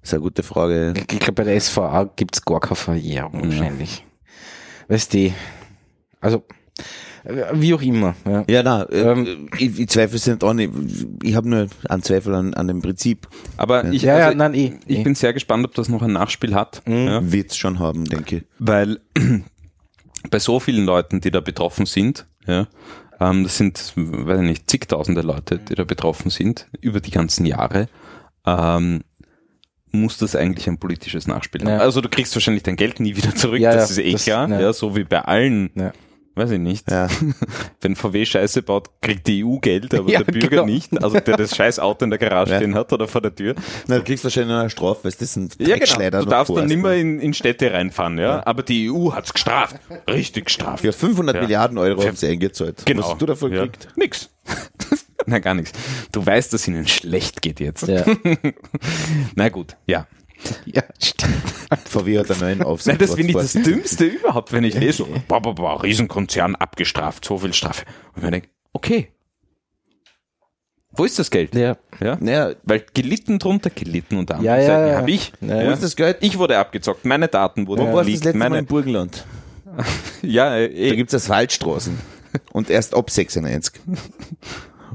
Das 0.00 0.10
ist 0.10 0.14
eine 0.14 0.22
gute 0.22 0.42
Frage. 0.42 0.94
ich 0.96 1.06
glaube, 1.18 1.32
bei 1.34 1.44
der 1.44 1.60
SVA 1.60 2.04
gibt's 2.16 2.44
gar 2.44 2.60
keine 2.60 2.76
Verjährung 2.76 3.44
wahrscheinlich. 3.44 4.04
Weißt 4.88 5.12
du, 5.14 5.32
also, 6.20 6.42
äh, 7.24 7.44
wie 7.54 7.72
auch 7.74 7.80
immer. 7.82 8.14
Ja. 8.26 8.44
Ja, 8.48 8.62
na, 8.62 8.82
äh, 8.84 9.00
Ähm, 9.12 9.48
ich, 9.58 9.78
ich 9.78 9.88
zweifle 9.88 10.16
es 10.16 10.26
nicht 10.26 10.42
an. 10.44 10.58
Ich, 10.58 10.70
ich 11.22 11.34
habe 11.34 11.48
nur 11.48 11.68
einen 11.88 12.02
Zweifel 12.02 12.34
an, 12.34 12.54
an 12.54 12.66
dem 12.68 12.80
Prinzip. 12.82 13.28
Aber 13.58 13.84
ich, 13.92 14.02
Ja, 14.02 14.18
ja, 14.18 14.24
also, 14.26 14.38
nein, 14.38 14.54
eh, 14.54 14.74
ich 14.86 14.98
eh. 14.98 15.02
bin 15.02 15.14
sehr 15.14 15.32
gespannt, 15.32 15.64
ob 15.66 15.74
das 15.74 15.88
noch 15.88 16.02
ein 16.02 16.12
Nachspiel 16.12 16.54
hat. 16.54 16.82
Ja. 16.86 17.30
Wird's 17.30 17.56
schon 17.56 17.78
haben, 17.78 18.04
denke 18.06 18.36
ich. 18.38 18.42
weil 18.58 19.00
bei 20.34 20.40
so 20.40 20.58
vielen 20.58 20.84
Leuten, 20.84 21.20
die 21.20 21.30
da 21.30 21.38
betroffen 21.38 21.86
sind, 21.86 22.26
ja, 22.44 22.66
ähm, 23.20 23.44
das 23.44 23.56
sind, 23.56 23.92
weiß 23.94 24.40
ich 24.40 24.46
nicht, 24.46 24.68
zigtausende 24.68 25.20
Leute, 25.20 25.58
die 25.58 25.76
da 25.76 25.84
betroffen 25.84 26.28
sind, 26.28 26.66
über 26.80 26.98
die 27.00 27.12
ganzen 27.12 27.46
Jahre, 27.46 27.88
ähm, 28.44 29.04
muss 29.92 30.18
das 30.18 30.34
eigentlich 30.34 30.68
ein 30.68 30.78
politisches 30.78 31.28
Nachspiel 31.28 31.60
haben. 31.60 31.68
Ja. 31.68 31.78
Also 31.78 32.00
du 32.00 32.08
kriegst 32.08 32.34
wahrscheinlich 32.34 32.64
dein 32.64 32.74
Geld 32.74 32.98
nie 32.98 33.14
wieder 33.14 33.32
zurück, 33.36 33.60
Ja, 33.60 33.74
das 33.74 33.90
ja, 33.96 34.02
ist 34.02 34.08
eh 34.08 34.12
das- 34.12 34.24
klar, 34.24 34.60
ja. 34.60 34.72
so 34.72 34.96
wie 34.96 35.04
bei 35.04 35.20
allen. 35.20 35.70
Weiß 36.34 36.50
ich 36.52 36.58
nicht. 36.58 36.90
Ja. 36.90 37.08
Wenn 37.80 37.96
VW 37.96 38.24
Scheiße 38.24 38.62
baut, 38.62 38.90
kriegt 39.00 39.26
die 39.26 39.44
EU 39.44 39.58
Geld, 39.58 39.94
aber 39.94 40.08
Ja, 40.14 40.22
der 40.22 40.32
Bürger 40.32 40.48
genau. 40.48 40.66
nicht. 40.66 41.02
Also 41.02 41.20
der 41.20 41.36
das 41.36 41.54
scheiß 41.56 41.78
Auto 41.78 42.04
in 42.04 42.10
der 42.10 42.18
Garage 42.18 42.52
Ja. 42.52 42.56
stehen 42.58 42.74
hat 42.74 42.92
oder 42.92 43.08
vor 43.08 43.20
der 43.20 43.34
Tür. 43.34 43.54
Na, 43.86 43.98
du 43.98 44.04
kriegst 44.04 44.24
wahrscheinlich 44.24 44.52
noch 44.52 44.60
eine 44.60 44.70
Strafe, 44.70 45.04
weil 45.04 45.12
das 45.12 45.32
sind 45.34 45.56
Ja, 45.58 45.76
genau. 45.76 46.20
Du 46.20 46.26
darfst 46.26 46.30
dann 46.30 46.44
vorhast, 46.46 46.68
nicht 46.68 46.82
mehr 46.82 46.92
ne? 46.92 47.00
in, 47.00 47.20
in 47.20 47.34
Städte 47.34 47.72
reinfahren, 47.72 48.18
ja. 48.18 48.44
Aber 48.46 48.62
die 48.62 48.90
EU 48.90 49.12
hat's 49.12 49.32
gestraft. 49.32 49.76
Richtig 50.08 50.46
gestraft. 50.46 50.80
Für 50.82 50.92
500 50.92 51.36
Ja. 51.36 51.42
Milliarden 51.42 51.78
Euro 51.78 52.04
haben 52.04 52.16
sie 52.16 52.28
eingezahlt. 52.28 52.82
Genau. 52.84 53.02
Was 53.02 53.10
hast 53.12 53.22
du 53.22 53.26
davon 53.26 53.52
ja. 53.52 53.64
gekriegt? 53.64 53.88
Nix. 53.96 54.30
Na, 55.26 55.38
gar 55.38 55.54
nichts. 55.54 55.72
Du 56.12 56.24
weißt, 56.24 56.52
dass 56.52 56.68
ihnen 56.68 56.86
schlecht 56.86 57.40
geht 57.40 57.58
jetzt. 57.60 57.88
Ja. 57.88 58.04
Na 59.34 59.48
gut, 59.48 59.76
ja. 59.86 60.06
ja, 60.66 60.82
stimmt. 61.00 61.34
VW 61.86 62.18
hat 62.18 62.30
einen 62.30 62.40
neuen 62.40 62.62
Aufsatz. 62.62 62.86
Nein, 62.98 62.98
das 62.98 63.14
finde 63.14 63.30
ich 63.30 63.36
das 63.36 63.52
Dümmste 63.52 64.04
überhaupt, 64.04 64.52
wenn 64.52 64.64
ich 64.64 64.74
lese, 64.74 65.04
boah, 65.28 65.40
boah, 65.40 65.54
boah, 65.54 65.82
Riesenkonzern 65.82 66.54
abgestraft, 66.54 67.24
so 67.24 67.38
viel 67.38 67.52
Strafe. 67.52 67.84
Und 68.14 68.18
ich 68.18 68.22
mir 68.22 68.30
denke, 68.30 68.48
okay. 68.72 69.08
Wo 70.96 71.04
ist 71.04 71.18
das 71.18 71.30
Geld? 71.30 71.54
Ja. 71.54 71.76
Ja? 72.00 72.16
Naja, 72.20 72.52
Weil 72.62 72.84
gelitten 72.94 73.40
drunter, 73.40 73.70
gelitten 73.70 74.16
unter 74.16 74.40
Ja, 74.40 74.54
Anführungszeichen, 74.54 74.86
ja, 74.86 74.92
ja. 74.92 74.96
habe 74.98 75.10
ich. 75.10 75.32
Ja, 75.40 75.48
wo 75.48 75.52
ja. 75.52 75.72
ist 75.72 75.82
das 75.82 75.96
Geld? 75.96 76.18
Ich 76.20 76.38
wurde 76.38 76.56
abgezockt, 76.58 77.04
meine 77.04 77.26
Daten 77.26 77.66
wurden 77.66 77.88
Wo 77.88 77.94
warst 77.94 78.08
du 78.08 78.12
das 78.12 78.24
letzte 78.24 78.38
Mal 78.38 78.50
meine, 78.50 78.60
im 78.60 78.66
Burgenland? 78.66 79.24
ja, 80.22 80.56
äh, 80.56 80.68
Da 80.68 80.74
eh, 80.74 80.96
gibt's 80.96 81.14
Asphaltstraßen. 81.14 81.98
Und 82.52 82.70
erst 82.70 82.94
ab 82.94 83.10
96. 83.10 83.80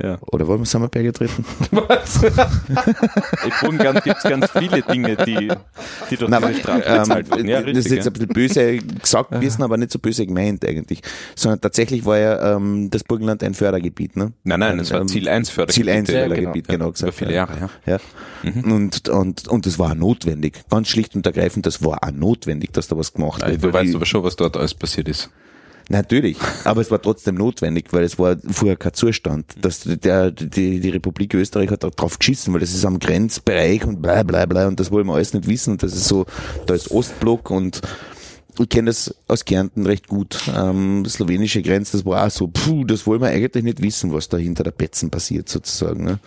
ja. 0.01 0.17
Oder 0.31 0.47
wollen 0.47 0.59
wir 0.61 0.65
Sommerberg 0.65 1.05
getreten? 1.05 1.45
Was? 1.71 2.23
Im 2.23 3.51
Burgenland 3.61 4.03
gibt 4.03 4.17
es 4.17 4.23
ganz 4.23 4.49
viele 4.51 4.81
Dinge, 4.81 5.15
die, 5.17 5.51
die 6.09 6.17
durch 6.17 6.29
Nein, 6.29 6.33
aber, 6.43 6.47
diese 6.49 6.59
Strafe 6.61 6.83
ähm, 6.85 6.97
bezahlt 6.99 7.31
wurden. 7.31 7.47
Ja, 7.47 7.61
das 7.61 7.69
ist 7.69 7.75
richtig, 7.77 7.91
jetzt 7.93 8.07
ein 8.07 8.13
bisschen 8.13 8.27
böse 8.29 8.77
gesagt 8.77 9.31
gewesen, 9.31 9.63
aber 9.63 9.77
nicht 9.77 9.91
so 9.91 9.99
böse 9.99 10.25
gemeint 10.25 10.65
eigentlich. 10.65 11.01
Sondern 11.35 11.61
tatsächlich 11.61 12.05
war 12.05 12.17
ja 12.17 12.55
ähm, 12.55 12.89
das 12.89 13.03
Burgenland 13.03 13.43
ein 13.43 13.53
Fördergebiet. 13.53 14.15
Ne? 14.15 14.33
Nein, 14.43 14.59
nein, 14.59 14.79
es 14.79 14.91
war 14.91 15.01
Ähm, 15.01 15.07
Ziel 15.07 15.27
1 15.29 15.49
Fördergebiet. 15.49 15.75
Ziel 15.85 15.89
1 15.89 16.09
Ja, 16.09 16.19
Fördergebiet, 16.21 16.67
genau. 16.67 16.77
genau, 16.77 16.85
Ja, 16.85 16.91
gesagt. 16.91 17.01
über 17.09 17.11
viele 17.17 17.31
ja. 17.31 17.47
Jahre, 17.47 17.69
ja. 17.85 17.93
Ja. 17.93 18.73
Und, 18.73 19.09
und, 19.09 19.47
und 19.47 19.65
das 19.65 19.79
war 19.79 19.91
auch 19.91 19.95
notwendig. 19.95 20.61
Ganz 20.69 20.87
schlicht 20.89 21.15
und 21.15 21.25
ergreifend, 21.25 21.65
das 21.65 21.83
war 21.83 22.03
auch 22.03 22.11
notwendig, 22.11 22.71
dass 22.73 22.87
da 22.87 22.97
was 22.97 23.13
gemacht 23.13 23.45
wird. 23.45 23.63
Du 23.63 23.73
weißt 23.73 23.95
aber 23.95 24.05
schon, 24.05 24.23
was 24.23 24.35
dort 24.35 24.55
alles 24.57 24.73
passiert 24.73 25.07
ist. 25.09 25.29
Natürlich, 25.91 26.37
aber 26.65 26.81
es 26.81 26.91
war 26.91 27.01
trotzdem 27.01 27.33
notwendig, 27.33 27.87
weil 27.89 28.03
es 28.03 28.19
war 28.19 28.37
vorher 28.51 28.77
kein 28.77 28.93
Zustand. 28.93 29.55
Dass 29.59 29.81
der, 29.81 30.29
die, 30.29 30.79
die 30.79 30.89
Republik 30.89 31.33
Österreich 31.33 31.71
hat 31.71 31.83
drauf 31.83 32.19
geschissen, 32.19 32.53
weil 32.53 32.59
das 32.59 32.75
ist 32.75 32.85
am 32.85 32.99
Grenzbereich 32.99 33.83
und 33.85 33.99
bla 33.99 34.21
bla 34.21 34.45
bla 34.45 34.67
und 34.67 34.79
das 34.79 34.91
wollen 34.91 35.07
wir 35.07 35.15
alles 35.15 35.33
nicht 35.33 35.47
wissen. 35.47 35.71
Und 35.71 35.83
das 35.83 35.93
ist 35.93 36.07
so, 36.07 36.27
da 36.67 36.75
ist 36.75 36.91
Ostblock 36.91 37.49
und 37.49 37.81
ich 38.59 38.69
kenne 38.69 38.91
das 38.91 39.15
aus 39.27 39.45
Kärnten 39.45 39.87
recht 39.87 40.07
gut. 40.07 40.37
Ähm, 40.55 41.05
slowenische 41.07 41.63
Grenze, 41.63 41.97
das 41.97 42.05
war 42.05 42.27
auch 42.27 42.31
so, 42.31 42.47
puh, 42.47 42.83
das 42.83 43.07
wollen 43.07 43.21
wir 43.21 43.29
eigentlich 43.29 43.63
nicht 43.63 43.81
wissen, 43.81 44.13
was 44.13 44.29
da 44.29 44.37
hinter 44.37 44.63
der 44.63 44.71
Betzen 44.71 45.09
passiert 45.09 45.49
sozusagen. 45.49 46.03
Ne? 46.03 46.19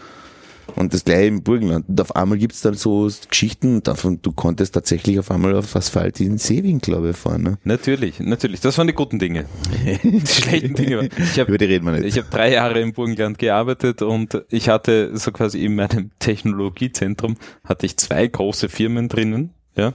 Und 0.77 0.95
das 0.95 1.05
gleiche 1.05 1.27
im 1.27 1.43
Burgenland. 1.43 1.89
Und 1.89 2.01
auf 2.01 2.17
einmal 2.17 2.39
gibt's 2.39 2.63
dann 2.63 2.75
so 2.75 3.11
Geschichten, 3.29 3.83
davon, 3.83 4.21
du 4.23 4.33
konntest 4.33 4.75
tatsächlich 4.75 5.19
auf 5.19 5.31
einmal 5.31 5.55
auf 5.55 5.75
Asphalt 5.77 6.19
in 6.21 6.31
den 6.31 6.39
ich, 6.39 7.13
fahren. 7.15 7.43
Ne? 7.43 7.59
Natürlich, 7.65 8.21
natürlich. 8.21 8.61
Das 8.61 8.79
waren 8.79 8.87
die 8.87 8.93
guten 8.95 9.19
Dinge. 9.19 9.45
Die 10.03 10.27
schlechten 10.27 10.75
Dinge. 10.75 10.97
waren- 10.99 11.09
Ich 11.19 11.33
Über 11.35 11.41
habe 11.43 11.59
die 11.59 11.65
reden 11.67 11.85
wir 11.87 11.93
nicht. 11.93 12.05
ich 12.05 12.19
hab 12.19 12.31
drei 12.31 12.53
Jahre 12.53 12.81
im 12.81 12.93
Burgenland 12.93 13.39
gearbeitet 13.39 14.03
und 14.03 14.43
ich 14.51 14.69
hatte 14.69 15.17
so 15.17 15.31
quasi 15.33 15.65
in 15.65 15.75
meinem 15.75 16.11
Technologiezentrum 16.19 17.37
hatte 17.65 17.87
ich 17.87 17.97
zwei 17.97 18.27
große 18.27 18.69
Firmen 18.69 19.09
drinnen. 19.09 19.51
Ja, 19.77 19.95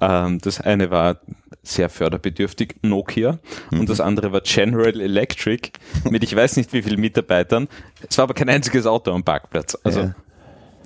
ähm, 0.00 0.38
das 0.40 0.60
eine 0.60 0.90
war 0.90 1.20
sehr 1.62 1.88
förderbedürftig, 1.88 2.74
Nokia, 2.82 3.38
und 3.70 3.88
das 3.88 4.00
andere 4.00 4.32
war 4.32 4.40
General 4.40 5.00
Electric 5.00 5.70
mit 6.10 6.24
ich 6.24 6.34
weiß 6.34 6.56
nicht 6.56 6.72
wie 6.72 6.82
vielen 6.82 7.00
Mitarbeitern. 7.00 7.68
Es 8.08 8.18
war 8.18 8.24
aber 8.24 8.34
kein 8.34 8.48
einziges 8.48 8.84
Auto 8.86 9.12
am 9.12 9.22
Parkplatz. 9.22 9.78
Also 9.84 10.00
Ja. 10.00 10.14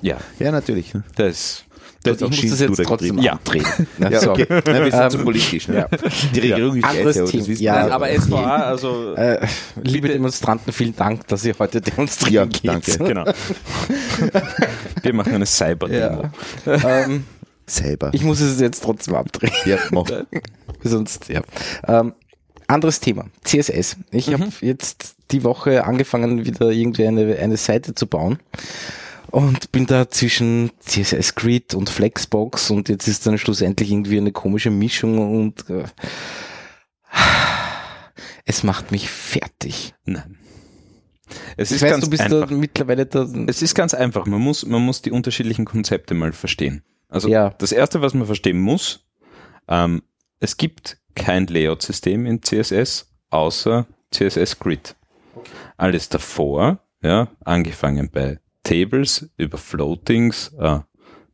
ja, 0.03 0.16
Ja, 0.39 0.53
natürlich. 0.53 0.93
das 1.16 1.62
Das 2.03 2.20
Ich 2.20 2.43
muss 2.43 2.51
das 2.51 2.61
jetzt 2.61 2.83
trotzdem 2.85 3.18
Ja. 3.18 3.33
abdrehen. 3.33 3.64
Na, 3.99 4.11
Ja, 4.12 4.20
sorry. 4.20 4.43
okay. 4.45 4.62
Nein, 4.66 4.85
wir 4.85 4.91
sind 4.93 5.01
Ähm, 5.03 5.11
zu 5.11 5.18
politisch. 5.24 5.66
Ne? 5.68 5.74
ja. 5.77 5.89
Die 6.35 6.41
Regierung 6.41 6.77
ist 6.77 6.85
Anderes 6.85 7.16
scheiße, 7.16 7.47
wissen 7.49 7.62
Ja. 7.64 7.83
Nein, 7.83 7.91
aber 7.93 8.11
es 8.11 8.31
war 8.31 8.66
also 8.66 9.14
Äh, 9.16 9.45
liebe. 9.83 10.09
Demonstranten, 10.09 10.72
vielen 10.72 10.95
Dank, 10.95 11.27
dass 11.27 11.45
ihr 11.45 11.55
heute 11.59 11.79
Ja, 11.79 11.85
demonstrieren 11.85 12.49
geht. 12.51 12.64
danke. 12.64 12.99
genau. 12.99 13.24
Wir 15.03 15.14
machen 15.14 15.35
eine 15.35 15.47
Cyber-Demo. 15.47 16.24
Ja. 16.66 17.05
ähm, 17.05 17.24
Selber. 17.66 18.10
ich 18.12 18.22
muss 18.22 18.40
es 18.40 18.60
jetzt 18.60 18.82
trotzdem 18.82 19.14
abdrehen. 19.14 19.52
ja, 19.64 19.78
mach. 19.90 20.04
Sonst, 20.82 21.28
ja. 21.28 21.42
Ähm, 21.86 22.14
anderes 22.68 23.00
Thema. 23.00 23.26
CSS. 23.44 23.96
Ich 24.10 24.32
habe 24.32 24.46
jetzt 24.60 25.16
die 25.30 25.42
Woche 25.44 25.84
angefangen, 25.84 26.44
wieder 26.46 26.70
irgendwie 26.70 27.06
eine, 27.06 27.36
eine 27.36 27.56
Seite 27.56 27.94
zu 27.94 28.06
bauen. 28.06 28.38
Und 29.30 29.72
bin 29.72 29.86
da 29.86 30.08
zwischen 30.08 30.70
CSS 30.80 31.34
Grid 31.34 31.74
und 31.74 31.90
Flexbox 31.90 32.70
und 32.70 32.88
jetzt 32.88 33.08
ist 33.08 33.26
dann 33.26 33.38
schlussendlich 33.38 33.90
irgendwie 33.90 34.18
eine 34.18 34.30
komische 34.32 34.70
Mischung 34.70 35.18
und 35.40 35.68
äh, 35.68 35.84
es 38.44 38.62
macht 38.62 38.92
mich 38.92 39.10
fertig. 39.10 39.94
Nein. 40.04 40.38
Es 41.56 41.70
Ich 41.70 41.76
ist 41.76 41.82
weiß, 41.82 41.90
ganz 41.90 42.04
du 42.04 42.10
bist 42.10 42.22
einfach. 42.22 42.48
da 42.48 42.54
mittlerweile 42.54 43.04
da. 43.06 43.26
Es 43.48 43.62
ist 43.62 43.74
ganz 43.74 43.94
einfach. 43.94 44.26
Man 44.26 44.40
muss, 44.40 44.64
man 44.64 44.82
muss 44.82 45.02
die 45.02 45.10
unterschiedlichen 45.10 45.64
Konzepte 45.64 46.14
mal 46.14 46.32
verstehen. 46.32 46.82
Also 47.09 47.28
Ja. 47.28 47.50
das 47.59 47.72
erste, 47.72 48.00
was 48.02 48.14
man 48.14 48.26
verstehen 48.26 48.59
muss, 48.59 49.07
ähm, 49.68 50.02
es 50.40 50.57
gibt 50.57 50.98
kein 51.14 51.46
Layout-System 51.46 52.26
in 52.26 52.42
CSS 52.42 53.11
außer 53.30 53.86
CSS 54.12 54.59
Grid. 54.59 54.94
Alles 55.76 56.09
davor, 56.09 56.78
ja, 57.02 57.28
angefangen 57.44 58.11
bei 58.11 58.38
Tables 58.64 59.28
über 59.36 59.59
Floatings 59.59 60.52
äh, 60.59 60.80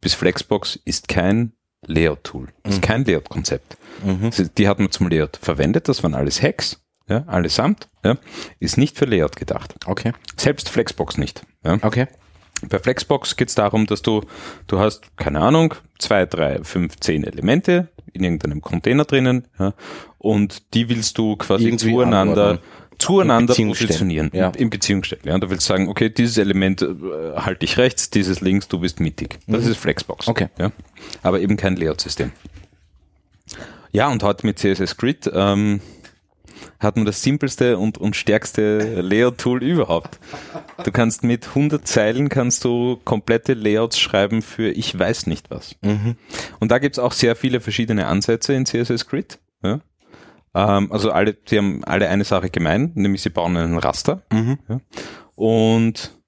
bis 0.01 0.15
Flexbox 0.15 0.77
ist 0.85 1.09
kein 1.09 1.53
Layout-Tool, 1.87 2.49
ist 2.65 2.83
kein 2.83 3.05
Layout-Konzept. 3.05 3.77
Mhm. 4.05 4.31
Die 4.57 4.69
hat 4.69 4.79
man 4.79 4.91
zum 4.91 5.09
Layout 5.09 5.37
verwendet, 5.41 5.89
das 5.89 6.03
waren 6.03 6.15
alles 6.15 6.43
Hacks, 6.43 6.81
ja, 7.09 7.25
allesamt, 7.27 7.89
ja, 8.05 8.17
ist 8.61 8.79
nicht 8.79 8.97
für 8.99 9.05
Layout 9.07 9.37
gedacht. 9.37 9.75
Okay, 9.87 10.13
Selbst 10.37 10.69
Flexbox 10.69 11.19
nicht. 11.19 11.43
Ja. 11.65 11.79
okay. 11.83 12.07
Bei 12.69 12.79
Flexbox 12.79 13.37
geht 13.37 13.49
es 13.49 13.55
darum, 13.55 13.87
dass 13.87 14.03
du, 14.03 14.23
du 14.67 14.79
hast, 14.79 15.17
keine 15.17 15.41
Ahnung, 15.41 15.75
zwei, 15.99 16.27
drei, 16.27 16.63
fünf, 16.63 16.97
zehn 17.01 17.25
Elemente 17.25 17.89
in 18.13 18.25
irgendeinem 18.25 18.61
Container 18.61 19.05
drinnen, 19.05 19.47
ja, 19.59 19.73
und 20.19 20.75
die 20.75 20.89
willst 20.89 21.17
du 21.19 21.37
quasi 21.37 21.65
Irgendwie 21.65 21.91
zueinander, 21.93 22.43
anordnen. 22.43 22.69
zueinander 22.99 23.43
In 23.43 23.47
Beziehung 23.47 23.75
stellen. 23.75 23.89
positionieren, 23.89 24.31
Ja. 24.35 24.51
in 24.51 24.71
Beziehung 24.71 25.03
stellen. 25.03 25.23
Ja. 25.25 25.39
Du 25.39 25.51
willst 25.51 25.67
sagen, 25.67 25.89
okay, 25.89 26.09
dieses 26.11 26.39
Element 26.39 26.83
äh, 26.83 26.87
halte 27.37 27.65
ich 27.65 27.79
rechts, 27.79 28.11
dieses 28.11 28.41
links, 28.41 28.69
du 28.69 28.79
bist 28.81 29.01
mittig. 29.01 29.39
Das 29.47 29.67
ist 29.67 29.79
Flexbox. 29.79 30.27
Mhm. 30.27 30.31
Okay. 30.31 30.49
Ja. 30.59 30.71
Aber 31.23 31.41
eben 31.41 31.57
kein 31.57 31.77
Layout-System. 31.77 32.33
Ja, 33.93 34.09
und 34.11 34.23
heute 34.23 34.47
mit 34.47 34.59
CSS 34.59 34.97
Grid 34.97 35.31
ähm, 35.35 35.81
hat 36.79 36.97
man 36.97 37.05
das 37.05 37.23
simpelste 37.23 37.79
und, 37.79 37.99
und 37.99 38.17
stärkste 38.17 39.01
Layout-Tool 39.01 39.63
überhaupt. 39.63 40.19
Du 40.85 40.91
kannst 40.91 41.25
mit 41.25 41.49
100 41.49 41.87
Zeilen 41.87 42.29
kannst 42.29 42.65
du 42.65 42.99
komplette 43.05 43.55
Layouts 43.55 43.99
schreiben 43.99 44.43
für 44.43 44.71
ich 44.71 44.99
weiß 44.99 45.27
nicht 45.27 45.51
was. 45.51 45.77
Mhm. 45.83 46.17
Und 46.61 46.71
da 46.71 46.79
gibt's 46.79 46.99
auch 46.99 47.13
sehr 47.13 47.37
viele 47.37 47.61
verschiedene 47.61 48.07
Ansätze 48.07 48.55
in 48.55 48.67
CSS 48.67 49.07
Grid. 49.07 49.39
Ja. 49.63 49.81
Ähm, 50.55 50.93
also 50.93 51.11
alle, 51.11 51.35
die 51.35 51.59
haben 51.59 51.85
alle 51.85 52.09
eine 52.09 52.25
Sache 52.25 52.51
gemein, 52.51 52.93
nämlich 52.95 53.23
sie 53.23 53.31
bauen 53.31 53.57
einen 53.57 53.79
Raster. 53.79 54.23
Mhm. 54.33 54.59
Ja. 54.69 54.81
Und 55.35 56.19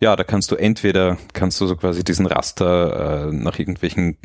ja, 0.00 0.16
da 0.16 0.24
kannst 0.24 0.50
du 0.50 0.56
entweder, 0.56 1.18
kannst 1.34 1.60
du 1.60 1.66
so 1.66 1.76
quasi 1.76 2.02
diesen 2.02 2.26
Raster 2.26 3.28
äh, 3.28 3.32
nach 3.32 3.58
irgendwelchen 3.58 4.16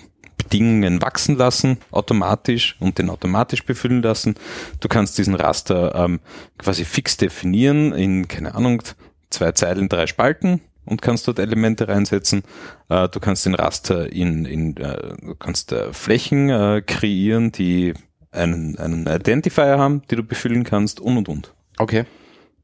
Bedingungen 0.46 1.02
wachsen 1.02 1.38
lassen, 1.38 1.80
automatisch 1.92 2.76
und 2.80 3.00
den 3.00 3.10
automatisch 3.10 3.66
befüllen 3.66 4.02
lassen. 4.02 4.36
Du 4.80 4.88
kannst 4.88 5.18
diesen 5.18 5.36
Raster 5.36 5.96
ähm, 5.96 6.20
quasi 6.58 6.86
fix 6.86 7.18
definieren 7.18 7.92
in, 7.94 8.28
keine 8.28 8.56
Ahnung, 8.56 8.84
zwei 9.30 9.52
Zeilen, 9.52 9.90
drei 9.90 10.08
Spalten 10.08 10.62
und 10.86 11.02
kannst 11.02 11.28
dort 11.28 11.40
Elemente 11.40 11.88
reinsetzen. 11.88 12.44
Äh, 12.90 13.10
du 13.10 13.20
kannst 13.20 13.46
den 13.46 13.56
Raster 13.56 14.12
in, 14.12 14.46
in 14.46 14.78
äh, 14.78 15.16
du 15.20 15.36
kannst 15.36 15.72
äh, 15.72 15.92
Flächen 15.94 16.50
äh, 16.50 16.84
kreieren, 16.86 17.52
die 17.52 17.94
einen, 18.32 18.78
einen 18.78 19.08
Identifier 19.08 19.80
haben, 19.80 20.04
die 20.12 20.16
du 20.16 20.24
befüllen 20.24 20.64
kannst 20.64 21.00
und 21.00 21.18
und 21.18 21.28
und. 21.28 21.54
Okay. 21.78 22.06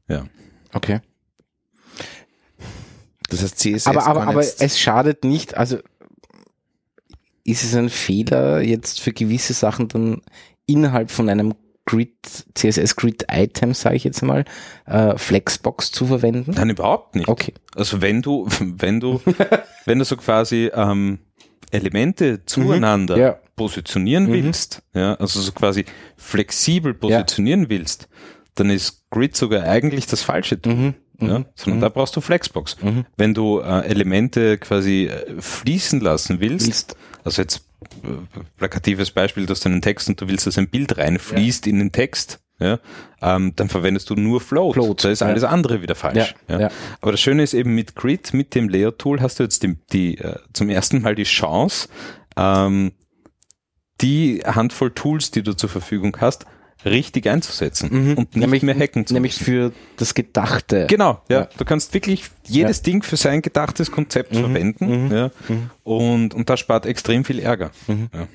Ja. 0.08 0.24
Okay. 0.72 1.00
Das 3.28 3.42
heißt, 3.42 3.58
CSS 3.58 3.86
aber 3.86 4.06
aber, 4.06 4.20
kann 4.20 4.28
aber 4.28 4.40
es 4.40 4.78
schadet 4.78 5.24
nicht, 5.24 5.56
also 5.56 5.78
ist 7.44 7.64
es 7.64 7.74
ein 7.74 7.88
Fehler, 7.88 8.60
jetzt 8.62 9.00
für 9.00 9.12
gewisse 9.12 9.52
Sachen 9.52 9.88
dann 9.88 10.22
innerhalb 10.66 11.10
von 11.10 11.28
einem 11.28 11.54
Grid, 11.84 12.14
CSS 12.54 12.94
Grid 12.94 13.24
Item, 13.30 13.74
sage 13.74 13.96
ich 13.96 14.04
jetzt 14.04 14.22
mal, 14.22 14.44
äh, 14.86 15.18
Flexbox 15.18 15.90
zu 15.90 16.06
verwenden? 16.06 16.52
Nein, 16.54 16.70
überhaupt 16.70 17.16
nicht. 17.16 17.28
Okay. 17.28 17.52
Also 17.74 18.00
wenn 18.00 18.22
du, 18.22 18.46
wenn 18.60 19.00
du, 19.00 19.20
wenn 19.84 19.98
du 19.98 20.04
so 20.04 20.16
quasi 20.16 20.70
ähm, 20.72 21.18
Elemente 21.72 22.44
zueinander 22.46 23.16
Ja. 23.16 23.38
positionieren 23.56 24.26
Mhm. 24.26 24.32
willst, 24.32 24.82
ja, 24.94 25.14
also 25.14 25.40
so 25.40 25.50
quasi 25.52 25.84
flexibel 26.16 26.94
positionieren 26.94 27.68
willst, 27.68 28.08
dann 28.54 28.70
ist 28.70 29.08
Grid 29.10 29.36
sogar 29.36 29.64
eigentlich 29.64 30.06
das 30.06 30.22
falsche 30.22 30.60
Tool. 30.60 30.74
Mhm. 30.74 30.94
Ja, 31.28 31.44
sondern 31.54 31.80
da 31.80 31.88
brauchst 31.88 32.16
du 32.16 32.20
Flexbox. 32.20 32.76
Mhm. 32.82 33.04
Wenn 33.16 33.34
du 33.34 33.60
äh, 33.60 33.86
Elemente 33.86 34.58
quasi 34.58 35.06
äh, 35.06 35.40
fließen 35.40 36.00
lassen 36.00 36.40
willst, 36.40 36.96
also 37.24 37.42
jetzt 37.42 37.66
äh, 38.04 38.08
plakatives 38.56 39.10
Beispiel, 39.10 39.46
du 39.46 39.50
hast 39.50 39.66
einen 39.66 39.82
Text 39.82 40.08
und 40.08 40.20
du 40.20 40.28
willst, 40.28 40.46
dass 40.46 40.58
ein 40.58 40.68
Bild 40.68 40.96
reinfließt 40.96 41.66
in 41.66 41.78
den 41.78 41.92
Text, 41.92 42.40
ja, 42.58 42.78
ähm, 43.20 43.54
dann 43.56 43.68
verwendest 43.68 44.08
du 44.10 44.14
nur 44.14 44.40
Float. 44.40 44.74
Float, 44.74 45.04
Da 45.04 45.10
ist 45.10 45.20
ja. 45.20 45.26
alles 45.26 45.44
andere 45.44 45.82
wieder 45.82 45.94
falsch. 45.94 46.34
Ja, 46.48 46.60
ja. 46.60 46.70
Aber 47.00 47.10
das 47.12 47.20
Schöne 47.20 47.42
ist 47.42 47.54
eben 47.54 47.74
mit 47.74 47.96
Grid, 47.96 48.32
mit 48.34 48.54
dem 48.54 48.68
Layer-Tool 48.68 49.20
hast 49.20 49.40
du 49.40 49.42
jetzt 49.42 49.62
die, 49.62 49.76
die, 49.92 50.18
äh, 50.18 50.36
zum 50.52 50.68
ersten 50.68 51.02
Mal 51.02 51.14
die 51.14 51.24
Chance, 51.24 51.88
ähm, 52.36 52.92
die 54.00 54.42
Handvoll 54.44 54.92
Tools, 54.92 55.30
die 55.30 55.42
du 55.42 55.54
zur 55.54 55.68
Verfügung 55.68 56.16
hast, 56.20 56.46
richtig 56.84 57.28
einzusetzen 57.28 57.88
Mhm. 57.92 58.14
und 58.18 58.36
nicht 58.36 58.62
mehr 58.62 58.76
hacken 58.78 59.06
zu 59.06 59.14
Nämlich 59.14 59.34
für 59.34 59.72
das 59.96 60.14
Gedachte. 60.14 60.86
Genau, 60.88 61.20
ja. 61.28 61.40
Ja. 61.42 61.48
Du 61.58 61.64
kannst 61.64 61.94
wirklich 61.94 62.24
jedes 62.46 62.82
Ding 62.82 63.02
für 63.02 63.16
sein 63.16 63.42
gedachtes 63.42 63.90
Konzept 63.90 64.34
verwenden. 64.36 65.06
mhm, 65.06 65.12
Ja. 65.14 65.30
Und, 65.84 66.34
und 66.34 66.48
das 66.50 66.60
spart 66.60 66.86
extrem 66.86 67.24
viel 67.24 67.38
Ärger. 67.38 67.70
Mhm. 67.86 68.08
Ja. 68.14 68.28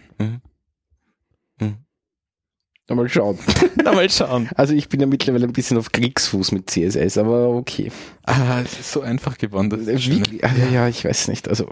Na, 2.90 2.96
Mal 2.96 3.10
schauen. 3.10 3.38
Na, 3.84 3.92
mal 3.92 4.10
schauen. 4.10 4.50
Also 4.56 4.74
ich 4.74 4.88
bin 4.88 5.02
ja 5.02 5.08
mittlerweile 5.08 5.46
ein 5.46 5.52
bisschen 5.52 5.78
auf 5.78 5.92
Kriegsfuß 5.92 6.54
mit 6.54 6.70
CSS, 6.70 7.18
aber 7.18 7.50
okay. 7.50 7.92
Ah, 8.24 8.62
es 8.64 8.80
ist 8.80 8.92
so 8.94 9.02
einfach 9.02 9.38
geworden. 9.38 9.72
Wie, 9.86 10.38
ja, 10.42 10.50
ja, 10.72 10.88
ich 10.88 11.04
weiß 11.04 11.28
nicht. 11.28 11.50
Also 11.50 11.70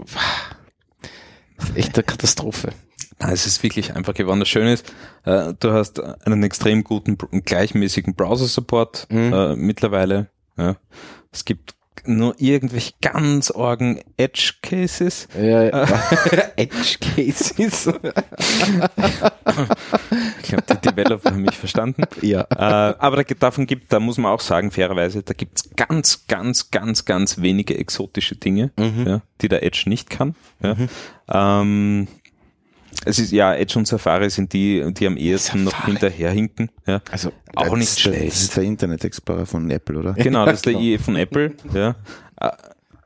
echt 1.74 1.94
eine 1.96 2.04
Katastrophe. 2.04 2.68
Nein, 3.18 3.32
es 3.32 3.46
ist 3.46 3.62
wirklich 3.62 3.94
einfach 3.94 4.14
geworden. 4.14 4.40
Das 4.40 4.48
Schöne 4.48 4.72
ist, 4.74 4.92
äh, 5.24 5.52
du 5.58 5.72
hast 5.72 6.00
einen 6.00 6.42
extrem 6.42 6.84
guten, 6.84 7.16
gleichmäßigen 7.16 8.14
Browser-Support 8.14 9.06
Mhm. 9.10 9.32
äh, 9.32 9.56
mittlerweile. 9.56 10.28
Ja. 10.56 10.76
Es 11.32 11.44
gibt 11.44 11.74
nur 12.04 12.34
irgendwelche 12.38 12.92
ganz 13.02 13.50
orgen 13.50 14.00
Edge-Cases. 14.16 15.28
Ja, 15.36 15.62
ja. 15.64 15.82
Edge 16.56 16.98
Cases. 17.00 17.88
Ich 20.42 20.48
glaube, 20.48 20.64
die 20.70 20.88
Developer 20.88 21.30
haben 21.30 21.42
mich 21.42 21.56
verstanden. 21.56 22.02
ja. 22.22 22.42
äh, 22.42 22.94
aber 22.98 23.22
da, 23.24 23.34
davon 23.38 23.66
gibt, 23.66 23.92
da 23.92 23.98
muss 24.00 24.18
man 24.18 24.30
auch 24.32 24.40
sagen, 24.40 24.70
fairerweise, 24.70 25.22
da 25.22 25.34
gibt's 25.34 25.68
ganz, 25.76 26.26
ganz, 26.28 26.70
ganz, 26.70 27.04
ganz 27.04 27.38
wenige 27.40 27.76
exotische 27.76 28.36
Dinge, 28.36 28.70
Mhm. 28.78 29.06
ja, 29.06 29.22
die 29.40 29.48
der 29.48 29.62
Edge 29.64 29.84
nicht 29.86 30.08
kann. 30.10 30.34
Ja. 30.62 30.76
Ähm, 31.28 32.08
es 33.04 33.18
ist 33.18 33.32
ja, 33.32 33.54
Edge 33.54 33.78
und 33.78 33.86
Safari 33.86 34.30
sind 34.30 34.52
die, 34.52 34.84
die 34.92 35.06
am 35.06 35.16
ehesten 35.16 35.64
noch 35.64 35.72
Safari. 35.72 35.90
hinterherhinken. 35.92 36.70
Ja. 36.86 37.00
Also 37.10 37.32
Auch 37.54 37.76
nicht 37.76 38.04
der- 38.04 38.12
Das 38.12 38.18
schlecht. 38.18 38.32
ist 38.36 38.56
der 38.56 38.64
Internet 38.64 39.04
Explorer 39.04 39.46
von 39.46 39.70
Apple, 39.70 39.98
oder? 39.98 40.12
Genau, 40.14 40.44
das 40.46 40.56
ist 40.56 40.66
der. 40.66 40.72
IE 40.80 40.98
von 40.98 41.16
Apple. 41.16 41.54
Ja. 41.74 41.96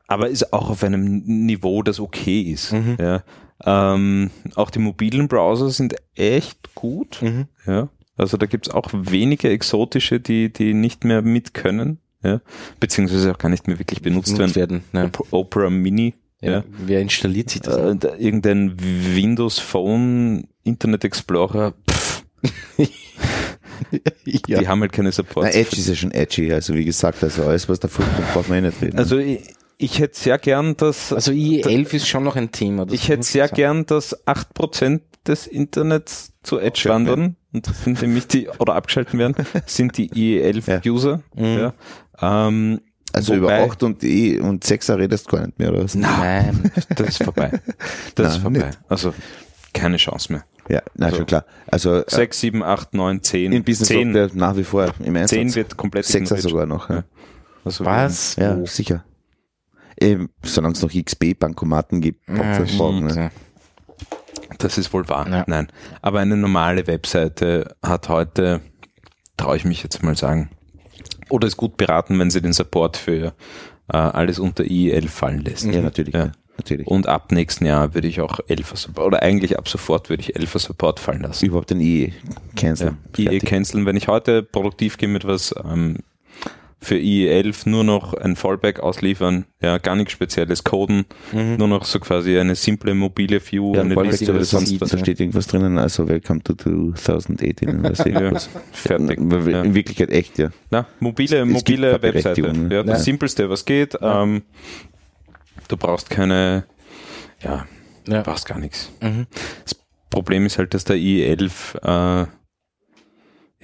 Aber 0.07 0.27
ist 0.29 0.51
auch 0.53 0.69
auf 0.69 0.83
einem 0.83 1.19
Niveau, 1.25 1.83
das 1.83 1.99
okay 1.99 2.41
ist. 2.41 2.73
Mhm. 2.73 2.97
Ja. 2.99 3.23
Ähm, 3.63 4.31
auch 4.55 4.69
die 4.71 4.79
mobilen 4.79 5.27
Browser 5.27 5.69
sind 5.69 5.95
echt 6.15 6.73
gut. 6.75 7.21
Mhm. 7.21 7.45
Ja. 7.65 7.89
Also 8.17 8.37
da 8.37 8.45
gibt's 8.45 8.69
auch 8.69 8.89
wenige 8.91 9.49
exotische, 9.49 10.19
die, 10.19 10.51
die 10.51 10.73
nicht 10.73 11.05
mehr 11.05 11.21
mit 11.21 11.53
können. 11.53 11.99
Ja. 12.23 12.41
Beziehungsweise 12.79 13.31
auch 13.31 13.37
gar 13.37 13.49
nicht 13.49 13.67
mehr 13.67 13.79
wirklich 13.79 14.01
benutzt 14.01 14.35
benutzt 14.35 14.55
werden. 14.55 14.83
werden. 14.91 15.07
Op 15.17 15.27
Opera 15.31 15.69
Mini. 15.69 16.13
Ja. 16.41 16.51
Ja. 16.51 16.63
Wer 16.85 17.01
installiert 17.01 17.49
sich 17.51 17.61
das? 17.61 17.77
Äh, 17.77 17.95
da- 17.95 18.15
irgendein 18.17 18.75
Windows 18.79 19.59
Phone 19.59 20.47
Internet 20.63 21.03
Explorer, 21.03 21.73
pff, 21.89 22.23
ja. 24.47 24.59
die 24.59 24.67
haben 24.67 24.81
halt 24.81 24.91
keine 24.91 25.11
Support. 25.11 25.45
Na, 25.47 25.51
Edge 25.53 25.75
ist 25.77 25.87
ja 25.87 25.95
schon 25.95 26.11
edgy, 26.11 26.51
also 26.51 26.73
wie 26.73 26.85
gesagt, 26.85 27.23
also 27.23 27.43
alles, 27.43 27.67
was 27.69 27.79
da 27.79 27.87
vorkommt, 27.87 28.31
braucht 28.33 28.49
man 28.49 28.59
eh 28.59 28.61
nicht 28.67 28.81
reden. 28.81 28.97
Also 28.97 29.17
ich, 29.17 29.39
ich 29.77 29.99
hätte 29.99 30.17
sehr 30.19 30.37
gern, 30.37 30.77
dass 30.77 31.11
Also 31.13 31.31
IE11 31.31 31.93
ist 31.95 32.07
schon 32.07 32.23
noch 32.23 32.35
ein 32.35 32.51
Thema. 32.51 32.85
das 32.85 32.93
Ich 32.93 33.09
hätte 33.09 33.23
sehr 33.23 33.45
sagen. 33.47 33.55
gern, 33.55 33.85
dass 33.85 34.25
8% 34.27 35.01
des 35.27 35.47
Internets 35.47 36.33
zu 36.43 36.59
Edge 36.59 36.83
wandern 36.89 37.35
und 37.53 37.67
das 37.67 37.83
sind 37.83 38.01
nämlich 38.01 38.27
die, 38.27 38.47
oder 38.59 38.75
abgeschalten 38.75 39.19
werden, 39.19 39.35
sind 39.65 39.97
die 39.97 40.09
IE11-User. 40.41 41.21
Mhm. 41.35 41.43
Ja. 41.45 41.73
Ähm, 42.47 42.81
also 43.13 43.33
über 43.33 43.47
wobei- 43.47 43.63
8 43.69 43.83
und 43.83 44.03
E 44.03 44.39
und 44.39 44.63
6er 44.63 44.97
redest 44.97 45.27
du 45.31 45.35
gar 45.37 45.45
nicht 45.45 45.57
mehr, 45.59 45.71
oder 45.71 45.83
was? 45.83 45.95
Nein. 45.95 46.71
das 46.95 47.09
ist 47.09 47.23
vorbei. 47.23 47.51
Das 48.15 48.35
ist 48.37 48.43
Nein, 48.43 48.53
vorbei. 48.55 48.71
Also 48.89 49.13
keine 49.73 49.97
Chance 49.97 50.33
mehr. 50.33 50.43
Ja, 50.69 50.81
na 50.95 51.07
Also- 51.07 51.17
schon 51.17 51.25
klar. 51.25 51.45
Also 51.67 51.95
äh, 52.01 52.03
6, 52.07 52.39
7, 52.39 52.63
8, 52.63 52.93
9, 52.93 53.21
10. 53.23 53.51
in 53.51 53.63
Business 53.63 53.87
10, 53.89 54.13
Software 54.13 54.29
nach 54.39 54.55
wie 54.57 54.63
vor 54.63 54.93
im 54.99 55.15
Einsatz. 55.15 55.29
10 55.31 55.55
wird 55.55 55.77
komplett 55.77 56.05
6er 56.05 56.17
ignoriert. 56.17 56.41
sogar 56.41 56.65
noch. 56.65 56.89
Ja, 56.89 57.03
Also 57.65 57.85
Was? 57.85 58.35
ja 58.35 58.57
Wo? 58.57 58.65
sicher. 58.65 59.03
Eben, 59.99 60.29
solange 60.43 60.73
es 60.75 60.81
noch 60.81 60.91
XB-Bankomaten 60.93 62.01
gibt, 62.01 62.27
Ja, 62.29 62.57
es 62.59 62.73
morgen. 62.73 63.05
Ne? 63.05 63.31
Das 64.57 64.77
ist 64.77 64.93
wohl 64.93 65.07
wahr. 65.09 65.27
Ja. 65.29 65.43
Nein. 65.47 65.67
Aber 66.01 66.19
eine 66.19 66.37
normale 66.37 66.87
Webseite 66.87 67.75
hat 67.83 68.09
heute, 68.09 68.61
traue 69.37 69.57
ich 69.57 69.65
mich 69.65 69.83
jetzt 69.83 70.01
mal 70.03 70.15
sagen, 70.15 70.49
oder 71.29 71.47
ist 71.47 71.57
gut 71.57 71.77
beraten, 71.77 72.19
wenn 72.19 72.29
sie 72.29 72.41
den 72.41 72.53
Support 72.53 72.97
für 72.97 73.33
äh, 73.91 73.97
alles 73.97 74.39
unter 74.39 74.63
IE11 74.63 75.09
fallen 75.09 75.41
lässt. 75.43 75.65
Ja, 75.65 75.81
natürlich. 75.81 76.13
Ja. 76.13 76.31
Natürlich. 76.57 76.85
Und 76.85 77.07
ab 77.07 77.31
nächsten 77.31 77.65
Jahr 77.65 77.95
würde 77.95 78.07
ich 78.07 78.21
auch 78.21 78.39
11er 78.41 78.75
Support, 78.75 79.07
oder 79.07 79.23
eigentlich 79.23 79.57
ab 79.57 79.67
sofort 79.67 80.09
würde 80.09 80.21
ich 80.21 80.35
11er 80.35 80.59
Support 80.59 80.99
fallen 80.99 81.21
lassen. 81.21 81.45
Überhaupt 81.45 81.71
den 81.71 81.81
IE 81.81 82.13
canceln. 82.55 82.97
Ja, 83.17 83.31
IE 83.31 83.39
canceln. 83.39 83.85
Wenn 83.85 83.95
ich 83.95 84.07
heute 84.07 84.43
produktiv 84.43 84.97
gehe 84.97 85.09
mit 85.09 85.25
was 85.25 85.55
ähm, 85.63 85.97
für 86.83 86.95
IE11 86.95 87.69
nur 87.69 87.83
noch 87.83 88.15
ein 88.15 88.35
Fallback 88.35 88.79
ausliefern, 88.79 89.45
ja, 89.61 89.77
gar 89.77 89.95
nichts 89.95 90.13
spezielles 90.13 90.63
coden, 90.63 91.05
nur 91.31 91.67
noch 91.67 91.85
so 91.85 91.99
quasi 91.99 92.39
eine 92.39 92.55
simple 92.55 92.95
mobile 92.95 93.39
View, 93.39 93.75
Ja, 93.75 93.81
eine 93.81 93.93
Fallback, 93.93 94.11
Liste 94.13 94.25
aber 94.31 94.37
oder 94.37 94.45
sonst 94.45 94.81
was. 94.81 94.89
da 94.89 94.97
steht 94.97 95.19
irgendwas 95.19 95.45
drinnen, 95.45 95.77
also 95.77 96.07
Welcome 96.09 96.41
to 96.41 96.55
2018. 96.55 97.83
Was 97.83 97.99
Ja, 98.05 98.31
fertig. 98.71 99.19
Ja. 99.47 99.61
In 99.61 99.75
Wirklichkeit 99.75 100.09
echt, 100.09 100.39
ja. 100.39 100.49
Na, 100.71 100.87
mobile, 100.99 101.41
Es 101.41 101.47
mobile 101.47 101.91
keine 101.99 102.01
Webseite. 102.15 102.41
Ne? 102.53 102.73
Ja, 102.75 102.81
das 102.83 102.97
Ja. 102.99 103.03
Simpelste, 103.03 103.47
was 103.49 103.63
geht. 103.65 103.95
Ähm, 104.01 104.41
du 105.67 105.77
brauchst 105.77 106.09
keine, 106.09 106.63
ja, 107.41 107.67
Ja. 108.07 108.17
du 108.17 108.23
brauchst 108.23 108.47
gar 108.47 108.57
nichts. 108.57 108.91
Mhm. 109.01 109.27
Das 109.65 109.75
Problem 110.09 110.47
ist 110.47 110.57
halt, 110.57 110.73
dass 110.73 110.83
der 110.83 110.95
i11, 110.97 112.23
äh, 112.23 112.27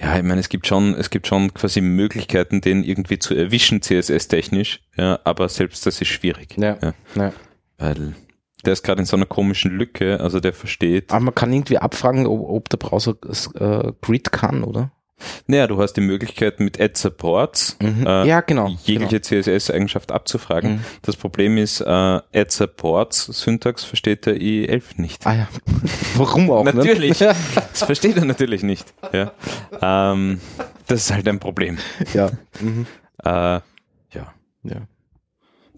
ja, 0.00 0.16
ich 0.16 0.22
meine, 0.22 0.40
es 0.40 0.48
gibt 0.48 0.66
schon, 0.66 0.94
es 0.94 1.10
gibt 1.10 1.26
schon 1.26 1.52
quasi 1.54 1.80
Möglichkeiten, 1.80 2.60
den 2.60 2.84
irgendwie 2.84 3.18
zu 3.18 3.34
erwischen, 3.34 3.82
CSS-technisch, 3.82 4.80
ja, 4.96 5.18
aber 5.24 5.48
selbst 5.48 5.84
das 5.86 6.00
ist 6.00 6.08
schwierig. 6.08 6.56
Ja. 6.56 6.76
Ja, 6.82 6.94
Ja. 7.14 7.32
weil 7.78 8.14
der 8.64 8.72
ist 8.72 8.82
gerade 8.82 9.00
in 9.00 9.06
so 9.06 9.16
einer 9.16 9.26
komischen 9.26 9.70
Lücke, 9.70 10.20
also 10.20 10.40
der 10.40 10.52
versteht. 10.52 11.10
Aber 11.12 11.20
man 11.20 11.34
kann 11.34 11.52
irgendwie 11.52 11.78
abfragen, 11.78 12.26
ob, 12.26 12.48
ob 12.48 12.68
der 12.68 12.76
Browser 12.78 13.14
äh, 13.54 13.92
Grid 14.00 14.32
kann, 14.32 14.64
oder? 14.64 14.90
Naja, 15.46 15.66
du 15.66 15.80
hast 15.80 15.94
die 15.94 16.00
Möglichkeit 16.00 16.60
mit 16.60 16.80
Add 16.80 16.94
Supports, 16.98 17.76
Mhm. 17.80 18.06
äh, 18.06 18.26
ja, 18.26 18.40
genau. 18.40 18.68
jegliche 18.84 19.20
CSS-Eigenschaft 19.20 20.12
abzufragen. 20.12 20.76
Mhm. 20.76 20.84
Das 21.02 21.16
Problem 21.16 21.56
ist, 21.58 21.80
äh, 21.80 21.84
Add 21.84 22.46
Supports 22.50 23.26
Syntax 23.26 23.84
versteht 23.84 24.26
der 24.26 24.36
i11 24.36 24.82
nicht. 25.00 25.26
Ah 25.26 25.34
ja. 25.34 25.48
Warum 26.16 26.50
auch? 26.50 26.64
Natürlich. 26.64 27.20
Ne? 27.28 27.34
Das 27.54 27.82
versteht 27.84 28.16
er 28.16 28.24
natürlich 28.24 28.62
nicht. 28.62 28.92
Ja. 29.12 29.32
Ähm, 29.82 30.40
das 30.86 31.00
ist 31.02 31.12
halt 31.12 31.26
ein 31.28 31.38
Problem. 31.40 31.78
ja. 32.14 32.30
Mhm. 32.60 32.86
Äh, 33.24 33.28
ja. 33.30 33.62
ja. 34.64 34.76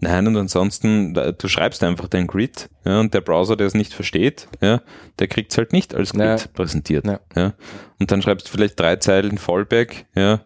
Nein, 0.03 0.25
und 0.27 0.35
ansonsten, 0.35 1.13
da- 1.13 1.31
du 1.31 1.47
schreibst 1.47 1.83
einfach 1.83 2.07
dein 2.07 2.25
Grid, 2.27 2.69
ja, 2.85 2.99
und 2.99 3.13
der 3.13 3.21
Browser, 3.21 3.55
der 3.55 3.67
es 3.67 3.75
nicht 3.75 3.93
versteht, 3.93 4.47
ja, 4.59 4.81
der 5.19 5.27
kriegt 5.27 5.51
es 5.51 5.57
halt 5.59 5.73
nicht 5.73 5.93
als 5.95 6.11
Grid 6.13 6.21
Ja. 6.23 6.37
präsentiert. 6.53 7.05
Ja. 7.05 7.19
Ja. 7.35 7.53
Und 7.99 8.11
dann 8.11 8.21
schreibst 8.21 8.47
du 8.47 8.51
vielleicht 8.51 8.79
drei 8.79 8.95
Zeilen 8.95 9.37
Fallback, 9.37 10.07
ja. 10.15 10.41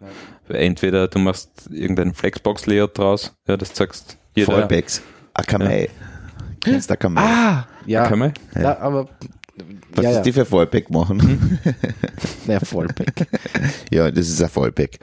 Entweder 0.49 1.07
du 1.07 1.17
machst 1.19 1.69
irgendein 1.71 2.13
Flexbox-Layout 2.13 2.97
draus, 2.97 3.33
ja, 3.47 3.57
das 3.57 3.75
sagst 3.75 4.17
jeder. 4.35 4.51
Fallbacks. 4.51 5.01
Akamai. 5.33 5.89
Kennst 6.61 6.89
du 6.89 6.93
Akamai? 6.93 7.21
Ah, 7.23 7.65
ja. 7.85 8.07
Kann 8.07 8.19
man? 8.19 8.33
ja 8.55 8.77
aber 8.79 9.07
Was 9.95 10.03
ja, 10.03 10.09
ist 10.11 10.17
ja. 10.17 10.21
die 10.23 10.33
für 10.33 10.45
Fallback 10.45 10.89
machen? 10.89 11.59
Ja, 12.47 12.59
Fallback. 12.59 13.27
ja, 13.91 14.11
das 14.11 14.29
ist 14.29 14.41
ein 14.41 14.49
Fallback. 14.49 14.99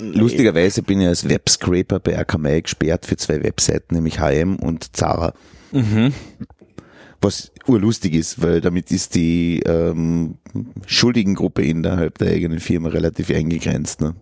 Lustigerweise 0.00 0.82
bin 0.82 1.00
ich 1.00 1.06
als 1.06 1.28
Webscraper 1.28 2.00
bei 2.00 2.18
Akamai 2.18 2.60
gesperrt 2.60 3.06
für 3.06 3.16
zwei 3.16 3.42
Webseiten, 3.42 3.94
nämlich 3.94 4.18
HM 4.18 4.56
und 4.56 4.96
Zara. 4.96 5.34
Mhm. 5.70 6.12
Was 7.20 7.52
urlustig 7.66 8.14
ist, 8.14 8.42
weil 8.42 8.60
damit 8.60 8.90
ist 8.90 9.14
die 9.14 9.60
ähm, 9.60 10.38
Schuldigengruppe 10.86 11.62
innerhalb 11.62 12.18
der 12.18 12.32
eigenen 12.32 12.60
Firma 12.60 12.88
relativ 12.88 13.30
eingegrenzt. 13.30 14.00
Ne? 14.00 14.14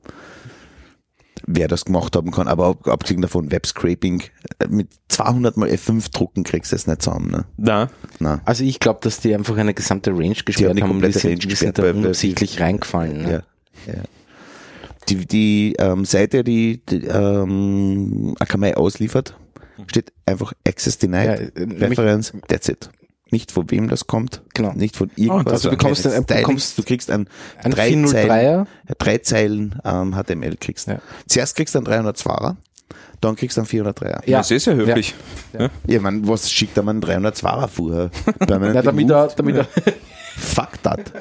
Wer 1.49 1.69
das 1.69 1.85
gemacht 1.85 2.17
haben 2.17 2.33
kann, 2.33 2.49
aber 2.49 2.67
ab- 2.71 2.89
abgesehen 2.89 3.23
davon 3.23 3.53
Webscraping, 3.53 4.23
äh, 4.59 4.67
mit 4.69 4.89
200 5.09 5.57
mal 5.57 5.69
F5 5.69 6.11
drucken 6.13 6.43
kriegst 6.43 6.73
du 6.73 6.77
es 6.77 6.87
nicht 6.89 7.03
zusammen. 7.03 7.31
Ne? 7.31 7.45
Na, 7.57 7.91
Na. 8.19 8.41
Also 8.45 8.65
ich 8.65 8.81
glaube, 8.81 8.99
dass 9.03 9.21
die 9.21 9.35
einfach 9.35 9.57
eine 9.57 9.73
gesamte 9.75 10.11
Range 10.11 10.35
gesperrt 10.45 10.77
die 10.77 10.83
haben 10.83 10.91
und 10.91 11.03
die 11.05 11.13
sind, 11.13 11.25
Range 11.25 11.37
die 11.39 11.55
sind 11.55 11.79
da 11.79 11.91
unabsichtlich 11.91 12.61
reingefallen. 12.61 13.23
Ne? 13.23 13.45
Ja. 13.87 13.93
ja. 13.95 14.01
die, 15.09 15.25
die 15.27 15.75
ähm, 15.79 16.05
Seite, 16.05 16.43
die, 16.43 16.83
die 16.89 17.05
ähm, 17.05 18.35
Akamai 18.41 18.75
ausliefert, 18.77 19.37
steht 19.87 20.13
einfach 20.27 20.53
Access 20.67 20.99
Denied, 20.99 21.27
Ja, 21.27 21.33
äh, 21.35 21.51
Reference, 21.87 22.33
that's 22.49 22.69
it. 22.69 22.91
Nicht 23.31 23.51
von 23.51 23.69
wem 23.73 23.89
das 23.89 24.07
kommt, 24.07 24.43
Genau. 24.55 24.73
nicht 24.73 24.97
von 24.97 25.11
irgendwas. 25.17 25.53
also 25.55 25.71
du 25.71 25.77
bekommst 25.77 26.07
ein- 26.07 26.13
Stylings, 26.23 26.27
bekommst 26.43 26.79
du 26.79 26.83
kriegst 26.85 27.11
ein, 27.11 27.29
Ein 27.63 27.73
drei 27.73 27.89
403er. 27.91 28.07
Zeilen, 28.07 28.67
drei 28.99 29.19
Zeilen 29.19 29.81
ähm, 29.85 30.15
HTML 30.15 30.57
kriegst. 30.57 30.87
Ja. 30.87 31.01
Zuerst 31.27 31.57
kriegst 31.57 31.75
du 31.75 31.81
einen 31.81 31.87
302er, 31.89 32.55
dann 33.21 33.35
kriegst 33.35 33.57
du 33.57 33.63
einen 33.63 33.69
403er. 33.69 34.29
Ja. 34.29 34.39
Das 34.39 34.51
ist 34.53 34.67
ja 34.67 34.75
höflich. 34.75 35.15
Ja, 35.89 36.01
man, 36.01 36.29
was 36.29 36.51
schickt 36.53 36.77
da 36.77 36.83
man 36.83 37.03
einen 37.03 37.25
302er 37.25 37.67
vorher? 37.69 38.11
Ja, 38.41 38.47
damit 38.83 39.11
er, 39.11 39.29
damit 39.29 39.57
er, 39.57 39.67
Fuck 40.37 40.83
that. 40.83 41.13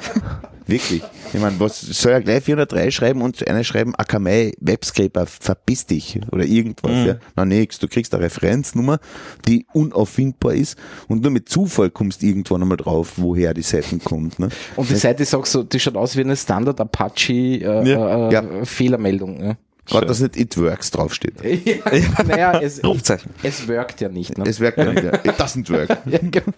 Wirklich. 0.68 1.04
Ich 1.32 1.40
meine, 1.40 1.60
was 1.60 1.80
soll 1.82 2.14
er 2.14 2.22
gleich 2.22 2.44
403 2.44 2.90
schreiben 2.92 3.22
und 3.22 3.48
eine 3.48 3.64
schreiben, 3.64 3.94
Akamai, 3.96 4.52
Webscraper, 4.60 5.26
verpiss 5.28 5.86
dich 5.86 6.20
oder 6.32 6.44
irgendwas. 6.44 6.92
Mhm. 6.92 7.06
Ja. 7.06 7.16
Na 7.36 7.46
nix, 7.46 7.78
du 7.78 7.88
kriegst 7.88 8.14
eine 8.16 8.24
Referenznummer, 8.24 9.00
die 9.48 9.68
unauffindbar 9.74 10.54
ist 10.56 10.78
und 11.08 11.22
nur 11.22 11.32
mit 11.32 11.50
Zufall 11.50 11.92
kommst 11.92 12.22
du 12.24 12.26
irgendwann 12.28 12.64
einmal 12.64 12.78
drauf, 12.78 13.14
woher 13.18 13.54
die 13.54 13.62
Seiten 13.62 14.00
kommt. 14.04 14.40
Ne? 14.40 14.50
und 14.76 14.90
die 14.90 14.96
Seite 14.96 15.26
auch 15.38 15.46
so, 15.46 15.62
die 15.64 15.80
schaut 15.80 15.96
aus 15.98 16.16
wie 16.18 16.22
eine 16.22 16.36
Standard 16.36 16.82
Apache 16.82 17.34
äh, 17.34 17.60
Ja. 17.90 18.30
äh, 18.30 18.34
Ja. 18.34 18.44
Fehlermeldung. 18.66 19.44
Ja. 19.44 19.58
Gerade, 19.86 20.08
dass 20.08 20.20
nicht 20.20 20.36
It 20.38 20.58
Works 20.58 20.92
draufsteht. 20.92 21.36
Ja, 21.44 22.24
naja, 22.24 22.60
es, 22.60 22.84
Rufzeichen. 22.84 23.32
es 23.44 23.68
workt 23.68 24.02
ja 24.02 24.10
nicht. 24.10 24.38
Ne? 24.38 24.46
Es 24.48 24.60
wirkt 24.60 24.78
ja 24.80 24.92
nicht. 24.92 25.04
ja. 25.04 25.14
It 25.14 25.40
doesn't 25.40 25.70
work. 25.72 25.98
Ja, 26.06 26.20
genau. 26.20 26.54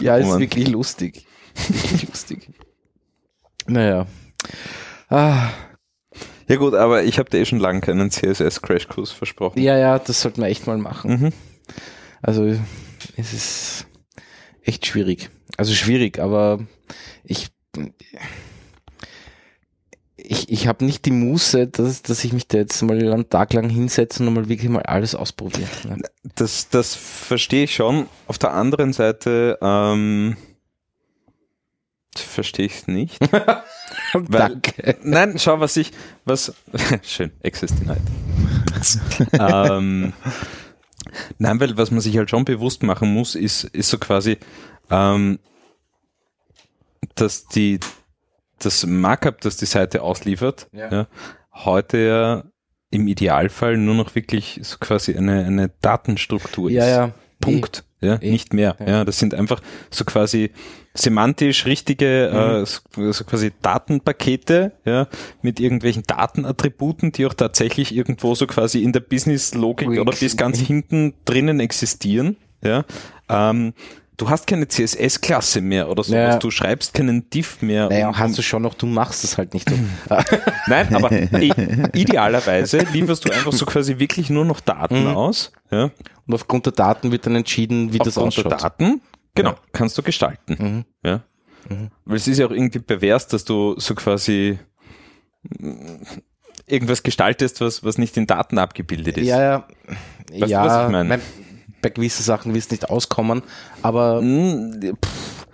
ja, 0.00 0.16
ist 0.16 0.28
Mann. 0.28 0.40
wirklich 0.40 0.68
lustig. 0.68 1.26
Wirklich 1.68 2.08
lustig. 2.08 2.48
Naja. 3.66 4.06
Ah, 5.08 5.50
Ja 6.48 6.56
gut, 6.56 6.74
aber 6.74 7.02
ich 7.04 7.18
habe 7.18 7.28
dir 7.30 7.38
eh 7.40 7.44
schon 7.44 7.58
lange 7.58 7.80
keinen 7.80 8.10
CSS-Crashkurs 8.10 9.10
versprochen. 9.12 9.60
ja, 9.60 9.76
ja, 9.76 9.98
das 9.98 10.20
sollten 10.20 10.40
wir 10.42 10.48
echt 10.48 10.66
mal 10.66 10.78
machen. 10.78 11.10
Mhm. 11.10 11.32
Also, 12.22 12.44
es 13.16 13.32
ist 13.32 13.86
echt 14.62 14.86
schwierig. 14.86 15.30
Also 15.56 15.72
schwierig, 15.74 16.18
aber 16.20 16.60
ich, 17.24 17.48
ich, 20.28 20.50
ich 20.50 20.66
habe 20.66 20.84
nicht 20.84 21.04
die 21.04 21.12
Muße, 21.12 21.68
dass, 21.68 22.02
dass 22.02 22.24
ich 22.24 22.32
mich 22.32 22.48
da 22.48 22.58
jetzt 22.58 22.82
mal 22.82 22.96
einen 23.12 23.28
Tag 23.30 23.52
lang 23.52 23.68
hinsetze 23.68 24.22
und 24.24 24.34
mal 24.34 24.48
wirklich 24.48 24.68
mal 24.68 24.82
alles 24.82 25.14
ausprobiere. 25.14 25.68
Ne? 25.84 25.98
Das, 26.34 26.68
das 26.68 26.94
verstehe 26.94 27.64
ich 27.64 27.74
schon. 27.74 28.08
Auf 28.26 28.38
der 28.38 28.52
anderen 28.52 28.92
Seite 28.92 29.58
ähm, 29.62 30.36
verstehe 32.16 32.66
ich 32.66 32.74
es 32.74 32.88
nicht. 32.88 33.20
Weil, 34.12 34.48
Danke. 34.48 34.96
Nein, 35.02 35.38
schau, 35.38 35.60
was 35.60 35.76
ich, 35.76 35.92
was, 36.24 36.52
schön, 37.02 37.32
Access 37.44 37.74
denied. 37.74 37.98
ähm, 39.32 40.12
nein, 41.38 41.60
weil 41.60 41.76
was 41.76 41.90
man 41.90 42.00
sich 42.00 42.16
halt 42.16 42.30
schon 42.30 42.44
bewusst 42.44 42.82
machen 42.82 43.12
muss, 43.12 43.34
ist, 43.34 43.64
ist 43.64 43.88
so 43.88 43.98
quasi, 43.98 44.38
ähm, 44.90 45.38
dass 47.14 47.46
die, 47.46 47.80
das 48.58 48.86
Markup, 48.86 49.40
das 49.40 49.56
die 49.56 49.66
Seite 49.66 50.02
ausliefert, 50.02 50.68
Ja. 50.72 50.90
ja. 50.90 51.06
heute 51.52 51.98
ja 51.98 52.44
im 52.90 53.08
Idealfall 53.08 53.76
nur 53.76 53.94
noch 53.94 54.14
wirklich 54.14 54.60
so 54.62 54.76
quasi 54.78 55.16
eine, 55.16 55.44
eine 55.44 55.70
Datenstruktur 55.80 56.70
Ja, 56.70 56.84
ist. 56.84 56.90
ja. 56.90 57.10
Punkt. 57.40 57.84
Ja, 58.00 58.16
Eh. 58.20 58.30
nicht 58.30 58.52
mehr. 58.54 58.76
Ja. 58.80 58.86
Ja. 58.88 59.04
das 59.04 59.18
sind 59.18 59.34
einfach 59.34 59.60
so 59.90 60.04
quasi 60.04 60.50
semantisch 60.94 61.66
richtige, 61.66 62.30
Mhm. 62.32 63.02
äh, 63.02 63.12
so, 63.12 63.24
quasi 63.24 63.52
Datenpakete, 63.62 64.72
ja, 64.84 65.08
mit 65.42 65.60
irgendwelchen 65.60 66.02
Datenattributen, 66.06 67.12
die 67.12 67.26
auch 67.26 67.34
tatsächlich 67.34 67.94
irgendwo 67.94 68.34
so 68.34 68.46
quasi 68.46 68.82
in 68.82 68.92
der 68.92 69.00
Business-Logik 69.00 69.88
oder 69.88 70.12
bis 70.12 70.36
ganz 70.36 70.58
hinten 70.58 71.14
drinnen 71.24 71.60
existieren, 71.60 72.36
ja. 72.62 72.84
Ähm, 73.28 73.74
du 74.16 74.28
hast 74.30 74.46
keine 74.46 74.66
CSS-Klasse 74.68 75.60
mehr 75.60 75.88
oder 75.88 76.02
sowas, 76.02 76.34
Ja. 76.34 76.38
du 76.38 76.50
schreibst 76.50 76.94
keinen 76.94 77.28
Div 77.30 77.60
mehr. 77.62 77.88
Naja, 77.88 78.12
hast 78.16 78.38
du 78.38 78.42
schon 78.42 78.62
noch, 78.62 78.74
du 78.74 78.86
machst 78.86 79.24
es 79.24 79.36
halt 79.38 79.52
nicht 79.54 79.68
so. 79.68 79.76
Nein, 80.68 80.94
aber 80.94 81.10
idealerweise 81.94 82.78
lieferst 82.92 83.24
du 83.24 83.30
einfach 83.30 83.52
so 83.52 83.66
quasi 83.66 83.98
wirklich 83.98 84.30
nur 84.30 84.44
noch 84.44 84.60
Daten 84.60 85.02
Mhm. 85.02 85.16
aus, 85.16 85.52
ja. 85.70 85.90
Und 86.26 86.34
aufgrund 86.34 86.66
der 86.66 86.72
Daten 86.72 87.12
wird 87.12 87.26
dann 87.26 87.36
entschieden, 87.36 87.92
wie 87.92 87.98
das 87.98 88.16
Aufgrund 88.18 88.36
der 88.36 88.46
ausschaut. 88.46 88.62
Daten, 88.64 89.00
genau, 89.34 89.50
Ja. 89.50 89.56
kannst 89.72 89.96
du 89.98 90.02
gestalten. 90.02 90.56
Mhm. 90.58 90.84
Ja. 91.08 91.22
Mhm. 91.68 91.90
Weil 92.04 92.16
es 92.16 92.26
ist 92.28 92.38
ja 92.38 92.46
auch 92.46 92.50
irgendwie 92.52 92.78
pervers, 92.80 93.26
dass 93.28 93.44
du 93.44 93.74
so 93.78 93.94
quasi 93.94 94.58
irgendwas 96.66 97.02
gestaltest, 97.02 97.60
was, 97.60 97.84
was 97.84 97.98
nicht 97.98 98.16
in 98.16 98.26
Daten 98.26 98.58
abgebildet 98.58 99.18
ist. 99.18 99.26
Ja, 99.26 99.40
ja. 99.42 99.68
du, 100.28 100.46
ja, 100.46 100.64
was 100.64 100.86
ich 100.86 100.92
meine? 100.92 101.08
mein- 101.08 101.20
bei 101.86 101.90
gewissen 101.90 102.24
Sachen 102.24 102.52
wirst 102.54 102.70
du 102.70 102.74
nicht 102.74 102.90
auskommen, 102.90 103.42
aber 103.82 104.20
pff. 104.20 105.46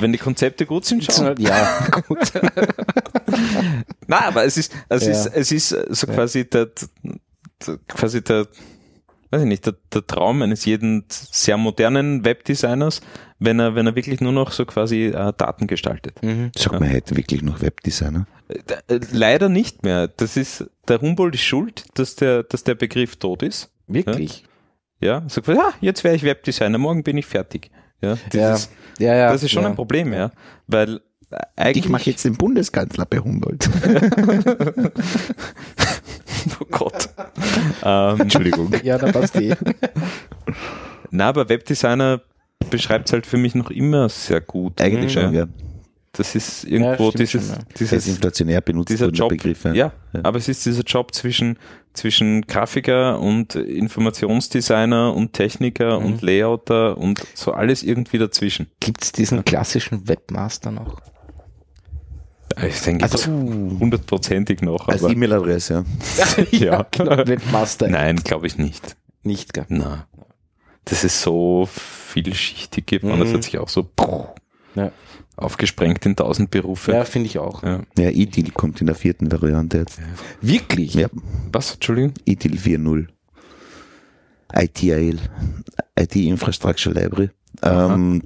Wenn 0.00 0.12
die 0.12 0.18
Konzepte 0.18 0.66
gut 0.66 0.84
sind, 0.84 1.04
schon. 1.04 1.34
ja, 1.38 1.78
gut. 2.08 2.18
Nein, 4.06 4.22
aber 4.24 4.44
es 4.44 4.56
ist, 4.56 4.72
es 4.88 5.04
Ja. 5.06 5.12
ist, 5.12 5.26
es 5.26 5.52
ist 5.52 5.68
so 5.90 6.06
quasi 6.08 6.48
der, 6.48 6.68
der, 7.66 7.78
quasi 7.88 8.22
der, 8.22 8.48
weiß 9.30 9.42
ich 9.42 9.48
nicht, 9.48 9.64
der, 9.64 9.76
der 9.94 10.06
Traum 10.06 10.42
eines 10.42 10.64
jeden 10.66 11.04
sehr 11.08 11.56
modernen 11.56 12.24
Webdesigners, 12.24 13.00
wenn 13.38 13.58
er, 13.60 13.74
wenn 13.76 13.86
er 13.86 13.94
wirklich 13.96 14.20
nur 14.20 14.32
noch 14.32 14.52
so 14.52 14.66
quasi 14.66 15.06
äh, 15.06 15.32
Daten 15.36 15.66
gestaltet. 15.66 16.22
Mhm. 16.22 16.50
Sag 16.56 16.78
mal, 16.80 16.88
hätte 16.88 17.16
wirklich 17.16 17.42
noch 17.42 17.62
Webdesigner? 17.62 18.26
Äh, 18.48 18.94
äh, 18.94 19.00
Leider 19.12 19.48
nicht 19.48 19.84
mehr. 19.84 20.08
Das 20.08 20.36
ist, 20.36 20.66
der 20.88 21.00
Humboldt 21.00 21.34
ist 21.36 21.42
schuld, 21.44 21.84
dass 21.94 22.14
der, 22.16 22.42
dass 22.42 22.64
der 22.64 22.74
Begriff 22.74 23.16
tot 23.16 23.42
ist. 23.42 23.70
Wirklich. 23.86 24.44
Ja, 25.00 25.22
so 25.28 25.42
quasi, 25.42 25.60
ah, 25.60 25.72
jetzt 25.80 26.02
wäre 26.04 26.14
ich 26.16 26.22
Webdesigner, 26.22 26.78
morgen 26.78 27.02
bin 27.02 27.16
ich 27.18 27.26
fertig. 27.26 27.70
Ja, 28.00 28.16
dieses, 28.32 28.70
ja, 28.98 29.14
ja. 29.14 29.32
das 29.32 29.42
ist 29.42 29.50
schon 29.50 29.62
ja. 29.62 29.68
ein 29.68 29.74
Problem, 29.74 30.12
ja. 30.12 30.30
Weil 30.66 31.00
eigentlich. 31.56 31.84
Ich 31.84 31.90
mache 31.90 32.10
jetzt 32.10 32.24
den 32.24 32.36
Bundeskanzler 32.36 33.06
bei 33.06 33.18
Humboldt. 33.18 33.68
oh 36.60 36.64
Gott. 36.70 37.10
ähm, 37.84 38.20
Entschuldigung. 38.20 38.72
Ja, 38.82 38.98
da 38.98 39.12
passt 39.12 39.36
eh. 39.36 39.54
na, 41.10 41.28
aber 41.28 41.48
Webdesigner 41.48 42.22
beschreibt 42.70 43.08
es 43.08 43.12
halt 43.12 43.26
für 43.26 43.36
mich 43.36 43.54
noch 43.54 43.70
immer 43.70 44.08
sehr 44.08 44.40
gut. 44.40 44.80
Eigentlich 44.80 45.14
ja. 45.14 45.22
schon, 45.22 45.34
ja. 45.34 45.46
Das 46.12 46.34
ist 46.34 46.64
irgendwo 46.64 47.04
Ja, 47.04 47.10
dieses, 47.10 47.30
schon, 47.30 47.40
ja. 47.42 47.58
Das 47.72 47.80
ist 47.82 47.90
dieses 47.92 48.08
inflationär 48.08 48.60
benutzt 48.60 48.88
dieser 48.90 49.08
Job, 49.10 49.28
Begriff. 49.28 49.64
ja, 49.64 49.72
Ja. 49.74 49.92
aber 50.22 50.38
es 50.38 50.48
ist 50.48 50.64
dieser 50.66 50.82
Job 50.82 51.14
zwischen, 51.14 51.58
zwischen 51.92 52.42
Grafiker 52.46 53.20
und 53.20 53.54
Informationsdesigner 53.54 55.14
und 55.14 55.34
Techniker 55.34 56.00
Mhm. 56.00 56.06
und 56.06 56.22
Layouter 56.22 56.96
und 56.96 57.24
so 57.34 57.52
alles 57.52 57.82
irgendwie 57.82 58.18
dazwischen. 58.18 58.68
Gibt 58.80 59.02
es 59.04 59.12
diesen 59.12 59.44
klassischen 59.44 60.08
Webmaster 60.08 60.70
noch? 60.70 61.00
Ich 62.66 62.80
denke, 62.80 63.04
Also- 63.04 63.30
hundertprozentig 63.30 64.62
noch, 64.62 64.88
Als 64.88 65.02
E-Mail-Adresse, 65.02 65.84
ja. 66.16 66.24
ja. 66.50 66.86
Webmaster. 67.26 67.88
Nein, 67.88 68.16
glaube 68.16 68.46
ich 68.46 68.56
nicht. 68.58 68.96
Nicht, 69.22 69.52
gell? 69.52 69.66
Na, 69.68 70.06
das 70.86 71.04
ist 71.04 71.20
so 71.20 71.68
vielschichtig 71.70 72.86
geworden, 72.86 73.20
das 73.20 73.28
Mhm. 73.28 73.34
hat 73.34 73.42
sich 73.44 73.58
auch 73.58 73.68
so 73.68 73.88
Ja, 74.74 74.90
aufgesprengt 75.38 76.04
in 76.06 76.16
tausend 76.16 76.50
Berufe. 76.50 76.92
ja 76.92 77.04
finde 77.04 77.26
ich 77.28 77.38
auch. 77.38 77.62
Ja. 77.62 77.80
Ja, 77.96 78.10
ITIL 78.10 78.50
kommt 78.52 78.80
in 78.80 78.86
der 78.86 78.96
vierten 78.96 79.30
Variante 79.30 79.78
jetzt. 79.78 79.98
Wirklich? 80.40 80.94
Ja, 80.94 81.08
Was, 81.52 81.74
Entschuldigung? 81.74 82.12
ITIL 82.24 82.56
4.0. 82.56 83.06
ITIL, 84.54 85.18
IT 85.98 86.16
Infrastructure 86.16 86.94
Library. 86.94 87.30
Ähm, 87.62 88.22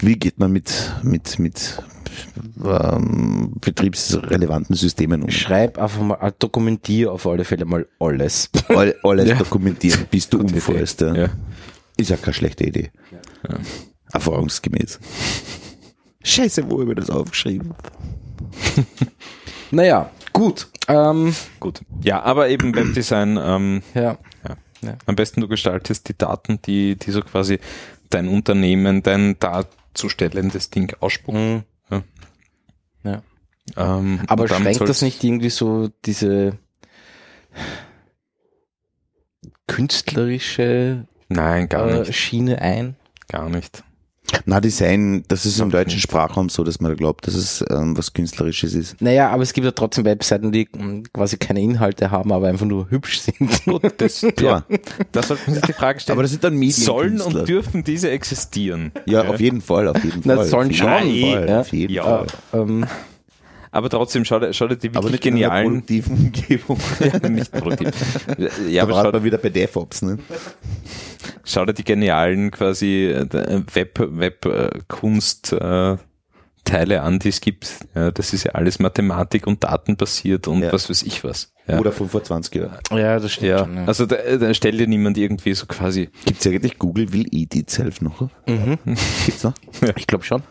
wie 0.00 0.16
geht 0.16 0.38
man 0.38 0.50
mit, 0.52 0.72
mit, 1.02 1.38
mit 1.38 1.82
ähm, 2.64 3.52
betriebsrelevanten 3.60 4.74
Systemen 4.74 5.22
um? 5.22 5.30
Schreib 5.30 5.78
einfach 5.78 6.00
mal, 6.02 6.14
äh, 6.20 6.32
dokumentier 6.38 7.12
auf 7.12 7.26
alle 7.26 7.44
Fälle 7.44 7.66
mal 7.66 7.86
alles. 8.00 8.50
All, 8.68 8.94
alles 9.02 9.28
Ja. 9.28 9.36
dokumentieren, 9.36 10.06
bis 10.10 10.28
du 10.28 10.40
umfällst. 10.40 11.02
Idee. 11.02 11.10
Ja. 11.10 11.22
Ja. 11.26 11.28
Ist 11.96 12.10
ja 12.10 12.16
keine 12.16 12.34
schlechte 12.34 12.64
Idee. 12.64 12.90
Erfahrungsgemäß. 14.12 14.98
Scheiße, 16.22 16.70
wo 16.70 16.80
habe 16.80 16.92
ich 16.92 16.98
das 16.98 17.10
aufgeschrieben? 17.10 17.74
naja, 19.70 20.10
gut. 20.32 20.68
Ähm, 20.88 21.34
Gut. 21.60 21.80
Ja, 22.02 22.22
aber 22.22 22.48
eben 22.48 22.74
Webdesign, 22.74 23.38
ähm, 23.40 23.82
ja. 23.94 24.18
am 25.06 25.16
besten 25.16 25.40
du 25.40 25.48
gestaltest 25.48 26.08
die 26.08 26.18
Daten, 26.18 26.60
die, 26.62 26.96
die 26.96 27.10
so 27.10 27.22
quasi 27.22 27.60
dein 28.08 28.28
Unternehmen, 28.28 29.02
dein 29.02 29.38
darzustellendes 29.38 30.70
Ding 30.70 30.92
ausspuckt. 31.00 31.38
Mhm. 31.38 31.62
Ja. 31.90 32.02
Ja. 33.04 33.22
Ähm, 33.76 34.20
Aber 34.26 34.48
schränkt 34.48 34.80
das 34.80 35.02
nicht 35.02 35.22
irgendwie 35.22 35.50
so 35.50 35.90
diese 36.04 36.58
künstlerische 39.66 41.06
Nein, 41.28 41.68
gar 41.68 41.88
äh, 41.88 42.00
nicht. 42.00 42.14
Schiene 42.14 42.60
ein? 42.60 42.96
Gar 43.28 43.48
nicht. 43.48 43.84
Na, 44.46 44.60
Design, 44.60 45.24
das 45.28 45.44
ist 45.46 45.58
im 45.60 45.70
deutschen 45.70 46.00
Sprachraum 46.00 46.48
so, 46.48 46.64
dass 46.64 46.80
man 46.80 46.90
da 46.92 46.96
glaubt, 46.96 47.26
dass 47.26 47.34
es 47.34 47.64
ähm, 47.70 47.96
was 47.96 48.12
Künstlerisches 48.12 48.74
ist. 48.74 49.00
Naja, 49.00 49.30
aber 49.30 49.42
es 49.42 49.52
gibt 49.52 49.64
ja 49.64 49.70
trotzdem 49.72 50.04
Webseiten, 50.04 50.52
die 50.52 50.68
mm, 50.72 51.04
quasi 51.12 51.36
keine 51.36 51.60
Inhalte 51.60 52.10
haben, 52.10 52.32
aber 52.32 52.48
einfach 52.48 52.66
nur 52.66 52.90
hübsch 52.90 53.20
sind. 53.20 53.50
Das, 53.98 54.20
Klar. 54.36 54.64
ja, 54.68 54.78
da 55.12 55.22
sollte 55.22 55.42
man 55.46 55.54
sich 55.54 55.64
die 55.64 55.72
Frage 55.72 56.00
stellen. 56.00 56.14
Aber 56.16 56.22
das 56.22 56.30
sind 56.30 56.44
dann 56.44 56.54
Medien. 56.54 56.72
sollen 56.84 57.20
und 57.20 57.48
dürfen 57.48 57.84
diese 57.84 58.10
existieren? 58.10 58.92
Ja, 59.06 59.24
auf 59.28 59.40
jeden 59.40 59.60
Fall, 59.60 59.88
auf 59.88 60.02
jeden 60.04 60.22
Na, 60.24 60.36
Fall. 60.36 60.46
sollen 60.46 60.70
auf 60.70 60.76
schon, 60.76 61.06
jeden 61.08 61.32
Fall, 61.34 61.48
ja. 61.48 61.60
auf 61.60 61.72
jeden 61.72 61.92
Ja. 61.94 62.04
Fall. 62.04 62.26
ähm, 62.52 62.86
Aber 63.72 63.88
trotzdem, 63.88 64.24
schau 64.24 64.40
dir, 64.40 64.52
schau 64.52 64.66
dir 64.68 64.76
die 64.76 64.88
Aber 64.94 65.12
wirklich 65.12 65.32
nicht 65.32 65.44
in 65.44 65.50
einer 65.50 65.62
genialen, 65.62 65.82
produktiven 65.84 66.16
Umgebung. 66.26 66.78
ja, 67.22 67.28
nicht 67.28 67.52
produktiv. 67.52 68.26
Ja, 68.68 68.82
da 68.82 68.82
aber 68.82 68.94
war 68.94 69.04
schau, 69.04 69.12
man 69.12 69.24
wieder 69.24 69.38
bei 69.38 69.48
DevOps, 69.50 70.02
ne? 70.02 70.18
schau 71.44 71.64
dir 71.64 71.74
die 71.74 71.84
genialen 71.84 72.50
quasi 72.50 73.06
äh, 73.06 73.62
Web, 73.72 73.98
Web 74.00 74.44
äh, 74.46 74.70
Kunst 74.88 75.52
äh, 75.52 75.96
Teile 76.64 77.02
an, 77.02 77.18
die 77.18 77.30
es 77.30 77.40
gibt. 77.40 77.70
Ja, 77.94 78.10
das 78.10 78.32
ist 78.32 78.44
ja 78.44 78.52
alles 78.52 78.78
Mathematik 78.80 79.46
und 79.46 79.64
datenbasiert 79.64 80.46
und 80.46 80.62
Ja. 80.62 80.72
was 80.72 80.90
weiß 80.90 81.02
ich 81.04 81.24
was. 81.24 81.52
Ja. 81.66 81.78
Oder 81.78 81.92
von 81.92 82.08
vor 82.08 82.22
20 82.22 82.54
Jahren. 82.54 82.78
ja, 82.90 83.18
das 83.18 83.32
stimmt 83.32 83.48
ja, 83.50 83.58
schon. 83.60 83.76
Ja. 83.76 83.84
also 83.86 84.04
da, 84.06 84.16
da 84.16 84.52
stellt 84.52 84.78
dir 84.80 84.86
niemand 84.88 85.16
irgendwie 85.16 85.54
so 85.54 85.66
quasi. 85.66 86.10
Gibt's 86.26 86.46
eigentlich 86.46 86.78
Google 86.78 87.12
will 87.12 87.26
eat 87.32 87.54
itself 87.54 88.00
noch? 88.00 88.20
Mhm. 88.46 88.78
Gibt's 89.24 89.44
noch? 89.44 89.54
Ich 89.96 90.06
glaube 90.06 90.24
schon. 90.24 90.42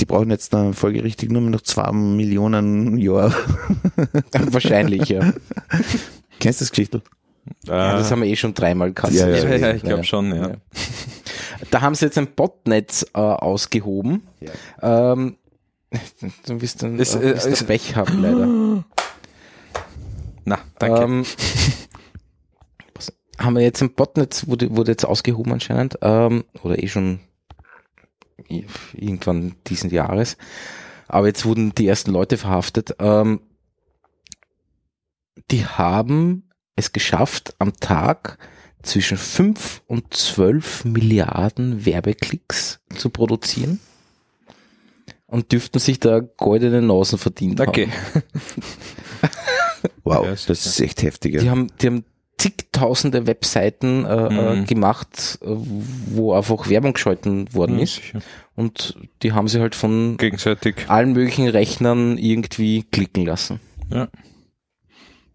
Die 0.00 0.04
brauchen 0.04 0.30
jetzt 0.30 0.52
dann 0.52 0.74
folgerichtig 0.74 1.30
nur 1.30 1.42
noch 1.42 1.60
zwei 1.62 1.90
Millionen 1.92 2.98
Jahre. 2.98 3.34
Wahrscheinlich, 4.52 5.08
ja. 5.08 5.32
Kennst 6.38 6.60
du 6.60 6.64
das 6.64 6.70
Geschichte? 6.70 7.02
ja. 7.66 7.96
Das 7.96 8.10
haben 8.10 8.22
wir 8.22 8.28
eh 8.28 8.36
schon 8.36 8.54
dreimal 8.54 8.92
kassiert. 8.92 9.28
Ja, 9.44 9.48
ja, 9.50 9.56
ja, 9.56 9.74
ich 9.74 9.82
glaube 9.82 10.04
schon, 10.04 10.34
ja. 10.34 10.52
Da 11.70 11.80
haben 11.80 11.94
sie 11.94 12.04
jetzt 12.04 12.16
ein 12.18 12.28
Botnetz 12.34 13.04
äh, 13.14 13.18
ausgehoben. 13.18 14.22
Ähm, 14.82 15.36
du 16.46 16.60
wirst 16.60 16.82
dann 16.82 16.98
Ist, 16.98 17.14
äh, 17.16 17.30
äh, 17.30 17.36
ist- 17.36 17.46
das 17.46 17.64
Pech 17.64 17.96
haben, 17.96 18.22
leider. 18.22 18.84
Na, 20.44 20.58
danke. 20.78 21.02
Ähm, 21.02 21.24
was, 22.94 23.12
haben 23.38 23.54
wir 23.56 23.62
jetzt 23.62 23.82
ein 23.82 23.92
Botnetz, 23.94 24.46
wurde, 24.46 24.74
wurde 24.76 24.92
jetzt 24.92 25.04
ausgehoben 25.04 25.52
anscheinend, 25.52 25.98
ähm, 26.02 26.44
oder 26.62 26.82
eh 26.82 26.86
schon 26.88 27.20
irgendwann 28.46 29.54
diesen 29.66 29.90
Jahres. 29.90 30.36
Aber 31.06 31.26
jetzt 31.26 31.44
wurden 31.44 31.74
die 31.74 31.86
ersten 31.86 32.10
Leute 32.10 32.36
verhaftet. 32.36 32.96
Ähm, 32.98 33.40
die 35.50 35.64
haben 35.64 36.44
es 36.76 36.92
geschafft, 36.92 37.54
am 37.58 37.74
Tag 37.74 38.38
zwischen 38.82 39.16
5 39.16 39.82
und 39.86 40.14
12 40.14 40.84
Milliarden 40.84 41.84
Werbeklicks 41.84 42.80
zu 42.94 43.10
produzieren 43.10 43.80
und 45.26 45.52
dürften 45.52 45.78
sich 45.78 45.98
da 45.98 46.20
goldene 46.20 46.82
Nasen 46.82 47.18
verdient 47.18 47.60
okay. 47.60 47.88
haben. 47.88 48.22
Wow, 50.04 50.24
Ja, 50.24 50.30
das 50.30 50.48
ist 50.48 50.80
echt 50.80 51.02
heftig. 51.02 51.38
Die 51.38 51.50
haben, 51.50 51.68
die 51.80 51.86
haben 51.86 52.04
zigtausende 52.78 53.26
Webseiten 53.26 54.04
äh, 54.04 54.26
äh, 54.26 54.56
Mhm. 54.56 54.66
gemacht, 54.66 55.38
äh, 55.42 55.46
wo 55.48 56.32
einfach 56.32 56.68
Werbung 56.68 56.92
geschalten 56.94 57.52
worden 57.54 57.76
Ja, 57.78 57.84
ist. 57.84 57.94
sicher. 57.96 58.20
Und 58.56 58.96
die 59.22 59.32
haben 59.32 59.48
sie 59.48 59.60
halt 59.60 59.74
von 59.74 60.16
Gegenseitig. 60.16 60.86
allen 60.88 61.12
möglichen 61.12 61.48
Rechnern 61.48 62.18
irgendwie 62.18 62.82
klicken 62.84 63.24
lassen. 63.26 63.60
Ja. 63.92 64.08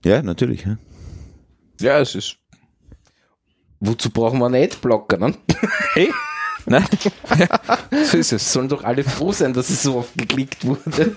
ja, 0.06 0.22
natürlich. 0.22 0.66
Ja. 0.66 0.78
ja, 1.82 2.00
es 2.00 2.16
ist. 2.16 2.38
Wozu 3.80 4.10
brauchen 4.10 4.40
wir 4.40 4.46
einen 4.46 4.64
Adblocker? 4.64 5.18
Ne? 5.18 5.34
Hey? 5.94 6.10
Nein. 6.66 6.86
so 8.06 8.18
ist 8.18 8.34
es. 8.34 8.52
Sollen 8.54 8.70
doch 8.70 8.84
alle 8.84 9.04
froh 9.04 9.32
sein, 9.32 9.54
dass 9.54 9.70
es 9.70 9.84
so 9.84 9.98
oft 9.98 10.18
geklickt 10.18 10.66
wurde. 10.66 11.12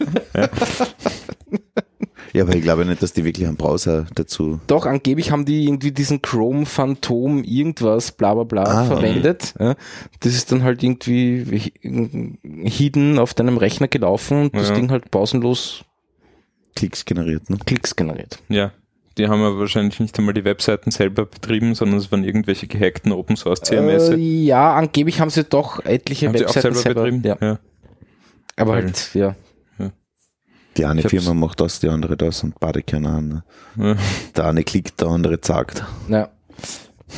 ja, 2.32 2.42
aber 2.42 2.54
ich 2.54 2.62
glaube 2.62 2.84
nicht, 2.84 3.02
dass 3.02 3.12
die 3.12 3.24
wirklich 3.24 3.46
einen 3.46 3.56
Browser 3.56 4.06
dazu. 4.14 4.60
Doch, 4.66 4.86
angeblich 4.86 5.30
haben 5.30 5.44
die 5.44 5.64
irgendwie 5.64 5.92
diesen 5.92 6.20
Chrome 6.22 6.66
Phantom 6.66 7.42
irgendwas, 7.44 8.12
bla 8.12 8.34
bla 8.34 8.44
bla, 8.44 8.62
Ah, 8.64 8.84
verwendet. 8.84 9.54
Ja, 9.58 9.74
das 10.20 10.34
ist 10.34 10.50
dann 10.52 10.62
halt 10.64 10.82
irgendwie 10.82 11.72
hidden 12.42 13.18
auf 13.18 13.34
deinem 13.34 13.56
Rechner 13.56 13.88
gelaufen 13.88 14.42
und 14.42 14.54
das 14.56 14.68
Ja. 14.70 14.74
Ding 14.74 14.90
halt 14.90 15.10
pausenlos 15.10 15.84
Klicks 16.74 17.04
generiert. 17.04 17.48
Ne? 17.48 17.56
Klicks 17.64 17.96
generiert. 17.96 18.38
Ja. 18.48 18.72
Die 19.18 19.28
haben 19.28 19.42
aber 19.42 19.58
wahrscheinlich 19.58 19.98
nicht 19.98 20.18
einmal 20.18 20.34
die 20.34 20.44
Webseiten 20.44 20.90
selber 20.90 21.24
betrieben, 21.24 21.74
sondern 21.74 21.98
es 21.98 22.12
waren 22.12 22.22
irgendwelche 22.24 22.66
gehackten 22.66 23.12
Open 23.12 23.36
Source 23.36 23.62
CMS. 23.62 24.10
Äh, 24.10 24.16
ja, 24.16 24.74
angeblich 24.74 25.20
haben 25.20 25.30
sie 25.30 25.44
doch 25.44 25.84
etliche 25.84 26.28
haben 26.28 26.36
sie 26.36 26.44
auch 26.44 26.54
Webseiten 26.54 26.74
selber, 26.74 27.02
betrieben? 27.04 27.22
Ja. 27.24 27.36
Ja. 27.40 27.58
Aber 28.56 28.72
Weil- 28.72 28.84
halt, 28.84 29.10
ja. 29.14 29.34
Die 30.76 30.84
eine 30.84 31.00
Ich 31.00 31.08
Firma 31.08 31.32
macht 31.32 31.58
das, 31.60 31.80
die 31.80 31.88
andere 31.88 32.18
das 32.18 32.42
und 32.42 32.60
beide 32.60 32.82
keine 32.82 33.08
Ahnung. 33.08 33.42
Ne? 33.76 33.96
Ja. 33.96 33.96
Der 34.36 34.44
eine 34.44 34.62
klickt, 34.62 35.00
der 35.00 35.08
andere 35.08 35.38
sagt. 35.40 35.82
Ja, 36.10 36.28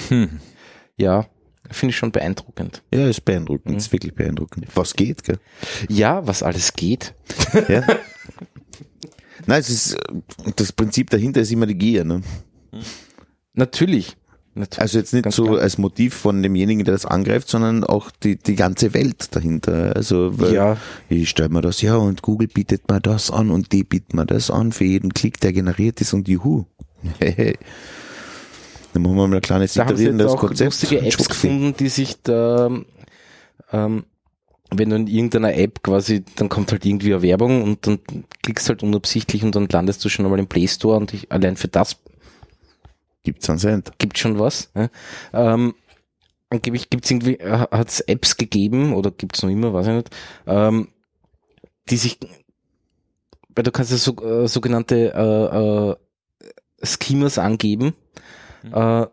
Hm. 0.09 0.39
ja 0.97 1.27
finde 1.71 1.91
ich 1.91 1.97
schon 1.97 2.13
beeindruckend. 2.13 2.83
Ja, 2.95 3.09
ist 3.09 3.25
beeindruckend, 3.25 3.73
Mhm. 3.73 3.79
ist 3.79 3.93
wirklich 3.93 4.15
beeindruckend. 4.15 4.69
Was 4.77 4.95
geht, 4.95 5.25
gell? 5.25 5.39
Ja, 5.89 6.25
was 6.25 6.45
alles 6.45 6.73
geht. 6.75 7.15
Ja. 7.69 7.83
Nein, 9.47 9.61
es 9.61 9.69
ist, 9.71 9.95
äh, 9.95 10.53
das 10.57 10.73
Prinzip 10.73 11.11
dahinter 11.11 11.41
ist 11.41 11.51
immer 11.53 11.67
die 11.67 11.77
Gier, 11.77 12.05
ne? 12.05 12.23
Natürlich. 13.55 14.17
Natürlich. 14.55 14.81
Also 14.81 14.99
jetzt 14.99 15.15
nicht 15.15 15.31
so 15.31 15.45
klar. 15.45 15.59
als 15.61 15.79
Motiv 15.79 16.15
von 16.15 16.43
demjenigen, 16.43 16.85
der 16.85 16.93
das 16.95 17.07
angreift, 17.07 17.49
sondern 17.49 17.85
auch 17.85 18.11
die, 18.11 18.37
die 18.37 18.57
ganze 18.57 18.93
Welt 18.93 19.35
dahinter. 19.37 19.95
Also 19.95 20.33
Ja. 20.53 20.77
ich 21.09 21.31
stelle 21.31 21.49
mir 21.51 21.61
das, 21.61 21.81
ja, 21.81 21.95
und 21.97 22.23
Google 22.23 22.49
bietet 22.49 22.91
mir 22.91 23.01
das 23.01 23.31
an 23.31 23.51
und 23.51 23.71
die 23.73 23.85
bieten 23.85 24.17
mir 24.17 24.27
das 24.27 24.51
an 24.51 24.73
für 24.73 24.85
jeden 24.85 25.15
Klick, 25.15 25.39
der 25.41 25.53
generiert 25.53 26.01
ist 26.01 26.13
und 26.13 26.27
juhu. 26.29 26.65
Dann 27.21 29.03
machen 29.03 29.17
wir 29.17 29.29
mal 29.29 29.37
ein 29.37 29.43
kleines 29.43 29.75
da 29.75 29.85
haben 29.87 29.97
sie 29.97 30.05
Iterieren 30.05 30.19
jetzt 30.19 30.27
das 30.27 30.35
auch 30.35 30.41
Konzept. 30.41 30.71
lustige 30.73 31.01
Apps 31.03 31.29
gefunden, 31.29 31.75
die 31.79 31.89
sich 31.89 32.21
da, 32.23 32.71
ähm, 33.73 34.05
wenn 34.71 34.91
du 34.91 34.97
in 34.97 35.07
irgendeiner 35.07 35.55
App 35.55 35.83
quasi, 35.83 36.25
dann 36.37 36.49
kommt 36.49 36.71
halt 36.73 36.85
irgendwie 36.85 37.13
eine 37.15 37.23
Werbung 37.23 37.63
und 37.63 37.87
dann 37.87 37.99
klickst 38.43 38.69
halt 38.69 38.83
unabsichtlich 38.83 39.43
und 39.43 39.55
dann 39.55 39.69
landest 39.69 40.05
du 40.05 40.09
schon 40.09 40.25
einmal 40.27 40.39
im 40.41 40.47
Play 40.47 40.69
Store 40.69 40.97
und 40.99 41.13
ich, 41.15 41.31
allein 41.33 41.57
für 41.57 41.69
das 41.69 41.97
Gibt's 43.25 43.51
einen 43.51 43.59
Cent. 43.59 43.93
gibt 43.99 44.17
schon 44.19 44.39
was. 44.39 44.71
Ja. 44.75 44.89
Ähm, 45.33 45.75
angeblich 46.51 46.89
gibt's 46.89 47.11
irgendwie, 47.11 47.39
hat 47.43 47.89
es 47.89 48.01
Apps 48.01 48.37
gegeben 48.37 48.95
oder 48.95 49.11
gibt's 49.11 49.43
noch 49.43 49.51
immer, 49.51 49.73
weiß 49.73 49.87
ich 49.89 49.93
nicht, 49.95 50.11
ähm, 50.47 50.89
die 51.91 51.97
sich, 51.97 52.19
weil 53.55 53.65
du 53.65 53.73
kannst 53.73 53.91
ja 53.91 53.97
so, 53.97 54.15
äh, 54.17 54.47
sogenannte 54.49 55.13
äh, 55.15 55.91
äh, 56.83 56.87
Schemas 56.87 57.39
angeben, 57.39 57.95
Mhm. 58.63 58.73
äh, 58.75 59.07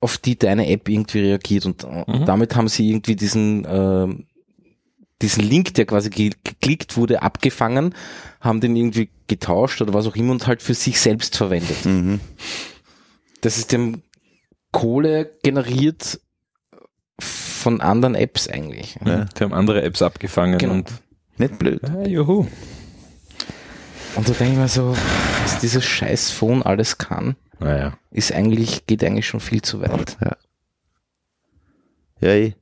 auf 0.00 0.18
die 0.18 0.36
deine 0.36 0.68
App 0.68 0.88
irgendwie 0.88 1.20
reagiert 1.20 1.64
und, 1.66 1.84
äh, 1.84 2.04
Mhm. 2.08 2.24
damit 2.24 2.56
haben 2.56 2.68
sie 2.68 2.90
irgendwie 2.90 3.14
diesen 3.16 3.66
ähm, 3.68 4.26
diesen 5.22 5.42
Link, 5.42 5.74
der 5.74 5.86
quasi 5.86 6.10
ge 6.10 6.30
geklickt 6.44 6.96
wurde, 6.96 7.22
abgefangen, 7.22 7.94
haben 8.40 8.60
den 8.60 8.76
irgendwie 8.76 9.08
getauscht 9.28 9.80
oder 9.80 9.94
was 9.94 10.06
auch 10.06 10.16
immer 10.16 10.32
und 10.32 10.46
halt 10.46 10.62
für 10.62 10.74
sich 10.74 11.00
selbst 11.00 11.36
verwendet. 11.36 11.84
Mhm. 11.86 12.20
Das 13.40 13.56
ist 13.58 13.72
dem 13.72 14.02
Kohle 14.72 15.32
generiert 15.42 16.20
von 17.20 17.80
anderen 17.80 18.14
Apps 18.14 18.48
eigentlich. 18.48 18.96
Ja. 19.04 19.24
Die 19.24 19.44
haben 19.44 19.52
andere 19.54 19.82
Apps 19.82 20.02
abgefangen 20.02 20.58
Genau. 20.58 20.74
und 20.74 20.90
Nicht 21.38 21.58
blöd. 21.58 21.80
ah, 21.84 22.06
juhu. 22.06 22.46
Und 24.16 24.28
da 24.28 24.32
denke 24.34 24.52
ich 24.52 24.58
mir 24.58 24.68
so, 24.68 24.94
was 25.42 25.58
dieses 25.60 25.84
scheiß 25.84 26.30
Phone 26.30 26.62
alles 26.62 26.98
kann, 26.98 27.36
Naja. 27.60 27.96
ist 28.10 28.32
eigentlich, 28.32 28.86
geht 28.86 29.02
eigentlich 29.04 29.26
schon 29.26 29.40
viel 29.40 29.62
zu 29.62 29.80
weit. 29.80 30.16
Ja, 32.20 32.28
eh. 32.28 32.54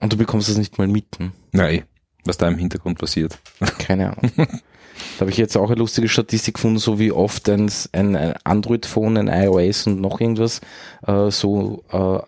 Und 0.00 0.12
du 0.12 0.16
bekommst 0.16 0.48
das 0.48 0.56
nicht 0.56 0.78
mal 0.78 0.86
mitten. 0.88 1.32
Nein, 1.52 1.82
was 2.24 2.36
da 2.38 2.46
im 2.48 2.58
Hintergrund 2.58 2.98
passiert. 2.98 3.38
Keine 3.78 4.16
Ahnung. 4.16 4.30
da 4.36 5.20
habe 5.20 5.30
ich 5.30 5.36
jetzt 5.36 5.56
auch 5.56 5.70
eine 5.70 5.78
lustige 5.78 6.08
Statistik 6.08 6.54
gefunden, 6.54 6.78
so 6.78 6.98
wie 6.98 7.10
oft 7.12 7.48
ein, 7.48 7.70
ein, 7.92 8.16
ein 8.16 8.34
Android-Phone, 8.44 9.16
ein 9.16 9.28
iOS 9.28 9.86
und 9.86 10.00
noch 10.00 10.20
irgendwas 10.20 10.60
äh, 11.06 11.30
so 11.30 11.84
äh, 11.90 12.18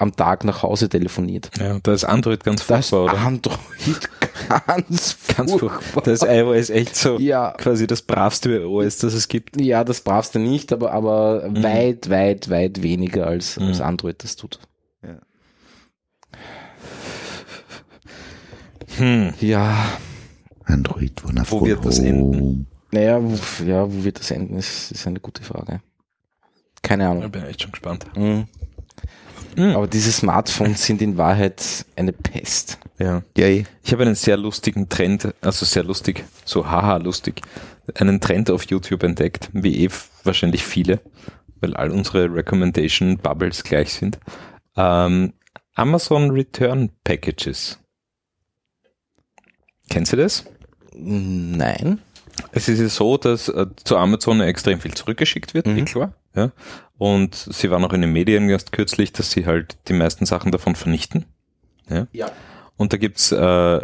am 0.00 0.14
Tag 0.14 0.44
nach 0.44 0.62
Hause 0.62 0.88
telefoniert. 0.88 1.50
Ja, 1.58 1.78
da 1.82 1.92
ist 1.92 2.04
Android 2.04 2.44
ganz 2.44 2.64
Das 2.66 2.88
furchtbar, 2.90 3.04
oder? 3.14 3.18
Android 3.26 3.58
ganz, 4.66 5.16
Ganz 5.36 5.52
furchtbar. 5.52 6.02
Das 6.04 6.22
iOS 6.22 6.70
echt 6.70 6.94
so 6.96 7.18
Ja, 7.18 7.50
quasi 7.58 7.86
das 7.88 8.02
bravste 8.02 8.68
OS, 8.68 8.98
das 8.98 9.12
es 9.12 9.26
gibt. 9.28 9.60
ja, 9.60 9.82
das 9.84 10.00
brauchst 10.02 10.34
du 10.36 10.38
nicht, 10.38 10.72
aber, 10.72 10.92
aber 10.92 11.48
Mhm. 11.48 11.62
weit, 11.64 12.08
weit, 12.10 12.48
weit 12.48 12.80
weniger 12.82 13.26
als, 13.26 13.58
Mhm. 13.58 13.66
als 13.66 13.80
Android 13.80 14.22
das 14.22 14.36
tut. 14.36 14.60
Hm. 18.98 19.34
Ja, 19.40 19.86
Android, 20.64 21.24
wonderful 21.24 21.60
Wo 21.60 21.66
wird 21.66 21.84
das 21.84 21.98
enden? 21.98 22.66
naja, 22.90 23.18
wo, 23.22 23.64
ja, 23.64 23.90
wo 23.90 24.04
wird 24.04 24.18
das 24.18 24.30
enden, 24.30 24.56
ist, 24.56 24.90
ist 24.92 25.06
eine 25.06 25.20
gute 25.20 25.42
Frage. 25.42 25.80
Keine 26.82 27.04
Da 27.04 27.10
Ahnung. 27.12 27.30
bin 27.30 27.42
ich 27.42 27.48
echt 27.50 27.62
schon 27.62 27.72
gespannt. 27.72 28.06
Mhm. 28.16 28.46
Mhm. 29.56 29.74
Aber 29.74 29.86
diese 29.88 30.12
Smartphones 30.12 30.84
sind 30.84 31.02
in 31.02 31.16
Wahrheit 31.16 31.84
eine 31.96 32.12
Pest. 32.12 32.78
Ja. 32.98 33.22
Eh. 33.36 33.64
Ich 33.82 33.92
habe 33.92 34.02
einen 34.02 34.14
sehr 34.14 34.36
lustigen 34.36 34.88
Trend, 34.88 35.34
also 35.40 35.64
sehr 35.64 35.82
lustig, 35.84 36.24
so 36.44 36.66
haha 36.70 36.96
lustig, 36.98 37.42
einen 37.94 38.20
Trend 38.20 38.50
auf 38.50 38.64
YouTube 38.64 39.02
entdeckt, 39.02 39.50
wie 39.52 39.84
eh 39.84 39.90
wahrscheinlich 40.24 40.64
viele, 40.64 41.00
weil 41.60 41.74
all 41.74 41.90
unsere 41.90 42.32
Recommendation 42.32 43.16
Bubbles 43.18 43.64
gleich 43.64 43.92
sind. 43.94 44.18
Ähm, 44.76 45.32
Amazon 45.74 46.30
Return 46.30 46.90
Packages. 47.04 47.78
Kennst 49.88 50.12
du 50.12 50.16
das? 50.16 50.44
Nein. 50.94 52.00
Es 52.52 52.68
ist 52.68 52.80
ja 52.80 52.88
so, 52.88 53.16
dass 53.16 53.48
äh, 53.48 53.66
zu 53.84 53.96
Amazon 53.96 54.40
extrem 54.40 54.80
viel 54.80 54.94
zurückgeschickt 54.94 55.54
wird, 55.54 55.66
Mhm. 55.66 55.78
eh 55.78 55.82
klar. 55.84 56.12
Ja. 56.34 56.52
Und 56.98 57.34
sie 57.34 57.70
waren 57.70 57.84
auch 57.84 57.92
in 57.92 58.00
den 58.00 58.12
Medien 58.12 58.48
erst 58.48 58.72
kürzlich, 58.72 59.12
dass 59.12 59.30
sie 59.30 59.46
halt 59.46 59.76
die 59.88 59.92
meisten 59.92 60.24
Sachen 60.26 60.52
davon 60.52 60.76
vernichten. 60.76 61.24
Ja. 61.88 62.06
Ja. 62.12 62.30
Und 62.76 62.92
da 62.92 62.96
gibt's 62.96 63.32
äh, 63.32 63.80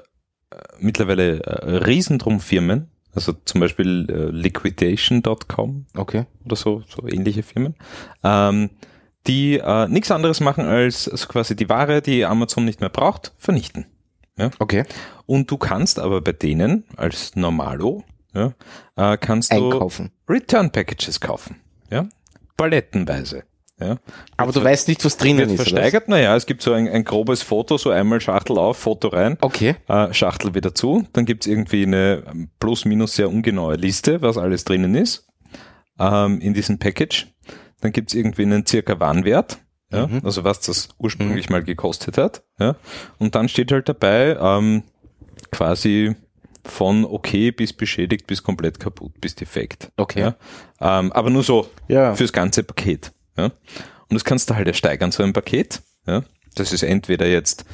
mittlerweile 0.78 1.40
äh, 1.43 1.76
riesendrum 1.85 2.39
Firmen, 2.40 2.89
also 3.14 3.32
zum 3.44 3.60
Beispiel 3.60 4.06
äh, 4.09 4.31
liquidation.com 4.31 5.86
Okay. 5.97 6.26
oder 6.44 6.56
so, 6.56 6.82
so 6.89 7.06
ähnliche 7.09 7.43
Firmen, 7.43 7.74
ähm, 8.22 8.70
die 9.26 9.59
äh, 9.59 9.89
nichts 9.89 10.10
anderes 10.10 10.40
machen 10.40 10.66
als 10.66 11.09
also 11.09 11.26
quasi 11.28 11.56
die 11.56 11.68
Ware, 11.68 12.02
die 12.02 12.24
Amazon 12.24 12.64
nicht 12.64 12.81
mehr 12.81 12.90
braucht, 12.90 13.32
vernichten. 13.39 13.86
Okay. 14.59 14.85
Und 15.27 15.51
du 15.51 15.56
kannst 15.56 15.98
aber 15.98 16.20
bei 16.20 16.32
denen 16.32 16.85
als 16.97 17.36
Normalo, 17.36 18.05
ja, 18.35 18.52
äh, 18.97 19.16
kannst 19.16 19.52
du 19.52 19.56
Einkaufen. 19.73 20.11
Return 20.28 20.70
Packages 20.70 21.20
kaufen. 21.20 21.61
Ja? 21.90 22.09
Palettenweise. 22.56 23.44
Ja? 23.81 23.98
Aber 24.36 24.52
du 24.52 24.62
weißt 24.62 24.86
nicht, 24.89 25.05
was 25.05 25.16
drinnen 25.16 25.51
ist. 25.51 25.56
versteigert, 25.56 26.09
naja, 26.09 26.35
es 26.36 26.47
gibt 26.47 26.62
so 26.62 26.73
ein, 26.73 26.89
ein 26.89 27.05
grobes 27.05 27.43
Foto, 27.43 27.77
so 27.77 27.90
einmal 27.90 28.20
Schachtel 28.20 28.56
auf, 28.59 28.77
Foto 28.78 29.09
rein, 29.09 29.36
Okay. 29.40 29.77
äh, 29.89 30.12
Schachtel 30.12 30.55
wieder 30.55 30.74
zu, 30.74 31.06
dann 31.12 31.24
gibt's 31.24 31.47
irgendwie 31.47 31.85
eine 31.85 32.23
ähm, 32.31 32.51
plus 32.61 32.85
minus 32.85 33.15
sehr 33.16 33.28
ungenaue 33.28 33.74
Liste, 33.74 34.23
was 34.23 34.39
alles 34.39 34.65
drinnen 34.65 34.94
ist 34.94 35.27
ähm, 35.98 36.40
in 36.40 36.55
diesem 36.55 36.78
Package. 36.78 37.28
Dann 37.81 37.93
gibt's 37.93 38.15
irgendwie 38.15 38.43
einen 38.43 38.65
circa 38.65 38.98
Warenwert, 39.01 39.59
ja, 39.95 40.07
Mhm. 40.07 40.21
also 40.25 40.45
was 40.45 40.61
das 40.61 40.89
ursprünglich 40.99 41.49
mal 41.51 41.62
gekostet 41.62 42.19
hat. 42.19 42.43
Ja. 42.59 42.77
Und 43.19 43.35
dann 43.35 43.49
steht 43.49 43.73
halt 43.73 43.89
dabei 43.89 44.37
ähm, 44.41 44.83
quasi 45.51 46.15
von 46.65 47.05
okay 47.05 47.51
bis 47.51 47.73
beschädigt 47.73 48.27
bis 48.27 48.43
komplett 48.43 48.81
kaputt 48.81 49.12
bis 49.21 49.35
defekt. 49.35 49.91
Okay. 49.97 50.21
Ja. 50.21 50.37
Ähm, 50.81 51.12
aber 51.12 51.31
nur 51.31 51.43
so 51.43 51.69
Ja. 51.89 52.15
fürs 52.15 52.33
ganze 52.33 52.62
Paket. 52.62 53.12
Ja? 53.37 53.45
Und 53.47 53.53
das 54.15 54.25
kannst 54.25 54.49
du 54.51 54.55
halt 54.55 54.66
ersteigern, 54.66 55.12
so 55.12 55.23
ein 55.23 55.33
Paket. 55.33 55.83
Ja? 56.07 56.23
Das 56.55 56.73
ist 56.73 56.83
entweder 56.83 57.27
jetzt, 57.27 57.65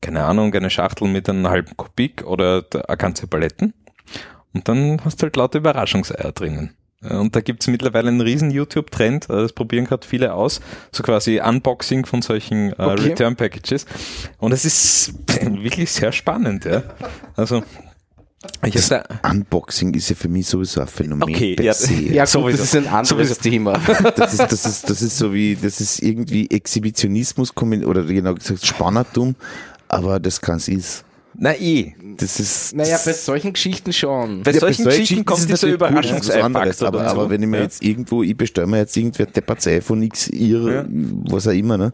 keine 0.00 0.24
Ahnung, 0.24 0.54
eine 0.54 0.70
Schachtel 0.70 1.08
mit 1.08 1.28
einem 1.28 1.48
halben 1.48 1.76
Kubik 1.76 2.24
oder 2.24 2.64
eine 2.72 2.96
ganze 2.96 3.26
Paletten. 3.26 3.74
Und 4.54 4.68
dann 4.68 5.04
hast 5.04 5.18
du 5.20 5.24
halt 5.24 5.36
lauter 5.36 5.58
Überraschungseier 5.58 6.32
drinnen. 6.32 6.74
Und 7.02 7.34
da 7.34 7.40
gibt's 7.40 7.66
mittlerweile 7.66 8.08
einen 8.08 8.20
riesen 8.20 8.50
YouTube-Trend, 8.50 9.30
äh, 9.30 9.34
das 9.34 9.52
probieren 9.54 9.86
gerade 9.86 10.06
viele 10.06 10.34
aus, 10.34 10.60
so 10.92 11.02
quasi 11.02 11.40
Unboxing 11.40 12.04
von 12.04 12.20
solchen 12.20 12.72
äh, 12.72 12.74
Okay. 12.78 13.02
Return-Packages. 13.08 13.86
Und 14.38 14.52
es 14.52 14.64
ist 14.66 15.14
wirklich 15.40 15.90
sehr 15.90 16.12
spannend. 16.12 16.66
Ja? 16.66 16.82
Also 17.36 17.62
ich 18.66 18.74
Das 18.74 18.90
Unboxing 19.22 19.94
ist 19.94 20.10
ja 20.10 20.16
für 20.16 20.28
mich 20.28 20.46
sowieso 20.46 20.80
ein 20.82 20.86
Phänomen 20.88 21.22
Okay, 21.34 21.54
per 21.56 21.64
ja. 21.66 21.74
se. 21.74 21.94
Ja, 21.94 22.24
gut, 22.24 22.32
Sowieso. 22.32 22.58
das 22.58 22.66
ist 22.68 22.76
ein 22.76 22.86
anderes 22.86 23.08
Sowieso. 23.08 23.34
Thema. 23.34 23.72
Das 24.16 24.32
ist, 24.34 24.40
das 24.52 24.66
ist, 24.66 24.90
das 24.90 25.02
ist 25.02 25.16
so 25.18 25.32
wie, 25.32 25.56
das 25.56 25.80
ist 25.80 26.02
irgendwie 26.02 26.50
Exhibitionismus 26.50 27.54
kommen- 27.54 27.84
oder 27.84 28.02
genau 28.04 28.34
gesagt 28.34 28.64
Spannertum, 28.66 29.36
aber 29.88 30.20
das 30.20 30.40
kann 30.40 30.56
es 30.56 30.68
ist. 30.68 31.04
Na 31.34 31.54
eh, 31.56 31.94
Das 32.16 32.40
ist. 32.40 32.74
Naja, 32.74 32.98
bei 33.04 33.12
solchen 33.12 33.52
Geschichten 33.52 33.92
schon. 33.92 34.42
bei 34.42 34.50
Ja, 34.52 34.60
solchen 34.60 34.84
bei 34.84 34.90
Geschichten 34.90 35.24
kommt 35.24 35.48
dieser 35.48 35.68
Überraschungsei-Faktor 35.68 36.88
aber, 36.88 36.98
dazu. 37.02 37.10
aber 37.20 37.30
wenn 37.30 37.42
ich 37.42 37.48
mir 37.48 37.58
Ja. 37.58 37.62
jetzt 37.64 37.82
irgendwo, 37.82 38.22
ich 38.22 38.36
bestelle 38.36 38.66
mir 38.66 38.78
jetzt 38.78 38.96
irgendwer 38.96 39.26
Deppazei 39.26 39.80
von 39.80 39.98
nix, 40.00 40.28
ihr, 40.28 40.58
Ja. 40.72 40.84
was 40.88 41.46
auch 41.46 41.52
immer, 41.52 41.76
ne? 41.78 41.92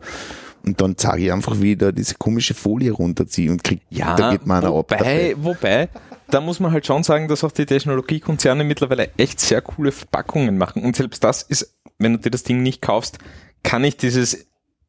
Und 0.65 0.81
dann 0.81 0.97
zeige 0.97 1.25
ich 1.27 1.33
einfach, 1.33 1.61
wie 1.61 1.73
ich 1.73 1.79
da 1.79 1.93
diese 1.93 2.17
komische 2.17 2.55
Folie 2.55 2.91
runterziehe 2.91 3.51
und 3.53 3.63
krieg, 3.63 3.81
Ja, 3.91 4.17
da 4.17 4.33
geht 4.33 4.47
meiner 4.47 4.67
ab. 4.69 4.73
wobei, 4.91 5.35
wobei, 5.39 5.89
da 6.29 6.41
muss 6.41 6.59
man 6.59 6.73
halt 6.73 6.85
schon 6.87 7.05
sagen, 7.05 7.29
dass 7.29 7.45
auch 7.45 7.53
die 7.53 7.67
Technologiekonzerne 7.67 8.65
mittlerweile 8.65 9.11
echt 9.17 9.39
sehr 9.39 9.61
coole 9.63 9.93
Verpackungen 9.93 10.59
machen. 10.59 10.83
Und 10.83 10.97
selbst 10.97 11.23
das 11.23 11.43
ist, 11.43 11.77
wenn 11.99 12.15
du 12.15 12.19
dir 12.19 12.31
das 12.31 12.43
Ding 12.43 12.63
nicht 12.65 12.83
kaufst, 12.83 13.19
kann 13.63 13.85
ich 13.85 13.97
dieses 13.97 14.47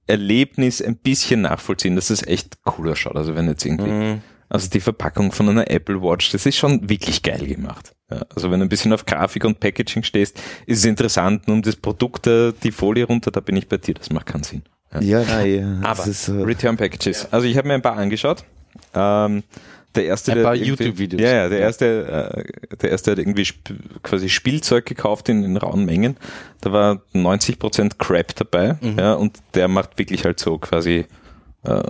Erlebnis 0.07 0.81
ein 0.81 0.95
bisschen 0.95 1.41
nachvollziehen, 1.41 1.95
dass 1.95 2.09
es 2.09 2.25
echt 2.25 2.57
cool 2.77 2.89
ausschaut. 2.91 3.15
Also 3.15 3.35
wenn 3.35 3.47
jetzt 3.47 3.65
irgendwie, 3.65 3.89
Mhm. 3.91 4.21
Also 4.49 4.69
die 4.69 4.79
Verpackung 4.79 5.31
von 5.31 5.49
einer 5.49 5.69
Apple 5.69 6.01
Watch, 6.01 6.31
das 6.31 6.45
ist 6.45 6.57
schon 6.57 6.89
wirklich 6.89 7.21
geil 7.23 7.45
gemacht. 7.45 7.93
Ja, 8.09 8.25
also 8.33 8.49
wenn 8.51 8.59
du 8.59 8.65
ein 8.65 8.69
bisschen 8.69 8.93
auf 8.93 9.05
Grafik 9.05 9.43
und 9.43 9.59
Packaging 9.59 10.03
stehst, 10.03 10.39
ist 10.65 10.79
es 10.79 10.85
interessant. 10.85 11.47
Nur 11.47 11.57
um 11.57 11.61
das 11.61 11.75
Produkt, 11.75 12.27
äh, 12.27 12.53
die 12.63 12.71
Folie 12.71 13.05
runter, 13.05 13.31
da 13.31 13.41
bin 13.41 13.57
ich 13.57 13.67
bei 13.67 13.77
dir. 13.77 13.95
Das 13.95 14.09
macht 14.09 14.27
keinen 14.27 14.43
Sinn. 14.43 14.63
Ja, 15.01 15.23
nein, 15.23 15.81
ja. 15.81 15.87
Aber 15.87 15.97
das 15.97 16.07
ist, 16.07 16.27
äh, 16.29 16.31
Return 16.31 16.77
Packages. 16.77 17.27
Also 17.31 17.45
ich 17.45 17.57
habe 17.57 17.67
mir 17.67 17.73
ein 17.73 17.81
paar 17.81 17.97
angeschaut. 17.97 18.45
Ähm, 18.93 19.43
der 19.95 20.05
erste, 20.05 20.31
Ein 20.33 20.43
paar 20.43 20.55
YouTube-Videos. 20.55 21.21
Ja, 21.21 21.31
ja, 21.31 21.49
der 21.49 21.59
erste, 21.59 22.45
äh, 22.69 22.75
der 22.77 22.91
erste 22.91 23.11
hat 23.11 23.17
irgendwie 23.17 23.41
sp 23.43 23.73
quasi 24.03 24.29
Spielzeug 24.29 24.85
gekauft 24.85 25.27
in, 25.27 25.43
in 25.43 25.57
rauen 25.57 25.85
Mengen. 25.85 26.17
Da 26.61 26.71
war 26.71 27.01
90% 27.13 27.97
Crap 27.97 28.35
dabei. 28.35 28.77
Mhm. 28.79 28.99
Ja, 28.99 29.13
und 29.13 29.39
der 29.55 29.67
macht 29.67 29.97
wirklich 29.97 30.23
halt 30.23 30.39
so 30.39 30.57
quasi, 30.59 31.05
äh, 31.63 31.81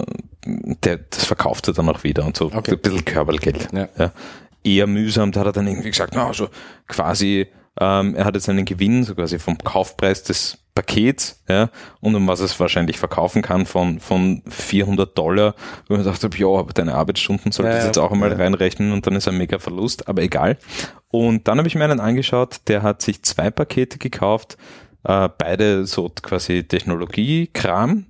der, 0.46 0.98
das 0.98 1.26
verkauft 1.26 1.68
er 1.68 1.74
dann 1.74 1.90
auch 1.90 2.04
wieder 2.04 2.26
und 2.26 2.38
so 2.38 2.46
Okay. 2.46 2.72
ein 2.72 2.80
bisschen 2.80 3.06
Körpergeld. 3.06 3.68
Ja. 3.74 3.88
Ja. 3.98 4.12
Eher 4.64 4.88
mühsam, 4.88 5.32
da 5.32 5.42
hat 5.42 5.48
er 5.48 5.52
dann 5.54 5.68
irgendwie 5.68 5.92
gesagt, 5.92 6.14
na, 6.16 6.28
also 6.28 6.50
quasi, 6.88 7.48
ähm, 7.80 8.16
er 8.16 8.26
hat 8.26 8.36
jetzt 8.36 8.50
einen 8.50 8.66
Gewinn, 8.66 9.04
so 9.04 9.16
quasi 9.16 9.40
vom 9.40 9.58
Kaufpreis 9.58 10.24
des 10.24 10.58
Pakets, 10.76 11.44
ja, 11.50 11.70
und 12.02 12.14
um 12.16 12.28
was 12.28 12.40
es 12.40 12.60
wahrscheinlich 12.60 13.00
verkaufen 13.00 13.42
kann 13.42 13.66
von, 13.66 14.00
von 14.00 14.44
400 14.48 15.18
Dollar, 15.18 15.56
wo 15.88 15.96
ich 15.96 16.04
dachte, 16.04 16.30
ja, 16.38 16.48
aber 16.48 16.72
deine 16.74 16.94
Arbeitsstunden 16.96 17.52
solltest 17.52 17.74
Ja, 17.74 17.80
du 17.80 17.84
ja. 17.84 17.86
jetzt 17.88 17.98
auch 17.98 18.12
einmal 18.12 18.32
Ja. 18.32 18.38
reinrechnen 18.38 18.92
und 18.92 19.08
dann 19.08 19.16
ist 19.16 19.28
ein 19.28 19.38
mega 19.38 19.58
Verlust, 19.60 20.08
aber 20.08 20.22
egal. 20.22 20.58
Und 21.10 21.48
dann 21.48 21.58
habe 21.58 21.68
ich 21.68 21.76
mir 21.76 21.86
einen 21.86 22.00
angeschaut, 22.00 22.58
der 22.68 22.84
hat 22.84 23.02
sich 23.02 23.24
zwei 23.24 23.50
Pakete 23.50 23.98
gekauft, 23.98 24.58
äh, 25.04 25.30
beide 25.38 25.86
so 25.86 26.10
quasi 26.22 26.64
Technologiekram. 26.64 28.06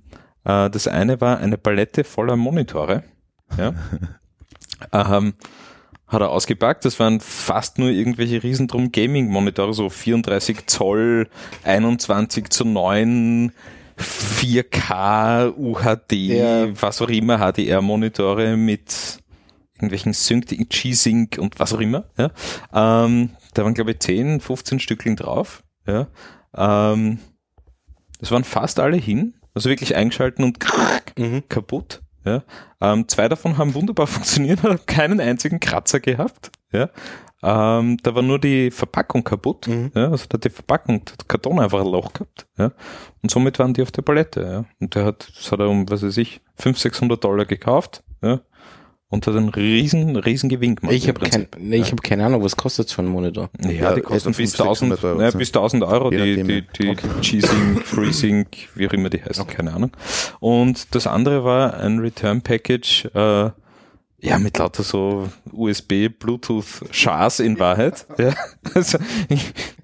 Äh, 0.48 0.70
das 0.70 0.88
eine 0.88 1.20
war 1.20 1.38
eine 1.38 1.58
Palette 1.58 2.02
voller 2.02 2.34
Monitore, 2.36 3.04
ja. 3.56 3.74
ähm, 4.92 5.34
hat 6.08 6.22
er 6.22 6.30
ausgepackt. 6.30 6.84
Das 6.84 6.98
waren 6.98 7.20
fast 7.20 7.78
nur 7.78 7.90
irgendwelche 7.90 8.42
riesendrum 8.42 8.90
Gaming-Monitore, 8.90 9.74
so 9.74 9.90
34 9.90 10.66
Zoll, 10.66 11.28
21 11.64 12.48
zu 12.48 12.64
9, 12.64 13.52
4K, 13.98 15.52
UHD, 15.56 16.12
Ja. 16.12 16.82
was 16.82 17.02
auch 17.02 17.08
immer, 17.10 17.38
HDR-Monitore 17.38 18.56
mit 18.56 19.18
irgendwelchen 19.74 20.12
Sync, 20.12 20.46
G-Sync 20.48 21.38
und 21.38 21.60
was 21.60 21.74
auch 21.74 21.80
immer. 21.80 22.04
Ja. 22.16 22.30
Ähm, 22.72 23.30
da 23.54 23.64
waren, 23.64 23.74
glaube 23.74 23.90
ich, 23.92 24.00
10, 24.00 24.40
15 24.40 24.80
Stückchen 24.80 25.16
drauf. 25.16 25.62
Ja. 25.86 26.06
Ähm, 26.56 27.18
das 28.20 28.30
waren 28.30 28.44
fast 28.44 28.80
alle 28.80 28.96
hin, 28.96 29.34
also 29.58 29.68
wirklich 29.70 29.96
eingeschalten 29.96 30.44
und 30.44 30.58
Mhm. 31.18 31.42
kaputt. 31.48 32.00
Ja. 32.24 32.42
Ähm, 32.80 33.08
zwei 33.08 33.28
davon 33.28 33.58
haben 33.58 33.74
wunderbar 33.74 34.06
funktioniert, 34.46 34.62
haben 34.62 34.78
keinen 34.86 35.20
einzigen 35.20 35.58
Kratzer 35.60 35.98
gehabt. 36.00 36.50
Ja. 36.72 36.90
Ähm, 37.42 37.96
da 38.02 38.14
war 38.14 38.22
nur 38.22 38.38
die 38.38 38.70
Verpackung 38.70 39.24
kaputt. 39.24 39.66
Mhm. 39.68 39.90
Ja, 39.94 40.10
also 40.10 40.26
da 40.28 40.34
hat 40.34 40.44
die 40.44 40.50
Verpackung, 40.50 41.04
der 41.04 41.14
Karton 41.26 41.58
einfach 41.60 41.80
ein 41.80 41.86
Loch 41.86 42.12
gehabt. 42.12 42.46
Ja. 42.56 42.72
Und 43.22 43.30
somit 43.30 43.58
waren 43.58 43.74
die 43.74 43.82
auf 43.82 43.90
der 43.92 44.02
Palette. 44.02 44.40
Ja. 44.42 44.64
Und 44.80 44.94
der 44.94 45.04
hat, 45.04 45.28
das 45.36 45.50
hat 45.50 45.60
er 45.60 45.68
um, 45.68 45.88
was 45.90 46.02
weiß 46.02 46.16
ich, 46.18 46.40
500, 46.56 46.78
600 46.82 47.24
Dollar 47.24 47.44
gekauft. 47.46 48.02
Ja. 48.22 48.40
Und 49.10 49.26
hat 49.26 49.34
einen 49.36 49.48
riesen, 49.48 50.16
riesen 50.16 50.50
Gewinn 50.50 50.76
gemacht. 50.76 50.94
Ich 50.94 51.08
habe 51.08 51.20
kein, 51.20 51.48
nee, 51.58 51.76
ich 51.76 51.90
hab 51.92 52.02
keine 52.02 52.26
Ahnung, 52.26 52.42
was 52.44 52.56
kostet 52.56 52.90
so 52.90 53.00
ein 53.00 53.08
Monitor? 53.08 53.48
Ja, 53.58 53.70
Ja, 53.70 53.94
die 53.94 54.02
kosten 54.02 54.34
bis 54.34 54.54
500, 54.54 54.60
1000, 54.60 54.90
600 54.92 55.04
Euro. 55.04 55.22
ja, 55.22 55.30
bis 55.30 55.48
1000 55.48 55.84
Euro, 55.84 56.10
die, 56.10 56.42
die, 56.42 56.62
die 56.78 56.94
G-Sync, 57.22 57.82
FreeSync, 57.86 58.48
wie 58.74 58.86
auch 58.86 58.92
immer 58.92 59.08
die 59.08 59.22
heißen, 59.24 59.46
keine 59.46 59.72
Ahnung. 59.72 59.92
Und 60.40 60.94
das 60.94 61.06
andere 61.06 61.42
war 61.42 61.74
ein 61.80 62.00
Return 62.00 62.42
Package, 62.42 63.06
äh, 63.14 63.50
ja, 64.20 64.38
mit 64.38 64.58
lauter 64.58 64.82
so 64.82 65.28
USB, 65.52 66.08
Bluetooth, 66.10 66.66
Schars 66.90 67.40
in 67.40 67.58
Wahrheit. 67.58 68.04
Ja. 68.18 68.34
Also, 68.74 68.98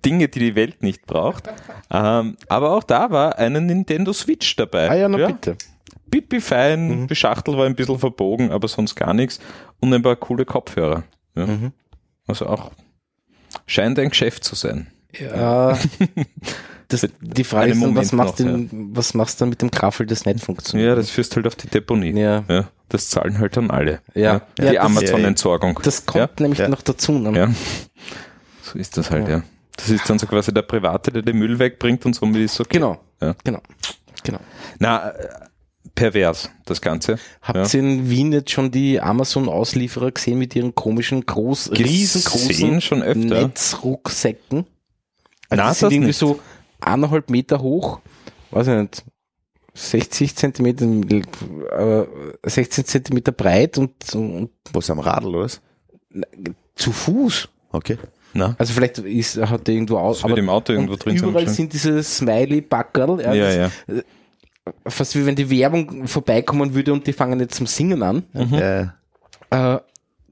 Dinge, 0.05 0.29
die 0.29 0.39
die 0.41 0.55
Welt 0.55 0.83
nicht 0.83 1.07
braucht. 1.07 1.45
Ähm, 1.91 2.37
aber 2.49 2.73
auch 2.73 2.83
da 2.83 3.11
war 3.11 3.39
eine 3.39 3.61
Nintendo 3.63 4.13
Switch 4.13 4.55
dabei. 4.57 4.91
Ah 4.91 4.95
ja, 4.97 5.09
na 5.09 5.29
bitte. 5.29 5.57
Pipi 6.21 6.41
fein, 6.41 7.09
die 7.09 7.17
Schachtel 7.17 7.57
war 7.59 7.67
ein 7.67 7.75
bisschen 7.75 7.99
verbogen, 7.99 8.53
aber 8.53 8.69
sonst 8.69 8.95
gar 8.95 9.15
nichts. 9.15 9.41
Und 9.81 9.93
ein 9.93 10.03
paar 10.03 10.15
coole 10.17 10.45
Kopfhörer. 10.45 11.03
Ja. 11.35 11.47
Mhm. 11.47 11.73
Also 12.29 12.47
auch 12.47 12.71
scheint 13.67 13.99
ein 13.99 14.11
Geschäft 14.11 14.45
zu 14.45 14.55
sein. 14.55 14.87
Ja, 15.19 15.77
das, 16.89 17.07
die 17.21 17.45
Frage 17.45 17.73
ist 17.73 17.83
dann, 17.83 17.97
was 17.97 18.13
machst, 18.13 18.39
noch, 18.41 18.47
denn, 18.47 18.91
was 18.95 19.15
machst 19.15 19.41
du 19.41 19.43
dann 19.43 19.49
mit 19.51 19.61
dem 19.63 19.71
Graffel, 19.71 20.07
das 20.07 20.25
nicht 20.25 20.41
funktioniert? 20.41 20.89
Ja, 20.89 20.95
das 20.95 21.11
führst 21.11 21.35
halt 21.35 21.47
auf 21.47 21.57
die 21.57 21.67
Deponie. 21.69 22.19
Ja. 22.19 22.45
Ja, 22.49 22.69
das 22.89 23.09
zahlen 23.09 23.39
halt 23.39 23.57
dann 23.57 23.71
alle. 23.71 24.01
Ja. 24.15 24.43
Die 24.59 24.63
Ja, 24.63 24.73
das- 24.73 24.85
Amazon-Entsorgung. 24.85 25.81
Das 25.83 26.07
kommt 26.07 26.39
ja? 26.39 26.43
nämlich 26.43 26.61
Ja. 26.61 26.69
noch 26.69 26.83
dazu. 26.83 27.13
Ne? 27.13 27.37
ja. 27.37 27.49
So 28.63 28.79
ist 28.79 28.97
das 28.97 29.11
halt, 29.11 29.29
ja. 29.29 29.37
Ja. 29.39 29.43
Das 29.77 29.89
ist 29.91 30.09
dann 30.09 30.19
so 30.21 30.27
quasi 30.27 30.55
der 30.55 30.63
Private, 30.63 31.11
der 31.11 31.23
den 31.23 31.39
Müll 31.39 31.59
wegbringt 31.59 32.07
und 32.07 32.15
somit 32.15 32.43
ist 32.43 32.55
es 32.55 32.61
okay. 32.61 32.75
Genau. 32.79 33.01
Ja. 33.21 33.35
Genau. 33.45 33.61
Genau. 34.23 34.39
Na, 34.79 35.11
äh, 35.11 35.29
pervers, 35.95 36.51
das 36.65 36.81
Ganze. 36.81 37.19
Habt 37.43 37.73
ihr 37.75 37.81
in 37.81 38.11
Wien 38.11 38.33
jetzt 38.33 38.51
schon 38.51 38.71
die 38.71 39.01
Amazon-Auslieferer 39.01 40.11
gesehen 40.13 40.39
mit 40.39 40.55
ihren 40.57 40.75
komischen, 40.75 41.25
groß, 41.27 41.73
riesengroßen 41.73 42.81
schon 42.81 43.03
öfter. 43.03 43.47
Netzrucksäcken? 43.47 44.67
Also 45.49 45.63
Na, 45.63 45.69
die 45.71 45.75
sind 45.75 45.83
das 45.83 45.83
irgendwie 45.83 46.07
nicht. 46.09 46.19
so 46.19 46.41
eineinhalb 46.81 47.31
Meter 47.31 47.61
hoch, 47.61 48.01
weiß 48.51 48.69
ich 48.69 48.75
nicht, 48.75 49.05
60 49.75 50.37
Zentimeter, 50.37 50.87
äh, 50.87 52.07
16 52.45 52.85
Zentimeter 52.85 53.33
breit 53.33 53.77
und, 53.79 53.93
und 54.15 54.51
Was 54.73 54.91
am 54.91 55.01
Radl, 55.01 55.29
oder 55.35 55.45
was? 55.45 55.61
zu 56.77 56.93
Fuß. 56.93 57.49
Okay. 57.73 57.99
Na? 58.35 58.55
Also 58.59 58.73
vielleicht 58.73 58.99
ist, 58.99 59.37
hat 59.37 59.67
der 59.67 59.75
irgendwo 59.75 59.99
aus, 59.99 60.23
Das 60.23 60.31
im 60.31 60.49
Auto 60.49 60.73
irgendwo 60.73 60.95
und 60.95 61.05
drin 61.05 61.17
Überall 61.17 61.49
sind 61.49 61.73
diese 61.73 62.03
Smiley-Backerl. 62.03 63.21
Ja, 63.21 63.35
ja. 63.35 63.71
Fast 64.87 65.15
wie 65.15 65.27
wenn 65.27 65.35
die 65.37 65.51
Werbung 65.51 66.07
vorbeikommen 66.07 66.75
würde 66.75 66.93
und 66.93 67.07
die 67.07 67.13
fangen 67.13 67.39
jetzt 67.41 67.55
zum 67.57 67.67
Singen 67.67 68.03
an. 68.03 68.23
Mhm. 68.33 68.55
Äh, 68.55 68.87
Äh, 69.51 69.79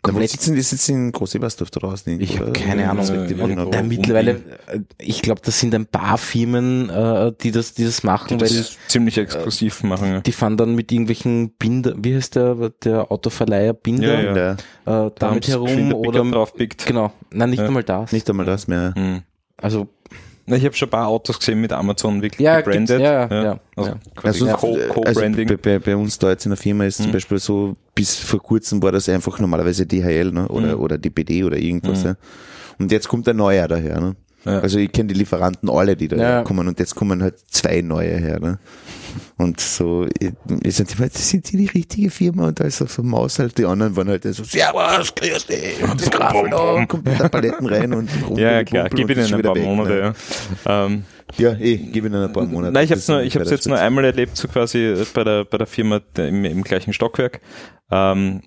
komplett 0.00 0.30
sitzen 0.30 0.54
die 0.56 0.62
sitzen 0.62 0.94
in 1.08 1.12
Groß-Ebersdorf 1.12 1.70
draußen? 1.70 2.18
Ich 2.20 2.40
habe 2.40 2.50
keine 2.52 2.90
Ahnung. 2.90 3.06
In 3.06 3.38
Ja, 3.38 3.44
Europa. 3.58 3.82
mittlerweile, 3.82 4.30
äh, 4.66 4.80
ich 4.98 5.20
glaube, 5.22 5.42
das 5.44 5.60
sind 5.60 5.74
ein 5.74 5.86
paar 5.86 6.16
Firmen, 6.18 6.88
äh, 6.90 7.32
die 7.40 7.52
das, 7.52 7.74
die 7.74 7.84
das 7.84 8.02
machen, 8.02 8.38
Die 8.38 8.40
weil 8.40 8.48
das 8.48 8.76
ziemlich 8.88 9.18
exklusiv 9.18 9.82
machen. 9.84 10.08
Ja. 10.12 10.20
die 10.22 10.32
fahren 10.32 10.56
dann 10.56 10.74
mit 10.74 10.90
irgendwelchen 10.90 11.50
Binder, 11.50 11.94
wie 11.98 12.16
heißt 12.16 12.34
der, 12.34 12.70
der 12.82 13.12
Autoverleiher 13.12 13.74
Binder, 13.74 14.14
Ja, 14.22 14.34
ja. 14.34 14.36
Ja, 14.36 14.52
Äh, 14.52 14.56
Da 14.86 15.10
damit 15.14 15.46
herum 15.46 15.90
der 15.90 15.98
oder 15.98 16.24
draufpickt. 16.24 16.86
genau, 16.86 17.12
nein, 17.30 17.50
nicht 17.50 17.60
Ja. 17.60 17.66
einmal 17.66 17.84
das. 17.84 18.10
nicht 18.12 18.28
einmal 18.30 18.46
das 18.46 18.66
mehr. 18.66 18.94
Hm. 18.96 19.22
Also 19.58 19.88
ich 20.46 20.64
habe 20.64 20.74
schon 20.74 20.88
ein 20.88 20.90
paar 20.90 21.08
Autos 21.08 21.38
gesehen 21.38 21.60
mit 21.60 21.72
Amazon 21.72 22.20
wirklich 22.22 22.40
Ja, 22.40 22.60
gebrandet. 22.60 23.00
ja, 23.00 23.26
ja, 23.42 23.60
Also 23.76 23.90
ja. 23.90 23.96
quasi 24.16 24.48
Also, 24.50 24.56
Co- 24.56 24.74
also 24.74 24.92
Co-Branding. 25.20 25.48
bei, 25.48 25.56
bei, 25.56 25.78
bei 25.78 25.96
uns 25.96 26.18
da 26.18 26.30
jetzt 26.30 26.44
in 26.46 26.50
der 26.50 26.56
Firma 26.56 26.84
ist 26.84 26.96
zum 26.98 27.06
Mhm. 27.08 27.12
Beispiel 27.12 27.38
so, 27.38 27.74
bis 27.94 28.16
vor 28.16 28.40
kurzem 28.42 28.82
war 28.82 28.92
das 28.92 29.08
einfach 29.08 29.38
normalerweise 29.38 29.86
DHL 29.86 30.32
ne? 30.32 30.48
oder, 30.48 30.76
Mhm. 30.76 30.82
oder 30.82 30.98
DPD 30.98 31.44
oder 31.44 31.56
irgendwas. 31.56 32.00
Mhm. 32.02 32.08
Ja. 32.10 32.16
Und 32.78 32.90
jetzt 32.92 33.08
kommt 33.08 33.28
ein 33.28 33.36
neuer 33.36 33.68
daher. 33.68 34.00
Ne? 34.00 34.16
Ja. 34.44 34.58
Also 34.60 34.78
ich 34.78 34.90
kenne 34.92 35.08
die 35.08 35.14
Lieferanten 35.14 35.70
alle, 35.70 35.96
die 35.96 36.08
da 36.08 36.16
Ja. 36.16 36.42
kommen 36.42 36.66
und 36.68 36.78
jetzt 36.80 36.94
kommen 36.94 37.22
halt 37.22 37.34
zwei 37.50 37.80
neue 37.80 38.16
her. 38.18 38.40
Ne? 38.40 38.58
Und 39.36 39.60
so, 39.60 40.06
ich, 40.18 40.32
ich 40.62 40.74
sag 40.76 40.90
immer, 40.98 41.08
das 41.08 41.28
sind 41.28 41.50
die 41.52 41.56
die 41.58 41.66
richtige 41.66 42.10
Firma 42.10 42.48
und 42.48 42.58
da 42.58 42.64
ist 42.64 42.78
so, 42.78 42.86
so 42.86 43.02
Maus 43.02 43.38
halt, 43.38 43.56
die 43.58 43.64
anderen 43.64 43.94
waren 43.96 44.08
halt 44.08 44.24
so, 44.24 44.42
Servus, 44.44 45.14
grüß 45.14 45.46
dich, 45.46 45.82
und 45.82 46.00
das 46.00 46.10
Graffel 46.10 46.48
da, 46.50 46.84
kommt 46.86 47.04
mit 47.04 47.18
der 47.20 47.28
Paletten 47.28 47.66
rein 47.66 47.92
und 47.94 48.08
ja, 48.36 48.52
ja, 48.52 48.64
klar, 48.64 48.88
gib 48.88 49.10
ihnen 49.10 49.32
ein 49.32 49.42
paar 49.42 49.54
weg, 49.54 49.64
Monate. 49.64 49.90
Ne? 49.90 50.14
Ja. 50.64 50.86
Ähm, 50.86 51.04
Ja, 51.38 51.52
eh, 51.54 51.76
gib 51.76 52.04
ihnen 52.04 52.22
ein 52.24 52.32
paar 52.32 52.44
Monate. 52.46 52.72
Nein, 52.72 52.84
ich 52.84 52.90
es 52.90 53.08
nur, 53.08 53.22
ich 53.22 53.36
hab's 53.36 53.50
jetzt 53.50 53.66
nur 53.68 53.78
einmal 53.78 54.04
erlebt, 54.04 54.36
so 54.36 54.48
quasi 54.48 54.94
bei 55.14 55.24
der, 55.24 55.44
bei 55.44 55.58
der 55.58 55.66
Firma 55.66 56.00
im, 56.16 56.44
im 56.44 56.62
gleichen 56.62 56.92
Stockwerk. 56.92 57.40
Ähm, 57.90 58.42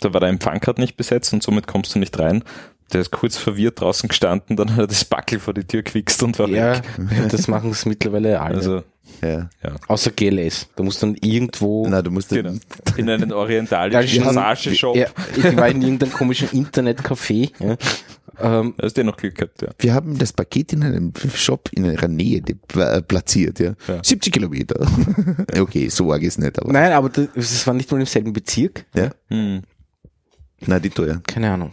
da 0.00 0.12
war 0.12 0.20
der 0.20 0.28
Empfang 0.28 0.60
gerade 0.60 0.80
nicht 0.80 0.96
besetzt 0.96 1.32
und 1.32 1.42
somit 1.42 1.66
kommst 1.66 1.94
du 1.94 1.98
nicht 1.98 2.18
rein. 2.18 2.44
Der 2.92 3.00
ist 3.00 3.10
kurz 3.10 3.36
verwirrt 3.36 3.80
draußen 3.80 4.08
gestanden, 4.08 4.56
dann 4.56 4.72
hat 4.72 4.78
er 4.78 4.86
das 4.86 5.04
Backel 5.04 5.40
vor 5.40 5.54
die 5.54 5.64
Tür 5.64 5.82
gewichst 5.82 6.22
und 6.22 6.38
war 6.38 6.48
ja, 6.48 6.76
weg. 6.76 6.82
das 7.30 7.48
machen 7.48 7.70
es 7.70 7.84
mittlerweile 7.84 8.40
alle. 8.40 8.54
Also 8.54 8.82
Ja. 9.22 9.48
Außer 9.88 10.10
GLS. 10.12 10.68
Da 10.76 10.84
muss 10.84 11.00
dann 11.00 11.16
irgendwo 11.16 11.86
Na, 11.88 12.00
du 12.02 12.10
musst 12.10 12.28
genau. 12.30 12.52
in 12.96 13.10
einen 13.10 13.32
orientalischen 13.32 14.24
Ja, 14.24 14.32
Massageshop. 14.32 14.96
Ja, 14.96 15.06
ich 15.36 15.56
war 15.56 15.68
in 15.68 15.82
irgendeinem 15.82 16.12
komischen 16.12 16.48
Internetcafé. 16.48 17.50
Ja. 17.58 17.76
Ähm, 18.38 18.74
Da 18.76 18.84
hast 18.84 18.96
du 18.96 19.04
noch 19.04 19.16
Glück 19.16 19.34
gehabt, 19.34 19.62
ja. 19.62 19.68
Wir 19.78 19.94
haben 19.94 20.18
das 20.18 20.32
Paket 20.32 20.72
in 20.72 20.82
einem 20.82 21.12
Shop 21.34 21.70
in 21.72 21.86
ihrer 21.86 22.08
Nähe 22.08 22.42
äh, 22.74 23.02
platziert, 23.02 23.58
ja. 23.60 23.74
Ja. 23.88 24.00
70 24.02 24.32
Kilometer. 24.32 24.86
okay, 25.58 25.88
so 25.88 26.12
arg 26.12 26.22
ist 26.22 26.38
nicht, 26.38 26.58
aber. 26.60 26.72
nein, 26.72 26.92
aber 26.92 27.08
das, 27.08 27.28
das 27.34 27.66
war 27.66 27.74
nicht 27.74 27.90
mal 27.90 27.98
im 27.98 28.06
selben 28.06 28.32
Bezirk. 28.32 28.84
Ja. 28.94 29.10
Hm. 29.28 29.62
Nein, 30.66 30.82
die 30.82 30.90
teuer. 30.90 31.22
Keine 31.26 31.50
Ahnung. 31.50 31.72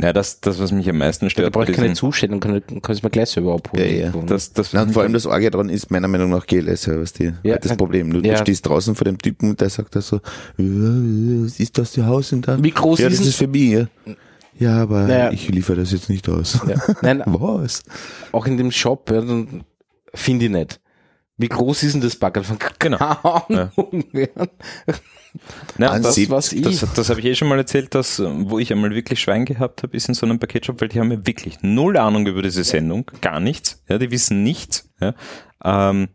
Ja, 0.00 0.12
das, 0.12 0.40
das, 0.40 0.58
was 0.58 0.72
mich 0.72 0.88
am 0.90 0.98
meisten 0.98 1.26
Da 1.26 1.30
stört, 1.30 1.52
brauche 1.52 1.70
ich 1.70 1.76
keine 1.76 1.94
Zustellung, 1.94 2.40
kann, 2.40 2.62
kann 2.82 2.96
ich 2.96 3.02
mir 3.02 3.10
gleich 3.10 3.30
selber 3.30 3.54
abholen. 3.54 3.84
Ja, 3.88 4.06
ja. 4.06 4.12
das, 4.26 4.52
das, 4.52 4.72
Na, 4.72 4.82
und 4.82 4.92
vor 4.92 5.02
allem 5.02 5.12
das 5.12 5.26
Arge 5.26 5.50
daran 5.50 5.68
ist 5.68 5.90
meiner 5.90 6.08
Meinung 6.08 6.30
nach 6.30 6.46
GLS, 6.46 6.86
ja, 6.86 7.00
was 7.00 7.12
die, 7.12 7.32
Ja, 7.44 7.58
das 7.58 7.72
äh, 7.72 7.76
Problem. 7.76 8.12
Du, 8.12 8.20
ja. 8.20 8.34
du 8.34 8.38
stehst 8.40 8.66
draußen 8.66 8.94
vor 8.94 9.04
dem 9.04 9.18
Typen 9.18 9.50
und 9.50 9.60
der 9.60 9.70
sagt 9.70 9.94
da 9.94 10.00
so, 10.00 10.20
ja, 10.56 11.46
ist 11.46 11.78
das 11.78 11.96
Ihr 11.96 12.06
Haus 12.06 12.32
in 12.32 12.42
da? 12.42 12.62
Wie 12.62 12.70
groß 12.70 12.98
ja, 12.98 13.06
ist 13.06 13.18
das 13.20 13.26
es? 13.26 13.28
ist 13.28 13.36
für 13.38 13.46
mich, 13.46 13.70
ja. 13.70 13.86
Ja, 14.58 14.82
aber 14.82 15.02
Naja. 15.02 15.30
ich 15.32 15.48
liefere 15.48 15.78
das 15.80 15.92
jetzt 15.92 16.08
nicht 16.08 16.28
aus. 16.28 16.60
Ja. 16.66 16.76
Nein, 17.02 17.22
Was? 17.26 17.82
auch 18.32 18.46
in 18.46 18.56
dem 18.56 18.70
Shop, 18.70 19.10
ja, 19.10 19.20
dann 19.20 19.64
finde 20.12 20.44
ich 20.46 20.50
nicht. 20.50 20.80
Wie 21.36 21.48
groß 21.48 21.82
ist 21.82 21.94
denn 21.94 22.00
das 22.00 22.14
Backel? 22.16 22.44
Von 22.44 22.58
Genau. 22.78 22.98
keine 22.98 23.70
Ahnung. 23.76 24.04
Ja. 24.12 24.26
An 25.78 26.02
das, 26.02 26.30
was 26.30 26.52
ich. 26.52 26.62
das, 26.62 26.86
das 26.94 27.10
habe 27.10 27.20
ich 27.20 27.26
eh 27.26 27.34
schon 27.34 27.48
mal 27.48 27.58
erzählt, 27.58 27.94
dass, 27.94 28.20
wo 28.20 28.58
ich 28.58 28.72
einmal 28.72 28.94
wirklich 28.94 29.20
Schwein 29.20 29.44
gehabt 29.44 29.82
habe, 29.82 29.96
ist 29.96 30.08
in 30.08 30.14
so 30.14 30.26
einem 30.26 30.38
Paketshop, 30.38 30.80
weil 30.80 30.88
die 30.88 31.00
haben 31.00 31.10
ja 31.10 31.26
wirklich 31.26 31.62
null 31.62 31.96
Ahnung 31.96 32.26
über 32.26 32.42
diese 32.42 32.64
Sendung, 32.64 33.10
gar 33.20 33.40
nichts. 33.40 33.82
Ja, 33.88 33.98
die 33.98 34.10
wissen 34.10 34.42
nichts. 34.42 34.90
Ja. 35.00 35.14
Ähm, 35.64 36.08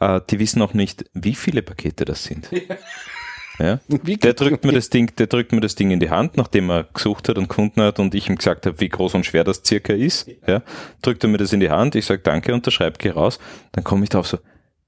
äh, 0.00 0.20
die 0.30 0.38
wissen 0.38 0.62
auch 0.62 0.74
nicht, 0.74 1.04
wie 1.14 1.34
viele 1.34 1.62
Pakete 1.62 2.04
das 2.04 2.24
sind. 2.24 2.48
Ja. 2.50 2.76
Der 3.58 4.34
drückt 4.34 4.64
mir 4.64 4.72
das 4.72 4.88
Ding, 4.88 5.14
der 5.16 5.26
drückt 5.26 5.52
mir 5.52 5.60
das 5.60 5.74
Ding 5.74 5.90
in 5.90 6.00
die 6.00 6.10
Hand, 6.10 6.36
nachdem 6.36 6.70
er 6.70 6.84
gesucht 6.84 7.28
hat 7.28 7.36
und 7.38 7.48
Kunden 7.48 7.82
hat 7.82 7.98
und 7.98 8.14
ich 8.14 8.28
ihm 8.28 8.36
gesagt 8.36 8.66
habe, 8.66 8.80
wie 8.80 8.88
groß 8.88 9.14
und 9.14 9.26
schwer 9.26 9.44
das 9.44 9.62
circa 9.64 9.92
ist. 9.92 10.28
Ja. 10.46 10.62
Drückt 11.02 11.22
er 11.22 11.28
mir 11.28 11.36
das 11.36 11.52
in 11.52 11.60
die 11.60 11.70
Hand, 11.70 11.94
ich 11.94 12.06
sage 12.06 12.22
danke, 12.22 12.54
unterschreibe, 12.54 12.96
geh 12.98 13.10
raus. 13.10 13.38
Dann 13.72 13.84
komme 13.84 14.04
ich 14.04 14.10
drauf 14.10 14.26
so, 14.26 14.38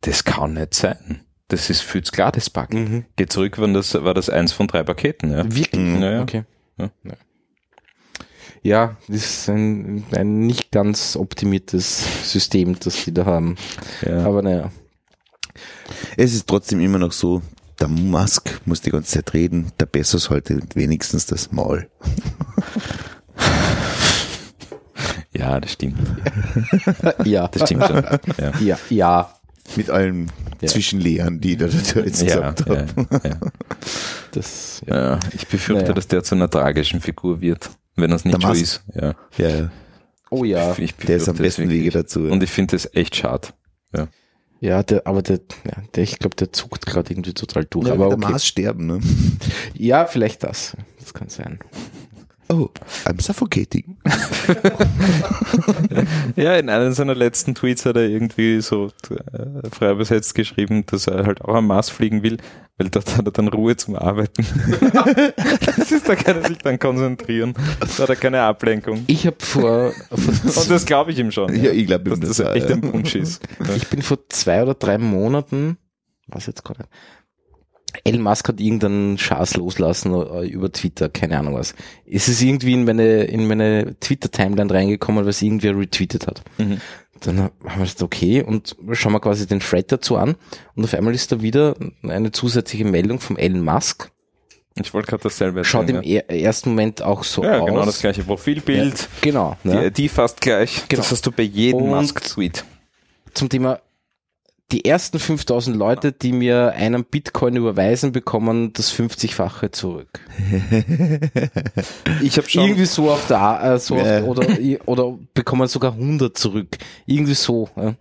das 0.01 0.25
kann 0.25 0.55
nicht 0.55 0.75
sein. 0.75 1.24
Das 1.49 1.69
ist 1.69 1.83
viel 1.83 2.03
zu 2.03 2.13
klar, 2.13 2.33
das 2.33 2.49
Pack. 2.49 2.73
Mhm. 2.73 3.05
Geht 3.17 3.33
zurück, 3.33 3.59
wann 3.59 3.75
das, 3.75 3.95
war 3.95 4.15
das 4.15 4.31
eins 4.31 4.53
von 4.53 4.67
drei 4.67 4.83
Paketen. 4.83 5.31
Ja. 5.31 5.45
Wirklich? 5.45 5.81
Mhm. 5.81 6.03
Ja, 6.03 6.11
ja. 6.13 6.23
Okay. 6.23 6.45
Ja. 6.79 6.91
Ja. 7.05 7.13
Ja, 8.63 8.97
das 9.09 9.17
ist 9.17 9.49
ein, 9.51 10.05
ein 10.13 10.41
nicht 10.41 10.71
ganz 10.73 11.17
optimiertes 11.17 12.33
System, 12.33 12.79
das 12.81 13.05
die 13.05 13.13
da 13.13 13.27
haben. 13.27 13.57
Ja. 14.01 14.25
Aber 14.25 14.41
naja. 14.41 14.71
Es 16.17 16.33
ist 16.35 16.49
trotzdem 16.49 16.81
immer 16.81 16.99
noch 16.99 17.13
so, 17.13 17.43
der 17.79 17.89
Musk 17.89 18.63
muss 18.65 18.81
die 18.81 18.91
ganze 18.91 19.13
Zeit 19.13 19.35
reden, 19.35 19.73
der 19.79 19.85
Bessos 19.85 20.31
halt 20.31 20.49
wenigstens 20.75 21.27
das 21.27 21.53
Maul. 21.53 21.91
ja, 25.33 25.61
das 25.61 25.73
stimmt. 25.73 25.99
Ja, 27.25 27.49
Das 27.49 27.63
stimmt 27.69 27.85
schon. 27.85 28.03
Ja. 28.39 28.53
ja, 28.61 28.79
ja. 28.89 29.35
Mit 29.77 29.91
allen 29.91 30.31
Ja. 30.65 30.71
Zwischenlehren, 30.73 31.41
die 31.41 31.57
da 31.57 31.67
jetzt 31.67 31.95
Ja, 32.23 32.51
gesagt 32.53 32.69
ja, 32.69 32.75
ja. 33.25 33.41
Das, 34.33 34.83
ja. 34.87 35.13
ja, 35.13 35.21
ich 35.33 35.47
befürchte, 35.47 35.95
dass 35.95 36.09
der 36.09 36.25
zu 36.25 36.35
einer 36.35 36.51
tragischen 36.51 37.01
Figur 37.01 37.41
wird, 37.41 37.71
wenn 37.95 38.11
er 38.11 38.17
es 38.17 38.25
nicht 38.25 38.43
Musk? 38.43 38.63
ist. 38.63 38.83
Ja. 38.95 39.15
Ja, 39.37 39.49
ja. 39.49 39.71
Oh 40.31 40.43
ja. 40.43 40.73
Ich, 40.73 40.79
ich 40.81 40.97
Der 40.97 41.17
ist 41.17 41.29
am 41.29 41.37
besten 41.37 41.69
Wege 41.71 41.91
dazu. 41.91 42.21
Und 42.23 42.43
ich 42.43 42.51
finde 42.51 42.75
das 42.75 42.93
echt 42.95 43.15
schade. 43.15 43.49
Ja, 44.65 44.83
der, 44.83 45.07
aber 45.07 45.21
der, 45.21 45.41
ja, 45.67 45.83
der 45.95 46.05
ich 46.05 46.19
glaube, 46.19 46.37
der 46.37 46.51
zuckt 46.51 46.87
gerade 46.87 47.13
irgendwie 47.13 47.35
total 47.35 47.67
durch. 47.67 47.87
Ja, 47.87 47.93
aber 47.93 48.09
der 48.09 48.17
okay. 48.17 48.31
Mars 48.31 48.47
sterben, 48.47 48.87
ne? 48.87 49.01
Ja, 49.75 50.07
vielleicht 50.07 50.43
das. 50.43 50.75
Das 50.99 51.13
kann 51.13 51.29
sein. 51.29 51.59
Oh, 52.49 52.69
I'm 53.05 53.23
suffocating. 53.23 53.99
Ja, 56.37 56.57
in 56.57 56.69
einem 56.69 56.93
seiner 56.93 57.15
letzten 57.15 57.55
Tweets 57.55 57.87
hat 57.87 57.97
er 57.97 58.09
irgendwie 58.09 58.61
so 58.61 58.91
äh, 59.11 59.71
frei 59.71 59.93
übersetzt 59.93 60.35
geschrieben, 60.35 60.85
dass 60.87 61.07
er 61.07 61.27
halt 61.27 61.43
auch 61.43 61.55
am 61.55 61.67
Mars 61.67 61.91
fliegen 61.91 62.23
will, 62.23 62.39
weil 62.77 62.89
dort 62.89 63.17
hat 63.17 63.27
er 63.27 63.33
dann 63.33 63.49
Ruhe 63.49 63.77
zum 63.77 63.95
Arbeiten. 63.95 64.43
das 65.77 65.93
ist, 65.93 66.09
da 66.09 66.17
kann 66.17 66.43
er 66.43 66.49
sich 66.49 66.59
dann 66.59 66.79
konzentrieren. 66.79 67.55
Da 67.81 67.87
hat 67.87 68.09
er 68.09 68.17
keine 68.17 68.43
Ablenkung. 68.43 69.05
Ich 69.07 69.27
habe 69.27 69.37
vor, 69.39 69.93
vor 69.93 70.19
Und 70.63 70.71
das 70.71 70.87
glaube 70.87 71.13
ich 71.13 71.19
ihm 71.19 71.31
schon. 71.31 71.55
Ja, 71.55 71.71
ich 71.71 71.87
glaube, 71.87 72.11
dass 72.11 72.19
ihm 72.19 72.23
das 72.23 72.37
das 72.39 72.47
auch, 72.47 72.55
echt 72.55 72.69
ja. 72.69 72.75
ein 72.75 72.81
Punsch 72.81 73.15
ist. 73.15 73.43
Ja. 73.61 73.75
ich 73.75 73.89
bin 73.89 74.03
vor 74.03 74.19
zwei 74.29 74.63
oder 74.63 74.75
drei 74.75 74.99
Monaten, 74.99 75.79
was 76.27 76.47
jetzt 76.47 76.65
gerade, 76.65 76.87
Elon 78.05 78.23
Musk 78.23 78.49
hat 78.49 78.61
irgendeinen 78.61 79.19
Schaß 79.19 79.57
loslassen 79.57 80.13
äh, 80.15 80.47
über 80.47 80.73
Twitter, 80.73 81.09
keine 81.09 81.39
Ahnung 81.39 81.55
was. 81.55 81.75
Es 82.11 82.29
ist 82.29 82.43
irgendwie 82.43 82.73
in 82.75 82.85
meine, 82.85 83.25
in 83.25 83.47
meine 83.47 83.97
Twitter-Timeline 84.01 84.73
reingekommen, 84.73 85.25
was 85.27 85.41
irgendwer 85.43 85.77
retweetet 85.79 86.27
hat. 86.27 86.43
Mhm. 86.59 86.81
Dann 87.21 87.39
haben 87.41 87.53
wir 87.65 87.83
gesagt, 87.85 88.03
okay, 88.03 88.43
und 88.43 88.77
schauen 88.93 89.13
wir 89.13 89.21
quasi 89.21 89.47
den 89.47 89.61
Thread 89.61 89.91
dazu 89.93 90.17
an. 90.17 90.35
Und 90.75 90.85
auf 90.85 90.93
einmal 90.95 91.15
ist 91.15 91.31
da 91.33 91.41
wieder 91.41 91.77
eine 92.03 92.33
zusätzliche 92.33 92.85
Meldung 92.85 93.21
vom 93.21 93.37
Elon 93.37 93.63
Musk. 93.63 94.11
Ich 94.83 94.93
wollte 94.93 95.07
gerade 95.11 95.23
dasselbe 95.23 95.65
Schaut 95.65 95.89
im 95.89 95.97
erzählen. 95.97 96.25
er 96.29 96.43
ersten 96.43 96.71
Moment 96.71 97.01
auch 97.01 97.23
so 97.23 97.45
Ja, 97.45 97.53
ja 97.57 97.61
aus. 97.61 97.67
genau 97.69 97.85
das 97.87 98.01
gleiche 98.01 98.25
Profilbild. 98.25 99.09
Genau. 99.21 99.57
Die 99.63 99.69
Ne? 99.69 99.87
ID 99.87 100.11
fast 100.11 100.41
gleich. 100.41 100.83
Genau. 100.89 101.01
Das 101.01 101.13
hast 101.13 101.25
du 101.25 101.31
bei 101.31 101.45
jedem 101.45 101.87
Musk-Tweet. 101.87 102.65
Zum 103.35 103.49
Thema 103.49 103.79
die 104.73 104.85
ersten 104.85 105.19
5000 105.19 105.77
Leute, 105.77 106.13
die 106.13 106.33
mir 106.33 106.73
einen 106.73 107.05
Bitcoin 107.05 107.57
überweisen, 107.57 108.13
bekommen 108.13 108.73
das 108.73 108.93
50-fache 108.93 109.73
zurück. 109.73 110.21
Ich 112.23 112.37
habe 112.39 112.49
schon. 112.49 112.65
Irgendwie 112.65 112.87
so 112.87 113.11
auf 113.11 113.27
der, 113.27 113.61
äh, 113.63 113.79
so 113.79 113.97
auf, 113.97 114.23
oder, 114.25 114.47
oder 114.87 115.19
bekommen 115.35 115.69
sogar 115.69 115.93
100 115.93 116.37
zurück. 116.37 116.79
Irgendwie 117.07 117.35
so. 117.35 117.69
Ja. 117.77 117.95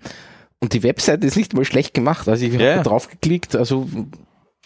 Und 0.59 0.73
die 0.73 0.83
Webseite 0.83 1.27
ist 1.27 1.35
nicht 1.35 1.53
mal 1.53 1.65
schlecht 1.65 1.93
gemacht. 1.93 2.27
Also 2.27 2.45
ich 2.45 2.53
habe 2.53 2.63
da 2.63 2.83
drauf 2.83 3.09
geklickt. 3.09 3.55
Also 3.55 3.87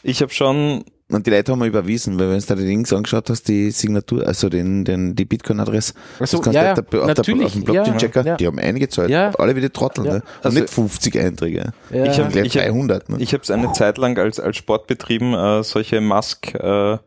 Ich 0.03 0.21
habe 0.21 0.31
schon. 0.33 0.85
Und 1.09 1.25
die 1.25 1.29
Leute 1.31 1.53
haben 1.53 1.59
wir 1.59 1.67
überwiesen, 1.67 2.19
weil 2.19 2.29
wenn 2.31 2.39
du 2.39 2.45
dir 2.45 2.55
die 2.57 2.63
Links 2.67 2.91
angeschaut 2.91 3.29
hast, 3.29 3.47
die 3.47 3.71
Signatur, 3.71 4.27
also 4.27 4.49
den, 4.49 4.83
den, 4.83 5.15
die 5.15 5.23
Bitcoin-Adresse, 5.23 5.93
Also, 6.19 6.37
das 6.37 6.43
kannst 6.43 6.55
ja, 6.55 6.61
du 6.61 6.65
ja, 6.67 6.71
auf, 6.73 6.89
der, 6.89 7.01
auf, 7.01 7.13
der, 7.13 7.45
auf 7.45 7.51
dem 7.53 7.63
Blockchain-Checker, 7.63 8.21
ja, 8.21 8.27
ja. 8.27 8.35
die 8.35 8.45
haben 8.47 8.59
einige 8.59 8.89
Zeit, 8.89 9.09
Ja. 9.09 9.31
alle 9.37 9.55
wieder 9.55 9.71
Trotteln, 9.71 10.05
Ja. 10.07 10.13
ne? 10.15 10.19
Und 10.19 10.45
Also- 10.45 10.59
nicht 10.59 10.69
50 10.69 11.17
Einträge, 11.17 11.71
ja, 11.91 12.05
Ich 12.05 12.19
hab- 12.19 12.31
gleich 12.33 12.47
Ich 12.47 12.57
hab- 12.57 12.65
300. 12.65 13.07
Ne? 13.09 13.17
Ich 13.21 13.31
habe 13.33 13.41
es 13.41 13.49
eine 13.49 13.71
Zeit 13.71 13.97
lang 13.97 14.17
als, 14.17 14.37
als 14.41 14.57
Sport 14.57 14.87
betrieben, 14.87 15.33
äh, 15.33 15.63
solche 15.63 16.01
Musk 16.01 16.53
äh, 16.55 16.97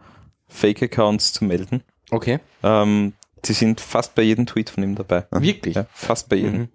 zu 0.49 1.45
melden. 1.45 1.83
okay. 2.11 2.39
Ähm, 2.63 3.13
die 3.45 3.53
sind 3.53 3.81
fast 3.83 4.15
bei 4.15 4.23
jedem 4.23 4.47
Tweet 4.47 4.71
von 4.71 4.83
ihm 4.83 4.95
dabei. 4.95 5.27
Wirklich. 5.31 5.75
Ja, 5.77 5.87
fast 5.93 6.29
bei 6.31 6.37
jedem. 6.37 6.53
Mhm. 6.61 6.69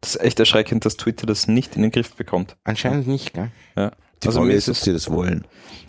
Das 0.00 0.16
ist 0.16 0.20
echt 0.22 0.40
erschreckend, 0.40 0.84
dass 0.84 0.96
Twitter 0.96 1.26
das 1.26 1.46
nicht 1.46 1.76
in 1.76 1.82
den 1.82 1.90
Griff 1.92 2.14
bekommt. 2.14 2.56
Anscheinend 2.64 3.06
nicht, 3.06 3.34
gell? 3.34 3.50
Ja. 3.76 3.92
Die 4.22 4.26
Also 4.28 4.38
Frage 4.40 4.52
mir 4.52 4.56
ist, 4.56 4.68
ob 4.68 4.76
sie 4.76 4.92
das 4.92 5.10
wollen. 5.10 5.44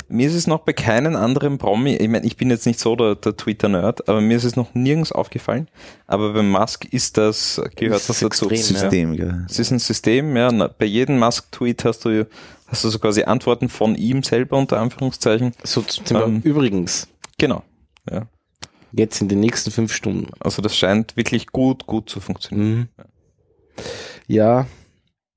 Mir 0.08 0.28
ist 0.28 0.36
es 0.36 0.48
noch 0.48 0.60
bei 0.60 0.74
keinem 0.74 1.16
anderen 1.16 1.58
Promi, 1.58 1.96
ich 1.96 2.08
meine, 2.10 2.26
ich 2.26 2.38
bin 2.38 2.50
jetzt 2.50 2.66
nicht 2.66 2.80
so 2.80 2.96
der, 2.96 3.16
der 3.16 3.36
Twitter-Nerd, 3.36 4.08
aber 4.10 4.22
mir 4.22 4.38
ist 4.38 4.44
es 4.44 4.56
noch 4.56 4.74
nirgends 4.74 5.12
aufgefallen. 5.12 5.68
Aber 6.08 6.34
bei 6.34 6.42
Musk 6.44 6.86
ist 6.86 7.18
das, 7.18 7.62
gehört 7.76 7.98
Ist 8.02 8.10
das 8.10 8.20
dazu. 8.20 8.50
extrem, 8.50 8.58
ja. 8.58 8.64
System, 8.64 9.16
gell? 9.16 9.46
Es 9.50 9.60
ist 9.60 9.72
ein 9.72 9.80
System, 9.80 10.36
ja. 10.38 10.50
Bei 10.78 10.86
jedem 10.86 11.20
Musk-Tweet 11.20 11.86
hast 11.86 12.06
du, 12.06 12.28
hast 12.68 12.84
du 12.84 12.90
so 12.90 13.00
quasi 13.00 13.24
Antworten 13.24 13.70
von 13.70 13.96
ihm 13.96 14.24
selber 14.24 14.58
unter 14.58 14.80
Anführungszeichen. 14.80 15.54
So 15.64 15.82
zum 15.82 16.18
Ähm. 16.18 16.42
übrigens, 16.44 17.08
Genau. 17.38 17.64
Ja. 18.10 18.28
jetzt 18.92 19.22
in 19.22 19.28
den 19.30 19.40
nächsten 19.40 19.72
fünf 19.72 19.94
Stunden. 19.94 20.30
Also 20.40 20.62
das 20.62 20.78
scheint 20.78 21.18
wirklich 21.18 21.48
gut, 21.48 21.88
gut 21.88 22.10
zu 22.10 22.20
funktionieren. 22.20 22.90
Mhm. 22.98 23.84
Ja, 24.28 24.68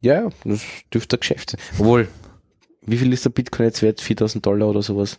ja, 0.01 0.29
das 0.45 0.61
dürfte 0.93 1.17
ein 1.17 1.21
Geschäft 1.21 1.51
sein. 1.51 1.61
Obwohl, 1.79 2.09
wie 2.87 2.97
viel 2.97 3.13
ist 3.13 3.25
der 3.25 3.31
Bitcoin 3.31 3.67
jetzt 3.67 3.83
wert? 3.83 4.01
4000 4.01 4.45
Dollar 4.45 4.69
oder 4.69 4.83
sowas? 4.83 5.19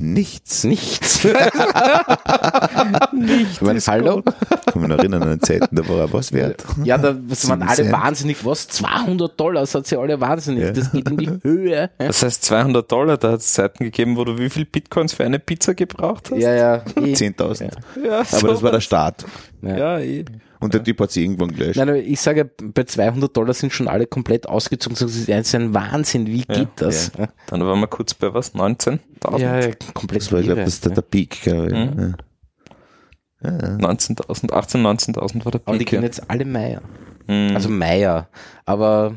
Nichts. 0.00 0.64
Nichts. 0.64 1.24
Nichts. 3.12 3.60
Mein, 3.60 3.78
hallo? 3.80 4.22
Ich 4.66 4.72
kann 4.72 4.82
mich 4.82 4.88
noch 4.88 4.98
erinnern 4.98 5.22
an 5.24 5.40
Zeiten, 5.40 5.74
da 5.74 5.88
war 5.88 5.98
er 5.98 6.12
was 6.12 6.32
wert. 6.32 6.64
Ja, 6.84 6.98
da 6.98 7.12
das 7.12 7.48
waren 7.48 7.62
alle 7.62 7.74
Cent. 7.74 7.92
wahnsinnig. 7.92 8.44
Was? 8.44 8.68
200 8.68 9.38
Dollar? 9.38 9.62
Das 9.62 9.74
hat 9.74 9.86
sie 9.86 9.96
alle 9.96 10.20
wahnsinnig. 10.20 10.64
Ja. 10.64 10.70
Das 10.72 10.92
geht 10.92 11.08
in 11.10 11.16
die 11.16 11.30
Höhe. 11.42 11.90
Das 11.98 12.22
heißt 12.22 12.44
200 12.44 12.90
Dollar, 12.90 13.16
da 13.16 13.32
hat 13.32 13.40
es 13.40 13.52
Zeiten 13.52 13.84
gegeben, 13.84 14.16
wo 14.16 14.24
du 14.24 14.38
wie 14.38 14.50
viel 14.50 14.64
Bitcoins 14.64 15.12
für 15.12 15.24
eine 15.24 15.38
Pizza 15.38 15.74
gebraucht 15.74 16.30
hast? 16.30 16.38
Ja, 16.38 16.54
ja. 16.54 16.74
eh. 16.96 17.14
10.000. 17.14 17.70
ja 18.04 18.22
Aber 18.32 18.48
das 18.48 18.62
war 18.62 18.70
der 18.70 18.80
Start. 18.80 19.24
Ja. 19.62 19.76
Ja, 19.76 19.98
eh. 19.98 20.24
Und 20.60 20.74
der 20.74 20.82
Typ 20.82 21.00
hat 21.00 21.10
sie 21.12 21.22
irgendwann 21.22 21.52
gelöscht. 21.52 21.76
Nein, 21.76 21.88
aber 21.88 21.98
ich 21.98 22.20
sage, 22.20 22.44
bei 22.46 22.82
200 22.84 23.36
Dollar 23.36 23.54
sind 23.54 23.72
schon 23.72 23.86
alle 23.88 24.06
komplett 24.06 24.48
ausgezogen. 24.48 24.96
Das 24.98 25.14
ist 25.16 25.54
ein 25.54 25.72
Wahnsinn. 25.74 26.26
Wie 26.26 26.44
Ja, 26.48 26.54
geht 26.54 26.68
das? 26.76 27.12
Ja, 27.16 27.28
Dann 27.46 27.60
waren 27.64 27.78
wir 27.80 27.86
kurz 27.86 28.14
bei 28.14 28.32
was? 28.34 28.54
19.000? 28.54 28.98
ja, 29.38 29.60
komplett 29.94 30.22
Das 30.22 30.32
war, 30.32 30.40
ich 30.40 30.46
glaube, 30.46 30.62
das 30.62 30.74
ist 30.74 30.84
der, 30.84 30.92
der 30.92 31.02
Peak. 31.02 31.42
Gell? 31.42 31.68
Mhm. 31.68 32.00
Ja. 32.00 33.50
Ja, 33.50 33.50
ja. 33.52 33.76
19.000, 33.76 34.52
18, 34.52 34.84
19.000 34.84 35.44
war 35.44 35.52
der 35.52 35.60
Aber 35.64 35.78
die 35.78 35.84
Peak. 35.84 35.90
gehen 35.90 36.00
ja. 36.00 36.06
jetzt 36.06 36.28
alle 36.28 36.44
Meier. 36.44 36.82
Mhm. 37.28 37.52
Also 37.54 37.68
Meier. 37.68 38.28
Aber 38.64 39.14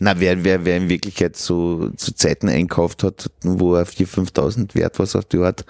Na, 0.00 0.18
wer, 0.18 0.42
wer, 0.44 0.64
wer 0.64 0.76
in 0.78 0.88
Wirklichkeit 0.88 1.36
so 1.36 1.90
zu 1.96 2.14
Zeiten 2.14 2.48
einkauft 2.48 3.02
hat, 3.02 3.30
wo 3.42 3.74
er 3.74 3.86
4.000, 3.86 4.32
5.000 4.32 4.74
wert 4.74 4.98
was 4.98 5.14
auf 5.14 5.26
die 5.26 5.38
Art 5.38 5.64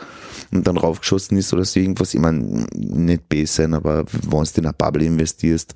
und 0.52 0.66
dann 0.66 0.76
raufgeschossen 0.78 1.36
ist 1.36 1.52
oder 1.52 1.64
so 1.64 1.80
irgendwas, 1.80 2.14
ich 2.14 2.20
meine, 2.20 2.66
nicht 2.74 3.28
besser 3.28 3.64
sein, 3.64 3.74
aber 3.74 4.04
wenn 4.06 4.30
du 4.30 4.36
in 4.56 4.66
eine 4.66 4.72
Bubble 4.72 5.04
investierst, 5.04 5.74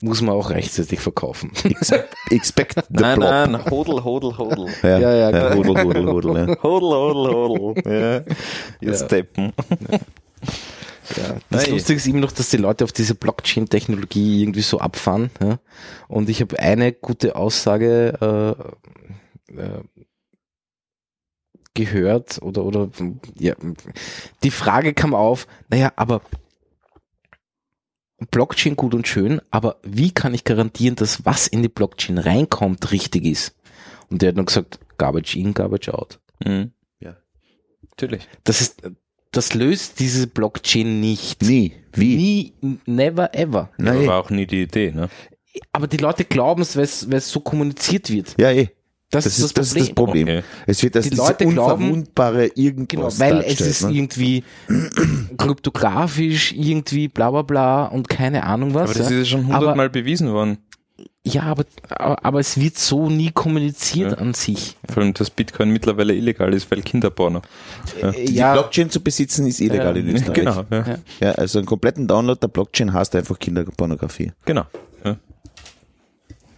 muss 0.00 0.20
man 0.20 0.34
auch 0.34 0.50
rechtzeitig 0.50 1.00
verkaufen. 1.00 1.50
expect, 1.64 2.14
expect 2.30 2.74
the 2.74 2.82
nein, 3.02 3.18
plop. 3.18 3.30
nein, 3.30 3.64
hodel, 3.70 4.04
hodel, 4.04 4.36
hodel. 4.36 4.66
Ja, 4.82 4.98
Ja, 4.98 4.98
ja, 4.98 5.30
ja, 5.30 5.50
genau. 5.50 5.56
hodel, 5.56 5.84
hodel, 5.84 6.06
hodel, 6.06 6.36
ja. 6.48 6.62
Hodel, 6.62 6.88
hodel, 6.90 7.32
hodel. 7.32 7.82
Ja. 7.92 8.16
Ihr 8.80 8.92
Ja. 8.92 8.94
Steppen. 8.94 9.52
Ja, 9.90 9.98
das 11.50 11.62
Nein. 11.64 11.70
Lustige 11.70 11.96
ist 11.96 12.06
immer 12.06 12.20
noch, 12.20 12.32
dass 12.32 12.50
die 12.50 12.56
Leute 12.56 12.84
auf 12.84 12.92
diese 12.92 13.14
Blockchain-Technologie 13.14 14.42
irgendwie 14.42 14.62
so 14.62 14.78
abfahren. 14.78 15.30
Ja? 15.40 15.58
Und 16.08 16.28
ich 16.28 16.40
habe 16.40 16.58
eine 16.58 16.92
gute 16.92 17.36
Aussage 17.36 18.56
äh, 19.50 19.60
äh, 19.60 19.82
gehört 21.74 22.40
oder 22.40 22.64
oder 22.64 22.88
ja, 23.38 23.54
die 24.42 24.50
Frage 24.50 24.94
kam 24.94 25.12
auf, 25.12 25.46
naja, 25.68 25.92
aber 25.96 26.22
Blockchain 28.30 28.76
gut 28.76 28.94
und 28.94 29.08
schön, 29.08 29.40
aber 29.50 29.80
wie 29.82 30.12
kann 30.12 30.34
ich 30.34 30.44
garantieren, 30.44 30.96
dass 30.96 31.24
was 31.24 31.46
in 31.48 31.62
die 31.62 31.68
Blockchain 31.68 32.18
reinkommt, 32.18 32.92
richtig 32.92 33.24
ist? 33.24 33.56
Und 34.08 34.22
der 34.22 34.30
hat 34.30 34.38
dann 34.38 34.46
gesagt, 34.46 34.78
Garbage 34.98 35.36
in, 35.36 35.52
Garbage 35.52 35.88
out. 35.88 36.20
Mhm. 36.44 36.72
Ja. 37.00 37.16
Natürlich. 37.90 38.28
Das 38.44 38.60
ist, 38.60 38.82
das 39.36 39.54
löst 39.54 40.00
diese 40.00 40.26
Blockchain 40.26 41.00
nicht. 41.00 41.42
Nie. 41.42 41.72
Wie? 41.92 42.16
Nie, 42.16 42.78
never 42.86 43.34
ever. 43.34 43.70
Nein, 43.78 44.06
War 44.06 44.20
auch 44.20 44.30
nie 44.30 44.46
die 44.46 44.62
Idee, 44.62 44.90
ne? 44.92 45.08
Aber 45.72 45.86
die 45.86 45.98
Leute 45.98 46.24
glauben 46.24 46.62
es, 46.62 46.76
weil 46.76 46.84
es 47.18 47.30
so 47.30 47.40
kommuniziert 47.40 48.10
wird. 48.10 48.34
ja, 48.38 48.50
eh. 48.50 48.68
Das, 49.10 49.24
Das 49.24 49.38
ist 49.38 49.44
ist 49.44 49.58
das 49.58 49.68
das, 49.74 49.82
ist 49.82 49.94
Problem. 49.94 50.26
das 50.26 50.34
Problem. 50.36 50.38
Okay. 50.38 50.64
Es 50.66 50.82
wird 50.82 50.96
das 50.96 51.08
Die 51.08 51.14
Leute 51.14 51.46
glauben- 51.46 51.84
unverwundbare 51.84 52.48
Genau, 52.48 52.66
irgendwas 52.66 53.20
weil 53.20 53.44
es 53.46 53.60
ist 53.60 53.82
ne? 53.84 53.92
irgendwie 53.92 54.42
kryptografisch, 55.38 56.52
irgendwie 56.52 57.08
bla 57.08 57.30
bla 57.30 57.42
bla 57.42 57.84
und 57.86 58.08
keine 58.08 58.44
Ahnung 58.44 58.74
was. 58.74 58.90
Aber 58.90 58.98
das 58.98 59.10
ja. 59.10 59.20
ist 59.20 59.30
ja 59.30 59.38
schon 59.38 59.46
hundertmal 59.46 59.90
bewiesen 59.90 60.32
worden. 60.32 60.58
Ja, 61.26 61.42
aber, 61.42 61.64
aber, 61.88 62.38
es 62.40 62.58
wird 62.60 62.78
so 62.78 63.08
nie 63.10 63.30
kommuniziert 63.32 64.12
Ja. 64.12 64.18
an 64.18 64.34
sich. 64.34 64.76
Vor 64.88 65.02
allem, 65.02 65.14
dass 65.14 65.30
Bitcoin 65.30 65.70
mittlerweile 65.70 66.14
illegal 66.14 66.52
ist, 66.54 66.70
weil 66.70 66.82
Kinderporno. 66.82 67.42
Ja. 68.00 68.10
Äh, 68.10 68.26
Die 68.26 68.34
Ja, 68.34 68.52
Blockchain 68.52 68.90
zu 68.90 69.00
besitzen 69.00 69.46
ist 69.46 69.60
illegal 69.60 69.96
in 69.96 70.08
Österreich. 70.10 70.34
Genau, 70.34 70.64
ja. 70.70 70.86
Ja. 70.86 70.98
Ja, 71.20 71.32
also 71.32 71.58
einen 71.58 71.66
kompletten 71.66 72.06
Download 72.06 72.38
der 72.38 72.48
Blockchain 72.48 72.92
heißt 72.92 73.16
einfach 73.16 73.38
Kinderpornografie. 73.38 74.32
genau. 74.44 74.66
Ja. 75.04 75.16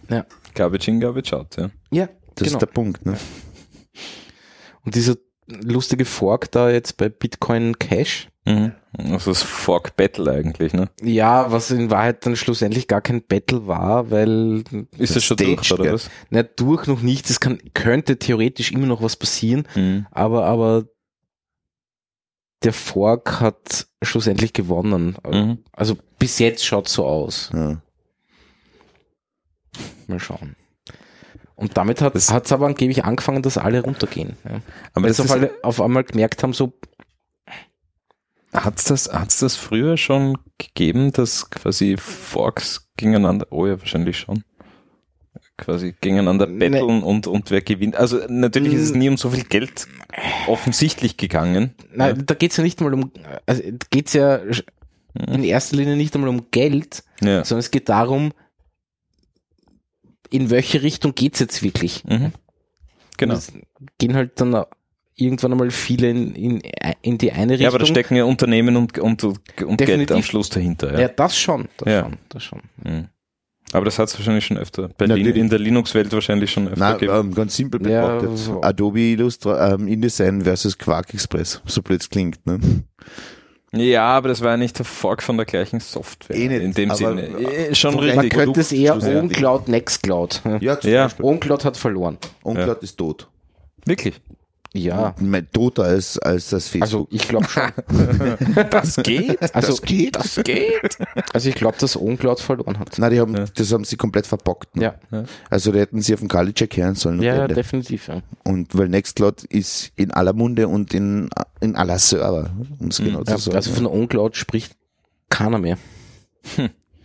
ja, 0.09 0.25
Garbage 0.53 0.87
in, 0.89 0.99
garbage 0.99 1.33
out, 1.33 1.55
ja. 1.57 1.69
ja 1.91 2.05
Das 2.35 2.45
genau. 2.45 2.51
ist 2.57 2.59
der 2.61 2.65
Punkt. 2.67 3.05
Ne? 3.05 3.17
Und 4.85 4.95
dieser 4.95 5.15
lustige 5.47 6.05
Fork 6.05 6.51
da 6.51 6.69
jetzt 6.69 6.97
bei 6.97 7.09
Bitcoin 7.09 7.77
Cash, 7.79 8.27
Mhm. 8.47 8.71
Also 9.13 9.31
das 9.31 9.43
Fork 9.43 9.95
Battle 9.97 10.31
eigentlich, 10.31 10.73
ne? 10.73 10.89
ja, 11.01 11.51
was 11.51 11.69
in 11.69 11.91
Wahrheit 11.91 12.25
dann 12.25 12.35
schlussendlich 12.35 12.87
gar 12.87 13.01
kein 13.01 13.21
Battle 13.21 13.67
war, 13.67 14.09
weil 14.09 14.63
Ist 14.97 15.15
das 15.15 15.23
schon 15.23 15.37
durch, 15.37 15.71
oder 15.73 15.93
was? 15.93 16.09
nicht 16.29 16.49
durch 16.55 16.87
noch 16.87 17.01
nicht, 17.01 17.29
es 17.29 17.39
kann, 17.39 17.59
könnte 17.73 18.17
theoretisch 18.17 18.71
immer 18.71 18.87
noch 18.87 19.01
was 19.01 19.15
passieren, 19.17 19.67
Mhm. 19.75 20.07
aber, 20.11 20.45
aber 20.45 20.85
der 22.63 22.73
Fork 22.73 23.39
hat 23.39 23.87
schlussendlich 24.01 24.53
gewonnen. 24.53 25.15
Mhm. 25.29 25.59
Also 25.73 25.97
bis 26.17 26.39
jetzt 26.39 26.65
schaut 26.65 26.87
so 26.87 27.05
aus. 27.05 27.51
Ja. 27.53 27.81
Mal 30.07 30.19
schauen. 30.19 30.55
Und 31.55 31.75
damit 31.75 32.01
hat 32.01 32.15
es 32.15 32.31
aber 32.51 32.67
angeblich 32.67 33.03
angefangen, 33.03 33.41
dass 33.41 33.57
alle 33.57 33.81
runtergehen. 33.83 34.37
Ja. 34.45 34.61
Aber 34.93 35.03
Weil 35.03 35.09
das 35.09 35.19
auf, 35.19 35.25
ist, 35.27 35.31
alle, 35.31 35.51
auf 35.63 35.81
einmal 35.81 36.03
gemerkt 36.03 36.43
haben, 36.43 36.53
so, 36.53 36.73
hat's 38.53 38.85
das, 38.85 39.11
hat's 39.11 39.39
das 39.39 39.55
früher 39.55 39.97
schon 39.97 40.37
gegeben, 40.57 41.11
dass 41.11 41.49
quasi 41.49 41.97
Forks 41.97 42.89
gegeneinander, 42.97 43.47
oh 43.51 43.67
ja, 43.67 43.79
wahrscheinlich 43.79 44.17
schon, 44.17 44.43
quasi 45.57 45.95
gegeneinander 46.01 46.47
Nee. 46.47 46.69
betteln 46.69 47.03
und, 47.03 47.27
und 47.27 47.51
wer 47.51 47.61
gewinnt. 47.61 47.95
Also 47.95 48.19
natürlich 48.27 48.73
ist 48.73 48.81
es 48.81 48.93
nie 48.93 49.09
um 49.09 49.17
so 49.17 49.29
viel 49.29 49.43
Geld 49.43 49.87
offensichtlich 50.47 51.17
gegangen. 51.17 51.73
nein, 51.93 52.23
da 52.25 52.33
geht's 52.35 52.57
ja 52.57 52.63
nicht 52.63 52.79
mal 52.81 52.93
um, 52.93 53.11
also 53.45 53.63
geht's 53.89 54.13
ja 54.13 54.39
in 55.13 55.43
erster 55.43 55.75
Linie 55.77 55.95
nicht 55.95 56.13
einmal 56.15 56.29
um 56.29 56.49
Geld, 56.51 57.03
Ja. 57.21 57.43
sondern 57.43 57.59
es 57.61 57.71
geht 57.71 57.89
darum, 57.89 58.33
in 60.29 60.49
welche 60.49 60.81
Richtung 60.83 61.15
geht's 61.15 61.39
jetzt 61.39 61.63
wirklich. 61.63 62.03
Mhm. 62.05 62.33
Genau. 63.17 63.33
Es 63.35 63.51
gehen 63.97 64.15
halt 64.15 64.39
dann 64.39 64.65
irgendwann 65.17 65.51
einmal 65.51 65.71
viele 65.71 66.09
in, 66.09 66.35
in, 66.35 66.61
in 67.01 67.17
die 67.17 67.31
eine 67.31 67.53
Richtung. 67.53 67.63
Ja, 67.63 67.69
aber 67.69 67.79
da 67.79 67.85
stecken 67.85 68.15
ja 68.15 68.23
Unternehmen 68.23 68.75
und, 68.77 68.97
und, 68.99 69.23
und 69.23 69.77
Geld 69.77 70.11
am 70.11 70.23
Schluss 70.23 70.49
dahinter. 70.49 70.93
ja. 70.93 70.99
Ja. 71.01 71.07
das 71.09 71.37
schon, 71.37 71.67
das 71.77 71.91
Ja. 71.91 72.03
schon, 72.03 72.13
das 72.29 72.43
schon. 72.43 72.61
Mhm. 72.83 73.07
Aber 73.73 73.83
das 73.83 73.99
hat 73.99 74.07
es 74.07 74.17
wahrscheinlich 74.17 74.45
schon 74.45 74.57
öfter. 74.57 74.89
Bei 74.97 75.07
Lin, 75.07 75.35
in 75.35 75.49
der 75.49 75.59
Linux-Welt 75.59 76.13
wahrscheinlich 76.13 76.49
schon 76.49 76.69
öfter 76.69 76.79
Nein, 76.79 76.99
gegeben. 76.99 77.17
ähm, 77.19 77.33
ganz 77.33 77.53
simpel 77.57 77.85
Ja, 77.89 78.15
betrachtet. 78.19 78.37
so. 78.37 78.61
Adobe 78.61 78.99
Illustra 79.01 79.73
ähm, 79.73 79.87
InDesign 79.89 80.43
versus 80.43 80.77
Quark 80.77 81.13
Express, 81.13 81.61
so 81.65 81.81
blöd 81.81 81.99
es 82.01 82.09
klingt. 82.09 82.45
Ne? 82.45 82.59
Ja, 83.73 84.05
aber 84.05 84.29
das 84.29 84.41
war 84.41 84.51
ja 84.51 84.57
nicht 84.57 84.77
der 84.79 84.85
Fork 84.85 85.21
von 85.21 85.35
der 85.35 85.45
gleichen 85.45 85.81
Software. 85.81 86.37
Eh 86.37 86.47
nicht, 86.47 86.61
in 86.61 86.73
dem 86.73 86.95
Sinne. 86.95 87.23
Eh, 87.27 87.75
schon 87.75 87.95
Man 87.95 88.05
Man 88.05 88.19
richtig. 88.19 88.33
könnte 88.39 88.61
es 88.61 88.71
eher. 88.71 88.95
OwnCloud, 88.95 89.67
Nextcloud. 89.67 90.41
Ja, 90.61 90.79
Ja. 90.83 91.09
OwnCloud 91.21 91.65
hat 91.65 91.75
verloren. 91.75 92.17
Uncloud 92.43 92.81
ist 92.83 92.95
tot. 92.97 93.27
Wirklich. 93.85 94.21
Ja. 94.77 95.15
Mein 95.19 95.49
toter 95.51 95.83
als, 95.83 96.17
als 96.19 96.49
das 96.49 96.67
Facebook. 96.67 96.81
Also 96.83 97.07
ich 97.11 97.27
glaube 97.27 97.47
schon. 97.47 97.71
Das 98.69 98.95
geht? 98.97 99.53
Also, 99.55 99.71
das 99.73 99.81
geht. 99.81 100.15
Das 100.15 100.35
geht. 100.43 100.97
Also 101.33 101.49
ich 101.49 101.55
glaube, 101.55 101.77
dass 101.79 101.95
OwnCloud 101.97 102.39
verloren 102.39 102.79
hat. 102.79 102.97
Nein, 102.99 103.11
die 103.11 103.19
haben, 103.19 103.33
das 103.55 103.71
haben 103.73 103.83
sie 103.83 103.95
komplett 103.97 104.27
verbockt. 104.27 104.75
Ne? 104.75 104.93
Ja, 105.11 105.23
Also 105.49 105.71
da 105.71 105.79
hätten 105.79 106.01
sie 106.01 106.13
auf 106.13 106.19
den 106.19 106.29
Kali-Check 106.29 106.77
hören 106.77 106.95
sollen. 106.95 107.21
ja, 107.21 107.35
ja 107.35 107.41
Ende. 107.43 107.55
definitiv. 107.55 108.07
Ja. 108.07 108.21
Und 108.43 108.77
weil 108.77 108.89
Nextcloud 108.89 109.43
ist 109.45 109.91
in 109.95 110.11
aller 110.11 110.33
Munde 110.33 110.67
und 110.67 110.93
in, 110.93 111.29
in 111.61 111.75
aller 111.75 111.99
Server, 111.99 112.49
um 112.79 112.87
es 112.87 112.97
genau 112.97 113.23
zu 113.23 113.31
Ja, 113.31 113.37
sagen. 113.37 113.55
also 113.55 113.71
von 113.73 113.85
OwnCloud 113.87 114.35
spricht 114.35 114.75
keiner 115.29 115.59
mehr. 115.59 115.77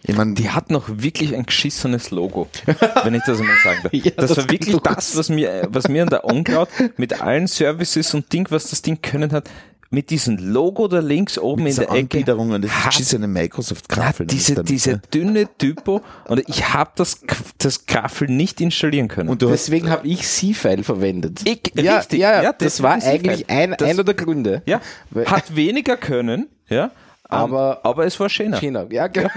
Ich 0.04 0.16
meine, 0.16 0.34
Die 0.34 0.50
hat 0.50 0.70
noch 0.70 0.84
wirklich 0.88 1.34
ein 1.34 1.44
geschissenes 1.46 2.10
Logo, 2.10 2.48
wenn 3.04 3.14
ich 3.14 3.22
das 3.24 3.38
einmal 3.40 3.56
sagen 3.62 3.80
darf. 3.84 3.92
Ja, 3.92 4.10
das, 4.16 4.28
das 4.30 4.36
war 4.38 4.50
wirklich 4.50 4.76
das, 4.82 5.16
was 5.16 5.28
mir, 5.28 5.68
was 5.70 5.88
mir 5.88 6.02
an 6.02 6.08
der 6.10 6.24
OnCloud 6.24 6.68
mit 6.96 7.20
allen 7.20 7.46
Services 7.46 8.12
und 8.14 8.32
Ding, 8.32 8.46
was 8.50 8.70
das 8.70 8.82
Ding 8.82 9.00
können 9.00 9.32
hat, 9.32 9.48
mit 9.90 10.08
diesem 10.08 10.38
Logo 10.38 10.88
da 10.88 11.00
links 11.00 11.36
oben 11.38 11.60
in 11.60 11.66
diese 11.66 11.82
der 11.82 11.90
Ecke. 11.90 11.98
Angliederung 12.00 12.50
und 12.52 12.64
das 12.64 12.70
hat- 12.72 12.98
ist 12.98 13.14
eine 13.14 13.28
Microsoft-Graffel. 13.28 14.24
Ja, 14.24 14.32
diese, 14.34 14.64
diese 14.64 14.98
dünne 15.12 15.46
Typo 15.58 16.00
und 16.28 16.42
ich 16.48 16.72
habe 16.72 16.92
das, 16.96 17.20
das 17.58 17.84
Graffel 17.84 18.28
nicht 18.28 18.62
installieren 18.62 19.08
können. 19.08 19.28
Und 19.28 19.42
Deswegen 19.42 19.90
habe 19.90 20.08
ich 20.08 20.26
C-File 20.26 20.82
verwendet. 20.82 21.42
Ich- 21.44 21.60
ja, 21.74 21.98
richtig. 21.98 22.20
ja, 22.20 22.32
ja, 22.36 22.42
Ja, 22.42 22.52
das 22.54 22.76
deswegen 22.78 22.84
war 22.88 23.02
eigentlich 23.04 23.50
ein, 23.50 23.74
Das- 23.78 23.86
einer 23.90 24.02
der 24.02 24.14
Gründe. 24.14 24.62
ja, 24.64 24.80
hat 25.26 25.54
weniger 25.54 25.98
können, 25.98 26.48
ja, 26.70 26.90
Aber- 27.24 27.80
aber 27.84 28.06
es 28.06 28.18
war 28.18 28.30
schöner. 28.30 28.58
China. 28.58 28.86
Ja, 28.90 29.08
genau. 29.08 29.28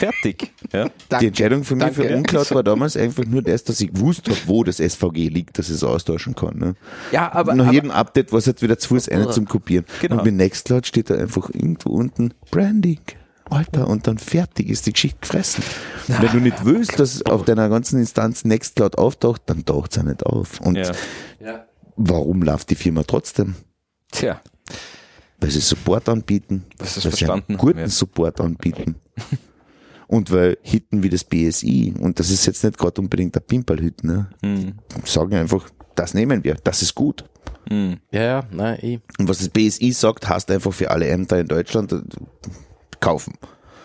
Fertig. 0.00 0.50
Ja. 0.72 0.88
die 1.20 1.26
Entscheidung 1.26 1.62
von 1.62 1.76
mir 1.76 1.84
Danke. 1.84 2.02
für 2.02 2.16
Uncloud 2.16 2.50
war 2.52 2.62
damals 2.62 2.96
einfach 2.96 3.26
nur 3.26 3.42
das, 3.42 3.64
dass 3.64 3.82
ich 3.82 3.92
gewusst 3.92 4.26
habe, 4.28 4.38
wo 4.46 4.64
das 4.64 4.78
SVG 4.78 5.28
liegt, 5.28 5.58
dass 5.58 5.68
ich 5.68 5.74
es 5.74 5.84
austauschen 5.84 6.34
kann. 6.34 6.56
Ne? 6.56 6.74
Ja, 7.12 7.30
aber, 7.30 7.54
Nach 7.54 7.66
aber 7.66 7.74
jedem 7.74 7.90
Update 7.90 8.32
war 8.32 8.38
es 8.38 8.46
halt 8.46 8.62
wieder 8.62 8.78
zu 8.78 8.88
Fuß 8.88 9.10
einer 9.10 9.30
zum 9.30 9.44
Kopieren. 9.46 9.84
Genau. 10.00 10.16
Und 10.16 10.24
bei 10.24 10.30
Nextcloud 10.30 10.86
steht 10.86 11.10
da 11.10 11.16
einfach 11.16 11.50
irgendwo 11.50 11.90
unten 11.90 12.32
Branding. 12.50 13.00
Alter, 13.50 13.88
und 13.88 14.06
dann 14.06 14.16
fertig 14.16 14.70
ist 14.70 14.86
die 14.86 14.92
Geschichte 14.94 15.18
gefressen. 15.20 15.62
Wenn 16.06 16.30
du 16.30 16.38
nicht 16.38 16.64
willst, 16.64 16.98
dass 16.98 17.20
auf 17.26 17.44
deiner 17.44 17.68
ganzen 17.68 17.98
Instanz 17.98 18.44
Nextcloud 18.44 18.96
auftaucht, 18.96 19.42
dann 19.46 19.66
taucht 19.66 19.90
es 19.90 19.96
ja 19.98 20.02
nicht 20.02 20.24
auf. 20.24 20.60
Und 20.60 20.76
ja. 20.76 20.92
Ja. 21.40 21.66
warum 21.96 22.40
läuft 22.42 22.70
die 22.70 22.74
Firma 22.74 23.02
trotzdem? 23.02 23.56
Tja, 24.12 24.40
Weil 25.40 25.50
sie 25.50 25.60
Support 25.60 26.08
anbieten, 26.08 26.64
Dass 26.78 26.94
sie 26.94 27.00
es 27.00 27.04
weil 27.04 27.12
sie 27.12 27.24
einen 27.24 27.42
verstanden 27.42 27.56
guten 27.58 27.78
ja. 27.80 27.88
Support 27.88 28.40
anbieten. 28.40 28.94
Und 30.10 30.32
weil 30.32 30.58
Hitten 30.62 31.04
wie 31.04 31.08
das 31.08 31.22
BSI, 31.22 31.94
und 32.00 32.18
das 32.18 32.30
ist 32.30 32.44
jetzt 32.44 32.64
nicht 32.64 32.76
gerade 32.76 33.00
unbedingt 33.00 33.32
der 33.36 33.40
Pimperl-Hit, 33.40 34.02
ne? 34.02 34.28
hm, 34.42 34.74
sagen 35.04 35.34
einfach, 35.36 35.70
das 35.94 36.14
nehmen 36.14 36.42
wir, 36.42 36.56
das 36.64 36.82
ist 36.82 36.96
gut. 36.96 37.24
hm. 37.68 37.98
Ja, 38.10 38.22
ja, 38.22 38.42
nein, 38.50 38.78
eh. 38.82 38.98
Und 39.20 39.28
was 39.28 39.38
das 39.38 39.48
BSI 39.50 39.92
sagt, 39.92 40.28
heißt 40.28 40.50
einfach 40.50 40.72
für 40.72 40.90
alle 40.90 41.06
Ämter 41.06 41.38
in 41.38 41.46
Deutschland 41.46 41.92
äh, 41.92 42.00
kaufen. 42.98 43.34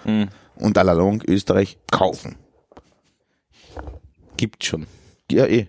Hm. 0.05 0.29
Und 0.55 0.75
allalong 0.79 1.21
Österreich 1.27 1.77
kaufen. 1.91 2.37
Gibt 4.35 4.63
schon. 4.63 4.87
Ja, 5.31 5.45
eh. 5.45 5.67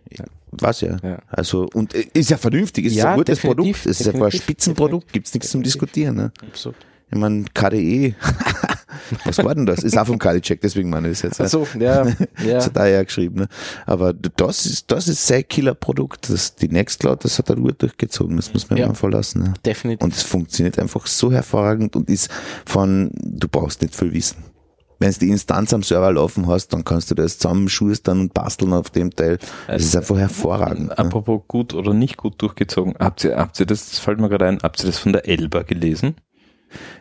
Was 0.52 0.80
ja. 0.80 0.96
Ja. 1.02 1.18
Also, 1.28 1.68
und 1.74 1.94
äh, 1.94 2.06
ist 2.14 2.30
ja 2.30 2.38
vernünftig, 2.38 2.86
es 2.86 2.92
ist 2.92 2.98
Ja, 2.98 3.10
ein 3.10 3.18
gutes 3.18 3.40
Produkt, 3.40 3.84
es 3.84 4.00
ist 4.00 4.08
einfach 4.08 4.26
ein 4.26 4.32
Spitzenprodukt, 4.32 5.12
gibt's 5.12 5.34
nichts 5.34 5.50
zum 5.50 5.62
Diskutieren. 5.62 6.16
Ne? 6.16 6.32
Absolut. 6.40 6.76
Ich 7.10 7.18
meine, 7.18 7.44
KDE, 7.52 8.14
was 9.24 9.38
war 9.38 9.54
denn 9.54 9.66
das? 9.66 9.82
Ist 9.82 9.96
auch 9.98 10.06
vom 10.06 10.18
KDE-Check, 10.18 10.60
deswegen 10.60 10.90
meine 10.90 11.08
ich 11.08 11.14
es 11.18 11.22
jetzt. 11.22 11.40
Also, 11.40 11.66
ja, 11.78 12.06
ja. 12.06 12.14
Das 12.54 12.66
hat 12.66 12.76
er 12.76 12.86
ja 12.88 13.02
geschrieben. 13.02 13.40
Ne? 13.40 13.48
Aber 13.86 14.12
das 14.12 14.66
ist, 14.66 14.90
das 14.90 15.08
ist 15.08 15.26
sein 15.26 15.44
Killer-Produkt. 15.48 16.30
Das, 16.30 16.54
die 16.56 16.68
Nextcloud, 16.68 17.24
das 17.24 17.38
hat 17.38 17.50
er 17.50 17.56
gut 17.56 17.80
durchgezogen. 17.82 18.36
Das 18.36 18.52
muss 18.52 18.68
man 18.70 18.78
Ja. 18.78 18.88
mal 18.88 18.94
verlassen. 18.94 19.42
Ne? 19.42 19.54
definitiv. 19.64 20.04
Und 20.04 20.14
es 20.14 20.22
funktioniert 20.22 20.78
einfach 20.78 21.06
so 21.06 21.32
hervorragend 21.32 21.96
und 21.96 22.08
ist 22.10 22.30
von, 22.64 23.10
du 23.14 23.48
brauchst 23.48 23.82
nicht 23.82 23.94
viel 23.94 24.12
wissen. 24.12 24.36
Wenn 24.98 25.12
du 25.12 25.18
die 25.18 25.28
Instanz 25.28 25.74
am 25.74 25.82
Server 25.82 26.10
laufen 26.10 26.46
hast, 26.46 26.68
dann 26.68 26.82
kannst 26.82 27.10
du 27.10 27.14
das 27.14 27.38
zusammenschustern 27.38 28.18
und 28.18 28.32
basteln 28.32 28.72
auf 28.72 28.88
dem 28.88 29.10
Teil. 29.14 29.36
Das 29.66 29.82
ist 29.82 29.94
einfach 29.94 30.16
hervorragend. 30.16 30.88
Ne? 30.88 30.96
Apropos 30.98 31.42
gut 31.48 31.74
oder 31.74 31.92
nicht 31.92 32.16
gut 32.16 32.40
durchgezogen, 32.40 32.94
habt 32.98 33.22
ihr, 33.22 33.36
habt 33.36 33.60
ihr 33.60 33.66
das, 33.66 33.90
das 33.90 33.98
fällt 33.98 34.20
mir 34.20 34.30
gerade 34.30 34.46
ein, 34.46 34.58
habt 34.62 34.80
ihr 34.80 34.86
das 34.86 34.98
von 34.98 35.12
der 35.12 35.28
Elba 35.28 35.64
gelesen? 35.64 36.14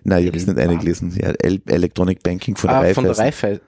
Nein, 0.03 0.21
ich 0.21 0.27
habe 0.27 0.37
es 0.37 0.47
nicht 0.47 0.59
eingelesen. 0.59 1.13
Ja, 1.19 1.31
El 1.31 1.61
Electronic 1.65 2.23
Banking 2.23 2.55
von 2.55 2.69
der 2.69 2.77
ah, 2.77 2.93
von 2.93 3.03
der 3.03 3.17
Raiffeisen. 3.17 3.61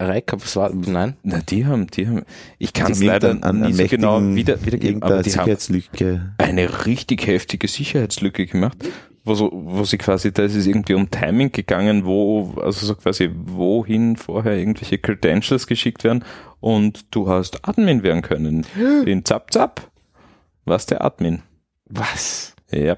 War, 0.56 0.72
nein? 0.74 1.16
Na, 1.24 1.40
die 1.40 1.66
haben, 1.66 1.88
die 1.88 2.08
haben, 2.08 2.24
ich 2.60 2.74
kann 2.74 2.92
es 2.92 3.04
leider 3.04 3.32
an, 3.32 3.44
an 3.44 3.74
so 3.74 3.86
genau 3.88 4.22
wieder, 4.22 4.64
wiedergeben, 4.66 5.02
aber 5.02 5.22
die 5.22 5.32
haben 5.32 5.46
Sicherheitslücke. 5.46 6.34
eine 6.38 6.86
richtig 6.86 7.28
heftige 7.28 7.68
Sicherheitslücke 7.68 8.46
gemacht, 8.46 8.78
wo, 9.26 9.34
so, 9.34 9.52
wo 9.52 9.84
sie 9.84 9.98
quasi, 9.98 10.32
da 10.32 10.44
ist 10.44 10.56
es 10.56 10.68
irgendwie 10.68 10.94
um 10.94 11.10
Timing 11.10 11.52
gegangen, 11.52 12.06
wo, 12.06 12.54
also 12.62 12.86
so 12.86 12.96
quasi, 12.96 13.30
wohin 13.34 14.16
vorher 14.16 14.58
irgendwelche 14.58 14.98
Credentials 14.98 15.68
geschickt 15.68 16.04
werden 16.04 16.24
und 16.60 17.14
du 17.16 17.28
hast 17.28 17.68
Admin 17.68 18.04
werden 18.04 18.22
können. 18.22 18.66
In 19.06 19.26
Zap 19.26 19.52
Zap 19.52 19.92
was 20.68 20.86
der 20.86 21.04
Admin. 21.04 21.42
Was? 21.86 22.54
Ja. 22.72 22.98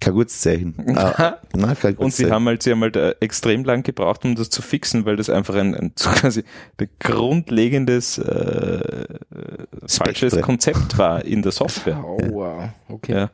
Kein 0.00 0.14
gutes 0.14 0.40
Zeichen. 0.40 0.74
Ah, 0.96 1.38
nein, 1.54 1.76
kein 1.78 1.94
gutes 1.94 2.04
Und 2.04 2.14
sie 2.14 2.22
Zeichen. 2.24 2.34
haben 2.34 2.46
halt, 2.46 2.62
sie 2.62 2.70
haben 2.70 2.80
halt 2.80 2.96
äh, 2.96 3.14
extrem 3.20 3.64
lang 3.64 3.82
gebraucht, 3.82 4.24
um 4.24 4.34
das 4.34 4.48
zu 4.48 4.62
fixen, 4.62 5.04
weil 5.04 5.16
das 5.16 5.28
einfach 5.28 5.54
ein, 5.54 5.74
ein 5.74 5.92
so 5.96 6.10
quasi 6.10 6.42
ein 6.78 6.88
grundlegendes 6.98 8.18
äh, 8.18 9.04
falsches. 9.86 10.40
Konzept 10.40 10.96
war 10.98 11.24
in 11.24 11.42
der 11.42 11.52
Software. 11.52 11.98
Aua, 11.98 12.72
okay. 12.88 13.12
Ja. 13.12 13.30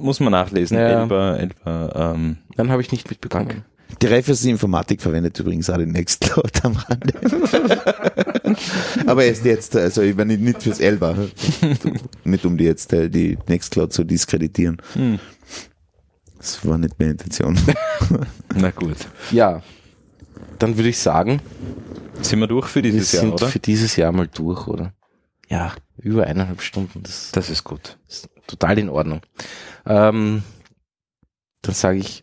Muss 0.00 0.20
man 0.20 0.32
nachlesen. 0.32 0.76
Ja. 0.76 1.02
Elba, 1.02 1.36
Elba, 1.36 2.12
ähm, 2.14 2.38
Dann 2.56 2.70
habe 2.70 2.82
ich 2.82 2.92
nicht 2.92 3.08
mitbekommen. 3.10 3.64
Die 4.02 4.06
Raiffeisen 4.06 4.50
Informatik 4.50 5.00
verwendet 5.00 5.38
übrigens 5.38 5.70
auch 5.70 5.78
den 5.78 5.92
Nextcloud 5.92 6.64
am 6.64 6.76
Rande. 6.76 7.14
Aber 9.06 9.24
erst 9.24 9.44
jetzt, 9.44 9.76
also 9.76 10.02
ich 10.02 10.14
meine 10.16 10.36
nicht 10.36 10.62
fürs 10.62 10.80
Elba, 10.80 11.16
nicht 12.24 12.44
um 12.44 12.58
die 12.58 12.64
jetzt 12.64 12.92
äh, 12.92 13.08
die 13.08 13.38
Nextcloud 13.48 13.92
zu 13.92 14.04
diskreditieren. 14.04 14.78
Hm. 14.94 15.18
Das 16.46 16.64
war 16.64 16.78
nicht 16.78 16.96
meine 17.00 17.10
Intention. 17.10 17.58
na 18.54 18.70
gut. 18.70 18.96
Ja, 19.32 19.62
dann 20.60 20.76
würde 20.76 20.90
ich 20.90 20.98
sagen, 20.98 21.40
Sind 22.22 22.38
wir 22.38 22.46
durch 22.46 22.68
für 22.68 22.84
wir 22.84 22.92
dieses 22.92 23.10
Jahr, 23.10 23.22
sind 23.22 23.32
oder? 23.32 23.48
für 23.48 23.58
dieses 23.58 23.96
Jahr 23.96 24.12
mal 24.12 24.28
durch, 24.28 24.68
oder? 24.68 24.94
Ja, 25.48 25.74
über 25.98 26.24
eineinhalb 26.24 26.62
Stunden, 26.62 27.02
das 27.02 27.32
Das 27.32 27.50
ist 27.50 27.64
gut. 27.64 27.98
ist 28.08 28.28
total 28.46 28.78
in 28.78 28.88
Ordnung. 28.90 29.22
Ähm, 29.86 30.44
dann 31.62 31.74
sage 31.74 31.98
ich, 31.98 32.22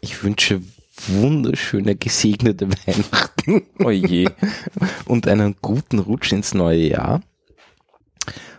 ich 0.00 0.24
wünsche 0.24 0.62
wunderschöne, 1.08 1.96
gesegnete 1.96 2.66
Weihnachten 2.86 3.66
Oh 3.78 3.90
je. 3.90 4.26
und 5.04 5.28
einen 5.28 5.56
guten 5.60 5.98
Rutsch 5.98 6.32
ins 6.32 6.54
neue 6.54 6.88
Jahr. 6.88 7.22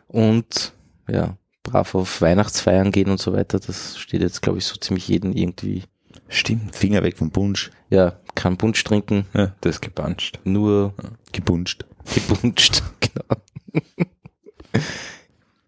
Und 0.08 0.74
ja, 1.10 1.38
brav 1.64 1.96
auf 1.96 2.22
Weihnachtsfeiern 2.22 2.92
gehen 2.92 3.10
und 3.10 3.20
so 3.20 3.34
weiter. 3.34 3.60
Das 3.60 3.98
steht 3.98 4.22
jetzt, 4.22 4.42
glaube 4.42 4.58
ich, 4.60 4.66
so 4.66 4.76
ziemlich 4.76 5.08
jeden 5.08 5.34
irgendwie. 5.36 5.84
Stimmt. 6.28 6.76
Finger 6.76 7.04
weg 7.04 7.18
vom 7.18 7.32
Punsch, 7.32 7.72
Ja, 7.90 8.14
kein 8.36 8.56
Punsch 8.58 8.84
trinken, 8.84 9.26
Ja, 9.34 9.54
das 9.62 9.76
ist 9.76 9.82
gepanscht. 9.82 10.40
nur 10.46 10.94
gepunscht. 11.34 11.84
gepunscht. 12.14 12.82
genau. 13.02 13.42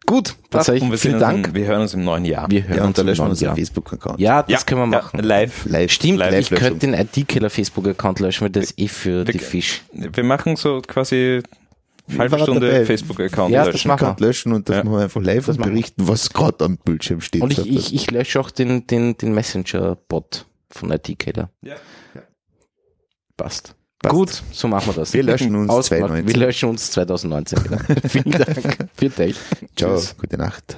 Gut, 0.06 0.36
wir 0.52 0.60
ich 0.60 1.00
vielen 1.00 1.14
uns 1.16 1.22
Dank. 1.22 1.48
Im, 1.48 1.56
wir 1.56 1.66
hören 1.66 1.82
uns 1.82 1.94
im 1.94 2.04
neuen 2.04 2.26
Jahr. 2.26 2.50
Wir 2.52 2.68
hören 2.68 2.78
Ja, 2.78 2.84
uns 2.86 3.00
im 3.00 3.06
neuen 3.06 3.20
unseren 3.32 3.46
Jahr. 3.46 3.56
Facebook-Account. 3.56 4.20
Ja, 4.20 4.44
das 4.44 4.66
können 4.66 4.82
wir 4.82 4.86
machen. 4.88 5.20
Ja, 5.20 5.26
live. 5.26 5.66
Live. 5.66 5.92
Stimmt, 5.92 6.20
Live 6.20 6.34
ich 6.40 6.50
könnte 6.50 6.80
den 6.80 6.94
IT-Killer 6.94 7.50
Facebook-Account 7.50 8.20
löschen, 8.20 8.42
weil 8.44 8.50
das 8.52 8.66
ist 8.66 8.80
eh 8.80 8.88
für 8.90 9.24
die 9.24 9.34
Wir- 9.36 9.40
Fisch. 9.42 9.82
Wir 9.94 10.24
machen 10.26 10.58
so 10.58 10.82
quasi 10.86 11.42
halbe 12.18 12.40
Stunde. 12.40 12.86
Facebook-Account 12.86 13.52
Ja, 13.54 13.66
das 13.66 13.74
löschen. 13.76 13.88
machen 13.88 14.02
wir. 14.02 14.08
Account 14.08 14.20
löschen 14.20 14.54
und 14.54 14.70
das 14.70 14.78
Ja. 14.78 14.84
machen 14.84 14.96
wir 14.98 15.04
einfach 15.04 15.22
live 15.22 15.48
und 15.48 15.60
machen 15.60 15.70
wir. 15.70 15.74
berichten, 15.74 16.08
was 16.08 16.30
gerade 16.32 16.66
am 16.66 16.78
Bildschirm 16.78 17.22
steht. 17.22 17.42
Und 17.42 17.52
ich, 17.52 17.66
ich, 17.70 17.94
ich 17.94 18.12
lösche 18.12 18.40
auch 18.40 18.52
den, 18.52 18.86
den, 18.88 19.18
den 19.18 19.34
Messenger-Bot 19.34 20.46
von 20.70 20.92
IT-Killer. 20.92 21.50
Ja. 21.62 21.76
Passt. 23.38 23.76
Passt. 24.00 24.14
Gut, 24.16 24.44
so 24.52 24.68
machen 24.68 24.88
wir 24.88 24.94
das. 24.94 25.14
Wir 25.14 25.24
löschen 25.24 25.56
uns 25.56 25.70
Ausgemacht. 25.70 26.10
2019. 26.10 26.28
Wir 26.28 26.46
löschen 26.48 26.70
uns 26.70 26.92
2019 26.92 27.64
wieder. 27.64 27.80
Vielen 28.10 28.32
Dank. 28.32 28.90
Für 28.96 29.10
dich. 29.10 29.36
Ciao, 29.78 29.96
Tschüss. 29.96 30.16
gute 30.18 30.38
Nacht. 30.38 30.78